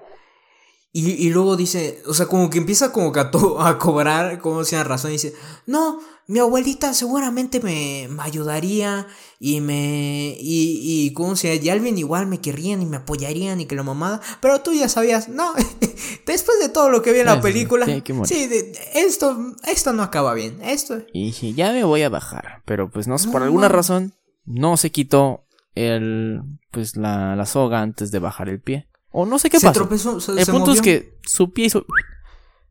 Y, 0.96 1.28
luego 1.30 1.56
dice, 1.56 2.00
o 2.06 2.14
sea, 2.14 2.26
como 2.26 2.48
que 2.50 2.58
empieza 2.58 2.92
como 2.92 3.10
que 3.10 3.18
a, 3.18 3.28
a 3.58 3.78
cobrar, 3.78 4.38
como 4.38 4.62
sea 4.62 4.84
razón, 4.84 5.10
y 5.10 5.14
dice, 5.14 5.34
no, 5.66 5.98
mi 6.28 6.38
abuelita 6.38 6.94
seguramente 6.94 7.58
me, 7.58 8.08
ayudaría 8.20 9.08
y 9.40 9.60
me, 9.60 10.36
y, 10.38 11.06
y 11.06 11.12
como 11.12 11.34
sea, 11.34 11.56
y 11.56 11.68
alguien 11.68 11.98
igual 11.98 12.28
me 12.28 12.40
querrían 12.40 12.80
y 12.80 12.86
me 12.86 12.98
apoyarían 12.98 13.60
y 13.60 13.66
que 13.66 13.74
la 13.74 13.82
mamada, 13.82 14.20
pero 14.40 14.60
tú 14.60 14.72
ya 14.72 14.88
sabías, 14.88 15.28
no, 15.28 15.52
después 16.26 16.60
de 16.60 16.68
todo 16.68 16.90
lo 16.90 17.02
que 17.02 17.12
vi 17.12 17.18
en 17.18 17.26
la 17.26 17.40
película, 17.40 17.86
sí, 18.24 18.48
esto, 18.94 19.56
esto 19.66 19.92
no 19.92 20.04
acaba 20.04 20.32
bien, 20.32 20.62
esto. 20.62 20.98
Y 21.12 21.26
dije, 21.26 21.54
ya 21.54 21.72
me 21.72 21.82
voy 21.82 22.02
a 22.02 22.08
bajar, 22.08 22.62
pero 22.66 22.88
pues 22.88 23.08
no 23.08 23.18
sé, 23.18 23.30
por 23.30 23.42
alguna 23.42 23.68
razón, 23.68 24.14
no 24.44 24.76
se 24.76 24.92
quitó 24.92 25.44
el, 25.74 26.40
pues 26.70 26.96
la, 26.96 27.34
la 27.34 27.46
soga 27.46 27.80
antes 27.80 28.12
de 28.12 28.20
bajar 28.20 28.48
el 28.48 28.60
pie. 28.60 28.86
O 29.16 29.24
no 29.27 29.39
sé 29.39 29.49
qué 29.49 29.61
se 29.61 29.69
pasó. 29.69 29.86
Tropezó, 29.86 30.19
el 30.36 30.47
punto 30.47 30.73
es 30.73 30.82
que 30.82 31.20
su 31.23 31.53
pie 31.53 31.66
hizo. 31.66 31.86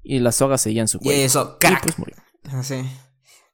Y 0.03 0.19
la 0.19 0.33
soga 0.33 0.57
seguía 0.57 0.81
en 0.81 0.89
su 0.89 0.99
cuello. 0.99 1.21
Y 1.21 1.23
eso, 1.23 1.57
crack. 1.57 1.79
Y 1.79 1.83
pues 1.83 1.97
murió. 1.97 2.17
Sí. 2.63 2.83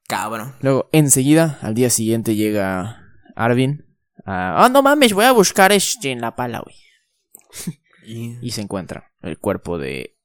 Cabrón. 0.08 0.56
Luego, 0.60 0.88
enseguida, 0.90 1.60
al 1.62 1.74
día 1.74 1.88
siguiente 1.88 2.34
llega 2.34 3.00
Arvin. 3.36 3.86
Ah, 4.26 4.68
no 4.72 4.82
mames, 4.82 5.12
voy 5.12 5.24
a 5.24 5.30
buscar 5.30 5.70
este 5.70 6.10
en 6.10 6.20
la 6.20 6.34
pala, 6.34 6.64
güey. 6.64 7.78
y... 8.42 8.50
se 8.50 8.62
encuentra 8.62 9.12
el 9.22 9.38
cuerpo 9.38 9.78
de. 9.78 10.16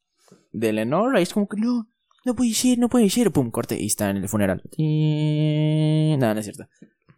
De 0.52 0.74
Lenore. 0.74 1.20
Y 1.20 1.24
es 1.24 1.34
como 1.34 1.48
que 1.48 1.58
no, 1.58 1.88
no 2.26 2.36
puede 2.36 2.56
ser, 2.56 2.80
no 2.80 2.90
puede 2.90 3.12
ser. 3.12 3.32
Pum, 3.32 3.52
corte. 3.52 3.80
Y 3.80 3.86
está 3.86 4.10
en 4.10 4.18
el 4.18 4.28
funeral. 4.28 4.64
Nada, 6.18 6.34
no 6.34 6.40
es 6.40 6.48
cierto. 6.48 6.68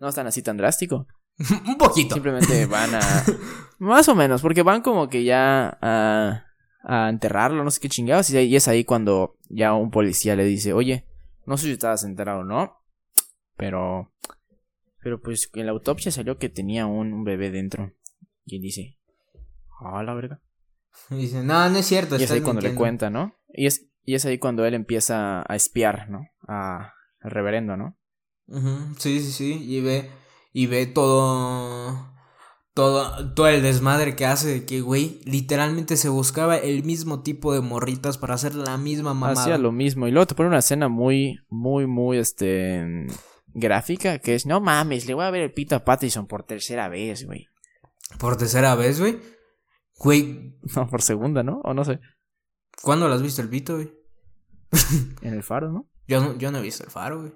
No 0.02 0.10
están 0.10 0.28
así 0.28 0.42
tan 0.42 0.58
drástico. 0.58 1.08
Un 1.68 1.78
poquito. 1.78 2.16
Simplemente 2.16 2.66
van 2.66 2.96
a. 2.96 3.00
más 3.80 4.08
o 4.10 4.16
menos, 4.16 4.42
porque 4.42 4.64
van 4.64 4.82
como 4.82 5.08
que 5.08 5.24
ya 5.24 5.78
a. 5.82 6.46
a 6.84 7.10
enterrarlo, 7.10 7.64
no 7.64 7.72
sé 7.72 7.80
qué 7.80 7.90
chingados. 7.90 8.30
Y 8.32 8.56
es 8.56 8.68
ahí 8.68 8.84
cuando 8.84 9.38
ya 9.50 9.74
un 9.74 9.92
policía 9.92 10.36
le 10.36 10.46
dice: 10.46 10.74
Oye, 10.74 11.06
no 11.46 11.58
sé 11.58 11.68
si 11.68 11.72
estabas 11.74 12.04
enterado 12.04 12.40
o 12.40 12.44
no. 12.44 12.78
Pero. 13.56 14.12
Pero 15.04 15.22
pues 15.22 15.50
en 15.54 15.68
la 15.68 15.72
autopsia 15.72 16.12
salió 16.12 16.38
que 16.38 16.50
tenía 16.50 16.86
un, 16.86 17.24
bebé 17.24 17.52
dentro. 17.52 17.94
Y 18.46 18.56
él 18.56 18.62
dice: 18.62 18.98
Ah, 19.80 20.02
la 20.02 20.16
verga. 20.16 20.42
Y 21.12 21.18
dice: 21.18 21.44
No, 21.44 21.70
no 21.70 21.78
es 21.78 21.86
cierto. 21.86 22.18
Y 22.18 22.24
es 22.24 22.32
ahí 22.32 22.42
cuando 22.42 22.62
le 22.62 22.74
cuenta, 22.74 23.12
¿no? 23.12 23.36
Y 23.50 23.68
es, 23.68 23.88
y 24.04 24.16
es 24.16 24.26
ahí 24.26 24.40
cuando 24.40 24.66
él 24.66 24.74
empieza 24.74 25.46
a 25.48 25.56
espiar, 25.56 26.10
¿no? 26.10 26.28
A, 26.48 26.94
al 27.22 27.32
reverendo, 27.32 27.78
¿no? 27.78 27.96
Sí, 28.98 29.20
sí, 29.20 29.32
sí. 29.32 29.64
Y 29.64 29.82
ve 29.82 30.10
y 30.58 30.66
ve 30.66 30.88
todo, 30.88 32.16
todo, 32.74 33.32
todo 33.36 33.48
el 33.48 33.62
desmadre 33.62 34.16
que 34.16 34.26
hace 34.26 34.48
de 34.48 34.66
que, 34.66 34.82
güey, 34.82 35.22
literalmente 35.24 35.98
se 35.98 36.10
buscaba 36.10 36.58
el 36.58 36.84
mismo 36.84 37.22
tipo 37.22 37.54
de 37.54 37.62
morritas 37.62 38.18
para 38.18 38.34
hacer 38.34 38.56
la 38.56 38.76
misma 38.80 39.14
mamada. 39.14 39.40
Hacía 39.40 39.60
lo 39.60 39.72
mismo. 39.72 40.08
Y 40.08 40.12
luego 40.12 40.26
te 40.26 40.34
pone 40.34 40.50
una 40.50 40.58
escena 40.58 40.88
muy, 40.88 41.42
muy, 41.48 41.86
muy, 41.86 42.18
este, 42.18 43.06
gráfica, 43.50 44.18
que 44.18 44.34
es, 44.34 44.48
no 44.48 44.60
mames, 44.60 45.06
le 45.06 45.14
voy 45.14 45.26
a 45.26 45.30
ver 45.30 45.44
el 45.44 45.54
pito 45.54 45.76
a 45.76 45.86
Pattison 45.86 46.26
por 46.26 46.42
tercera 46.42 46.90
vez, 46.90 47.28
güey. 47.28 47.46
¿Por 48.18 48.36
tercera 48.36 48.74
vez, 48.74 49.00
güey? 49.00 49.20
Güey. 50.00 50.58
No, 50.76 50.88
por 50.88 51.04
segunda, 51.04 51.44
¿no? 51.44 51.62
O 51.66 51.76
no 51.76 51.86
sé. 51.86 52.00
¿Cuándo 52.82 53.08
lo 53.08 53.14
has 53.14 53.22
visto 53.22 53.44
el 53.44 53.50
pito, 53.50 53.76
güey? 53.76 53.94
en 55.22 55.36
el 55.36 55.44
faro, 55.44 55.72
¿no? 55.72 55.88
Yo 56.08 56.20
no, 56.20 56.36
yo 56.36 56.50
no 56.50 56.58
he 56.58 56.64
visto 56.64 56.84
el 56.84 56.90
faro, 56.90 57.20
güey. 57.22 57.34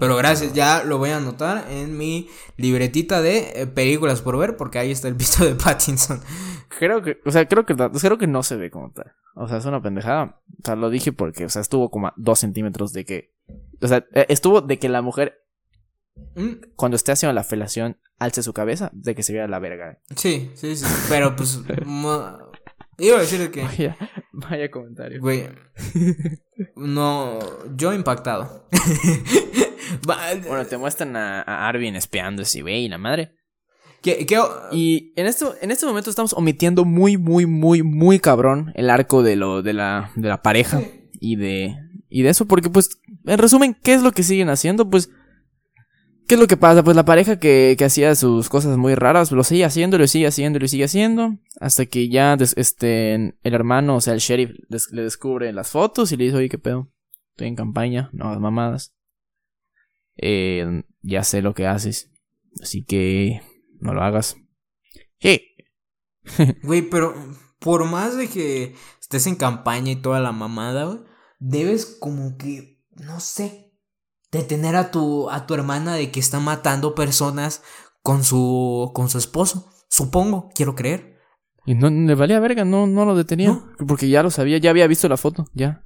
Pero 0.00 0.16
gracias, 0.16 0.52
ya 0.54 0.82
lo 0.82 0.98
voy 0.98 1.10
a 1.10 1.18
anotar 1.18 1.70
en 1.70 1.96
mi 1.96 2.28
libretita 2.56 3.22
de 3.22 3.52
eh, 3.54 3.66
películas 3.66 4.20
por 4.20 4.36
ver, 4.36 4.56
porque 4.56 4.78
ahí 4.78 4.90
está 4.90 5.08
el 5.08 5.14
visto 5.14 5.44
de 5.44 5.54
Pattinson. 5.64 6.20
Creo 6.78 7.02
que, 7.02 7.20
o 7.24 7.30
sea, 7.30 7.46
creo 7.46 7.64
que, 7.64 7.74
creo 7.74 8.18
que 8.18 8.26
no 8.26 8.42
se 8.42 8.56
ve 8.56 8.70
como 8.70 8.90
tal. 8.90 9.12
O 9.34 9.46
sea, 9.46 9.58
es 9.58 9.64
una 9.64 9.80
pendejada. 9.80 10.40
O 10.60 10.64
sea, 10.64 10.76
lo 10.76 10.90
dije 10.90 11.12
porque, 11.12 11.44
o 11.44 11.48
sea, 11.48 11.62
estuvo 11.62 11.90
como 11.90 12.08
a 12.08 12.14
dos 12.16 12.40
centímetros 12.40 12.92
de 12.92 13.04
que. 13.04 13.34
O 13.80 13.86
sea, 13.86 14.04
eh, 14.12 14.26
estuvo 14.28 14.60
de 14.60 14.78
que 14.78 14.88
la 14.88 15.00
mujer, 15.00 15.44
mm. 16.34 16.74
cuando 16.74 16.96
esté 16.96 17.12
haciendo 17.12 17.32
la 17.32 17.44
felación, 17.44 17.98
alce 18.18 18.42
su 18.42 18.52
cabeza, 18.52 18.90
de 18.92 19.14
que 19.14 19.22
se 19.22 19.32
viera 19.32 19.46
la 19.46 19.60
verga. 19.60 20.00
Sí, 20.16 20.50
sí, 20.54 20.76
sí. 20.76 20.86
Pero 21.08 21.36
pues. 21.36 21.60
Iba 22.98 23.18
a 23.18 23.20
decir 23.20 23.50
que. 23.50 23.62
Vaya, 23.62 23.96
vaya 24.32 24.70
comentario. 24.70 25.20
Güey. 25.20 25.48
No. 26.74 27.38
Yo 27.76 27.92
impactado. 27.92 28.68
bueno, 30.46 30.66
te 30.66 30.76
muestran 30.76 31.16
a, 31.16 31.68
Arvin 31.68 31.94
espiando 31.94 32.42
ese 32.42 32.62
güey 32.62 32.84
y 32.84 32.88
la 32.88 32.98
madre. 32.98 33.32
¿Qué, 34.02 34.26
qué... 34.26 34.40
Y 34.72 35.12
en, 35.16 35.26
esto, 35.26 35.54
en 35.60 35.70
este 35.70 35.86
momento 35.86 36.10
estamos 36.10 36.32
omitiendo 36.32 36.84
muy, 36.84 37.16
muy, 37.16 37.46
muy, 37.46 37.82
muy 37.82 38.18
cabrón 38.18 38.72
el 38.74 38.90
arco 38.90 39.22
de 39.22 39.36
lo, 39.36 39.62
de 39.62 39.72
la, 39.72 40.12
de 40.14 40.28
la 40.28 40.42
pareja 40.42 40.82
y 41.20 41.36
de, 41.36 41.76
y 42.08 42.22
de 42.22 42.28
eso, 42.28 42.46
porque 42.46 42.70
pues, 42.70 43.00
en 43.26 43.38
resumen, 43.38 43.76
¿qué 43.82 43.94
es 43.94 44.02
lo 44.02 44.12
que 44.12 44.22
siguen 44.22 44.50
haciendo? 44.50 44.88
Pues 44.88 45.10
¿Qué 46.28 46.34
es 46.34 46.40
lo 46.40 46.46
que 46.46 46.58
pasa? 46.58 46.84
Pues 46.84 46.94
la 46.94 47.06
pareja 47.06 47.40
que, 47.40 47.74
que 47.78 47.86
hacía 47.86 48.14
sus 48.14 48.50
cosas 48.50 48.76
muy 48.76 48.94
raras, 48.94 49.32
lo 49.32 49.42
sigue 49.42 49.64
haciendo, 49.64 49.96
lo 49.96 50.06
sigue 50.06 50.26
haciendo, 50.26 50.58
lo 50.58 50.68
sigue 50.68 50.84
haciendo, 50.84 51.38
hasta 51.60 51.86
que 51.86 52.08
ya 52.08 52.36
este, 52.56 53.14
el 53.14 53.54
hermano, 53.54 53.96
o 53.96 54.00
sea, 54.00 54.14
el 54.14 54.20
sheriff, 54.20 54.50
le 54.92 55.02
descubre 55.02 55.52
las 55.52 55.70
fotos 55.70 56.12
y 56.12 56.16
le 56.16 56.24
dice, 56.24 56.36
oye, 56.36 56.48
¿qué 56.48 56.58
pedo? 56.58 56.90
Estoy 57.30 57.48
en 57.48 57.56
campaña, 57.56 58.10
no 58.12 58.38
mamadas. 58.38 58.94
Eh, 60.16 60.84
ya 61.02 61.22
sé 61.24 61.42
lo 61.42 61.54
que 61.54 61.66
haces, 61.66 62.10
así 62.62 62.84
que 62.84 63.42
no 63.80 63.92
lo 63.94 64.02
hagas. 64.02 64.36
Sí. 65.20 65.42
Güey, 66.62 66.82
pero 66.82 67.14
por 67.58 67.84
más 67.86 68.16
de 68.16 68.28
que 68.28 68.74
estés 69.00 69.26
en 69.26 69.36
campaña 69.36 69.92
y 69.92 69.96
toda 69.96 70.20
la 70.20 70.32
mamada, 70.32 71.04
debes 71.38 71.86
como 71.86 72.36
que, 72.36 72.82
no 72.90 73.20
sé, 73.20 73.72
detener 74.30 74.76
a 74.76 74.90
tu, 74.90 75.30
a 75.30 75.46
tu 75.46 75.54
hermana 75.54 75.94
de 75.94 76.10
que 76.10 76.20
está 76.20 76.38
matando 76.38 76.94
personas 76.94 77.62
con 78.02 78.22
su, 78.24 78.90
con 78.94 79.08
su 79.08 79.18
esposo. 79.18 79.72
Supongo, 79.88 80.50
quiero 80.54 80.74
creer. 80.74 81.17
Y 81.68 81.74
no 81.74 81.90
le 81.90 82.14
valía 82.14 82.40
verga, 82.40 82.64
no, 82.64 82.86
no 82.86 83.04
lo 83.04 83.14
detenía. 83.14 83.60
Porque 83.86 84.08
ya 84.08 84.22
lo 84.22 84.30
sabía, 84.30 84.56
ya 84.56 84.70
había 84.70 84.86
visto 84.86 85.06
la 85.06 85.18
foto, 85.18 85.44
ya. 85.52 85.84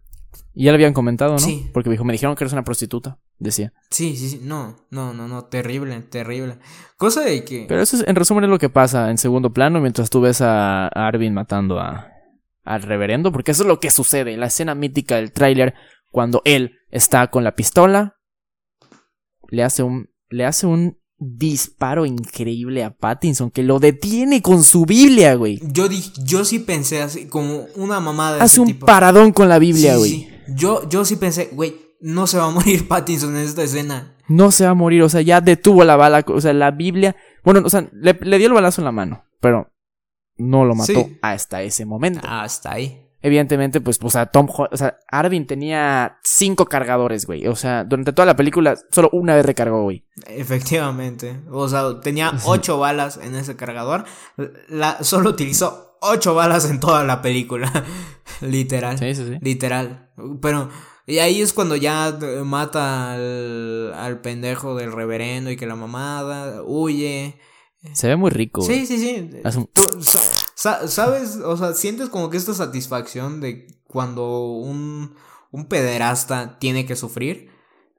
Y 0.54 0.66
ya 0.66 0.70
le 0.70 0.76
habían 0.76 0.92
comentado, 0.92 1.32
¿no? 1.32 1.38
Sí. 1.40 1.68
Porque 1.74 1.88
me, 1.88 1.94
dijo, 1.94 2.04
me 2.04 2.12
dijeron 2.12 2.36
que 2.36 2.44
eres 2.44 2.52
una 2.52 2.62
prostituta, 2.62 3.18
decía. 3.40 3.72
Sí, 3.90 4.14
sí, 4.14 4.28
sí. 4.28 4.40
No, 4.44 4.76
no, 4.90 5.12
no, 5.12 5.26
no. 5.26 5.46
Terrible, 5.46 6.00
terrible. 6.02 6.58
Cosa 6.96 7.22
de 7.22 7.44
que. 7.44 7.64
Pero 7.68 7.82
eso 7.82 7.96
es, 7.96 8.06
en 8.06 8.14
resumen 8.14 8.44
es 8.44 8.50
lo 8.50 8.60
que 8.60 8.68
pasa 8.68 9.10
en 9.10 9.18
segundo 9.18 9.52
plano 9.52 9.80
mientras 9.80 10.08
tú 10.08 10.20
ves 10.20 10.40
a, 10.40 10.86
Arvin 10.86 11.34
matando 11.34 11.80
a, 11.80 12.12
al 12.62 12.82
reverendo. 12.82 13.32
Porque 13.32 13.50
eso 13.50 13.64
es 13.64 13.68
lo 13.68 13.80
que 13.80 13.90
sucede. 13.90 14.36
La 14.36 14.46
escena 14.46 14.76
mítica 14.76 15.16
del 15.16 15.32
tráiler 15.32 15.74
cuando 16.12 16.42
él 16.44 16.76
está 16.92 17.26
con 17.26 17.42
la 17.42 17.56
pistola 17.56 18.20
le 19.48 19.64
hace 19.64 19.82
un, 19.82 20.10
le 20.28 20.46
hace 20.46 20.64
un 20.68 21.01
disparo 21.22 22.04
increíble 22.06 22.84
a 22.84 22.90
Pattinson 22.90 23.50
que 23.50 23.62
lo 23.62 23.78
detiene 23.78 24.42
con 24.42 24.64
su 24.64 24.84
Biblia, 24.84 25.34
güey. 25.34 25.60
Yo 25.72 25.88
yo 26.24 26.44
sí 26.44 26.58
pensé 26.58 27.02
así 27.02 27.26
como 27.26 27.66
una 27.76 28.00
mamada. 28.00 28.42
Hace 28.42 28.60
un 28.60 28.78
paradón 28.78 29.32
con 29.32 29.48
la 29.48 29.58
Biblia, 29.58 29.96
güey. 29.96 30.28
Yo, 30.48 30.88
yo 30.88 31.04
sí 31.04 31.16
pensé, 31.16 31.50
güey, 31.52 31.74
no 32.00 32.26
se 32.26 32.38
va 32.38 32.46
a 32.46 32.50
morir 32.50 32.88
Pattinson 32.88 33.36
en 33.36 33.42
esta 33.42 33.62
escena. 33.62 34.16
No 34.28 34.50
se 34.50 34.64
va 34.64 34.70
a 34.70 34.74
morir, 34.74 35.02
o 35.02 35.08
sea, 35.08 35.20
ya 35.20 35.40
detuvo 35.40 35.84
la 35.84 35.96
bala, 35.96 36.24
o 36.26 36.40
sea, 36.40 36.52
la 36.52 36.70
Biblia. 36.70 37.16
Bueno, 37.44 37.62
o 37.64 37.70
sea, 37.70 37.88
le, 37.92 38.14
dio 38.14 38.46
el 38.46 38.52
balazo 38.52 38.80
en 38.80 38.86
la 38.86 38.92
mano, 38.92 39.24
pero 39.40 39.72
no 40.36 40.64
lo 40.64 40.74
mató 40.74 41.08
hasta 41.22 41.62
ese 41.62 41.84
momento. 41.84 42.26
Hasta 42.28 42.72
ahí. 42.72 43.08
Evidentemente, 43.22 43.80
pues, 43.80 44.00
o 44.02 44.10
sea, 44.10 44.26
Tom 44.26 44.48
o 44.50 44.76
sea, 44.76 44.98
Arvin 45.08 45.46
tenía 45.46 46.18
cinco 46.24 46.66
cargadores, 46.66 47.24
güey. 47.24 47.46
O 47.46 47.54
sea, 47.54 47.84
durante 47.84 48.12
toda 48.12 48.26
la 48.26 48.34
película, 48.34 48.76
solo 48.90 49.08
una 49.12 49.36
vez 49.36 49.46
recargó, 49.46 49.84
güey. 49.84 50.04
Efectivamente. 50.26 51.40
O 51.50 51.68
sea, 51.68 52.00
tenía 52.00 52.32
ocho 52.44 52.78
balas 52.78 53.20
en 53.22 53.36
ese 53.36 53.54
cargador. 53.54 54.04
La, 54.68 55.02
solo 55.04 55.30
utilizó 55.30 55.96
ocho 56.00 56.34
balas 56.34 56.68
en 56.68 56.80
toda 56.80 57.04
la 57.04 57.22
película. 57.22 57.70
Literal. 58.40 58.98
Sí, 58.98 59.14
sí, 59.14 59.24
sí. 59.24 59.38
Literal. 59.40 60.10
Pero, 60.40 60.68
y 61.06 61.18
ahí 61.18 61.40
es 61.40 61.52
cuando 61.52 61.76
ya 61.76 62.18
mata 62.44 63.12
al, 63.12 63.94
al 63.94 64.20
pendejo 64.20 64.74
del 64.74 64.90
reverendo 64.90 65.50
y 65.52 65.56
que 65.56 65.66
la 65.66 65.76
mamada 65.76 66.62
huye. 66.64 67.38
Se 67.92 68.08
ve 68.08 68.16
muy 68.16 68.30
rico. 68.30 68.62
Sí, 68.62 68.86
sí, 68.86 68.98
sí. 68.98 69.30
¿Sabes? 70.54 71.36
O 71.36 71.56
sea, 71.56 71.74
sientes 71.74 72.08
como 72.08 72.30
que 72.30 72.36
esta 72.36 72.54
satisfacción 72.54 73.40
de 73.40 73.66
cuando 73.86 74.52
un, 74.52 75.16
un 75.50 75.66
pederasta 75.66 76.58
tiene 76.58 76.86
que 76.86 76.96
sufrir. 76.96 77.50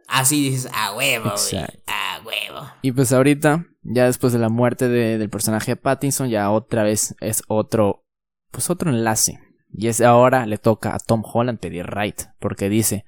Así 0.08 0.50
dices, 0.50 0.70
a 0.74 0.96
huevo, 0.96 1.30
a 1.30 2.22
huevo. 2.26 2.68
Y 2.82 2.92
pues 2.92 3.12
ahorita, 3.12 3.66
ya 3.84 4.06
después 4.06 4.34
de 4.34 4.40
la 4.40 4.50
muerte 4.50 4.88
del 4.90 5.30
personaje 5.30 5.72
de 5.72 5.76
Pattinson, 5.76 6.30
ya 6.30 6.52
otra 6.52 6.84
vez 6.84 7.16
es 7.20 7.44
otro, 7.48 8.06
pues 8.52 8.70
otro 8.70 8.90
enlace. 8.90 9.40
Y 9.72 9.88
es 9.88 10.02
ahora 10.02 10.46
le 10.46 10.58
toca 10.58 10.94
a 10.94 11.00
Tom 11.00 11.24
Holland 11.26 11.60
pedir 11.60 11.88
right, 11.88 12.22
porque 12.40 12.70
dice, 12.70 13.06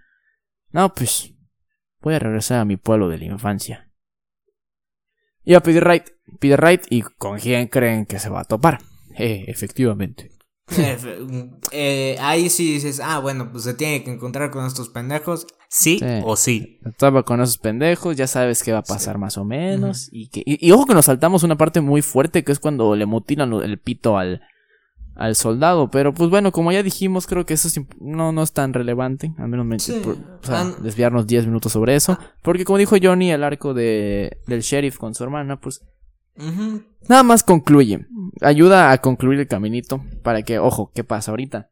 no, 0.71 0.93
pues 0.93 1.33
voy 2.01 2.15
a 2.15 2.19
regresar 2.19 2.59
a 2.59 2.65
mi 2.65 2.77
pueblo 2.77 3.07
de 3.09 3.19
la 3.19 3.25
infancia. 3.25 3.84
Y 5.45 5.53
a 5.53 5.61
pedir 5.61 5.83
right, 5.83 6.03
pide 6.39 6.57
right 6.57 6.81
y 6.89 7.01
con 7.01 7.39
quién 7.39 7.67
creen 7.67 8.05
que 8.05 8.19
se 8.19 8.29
va 8.29 8.41
a 8.41 8.45
topar. 8.45 8.79
Eh, 9.17 9.45
efectivamente. 9.47 10.31
Eh, 11.71 12.15
ahí 12.21 12.49
sí 12.49 12.73
dices, 12.73 13.01
ah, 13.03 13.19
bueno, 13.19 13.51
pues 13.51 13.65
se 13.65 13.73
tiene 13.73 14.03
que 14.03 14.11
encontrar 14.11 14.49
con 14.49 14.65
estos 14.65 14.89
pendejos. 14.89 15.45
Sí, 15.69 15.99
o 16.23 16.35
sí. 16.35 16.79
Estaba 16.85 17.23
con 17.23 17.41
esos 17.41 17.57
pendejos, 17.57 18.15
ya 18.15 18.27
sabes 18.27 18.63
qué 18.63 18.71
va 18.71 18.79
a 18.79 18.83
pasar 18.83 19.17
más 19.17 19.37
o 19.37 19.43
menos. 19.43 20.09
y, 20.11 20.29
que, 20.29 20.41
y, 20.45 20.71
ojo 20.71 20.85
que 20.85 20.93
nos 20.93 21.05
saltamos 21.05 21.43
una 21.43 21.57
parte 21.57 21.81
muy 21.81 22.01
fuerte 22.01 22.43
que 22.43 22.51
es 22.51 22.59
cuando 22.59 22.95
le 22.95 23.05
mutilan 23.05 23.51
el 23.53 23.77
pito 23.77 24.17
al, 24.17 24.41
al 25.15 25.35
soldado. 25.35 25.89
Pero 25.89 26.13
pues 26.13 26.29
bueno, 26.29 26.51
como 26.51 26.71
ya 26.71 26.83
dijimos, 26.83 27.25
creo 27.25 27.45
que 27.45 27.55
eso 27.55 27.69
no, 27.99 28.31
no 28.31 28.43
es 28.43 28.51
tan 28.51 28.73
relevante. 28.73 29.33
Al 29.37 29.47
menos 29.47 29.65
me, 29.65 29.77
desviarnos 30.81 31.25
10 31.25 31.47
minutos 31.47 31.71
sobre 31.71 31.95
eso. 31.95 32.17
Porque 32.41 32.65
como 32.65 32.77
dijo 32.77 32.95
Johnny, 33.01 33.31
el 33.31 33.43
arco 33.43 33.73
de, 33.73 34.37
del 34.47 34.61
sheriff 34.61 34.97
con 34.97 35.15
su 35.15 35.23
hermana, 35.23 35.59
pues 35.59 35.81
nada 37.07 37.23
más 37.23 37.43
concluye. 37.43 38.05
Ayuda 38.41 38.91
a 38.91 38.97
concluir 38.99 39.39
el 39.39 39.47
caminito 39.47 40.03
para 40.21 40.43
que, 40.43 40.59
ojo, 40.59 40.91
¿qué 40.93 41.03
pasa 41.03 41.31
ahorita? 41.31 41.71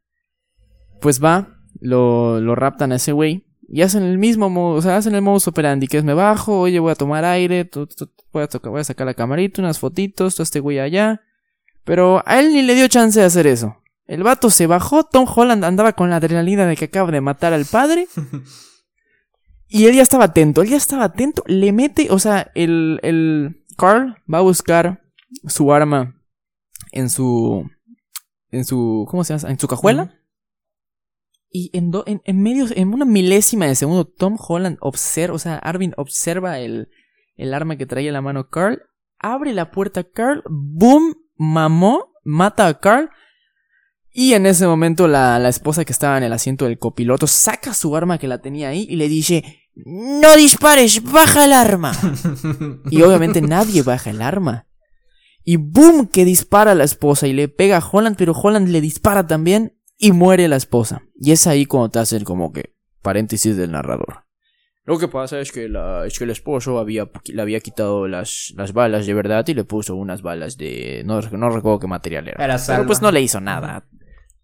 Pues 1.01 1.23
va, 1.23 1.59
lo, 1.79 2.39
lo 2.39 2.55
raptan 2.55 2.91
a 2.93 2.95
ese 2.95 3.11
güey. 3.11 3.45
Y 3.67 3.81
hacen 3.81 4.03
el 4.03 4.17
mismo 4.17 4.49
modo, 4.49 4.75
o 4.75 4.81
sea, 4.81 4.97
hacen 4.97 5.15
el 5.15 5.21
modus 5.21 5.47
operandi, 5.47 5.87
que 5.87 5.97
es 5.97 6.03
me 6.03 6.13
bajo, 6.13 6.59
oye, 6.59 6.79
voy 6.79 6.91
a 6.91 6.95
tomar 6.95 7.25
aire, 7.25 7.67
voy, 8.31 8.43
a 8.43 8.47
tocar, 8.47 8.71
voy 8.71 8.81
a 8.81 8.83
sacar 8.83 9.07
la 9.07 9.13
camarita, 9.13 9.61
unas 9.61 9.79
fotitos, 9.79 10.35
todo 10.35 10.43
este 10.43 10.59
güey 10.59 10.79
allá. 10.79 11.21
Pero 11.83 12.23
a 12.25 12.39
él 12.39 12.53
ni 12.53 12.61
le 12.61 12.75
dio 12.75 12.87
chance 12.87 13.19
de 13.19 13.25
hacer 13.25 13.47
eso. 13.47 13.77
El 14.05 14.23
vato 14.23 14.49
se 14.49 14.67
bajó, 14.67 15.03
Tom 15.03 15.25
Holland 15.33 15.63
andaba 15.63 15.93
con 15.93 16.09
la 16.09 16.17
adrenalina 16.17 16.65
de 16.65 16.75
que 16.75 16.85
acaba 16.85 17.11
de 17.11 17.21
matar 17.21 17.53
al 17.53 17.65
padre. 17.65 18.07
y 19.67 19.85
él 19.85 19.95
ya 19.95 20.01
estaba 20.01 20.25
atento, 20.25 20.61
él 20.61 20.69
ya 20.69 20.77
estaba 20.77 21.05
atento, 21.05 21.43
le 21.47 21.71
mete, 21.71 22.09
o 22.11 22.19
sea, 22.19 22.51
el, 22.53 22.99
el 23.03 23.65
Carl 23.77 24.17
va 24.31 24.39
a 24.39 24.41
buscar 24.41 25.01
su 25.47 25.73
arma 25.73 26.21
en 26.91 27.09
su, 27.09 27.69
en 28.51 28.65
su, 28.65 29.07
¿cómo 29.09 29.23
se 29.23 29.35
llama? 29.35 29.51
En 29.51 29.59
su 29.59 29.67
cajuela. 29.67 30.19
Y 31.49 31.69
en, 31.73 31.91
en, 32.07 32.21
en, 32.25 32.41
medio, 32.41 32.65
en 32.75 32.93
una 32.93 33.05
milésima 33.05 33.67
de 33.67 33.75
segundo, 33.75 34.05
Tom 34.05 34.37
Holland 34.39 34.77
observa, 34.81 35.35
o 35.35 35.39
sea, 35.39 35.57
Arvin 35.57 35.93
observa 35.97 36.59
el, 36.59 36.89
el 37.35 37.53
arma 37.53 37.77
que 37.77 37.85
traía 37.85 38.09
en 38.09 38.13
la 38.13 38.21
mano 38.21 38.49
Carl, 38.49 38.81
abre 39.19 39.53
la 39.53 39.71
puerta 39.71 40.03
Carl, 40.03 40.43
boom, 40.49 41.15
mamó, 41.35 42.11
mata 42.23 42.67
a 42.67 42.79
Carl. 42.79 43.09
Y 44.11 44.33
en 44.33 44.45
ese 44.45 44.67
momento 44.67 45.07
la, 45.07 45.39
la, 45.39 45.49
esposa 45.49 45.85
que 45.85 45.91
estaba 45.91 46.17
en 46.17 46.23
el 46.23 46.33
asiento 46.33 46.65
del 46.65 46.77
copiloto 46.77 47.25
saca 47.25 47.73
su 47.73 47.95
arma 47.95 48.19
que 48.19 48.27
la 48.27 48.41
tenía 48.41 48.69
ahí 48.69 48.85
y 48.87 48.95
le 48.95 49.09
dice, 49.09 49.63
no 49.75 50.35
dispares, 50.37 51.01
baja 51.03 51.45
el 51.45 51.53
arma. 51.53 51.93
y 52.91 53.01
obviamente 53.01 53.41
nadie 53.41 53.81
baja 53.81 54.11
el 54.11 54.21
arma. 54.21 54.67
Y 55.43 55.57
boom, 55.57 56.07
que 56.07 56.25
dispara 56.25 56.71
a 56.71 56.75
la 56.75 56.83
esposa 56.83 57.27
y 57.27 57.33
le 57.33 57.49
pega 57.49 57.77
a 57.77 57.89
Holland, 57.89 58.15
pero 58.17 58.33
Holland 58.33 58.69
le 58.69 58.81
dispara 58.81 59.27
también 59.27 59.77
y 59.97 60.11
muere 60.11 60.47
la 60.47 60.55
esposa. 60.55 61.03
Y 61.19 61.31
es 61.31 61.47
ahí 61.47 61.65
cuando 61.65 61.89
te 61.89 61.99
hacen 61.99 62.23
como 62.23 62.51
que 62.51 62.75
paréntesis 63.01 63.57
del 63.57 63.71
narrador. 63.71 64.22
Lo 64.85 64.99
que 64.99 65.07
pasa 65.07 65.39
es 65.39 65.51
que, 65.51 65.69
la, 65.69 66.05
es 66.05 66.17
que 66.17 66.25
el 66.25 66.29
esposo 66.29 66.77
había, 66.77 67.09
le 67.25 67.41
había 67.41 67.61
quitado 67.61 68.07
las, 68.07 68.53
las 68.57 68.73
balas 68.73 69.05
de 69.05 69.13
verdad 69.13 69.47
y 69.47 69.53
le 69.53 69.63
puso 69.63 69.95
unas 69.95 70.21
balas 70.21 70.57
de... 70.57 71.03
No, 71.05 71.21
no 71.21 71.49
recuerdo 71.49 71.79
qué 71.79 71.87
material 71.87 72.27
era. 72.27 72.43
era 72.43 72.57
Pero 72.67 72.85
pues 72.85 73.01
no 73.01 73.11
le 73.11 73.21
hizo 73.21 73.39
nada. 73.39 73.85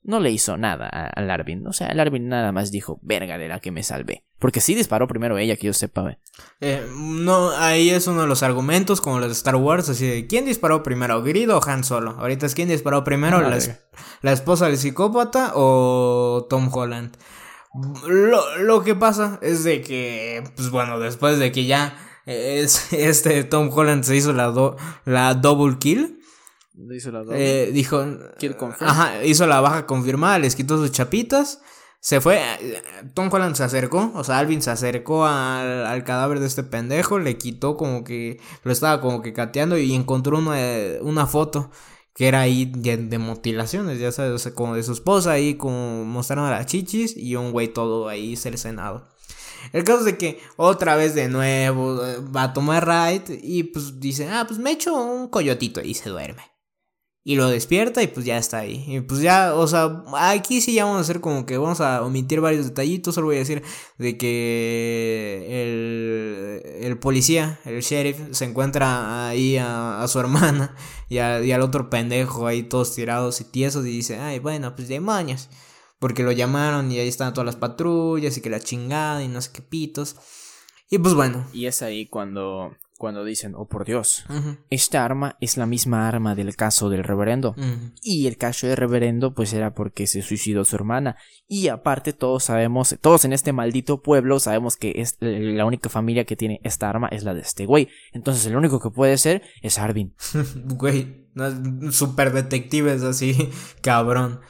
No 0.02 0.22
le 0.22 0.32
hizo 0.32 0.56
nada 0.56 0.88
al 0.88 1.30
Arvin. 1.30 1.68
O 1.68 1.74
sea, 1.74 1.88
el 1.88 2.00
Arvin 2.00 2.30
nada 2.30 2.54
más 2.54 2.72
dijo, 2.72 3.00
verga 3.02 3.38
de 3.38 3.50
la 3.50 3.60
que 3.60 3.72
me 3.72 3.84
salvé. 3.84 4.24
Porque 4.40 4.62
sí 4.62 4.76
disparó 4.76 5.10
primero 5.10 5.38
ella, 5.38 5.58
que 5.58 5.68
yo 5.68 5.74
sepa. 5.74 6.18
Eh, 6.62 6.88
no, 6.96 7.52
ahí 7.52 7.90
es 7.90 8.08
uno 8.08 8.22
de 8.22 8.28
los 8.28 8.42
argumentos, 8.42 9.02
como 9.02 9.20
los 9.20 9.28
de 9.28 9.34
Star 9.34 9.58
Wars, 9.58 9.90
así 9.90 10.08
de, 10.08 10.26
¿quién 10.26 10.46
disparó 10.46 10.84
primero, 10.84 11.22
Grido 11.22 11.58
o 11.58 11.70
Han 11.70 11.84
Solo? 11.84 12.12
Ahorita 12.12 12.46
es 12.46 12.56
quién 12.56 12.70
disparó 12.70 13.04
primero, 13.04 13.42
la, 13.42 13.60
la 14.22 14.32
esposa 14.32 14.68
del 14.68 14.78
psicópata 14.78 15.52
o 15.56 16.48
Tom 16.50 16.70
Holland. 16.74 17.18
Lo, 18.08 18.58
lo 18.58 18.84
que 18.84 18.96
pasa 18.96 19.40
es 19.42 19.64
de 19.64 19.82
que, 19.82 20.44
pues 20.56 20.70
bueno, 20.72 21.00
después 21.00 21.38
de 21.38 21.52
que 21.52 21.66
ya 21.66 21.96
es, 22.26 22.94
este 22.94 23.44
Tom 23.44 23.70
Holland 23.74 24.04
se 24.04 24.16
hizo 24.16 24.34
la, 24.34 24.54
la 25.06 25.34
double 25.36 25.78
kill. 25.80 26.20
Hizo 26.92 27.12
la. 27.12 27.24
Eh, 27.32 27.72
dijo. 27.74 28.06
Ajá, 28.80 29.24
hizo 29.24 29.48
la 29.48 29.62
baja 29.62 29.86
confirmada, 29.86 30.40
les 30.40 30.56
quitó 30.56 30.78
sus 30.78 30.92
chapitas. 30.92 31.62
Se 32.00 32.22
fue. 32.22 32.42
Tom 33.14 33.30
Holland 33.32 33.56
se 33.56 33.64
acercó. 33.64 34.12
O 34.16 34.24
sea, 34.24 34.40
Alvin 34.40 34.62
se 34.62 34.72
acercó 34.72 35.26
al, 35.26 35.86
al, 35.86 36.04
cadáver 36.06 36.40
de 36.40 36.46
este 36.46 36.64
pendejo. 36.64 37.20
Le 37.20 37.38
quitó 37.38 37.76
como 37.76 38.06
que. 38.06 38.40
Lo 38.64 38.72
estaba 38.72 39.02
como 39.02 39.22
que 39.22 39.34
cateando 39.34 39.78
y 39.78 39.94
encontró 39.94 40.38
una, 40.38 40.56
una 41.02 41.28
foto 41.28 41.72
que 42.20 42.28
era 42.28 42.42
ahí 42.42 42.66
de, 42.66 43.18
mutilaciones, 43.18 43.98
ya 43.98 44.12
sabes, 44.12 44.46
como 44.54 44.76
de 44.76 44.84
su 44.84 44.92
esposa 44.92 45.32
ahí, 45.32 45.54
como 45.56 46.04
mostraron 46.04 46.48
a 46.48 46.52
las 46.52 46.66
chichis 46.66 47.16
y 47.16 47.38
un 47.38 47.54
güey 47.54 47.70
todo 47.70 48.10
ahí 48.10 48.36
cercenado. 48.36 49.08
El 49.72 49.86
caso 49.86 50.06
es 50.06 50.18
que 50.18 50.38
otra 50.58 50.98
vez 50.98 51.16
de 51.16 51.30
nuevo 51.30 52.06
eh, 52.06 52.18
va 52.36 52.44
a 52.44 52.54
tomar 52.54 52.86
ride 52.86 53.40
y 53.42 53.64
pues 53.64 54.02
dice, 54.02 54.28
ah, 54.28 54.44
pues 54.46 54.60
me 54.60 54.72
echo 54.72 55.02
un 55.02 55.30
coyotito 55.30 55.80
y 55.80 55.94
se 55.94 56.10
duerme. 56.10 56.44
Y 57.24 57.36
lo 57.36 57.48
despierta 57.48 58.04
y 58.04 58.08
pues 58.08 58.26
ya 58.26 58.38
está 58.38 58.58
ahí. 58.60 58.84
Y 58.88 59.00
pues 59.00 59.22
ya, 59.22 59.54
o 59.56 59.68
sea, 59.68 60.04
aquí 60.18 60.60
sí 60.60 60.74
ya 60.74 60.84
vamos 60.84 60.98
a 60.98 61.02
hacer 61.02 61.22
como 61.22 61.46
que 61.46 61.58
vamos 61.58 61.80
a 61.80 62.02
omitir 62.02 62.42
varios 62.42 62.66
detallitos. 62.66 63.16
Solo 63.16 63.28
voy 63.28 63.38
a 63.38 63.40
decir 63.40 63.64
de 63.98 64.18
que 64.18 65.46
el, 65.62 66.62
el 66.84 66.98
policía, 66.98 67.60
el 67.64 67.82
sheriff, 67.82 68.18
se 68.32 68.44
encuentra 68.46 69.30
ahí 69.30 69.58
a, 69.58 70.04
su 70.08 70.20
hermana 70.20 70.76
y, 71.10 71.16
y, 71.16 71.52
al 71.52 71.62
otro 71.62 71.90
pendejo 71.90 72.48
ahí 72.48 72.64
todos 72.64 72.96
tirados 72.96 73.42
y 73.42 73.44
tiesos 73.44 73.86
y 73.86 73.90
dice, 73.90 74.20
ay, 74.20 74.40
bueno, 74.40 74.76
pues 74.76 74.88
demonios. 74.88 75.50
Porque 76.00 76.24
lo 76.24 76.32
llamaron 76.32 76.92
y 76.92 77.00
ahí 77.00 77.10
están 77.10 77.34
todas 77.34 77.46
las 77.46 77.58
patrullas 77.58 78.38
y 78.38 78.42
que 78.42 78.50
la 78.50 78.62
chingada 78.62 79.22
y 79.22 79.28
no 79.28 79.42
sé 79.42 79.52
qué 79.52 79.62
pitos. 79.62 80.16
Y 80.90 80.98
pues 80.98 81.14
bueno. 81.14 81.46
Y 81.52 81.66
es 81.66 81.82
ahí 81.82 82.06
cuando 82.08 82.72
cuando 83.00 83.24
dicen, 83.24 83.54
oh 83.56 83.66
por 83.66 83.86
Dios, 83.86 84.26
esta 84.70 85.06
arma 85.06 85.38
es 85.40 85.56
la 85.56 85.66
misma 85.66 86.10
arma 86.10 86.36
del 86.36 86.58
caso 86.58 86.90
del 86.90 87.06
reverendo. 87.06 87.56
Y 88.04 88.28
el 88.28 88.38
caso 88.38 88.68
del 88.68 88.76
reverendo 88.76 89.34
pues 89.34 89.54
era 89.54 89.74
porque 89.74 90.06
se 90.06 90.22
suicidó 90.22 90.66
su 90.66 90.76
hermana. 90.76 91.16
Y 91.48 91.70
aparte 91.70 92.12
todos 92.12 92.44
sabemos, 92.44 92.98
todos 93.00 93.24
en 93.24 93.32
este 93.32 93.54
maldito 93.54 94.02
pueblo 94.02 94.42
sabemos 94.42 94.76
que 94.76 94.96
es 94.98 95.16
la 95.22 95.66
única 95.66 95.90
familia 95.90 96.26
que 96.26 96.36
tiene 96.36 96.60
esta 96.66 96.90
arma 96.90 97.08
es 97.08 97.24
la 97.24 97.34
de 97.34 97.40
este 97.40 97.66
güey. 97.66 97.88
Entonces 98.12 98.46
el 98.46 98.58
único 98.58 98.82
que 98.82 98.90
puede 98.90 99.18
ser 99.18 99.44
es 99.62 99.80
Arvin. 99.80 100.14
güey, 100.66 101.26
super 101.92 102.34
detectives 102.34 103.02
así, 103.04 103.50
cabrón. 103.82 104.42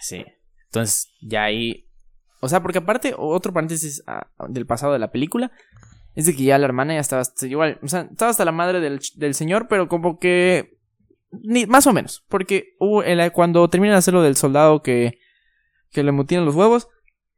Sí. 0.00 0.24
Entonces 0.68 1.12
ya 1.20 1.44
ahí... 1.44 1.86
O 2.40 2.48
sea, 2.48 2.62
porque 2.62 2.78
aparte, 2.78 3.14
otro 3.14 3.52
paréntesis 3.52 4.02
ah, 4.06 4.26
del 4.48 4.64
pasado 4.64 4.94
de 4.94 4.98
la 4.98 5.12
película, 5.12 5.52
es 6.20 6.26
de 6.26 6.36
que 6.36 6.44
ya 6.44 6.58
la 6.58 6.66
hermana 6.66 6.94
ya 6.94 7.00
estaba 7.00 7.22
igual, 7.42 7.78
o 7.82 7.88
sea, 7.88 8.02
estaba 8.02 8.30
hasta 8.30 8.44
la 8.44 8.52
madre 8.52 8.80
del, 8.80 9.34
señor, 9.34 9.68
pero 9.68 9.88
como 9.88 10.18
que 10.18 10.78
ni, 11.30 11.66
más 11.66 11.86
o 11.86 11.92
menos, 11.92 12.24
porque 12.28 12.76
cuando 13.32 13.68
terminan 13.70 13.94
de 13.94 13.98
hacer 13.98 14.14
lo 14.14 14.22
del 14.22 14.36
soldado 14.36 14.82
que, 14.82 15.18
que 15.90 16.02
le 16.02 16.12
mutinan 16.12 16.44
los 16.44 16.54
huevos, 16.54 16.88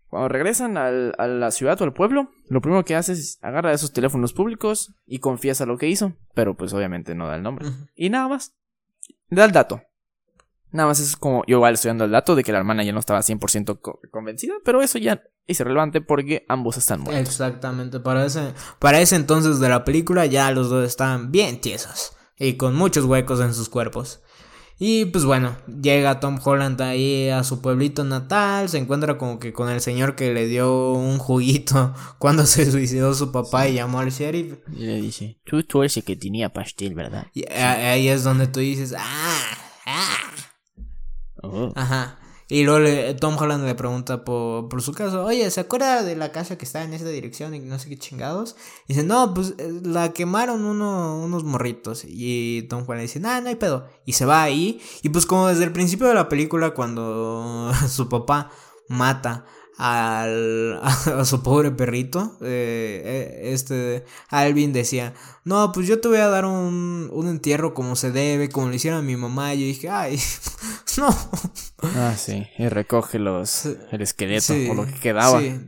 cuando 0.09 0.29
regresan 0.29 0.77
al, 0.77 1.15
a 1.17 1.29
la 1.29 1.51
ciudad 1.53 1.81
o 1.81 1.85
al 1.85 1.95
pueblo, 1.95 2.31
lo 2.49 2.61
primero 2.61 2.85
que 2.85 2.97
hace 2.97 3.13
es 3.13 3.39
agarra 3.41 3.73
esos 3.73 3.93
teléfonos 3.93 4.33
públicos 4.33 4.97
y 5.07 5.21
confiesa 5.21 5.65
lo 5.65 5.79
que 5.79 5.89
hizo, 5.89 6.15
pero 6.35 6.57
pues 6.57 6.73
obviamente 6.73 7.15
no 7.15 7.29
da 7.29 7.37
el 7.37 7.43
nombre. 7.43 7.69
Y 7.95 8.11
nada 8.11 8.29
más, 8.29 8.55
da 9.31 9.45
el 9.45 9.53
dato. 9.53 9.83
Nada 10.73 10.89
más 10.89 10.99
es 10.99 11.17
como, 11.17 11.45
yo 11.47 11.59
igual 11.59 11.75
estoy 11.75 11.91
dando 11.91 12.05
el 12.05 12.11
dato 12.11 12.35
de 12.35 12.43
que 12.43 12.51
la 12.51 12.59
hermana 12.59 12.83
ya 12.83 12.93
no 12.93 12.99
estaba 12.99 13.21
100% 13.21 14.11
convencida, 14.11 14.55
pero 14.65 14.83
eso 14.83 14.99
ya 14.99 15.23
es 15.47 15.61
irrelevante 15.61 16.01
porque 16.01 16.45
ambos 16.49 16.77
están 16.77 17.01
muertos. 17.01 17.29
Exactamente, 17.29 18.01
para 18.01 18.25
ese, 18.25 18.55
para 18.79 19.01
ese 19.01 19.17
entonces 19.17 19.61
de 19.61 19.69
la 19.69 19.85
película 19.85 20.27
ya 20.27 20.51
los 20.51 20.71
dos 20.71 20.87
estaban 20.87 21.33
bien 21.33 21.61
tiesos 21.61 22.13
y 22.39 22.55
con 22.55 22.75
muchos 22.75 23.05
huecos 23.05 23.41
en 23.41 23.55
sus 23.55 23.69
cuerpos. 23.69 24.21
Y 24.79 25.05
pues 25.05 25.25
bueno, 25.25 25.57
llega 25.81 26.19
Tom 26.19 26.41
Holland 26.43 26.81
ahí 26.83 27.29
a 27.29 27.45
su 27.45 27.63
pueblito 27.63 28.03
natal, 28.03 28.69
se 28.69 28.79
encuentra 28.79 29.17
como 29.17 29.39
que 29.39 29.53
con 29.53 29.69
el 29.69 29.81
señor 29.81 30.17
que 30.17 30.35
le 30.35 30.47
dio 30.47 30.93
un 30.93 31.19
juguito 31.19 31.95
cuando 32.19 32.47
se 32.47 32.69
suicidó 32.71 33.15
su 33.15 33.31
papá 33.31 33.69
y 33.69 33.75
llamó 33.75 34.01
al 34.01 34.11
sheriff. 34.11 34.55
Y 34.75 34.87
le 34.87 35.01
dice, 35.01 35.39
tú, 35.45 35.63
tú 35.63 35.85
ese 35.85 36.03
que 36.03 36.17
tenía 36.17 36.53
pastel, 36.53 36.95
¿verdad? 36.95 37.29
Y 37.33 37.49
ahí 37.53 38.09
es 38.09 38.25
donde 38.25 38.49
tú 38.49 38.59
dices, 38.59 38.95
ah, 38.99 39.41
ah. 39.87 40.19
Oh. 41.45 41.73
Ajá. 41.77 42.19
Y 42.49 42.65
luego 42.65 43.17
Tom 43.19 43.37
Holland 43.39 43.65
le 43.65 43.75
pregunta 43.75 44.25
por, 44.25 44.69
por, 44.69 44.83
su 44.83 44.93
caso, 44.93 45.25
oye, 45.25 45.51
¿se 45.51 45.61
acuerda 45.61 46.03
de 46.03 46.17
la 46.17 46.33
casa 46.33 46.59
que 46.59 46.65
está 46.65 46.83
en 46.85 46.93
esa 46.93 47.09
dirección 47.09 47.55
y 47.55 47.61
no 47.61 47.79
sé 47.79 47.89
qué 47.89 47.97
chingados? 47.97 48.57
Y 48.87 48.95
dice, 48.95 49.07
no, 49.07 49.33
pues 49.33 49.55
eh, 49.59 49.81
la 49.83 50.13
quemaron 50.13 50.65
uno, 50.65 51.19
unos 51.19 51.45
morritos. 51.45 52.05
Y 52.07 52.63
Tom 52.69 52.85
Holland 52.87 53.03
dice, 53.03 53.21
nah, 53.21 53.41
no 53.41 53.49
hay 53.49 53.57
pedo. 53.57 53.89
Y 54.05 54.13
se 54.13 54.27
va 54.27 54.43
ahí. 54.43 54.81
Y 55.03 55.09
pues 55.09 55.25
como 55.25 55.49
desde 55.49 55.65
el 55.65 55.73
principio 55.73 56.09
de 56.09 56.15
la 56.15 56.29
película, 56.29 56.75
cuando 56.75 57.73
su 57.89 58.09
papá 58.09 58.51
mata 58.89 59.47
al, 59.83 60.79
a, 60.83 61.25
su 61.25 61.43
pobre 61.43 61.73
perrito. 61.73 62.37
Eh, 62.41 63.03
eh, 63.05 63.41
este 63.53 64.05
Alvin 64.29 64.73
decía, 64.73 65.13
no, 65.45 65.73
pues 65.73 65.89
yo 65.89 66.01
te 66.01 66.07
voy 66.07 66.19
a 66.19 66.29
dar 66.29 66.45
un, 66.45 67.11
un 67.13 67.27
entierro 67.27 67.75
como 67.75 67.97
se 67.97 68.13
debe, 68.13 68.49
como 68.49 68.69
le 68.69 68.77
hicieron 68.77 69.01
a 69.01 69.03
mi 69.03 69.17
mamá. 69.17 69.55
Y 69.55 69.61
yo 69.61 69.67
dije, 69.67 69.91
ay, 69.91 70.21
no. 70.97 71.09
Ah, 71.97 72.15
sí, 72.17 72.47
y 72.59 72.69
recoge 72.69 73.19
los, 73.19 73.67
el 73.67 74.01
esqueleto 74.01 74.55
o 74.71 74.75
lo 74.75 74.87
que 74.87 74.95
quedaba. 74.95 75.41
Sí. 75.41 75.61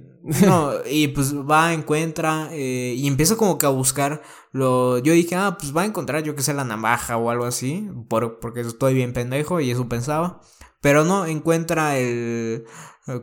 No, 0.46 0.72
y 0.88 1.08
pues 1.08 1.34
va, 1.34 1.74
encuentra 1.74 2.48
eh, 2.52 2.94
y 2.96 3.06
empieza 3.08 3.36
como 3.36 3.58
que 3.58 3.66
a 3.66 3.70
buscar 3.70 4.22
lo... 4.52 4.96
Yo 4.98 5.12
dije, 5.12 5.34
ah, 5.34 5.58
pues 5.58 5.76
va 5.76 5.82
a 5.82 5.86
encontrar 5.86 6.22
yo 6.22 6.34
que 6.34 6.42
sé 6.42 6.54
la 6.54 6.64
navaja 6.64 7.18
o 7.18 7.28
algo 7.28 7.44
así, 7.44 7.90
por, 8.08 8.38
porque 8.40 8.60
estoy 8.62 8.94
bien 8.94 9.12
pendejo 9.12 9.60
y 9.60 9.70
eso 9.70 9.86
pensaba. 9.86 10.40
Pero 10.80 11.04
no, 11.04 11.26
encuentra 11.26 11.98
el... 11.98 12.64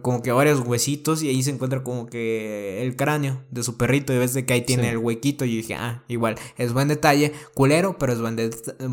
como 0.02 0.22
que 0.22 0.32
varios 0.32 0.60
huesitos 0.60 1.24
y 1.24 1.30
ahí 1.30 1.42
se 1.42 1.50
encuentra 1.50 1.84
como 1.84 2.06
que 2.06 2.84
el 2.84 2.96
cráneo 2.96 3.44
de 3.50 3.64
su 3.64 3.78
perrito 3.78 4.14
y 4.14 4.20
ves 4.20 4.34
de 4.34 4.46
que 4.46 4.54
ahí 4.54 4.62
tiene 4.62 4.90
el 4.90 4.98
huequito 4.98 5.44
y 5.44 5.58
dije, 5.58 5.74
ah, 5.74 6.04
igual, 6.08 6.36
es 6.58 6.72
buen 6.72 6.88
detalle, 6.88 7.34
culero, 7.56 7.98
pero 7.98 8.14
es 8.14 8.22
buen, 8.22 8.38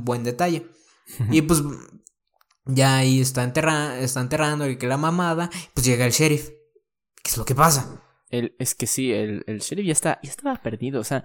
buen 0.03 0.25
detalle. 0.25 0.67
y 1.31 1.43
pues 1.43 1.63
ya 2.65 2.97
ahí 2.97 3.21
está, 3.21 3.45
enterra 3.45 3.99
está 3.99 4.21
enterrando 4.21 4.69
y 4.69 4.77
que 4.77 4.87
la 4.87 4.97
mamada, 4.97 5.51
pues 5.75 5.87
llega 5.87 6.07
el 6.07 6.13
sheriff. 6.13 6.51
¿Qué 7.23 7.31
es 7.31 7.37
lo 7.37 7.45
que 7.45 7.55
pasa? 7.55 8.03
El, 8.31 8.55
es 8.59 8.75
que 8.75 8.87
sí, 8.87 9.13
el, 9.13 9.45
el 9.47 9.59
sheriff 9.61 9.87
ya, 9.87 9.93
está, 9.93 10.21
ya 10.23 10.31
estaba 10.31 10.57
perdido, 10.57 11.01
o 11.01 11.05
sea. 11.05 11.25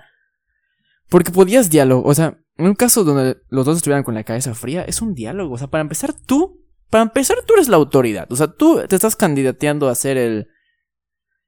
Porque 1.10 1.32
podías 1.32 1.70
diálogo, 1.70 2.10
o 2.10 2.14
sea, 2.14 2.38
en 2.58 2.68
un 2.68 2.76
caso 2.76 3.04
donde 3.04 3.38
los 3.50 3.66
dos 3.66 3.78
estuvieran 3.78 4.04
con 4.04 4.16
la 4.16 4.24
cabeza 4.24 4.54
fría, 4.56 4.84
es 4.84 5.02
un 5.02 5.14
diálogo. 5.14 5.56
O 5.56 5.58
sea, 5.58 5.68
para 5.68 5.82
empezar, 5.82 6.14
tú, 6.14 6.63
para 6.94 7.06
empezar, 7.06 7.40
tú 7.44 7.56
eres 7.56 7.70
la 7.70 7.78
autoridad. 7.78 8.32
O 8.32 8.36
sea, 8.36 8.46
tú 8.46 8.80
te 8.88 8.94
estás 8.94 9.16
candidateando 9.16 9.90
a 9.90 9.96
ser 9.96 10.16
el. 10.16 10.50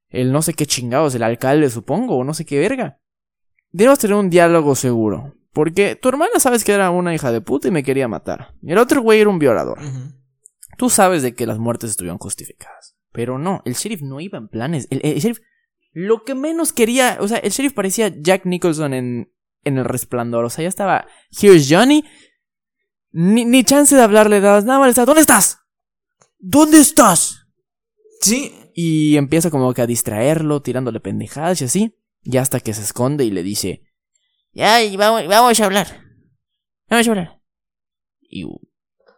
El 0.10 0.32
no 0.32 0.42
sé 0.42 0.56
qué 0.56 0.66
chingados, 0.66 1.14
el 1.14 1.22
alcalde, 1.22 1.70
supongo, 1.70 2.18
o 2.18 2.24
no 2.24 2.34
sé 2.34 2.46
qué 2.46 2.58
verga. 2.58 3.00
Debes 3.70 4.00
tener 4.00 4.16
un 4.16 4.32
diálogo 4.32 4.74
seguro. 4.74 5.36
Porque 5.54 5.96
tu 5.96 6.10
hermana 6.10 6.40
sabes 6.40 6.64
que 6.64 6.72
era 6.72 6.90
una 6.90 7.14
hija 7.14 7.32
de 7.32 7.42
puta 7.42 7.68
y 7.68 7.72
me 7.72 7.84
quería 7.84 8.08
matar. 8.08 8.56
Y 8.64 8.72
el 8.72 8.80
otro 8.80 9.04
güey 9.04 9.20
era 9.20 9.30
un 9.30 9.38
violador. 9.38 9.78
Tú 10.80 10.90
sabes 10.90 11.22
de 11.22 11.36
que 11.36 11.46
las 11.46 11.60
muertes 11.60 11.92
estuvieron 11.92 12.18
justificadas. 12.18 12.98
Pero 13.12 13.38
no, 13.38 13.62
el 13.66 13.76
sheriff 13.76 14.02
no 14.02 14.20
iba 14.20 14.40
en 14.40 14.48
planes. 14.48 14.88
El, 14.90 15.00
sheriff 15.20 15.42
lo 15.94 16.24
que 16.24 16.34
menos 16.34 16.74
quería, 16.74 17.20
o 17.20 17.28
sea, 17.28 17.38
el 17.38 17.52
sheriff 17.52 17.74
parecía 17.74 18.08
Jack 18.08 18.48
Nicholson 18.48 18.96
en, 18.96 19.32
en 19.64 19.78
El 19.78 19.86
Resplandor. 19.86 20.44
O 20.44 20.50
sea, 20.50 20.64
ya 20.64 20.70
estaba, 20.70 21.06
here's 21.40 21.68
Johnny. 21.70 22.04
Ni, 23.18 23.46
ni 23.46 23.64
chance 23.64 23.96
de 23.96 24.02
hablarle 24.02 24.42
das 24.42 24.66
nada 24.66 24.80
más. 24.80 24.94
¿Dónde 24.94 25.22
estás? 25.22 25.60
¿Dónde 26.38 26.80
estás? 26.80 27.48
Sí. 28.20 28.54
Y 28.74 29.16
empieza 29.16 29.50
como 29.50 29.74
que 29.74 29.82
a 29.82 29.88
distraerlo, 29.88 30.62
tirándole 30.62 31.00
pendejadas 31.00 31.62
y 31.62 31.66
así. 31.66 31.96
Y 32.24 32.36
hasta 32.36 32.60
que 32.60 32.74
se 32.74 32.82
esconde 32.82 33.24
y 33.24 33.32
le 33.32 33.42
dice, 33.42 33.84
ya, 34.52 34.80
vamos, 34.98 35.28
vamos 35.30 35.58
a 35.62 35.66
hablar. 35.66 35.88
Vamos 36.90 37.08
a 37.08 37.12
hablar. 37.12 37.42
Y 38.20 38.46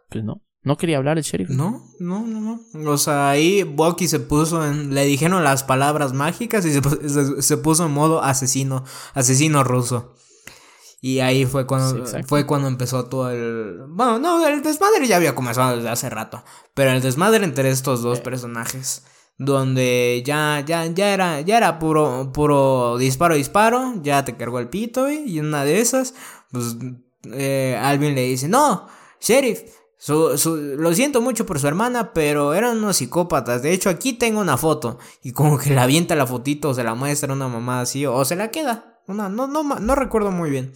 pues 0.10 0.24
no. 0.24 0.44
¿No 0.62 0.78
quería 0.78 0.98
hablar 0.98 1.18
el 1.18 1.24
sheriff? 1.24 1.50
No, 1.50 1.82
no, 2.00 2.28
no, 2.28 2.60
no. 2.72 2.92
O 2.92 2.98
sea, 3.00 3.32
ahí 3.32 3.64
Bucky 3.64 4.08
se 4.08 4.20
puso 4.20 4.64
en. 4.64 4.94
Le 4.94 5.06
dijeron 5.06 5.44
las 5.44 5.64
palabras 5.64 6.14
mágicas 6.14 6.66
y 6.68 6.72
se, 7.42 7.58
puso 7.58 7.86
en 7.88 7.92
modo 7.92 8.22
asesino. 8.22 8.84
Asesino 9.16 9.64
ruso. 9.64 10.14
Y 11.00 11.20
ahí 11.20 11.46
fue 11.46 11.68
cuando. 11.68 12.06
fue 12.26 12.46
cuando 12.46 12.68
empezó 12.68 13.06
todo 13.06 13.30
el. 13.30 13.86
Bueno, 13.88 14.20
no, 14.20 14.48
el 14.48 14.64
desmadre 14.64 15.06
ya 15.08 15.18
había 15.18 15.36
comenzado 15.36 15.76
desde 15.76 15.90
hace 15.90 16.10
rato. 16.10 16.44
Pero 16.74 16.92
el 16.92 17.02
desmadre 17.02 17.44
entre 17.44 17.70
estos 17.70 18.02
dos 18.02 18.20
personajes. 18.20 19.04
Donde 19.40 20.24
ya, 20.26 20.64
ya, 20.66 20.88
ya 20.88 21.14
era, 21.14 21.42
ya 21.42 21.58
era 21.58 21.78
puro, 21.78 22.32
puro 22.34 22.98
disparo, 22.98 23.36
disparo. 23.36 23.94
Ya 24.02 24.26
te 24.26 24.36
cargó 24.36 24.58
el 24.60 24.70
pito, 24.70 25.10
Y 25.10 25.40
una 25.40 25.64
de 25.64 25.80
esas, 25.80 26.16
pues, 26.52 26.76
eh, 27.32 27.80
Alvin 27.80 28.16
le 28.16 28.24
dice, 28.24 28.48
no, 28.48 28.88
sheriff, 29.22 29.62
lo 30.08 30.94
siento 30.96 31.22
mucho 31.22 31.46
por 31.46 31.60
su 31.60 31.68
hermana, 31.68 32.14
pero 32.14 32.56
eran 32.56 32.78
unos 32.78 32.98
psicópatas. 32.98 33.62
De 33.62 33.74
hecho, 33.74 33.92
aquí 33.92 34.14
tengo 34.14 34.42
una 34.42 34.58
foto. 34.58 34.98
Y 35.22 35.34
como 35.34 35.60
que 35.60 35.70
la 35.70 35.84
avienta 35.84 36.16
la 36.16 36.26
fotito, 36.26 36.70
o 36.70 36.74
se 36.74 36.84
la 36.84 36.96
muestra 36.96 37.32
una 37.32 37.48
mamá 37.48 37.82
así, 37.82 38.08
o 38.08 38.26
se 38.26 38.36
la 38.36 38.50
queda. 38.50 38.97
Una, 39.08 39.30
no, 39.30 39.48
no, 39.48 39.64
no 39.64 39.96
recuerdo 39.96 40.32
muy 40.32 40.50
bien. 40.50 40.74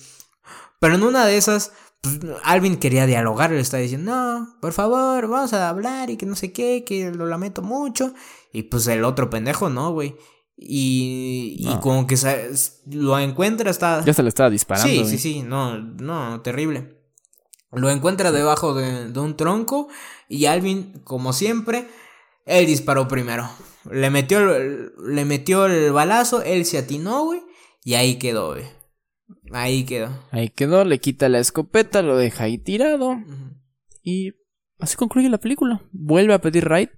Pero 0.80 0.95
en 0.95 1.03
una 1.03 1.26
de 1.26 1.38
esas, 1.38 1.74
pues, 2.02 2.20
Alvin 2.44 2.78
quería 2.78 3.06
dialogar, 3.06 3.52
le 3.52 3.60
está 3.60 3.78
diciendo, 3.78 4.12
no, 4.12 4.56
por 4.62 4.74
favor, 4.74 5.28
vamos 5.28 5.53
a 5.53 5.70
hablar 5.70 6.10
y 6.10 6.18
que 6.18 6.26
no 6.26 6.36
sé 6.36 6.52
qué, 6.52 6.84
que 6.84 7.12
lo 7.12 7.28
lamento 7.28 7.62
mucho. 7.62 8.14
Y 8.52 8.64
pues 8.64 8.88
el 8.88 9.03
otro 9.03 9.30
pendejo, 9.30 9.70
no, 9.70 9.91
güey. 9.91 10.16
Y, 10.58 11.56
y 11.60 11.76
como 11.82 12.06
que 12.06 12.16
lo 12.91 13.18
encuentra, 13.20 13.72
está... 13.72 14.03
Ya 14.03 14.14
se 14.14 14.24
le 14.24 14.30
estaba 14.30 14.49
disparando. 14.49 14.90
Sí, 14.90 15.06
sí, 15.06 15.18
sí, 15.18 15.44
no, 15.44 15.78
no, 15.78 16.41
terrible. 16.41 17.02
Lo 17.72 17.90
encuentra 17.90 18.32
debajo 18.32 18.74
de, 18.74 19.18
un 19.18 19.38
tronco 19.38 19.88
y 20.28 20.45
Alvin, 20.45 21.02
como 21.03 21.34
siempre, 21.34 21.88
él 22.45 22.66
disparó 22.66 23.08
primero. 23.08 23.49
Le 23.90 24.10
metió, 24.10 24.41
le 24.41 25.26
metió 25.26 25.66
el 25.66 25.91
balazo, 25.91 26.44
él 26.44 26.66
se 26.66 26.78
atinó, 26.78 27.24
güey, 27.24 27.41
y 27.84 27.95
ahí 27.95 28.18
quedó, 28.18 28.53
güey. 28.53 28.66
Ahí 29.52 29.86
quedó. 29.86 30.10
Ahí 30.32 30.49
quedó, 30.49 30.86
le 30.86 30.99
quita 30.99 31.30
la 31.30 31.40
escopeta, 31.40 32.02
lo 32.02 32.18
deja 32.18 32.45
ahí 32.45 32.58
tirado. 32.58 33.18
Y 34.03 34.34
así 34.80 34.95
concluye 34.95 35.30
la 35.30 35.40
película. 35.40 35.82
Vuelve 35.91 36.34
a 36.34 36.41
pedir 36.41 36.68
ride, 36.68 36.91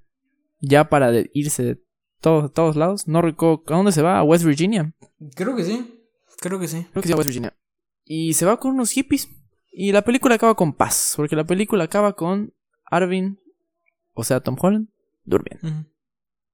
ya 0.60 0.90
para 0.90 1.12
irse 1.34 1.64
de 1.64 1.84
todos, 2.22 2.54
todos 2.54 2.76
lados. 2.76 3.08
No 3.08 3.22
recuerdo, 3.22 3.64
¿a 3.68 3.76
dónde 3.76 3.92
se 3.92 4.02
va? 4.02 4.20
¿A 4.20 4.24
West 4.24 4.46
Virginia? 4.46 4.94
Creo 5.36 5.56
que 5.56 5.64
sí, 5.64 6.00
creo 6.40 6.60
que 6.60 6.68
sí. 6.68 6.86
Creo 6.92 7.02
que 7.02 7.08
sí, 7.08 7.14
a 7.14 7.18
West 7.18 7.28
Virginia. 7.28 7.58
Y 8.06 8.34
se 8.34 8.46
va 8.46 8.60
con 8.60 8.74
unos 8.74 8.92
hippies. 8.92 9.30
Y 9.72 9.92
la 9.92 10.04
película 10.04 10.36
acaba 10.36 10.56
con 10.56 10.74
paz, 10.74 11.14
porque 11.16 11.36
la 11.36 11.46
película 11.46 11.86
acaba 11.86 12.14
con 12.16 12.54
Arvin, 12.86 13.40
o 14.14 14.24
sea, 14.24 14.40
Tom 14.40 14.56
Holland, 14.60 14.90
durmiendo. 15.24 15.90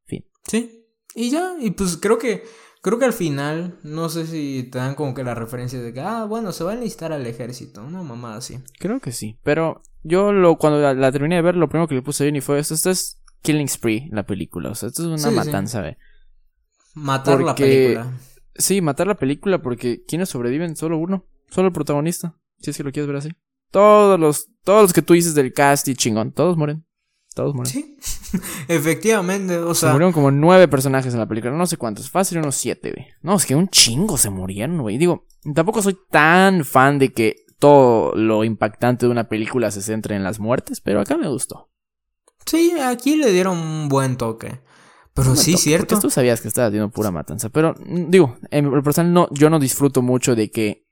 Fin. 0.06 0.26
Sí. 0.48 0.86
Y 1.16 1.30
ya, 1.30 1.58
y 1.60 1.72
pues 1.72 1.98
creo 1.98 2.18
que 2.18 2.44
creo 2.82 3.00
que 3.00 3.06
al 3.06 3.14
final, 3.14 3.78
no 3.84 4.10
sé 4.10 4.26
si 4.26 4.68
te 4.72 4.78
dan 4.78 4.96
como 4.96 5.14
que 5.14 5.24
la 5.24 5.36
referencia 5.36 5.82
de 5.82 5.94
que, 5.94 6.02
ah, 6.02 6.26
bueno, 6.26 6.52
se 6.52 6.64
va 6.64 6.72
a 6.72 6.76
enlistar 6.76 7.12
al 7.12 7.26
ejército, 7.26 7.84
una 7.84 8.04
mamá 8.04 8.36
así. 8.36 8.60
Creo 8.80 9.00
que 9.00 9.12
sí, 9.12 9.38
pero 9.44 9.82
yo 10.04 10.32
lo 10.32 10.58
cuando 10.58 10.94
la, 10.94 11.12
terminé 11.12 11.36
de 11.36 11.42
ver, 11.42 11.56
lo 11.56 11.70
primero 11.70 11.88
que 11.88 11.96
le 11.96 12.02
puse 12.02 12.24
a 12.24 12.28
Jenny 12.28 12.42
fue 12.42 12.60
esto, 12.60 12.74
esto 12.74 12.90
es 12.90 13.22
Killing 13.42 13.68
Spree, 13.68 14.10
la 14.12 14.26
película, 14.26 14.70
o 14.70 14.76
sea, 14.76 14.90
esto 14.90 15.14
es 15.14 15.24
una 15.24 15.32
matanza, 15.32 15.82
¿ve? 15.82 15.98
Matar 16.96 17.42
la 17.42 17.56
película. 17.56 18.12
Sí, 18.56 18.82
matar 18.82 19.08
la 19.08 19.16
película 19.16 19.62
porque 19.62 20.04
¿quiénes 20.06 20.30
sobreviven? 20.30 20.76
Solo 20.76 20.98
uno, 20.98 21.26
solo 21.50 21.68
el 21.68 21.74
protagonista. 21.74 22.36
Si 22.58 22.72
es 22.72 22.78
que 22.78 22.84
lo 22.84 22.92
quieres 22.92 23.08
ver 23.08 23.16
así. 23.16 23.30
Todos 23.72 24.20
los, 24.20 24.50
todos 24.64 24.82
los 24.82 24.94
que 24.94 25.02
tú 25.02 25.14
dices 25.14 25.34
del 25.34 25.54
cast 25.54 25.88
y 25.88 25.96
chingón, 25.96 26.34
todos 26.34 26.58
mueren. 26.58 26.86
Todos. 27.40 27.70
Sí, 27.70 27.96
efectivamente, 28.68 29.58
o 29.60 29.74
sea. 29.74 29.90
Se 29.90 29.94
murieron 29.94 30.12
como 30.12 30.30
nueve 30.30 30.68
personajes 30.68 31.14
en 31.14 31.20
la 31.20 31.28
película, 31.28 31.54
no 31.54 31.66
sé 31.66 31.78
cuántos, 31.78 32.10
fácil 32.10 32.40
unos 32.40 32.56
siete, 32.56 32.92
güey. 32.92 33.08
No, 33.22 33.36
es 33.36 33.46
que 33.46 33.56
un 33.56 33.70
chingo 33.70 34.18
se 34.18 34.30
murieron, 34.30 34.82
güey. 34.82 34.98
Digo, 34.98 35.26
tampoco 35.56 35.82
soy 35.82 35.98
tan 36.10 36.66
fan 36.66 37.00
de 37.00 37.14
que 37.14 37.46
todo 37.60 38.14
lo 38.16 38.44
impactante 38.44 39.06
de 39.06 39.12
una 39.12 39.30
película 39.30 39.72
se 39.72 39.82
centre 39.82 40.16
en 40.16 40.24
las 40.24 40.40
muertes, 40.40 40.82
pero 40.82 41.00
acá 41.00 41.18
me 41.18 41.30
gustó. 41.30 41.70
Sí, 42.46 42.74
aquí 42.82 43.16
le 43.16 43.32
dieron 43.32 43.58
un 43.58 43.88
buen 43.88 44.18
toque. 44.18 44.60
Pero 45.14 45.36
sí, 45.36 45.56
cierto. 45.56 45.96
Porque 45.96 46.02
tú 46.02 46.10
sabías 46.10 46.42
que 46.42 46.48
estaba 46.50 46.68
haciendo 46.68 46.90
pura 46.90 47.12
matanza. 47.12 47.50
Pero, 47.50 47.76
mm, 47.78 48.10
digo, 48.10 48.38
en 48.52 48.66
el 48.66 48.84
personal 48.84 49.14
no, 49.14 49.28
yo 49.32 49.50
no 49.50 49.60
disfruto 49.60 50.02
mucho 50.02 50.36
de 50.36 50.52
que 50.52 50.90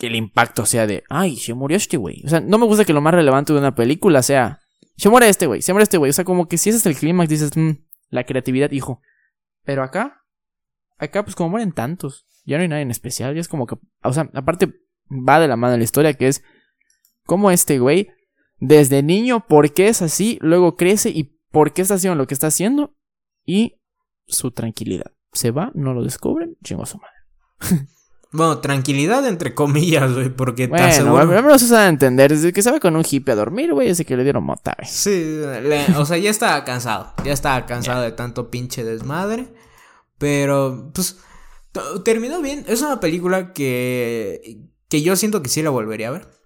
que 0.00 0.06
el 0.06 0.16
impacto 0.16 0.64
sea 0.64 0.86
de, 0.86 1.04
ay, 1.10 1.36
se 1.36 1.52
murió 1.52 1.76
este 1.76 1.98
güey. 1.98 2.22
O 2.24 2.28
sea, 2.30 2.40
no 2.40 2.56
me 2.56 2.64
gusta 2.64 2.86
que 2.86 2.94
lo 2.94 3.02
más 3.02 3.12
relevante 3.12 3.52
de 3.52 3.58
una 3.58 3.74
película 3.74 4.22
sea, 4.22 4.60
se 5.00 5.08
muere 5.08 5.30
este 5.30 5.46
güey, 5.46 5.62
se 5.62 5.72
muere 5.72 5.84
este 5.84 5.96
güey. 5.96 6.10
O 6.10 6.12
sea, 6.12 6.26
como 6.26 6.46
que 6.46 6.58
si 6.58 6.68
ese 6.68 6.78
es 6.78 6.84
el 6.84 6.94
clímax, 6.94 7.30
dices, 7.30 7.56
mmm, 7.56 7.70
la 8.10 8.24
creatividad, 8.24 8.70
hijo. 8.70 9.00
Pero 9.64 9.82
acá, 9.82 10.26
acá 10.98 11.24
pues 11.24 11.34
como 11.34 11.48
mueren 11.48 11.72
tantos, 11.72 12.26
ya 12.44 12.58
no 12.58 12.62
hay 12.62 12.68
nadie 12.68 12.82
en 12.82 12.90
especial, 12.90 13.34
ya 13.34 13.40
es 13.40 13.48
como 13.48 13.66
que, 13.66 13.76
o 14.02 14.12
sea, 14.12 14.30
aparte 14.34 14.74
va 15.10 15.40
de 15.40 15.48
la 15.48 15.56
mano 15.56 15.78
la 15.78 15.84
historia 15.84 16.12
que 16.12 16.28
es 16.28 16.42
como 17.24 17.50
este 17.50 17.78
güey, 17.78 18.08
desde 18.58 19.02
niño, 19.02 19.46
por 19.46 19.72
qué 19.72 19.88
es 19.88 20.02
así, 20.02 20.38
luego 20.42 20.76
crece 20.76 21.08
y 21.08 21.38
por 21.50 21.72
qué 21.72 21.80
está 21.80 21.94
haciendo 21.94 22.16
lo 22.16 22.26
que 22.26 22.34
está 22.34 22.48
haciendo 22.48 22.94
y 23.46 23.80
su 24.26 24.50
tranquilidad. 24.50 25.12
Se 25.32 25.50
va, 25.50 25.72
no 25.74 25.94
lo 25.94 26.04
descubren, 26.04 26.58
chingo 26.62 26.82
a 26.82 26.86
su 26.86 26.98
madre. 26.98 27.86
Bueno, 28.32 28.58
tranquilidad 28.58 29.26
entre 29.26 29.54
comillas, 29.54 30.12
güey, 30.12 30.28
porque 30.28 30.68
bueno, 30.68 30.84
te 30.84 30.92
aseguro... 30.92 31.26
Bueno, 31.26 31.42
no 31.42 31.58
se 31.58 31.74
a 31.76 31.88
entender, 31.88 32.30
desde 32.30 32.52
que 32.52 32.62
se 32.62 32.70
va 32.70 32.78
con 32.78 32.94
un 32.94 33.04
hippie 33.08 33.32
a 33.32 33.36
dormir, 33.36 33.72
güey, 33.72 33.88
ese 33.88 34.04
que 34.04 34.16
le 34.16 34.22
dieron 34.22 34.44
mota, 34.44 34.76
güey. 34.78 34.88
Sí, 34.88 35.40
o 35.96 36.04
sea, 36.04 36.16
ya 36.16 36.30
estaba 36.30 36.64
cansado, 36.64 37.12
ya 37.24 37.32
estaba 37.32 37.66
cansado 37.66 38.02
de 38.02 38.12
tanto 38.12 38.50
pinche 38.50 38.84
desmadre, 38.84 39.48
pero, 40.18 40.90
pues, 40.94 41.18
terminó 42.04 42.40
bien, 42.40 42.64
es 42.68 42.82
una 42.82 43.00
película 43.00 43.52
que, 43.52 44.68
que 44.88 45.02
yo 45.02 45.16
siento 45.16 45.42
que 45.42 45.48
sí 45.48 45.62
la 45.62 45.70
volvería 45.70 46.08
a 46.08 46.12
ver. 46.12 46.40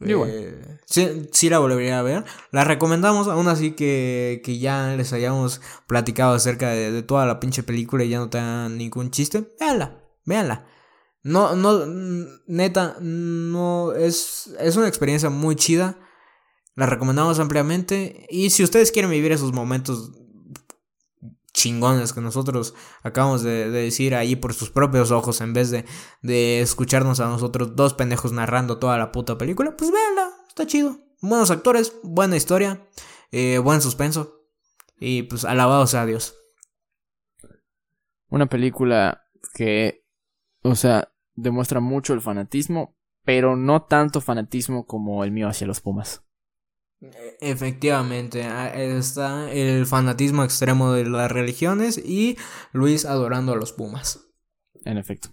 Eh, 0.00 0.78
Sí, 0.86 1.28
sí 1.30 1.48
la 1.50 1.58
volvería 1.60 1.98
a 2.00 2.02
ver. 2.02 2.24
La 2.50 2.64
recomendamos, 2.64 3.28
aún 3.28 3.46
así 3.46 3.72
que, 3.72 4.40
que 4.44 4.58
ya 4.58 4.94
les 4.96 5.12
hayamos 5.12 5.60
platicado 5.86 6.34
acerca 6.34 6.70
de, 6.70 7.02
toda 7.02 7.26
la 7.26 7.38
pinche 7.38 7.62
película 7.62 8.02
y 8.02 8.08
ya 8.08 8.18
no 8.18 8.28
te 8.28 8.38
dan 8.38 8.76
ningún 8.76 9.10
chiste. 9.10 9.44
Véanla, 9.60 10.00
véanla. 10.24 10.66
No, 11.22 11.54
no, 11.54 11.84
neta, 12.46 12.96
no, 13.00 13.92
es, 13.92 14.54
es 14.58 14.76
una 14.76 14.88
experiencia 14.88 15.30
muy 15.30 15.56
chida. 15.56 15.98
La 16.76 16.86
recomendamos 16.86 17.38
ampliamente. 17.38 18.26
Y 18.30 18.50
si 18.50 18.64
ustedes 18.64 18.90
quieren 18.90 19.10
vivir 19.10 19.32
esos 19.32 19.52
momentos 19.52 20.12
chingones 21.52 22.12
que 22.12 22.20
nosotros 22.20 22.74
acabamos 23.02 23.42
de, 23.42 23.70
decir 23.70 24.14
ahí 24.14 24.36
por 24.36 24.54
sus 24.54 24.70
propios 24.70 25.10
ojos 25.10 25.40
en 25.40 25.52
vez 25.52 25.70
de, 25.70 25.84
de 26.22 26.60
escucharnos 26.60 27.20
a 27.20 27.26
nosotros 27.26 27.76
dos 27.76 27.94
pendejos 27.94 28.32
narrando 28.32 28.78
toda 28.78 28.96
la 28.98 29.12
puta 29.12 29.36
película, 29.36 29.76
pues 29.76 29.90
véanla, 29.90 30.30
está 30.48 30.66
chido. 30.66 30.98
Buenos 31.20 31.50
actores, 31.50 31.92
buena 32.02 32.36
historia, 32.36 32.86
eh, 33.30 33.58
buen 33.58 33.82
suspenso 33.82 34.40
y 34.98 35.24
pues 35.24 35.44
alabado 35.44 35.86
sea 35.86 36.06
Dios. 36.06 36.36
Una 38.28 38.46
película 38.46 39.24
que, 39.54 39.99
o 40.62 40.74
sea, 40.74 41.12
demuestra 41.34 41.80
mucho 41.80 42.14
el 42.14 42.20
fanatismo, 42.20 42.96
pero 43.24 43.56
no 43.56 43.82
tanto 43.82 44.20
fanatismo 44.20 44.86
como 44.86 45.24
el 45.24 45.32
mío 45.32 45.48
hacia 45.48 45.66
los 45.66 45.80
Pumas. 45.80 46.22
Efectivamente, 47.40 48.46
está 48.74 49.50
el 49.50 49.86
fanatismo 49.86 50.44
extremo 50.44 50.92
de 50.92 51.06
las 51.06 51.32
religiones 51.32 51.96
y 51.96 52.36
Luis 52.72 53.06
adorando 53.06 53.52
a 53.52 53.56
los 53.56 53.72
Pumas. 53.72 54.26
En 54.84 54.98
efecto. 54.98 55.30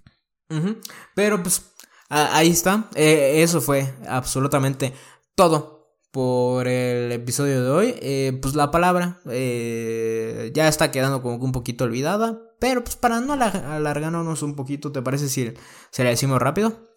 Pero 1.14 1.42
pues 1.42 1.74
ahí 2.10 2.50
está. 2.50 2.90
E, 2.96 3.44
eso 3.44 3.60
fue 3.60 3.94
absolutamente 4.08 4.94
todo 5.36 5.77
por 6.12 6.68
el 6.68 7.12
episodio 7.12 7.64
de 7.64 7.70
hoy. 7.70 7.96
Eh, 8.02 8.38
pues 8.42 8.56
la 8.56 8.72
palabra 8.72 9.20
eh, 9.30 10.52
ya 10.54 10.68
está 10.68 10.92
quedando 10.92 11.22
como 11.22 11.36
un 11.36 11.52
poquito 11.52 11.84
olvidada. 11.84 12.42
Pero 12.60 12.84
pues 12.84 12.96
para 12.96 13.20
no 13.20 13.34
alargarnos 13.34 14.42
un 14.42 14.56
poquito, 14.56 14.92
¿te 14.92 15.02
parece 15.02 15.30
si 15.30 15.54
se 15.92 16.04
la 16.04 16.10
decimos 16.10 16.42
rápido? 16.42 16.90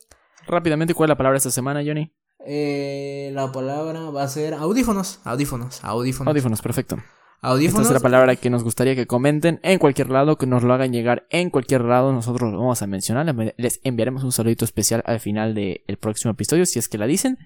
Rápidamente, 0.47 0.95
¿cuál 0.95 1.09
es 1.09 1.11
la 1.11 1.17
palabra 1.19 1.37
esta 1.37 1.51
semana, 1.51 1.83
Johnny? 1.85 2.13
Eh, 2.47 3.31
la 3.35 3.53
palabra 3.53 4.11
va 4.11 4.23
a 4.23 4.29
ser 4.29 4.55
audífonos, 4.55 5.21
audífonos, 5.25 5.85
audífonos. 5.85 6.31
Audífonos, 6.31 6.63
perfecto. 6.63 6.97
Audífonos. 7.43 7.87
Esta 7.87 7.97
es 7.97 8.03
la 8.03 8.07
palabra 8.07 8.37
que 8.37 8.51
nos 8.51 8.65
gustaría 8.65 8.95
que 8.95 9.07
comenten 9.07 9.61
en 9.63 9.79
cualquier 9.79 10.11
lado, 10.11 10.37
que 10.37 10.47
nos 10.47 10.63
lo 10.63 10.75
hagan 10.75 10.93
llegar 10.93 11.27
en 11.31 11.51
cualquier 11.51 11.83
lado. 11.83 12.13
Nosotros 12.13 12.53
lo 12.53 12.59
vamos 12.59 12.83
a 12.83 12.87
mencionar. 12.87 13.35
Les 13.57 13.81
enviaremos 13.83 14.25
un 14.25 14.33
saludito 14.33 14.65
especial 14.65 15.03
al 15.07 15.21
final 15.21 15.55
del 15.55 15.99
próximo 16.01 16.33
episodio, 16.33 16.67
si 16.67 16.79
es 16.79 16.89
que 16.89 16.99
la 16.99 17.07
dicen. 17.07 17.39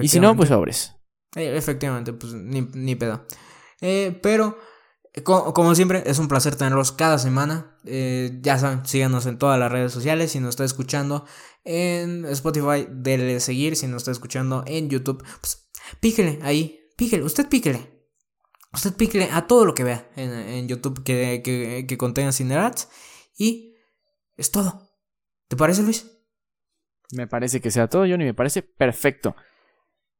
Y 0.00 0.08
si 0.08 0.20
no, 0.20 0.34
pues 0.34 0.48
sobres. 0.48 0.96
Eh, 1.36 1.56
efectivamente, 1.56 2.12
pues 2.12 2.32
ni, 2.32 2.62
ni 2.72 2.94
pedo. 2.94 3.26
Eh, 3.80 4.18
pero 4.22 4.56
como, 5.22 5.74
siempre, 5.76 6.02
es 6.06 6.18
un 6.18 6.26
placer 6.26 6.56
tenerlos 6.56 6.90
cada 6.90 7.18
semana. 7.18 7.78
Eh, 7.84 8.38
ya 8.42 8.58
saben, 8.58 8.84
síganos 8.84 9.26
en 9.26 9.38
todas 9.38 9.58
las 9.60 9.70
redes 9.70 9.92
sociales. 9.92 10.32
Si 10.32 10.40
nos 10.40 10.50
está 10.50 10.64
escuchando 10.64 11.24
en 11.62 12.24
Spotify, 12.26 12.88
denle 12.90 13.38
seguir. 13.38 13.76
Si 13.76 13.86
nos 13.86 14.02
está 14.02 14.10
escuchando 14.10 14.64
en 14.66 14.90
YouTube, 14.90 15.24
pues 15.40 15.70
píquele 16.00 16.40
ahí. 16.42 16.80
Píquele, 16.96 17.22
usted 17.22 17.48
píquele. 17.48 17.94
Usted 18.72 18.94
píquele 18.94 19.28
a 19.30 19.46
todo 19.46 19.64
lo 19.64 19.74
que 19.74 19.84
vea 19.84 20.10
en, 20.16 20.66
YouTube 20.66 21.04
que, 21.04 21.42
que, 21.44 21.84
que 21.86 21.96
contenga 21.96 22.32
Cinerats. 22.32 22.88
Y 23.38 23.76
es 24.36 24.50
todo. 24.50 24.90
¿Te 25.46 25.56
parece, 25.56 25.82
Luis? 25.82 26.10
Me 27.12 27.28
parece 27.28 27.60
que 27.60 27.70
sea 27.70 27.86
todo, 27.86 28.02
Johnny. 28.02 28.24
Me 28.24 28.34
parece 28.34 28.62
perfecto. 28.62 29.36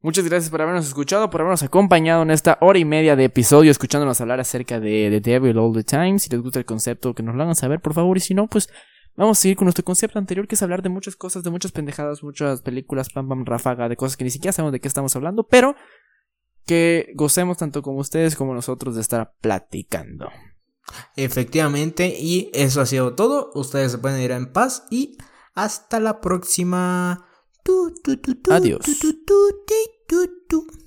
Muchas 0.05 0.27
gracias 0.27 0.51
por 0.51 0.61
habernos 0.61 0.87
escuchado, 0.87 1.31
por 1.31 1.41
habernos 1.41 1.63
acompañado 1.63 2.25
en 2.25 2.31
esta 2.31 2.59
hora 2.61 2.79
y 2.79 2.85
media 2.85 3.17
de 3.17 3.25
episodio, 3.25 3.71
escuchándonos 3.71 4.21
hablar 4.21 4.39
acerca 4.39 4.79
de 4.79 5.09
The 5.09 5.31
Devil 5.31 5.57
All 5.57 5.73
the 5.73 5.83
Time. 5.83 6.19
Si 6.19 6.29
les 6.29 6.43
gusta 6.43 6.59
el 6.59 6.67
concepto, 6.67 7.15
que 7.15 7.23
nos 7.23 7.35
lo 7.35 7.43
hagan 7.43 7.55
saber, 7.55 7.81
por 7.81 7.95
favor. 7.95 8.19
Y 8.19 8.21
si 8.21 8.35
no, 8.35 8.47
pues 8.47 8.69
vamos 9.17 9.39
a 9.39 9.41
seguir 9.41 9.57
con 9.57 9.65
nuestro 9.65 9.83
concepto 9.83 10.19
anterior, 10.19 10.47
que 10.47 10.57
es 10.57 10.63
hablar 10.63 10.83
de 10.83 10.91
muchas 10.91 11.17
cosas, 11.17 11.43
de 11.43 11.49
muchas 11.49 11.73
pendejadas, 11.73 12.23
muchas 12.23 12.61
películas, 12.61 13.09
pam, 13.09 13.27
pam, 13.27 13.47
ráfaga, 13.47 13.89
de 13.89 13.97
cosas 13.97 14.19
que 14.19 14.25
ni 14.25 14.31
siquiera 14.31 14.53
sabemos 14.53 14.73
de 14.73 14.81
qué 14.81 14.89
estamos 14.89 15.17
hablando, 15.17 15.45
pero 15.45 15.75
que 16.67 17.11
gocemos 17.15 17.57
tanto 17.57 17.81
como 17.81 18.01
ustedes 18.01 18.37
como 18.37 18.53
nosotros 18.53 18.97
de 18.97 19.01
estar 19.01 19.33
platicando. 19.41 20.29
Efectivamente, 21.17 22.15
y 22.21 22.51
eso 22.53 22.83
ha 22.83 22.87
sido 22.87 23.15
todo. 23.15 23.53
Ustedes 23.55 23.93
se 23.93 23.99
pueden 23.99 24.21
ir 24.21 24.33
en 24.33 24.53
paz 24.53 24.87
y 24.91 25.17
hasta 25.55 25.99
la 25.99 26.21
próxima. 26.21 27.27
Adiós. 28.51 28.85
Do 30.09 30.27
do 30.49 30.84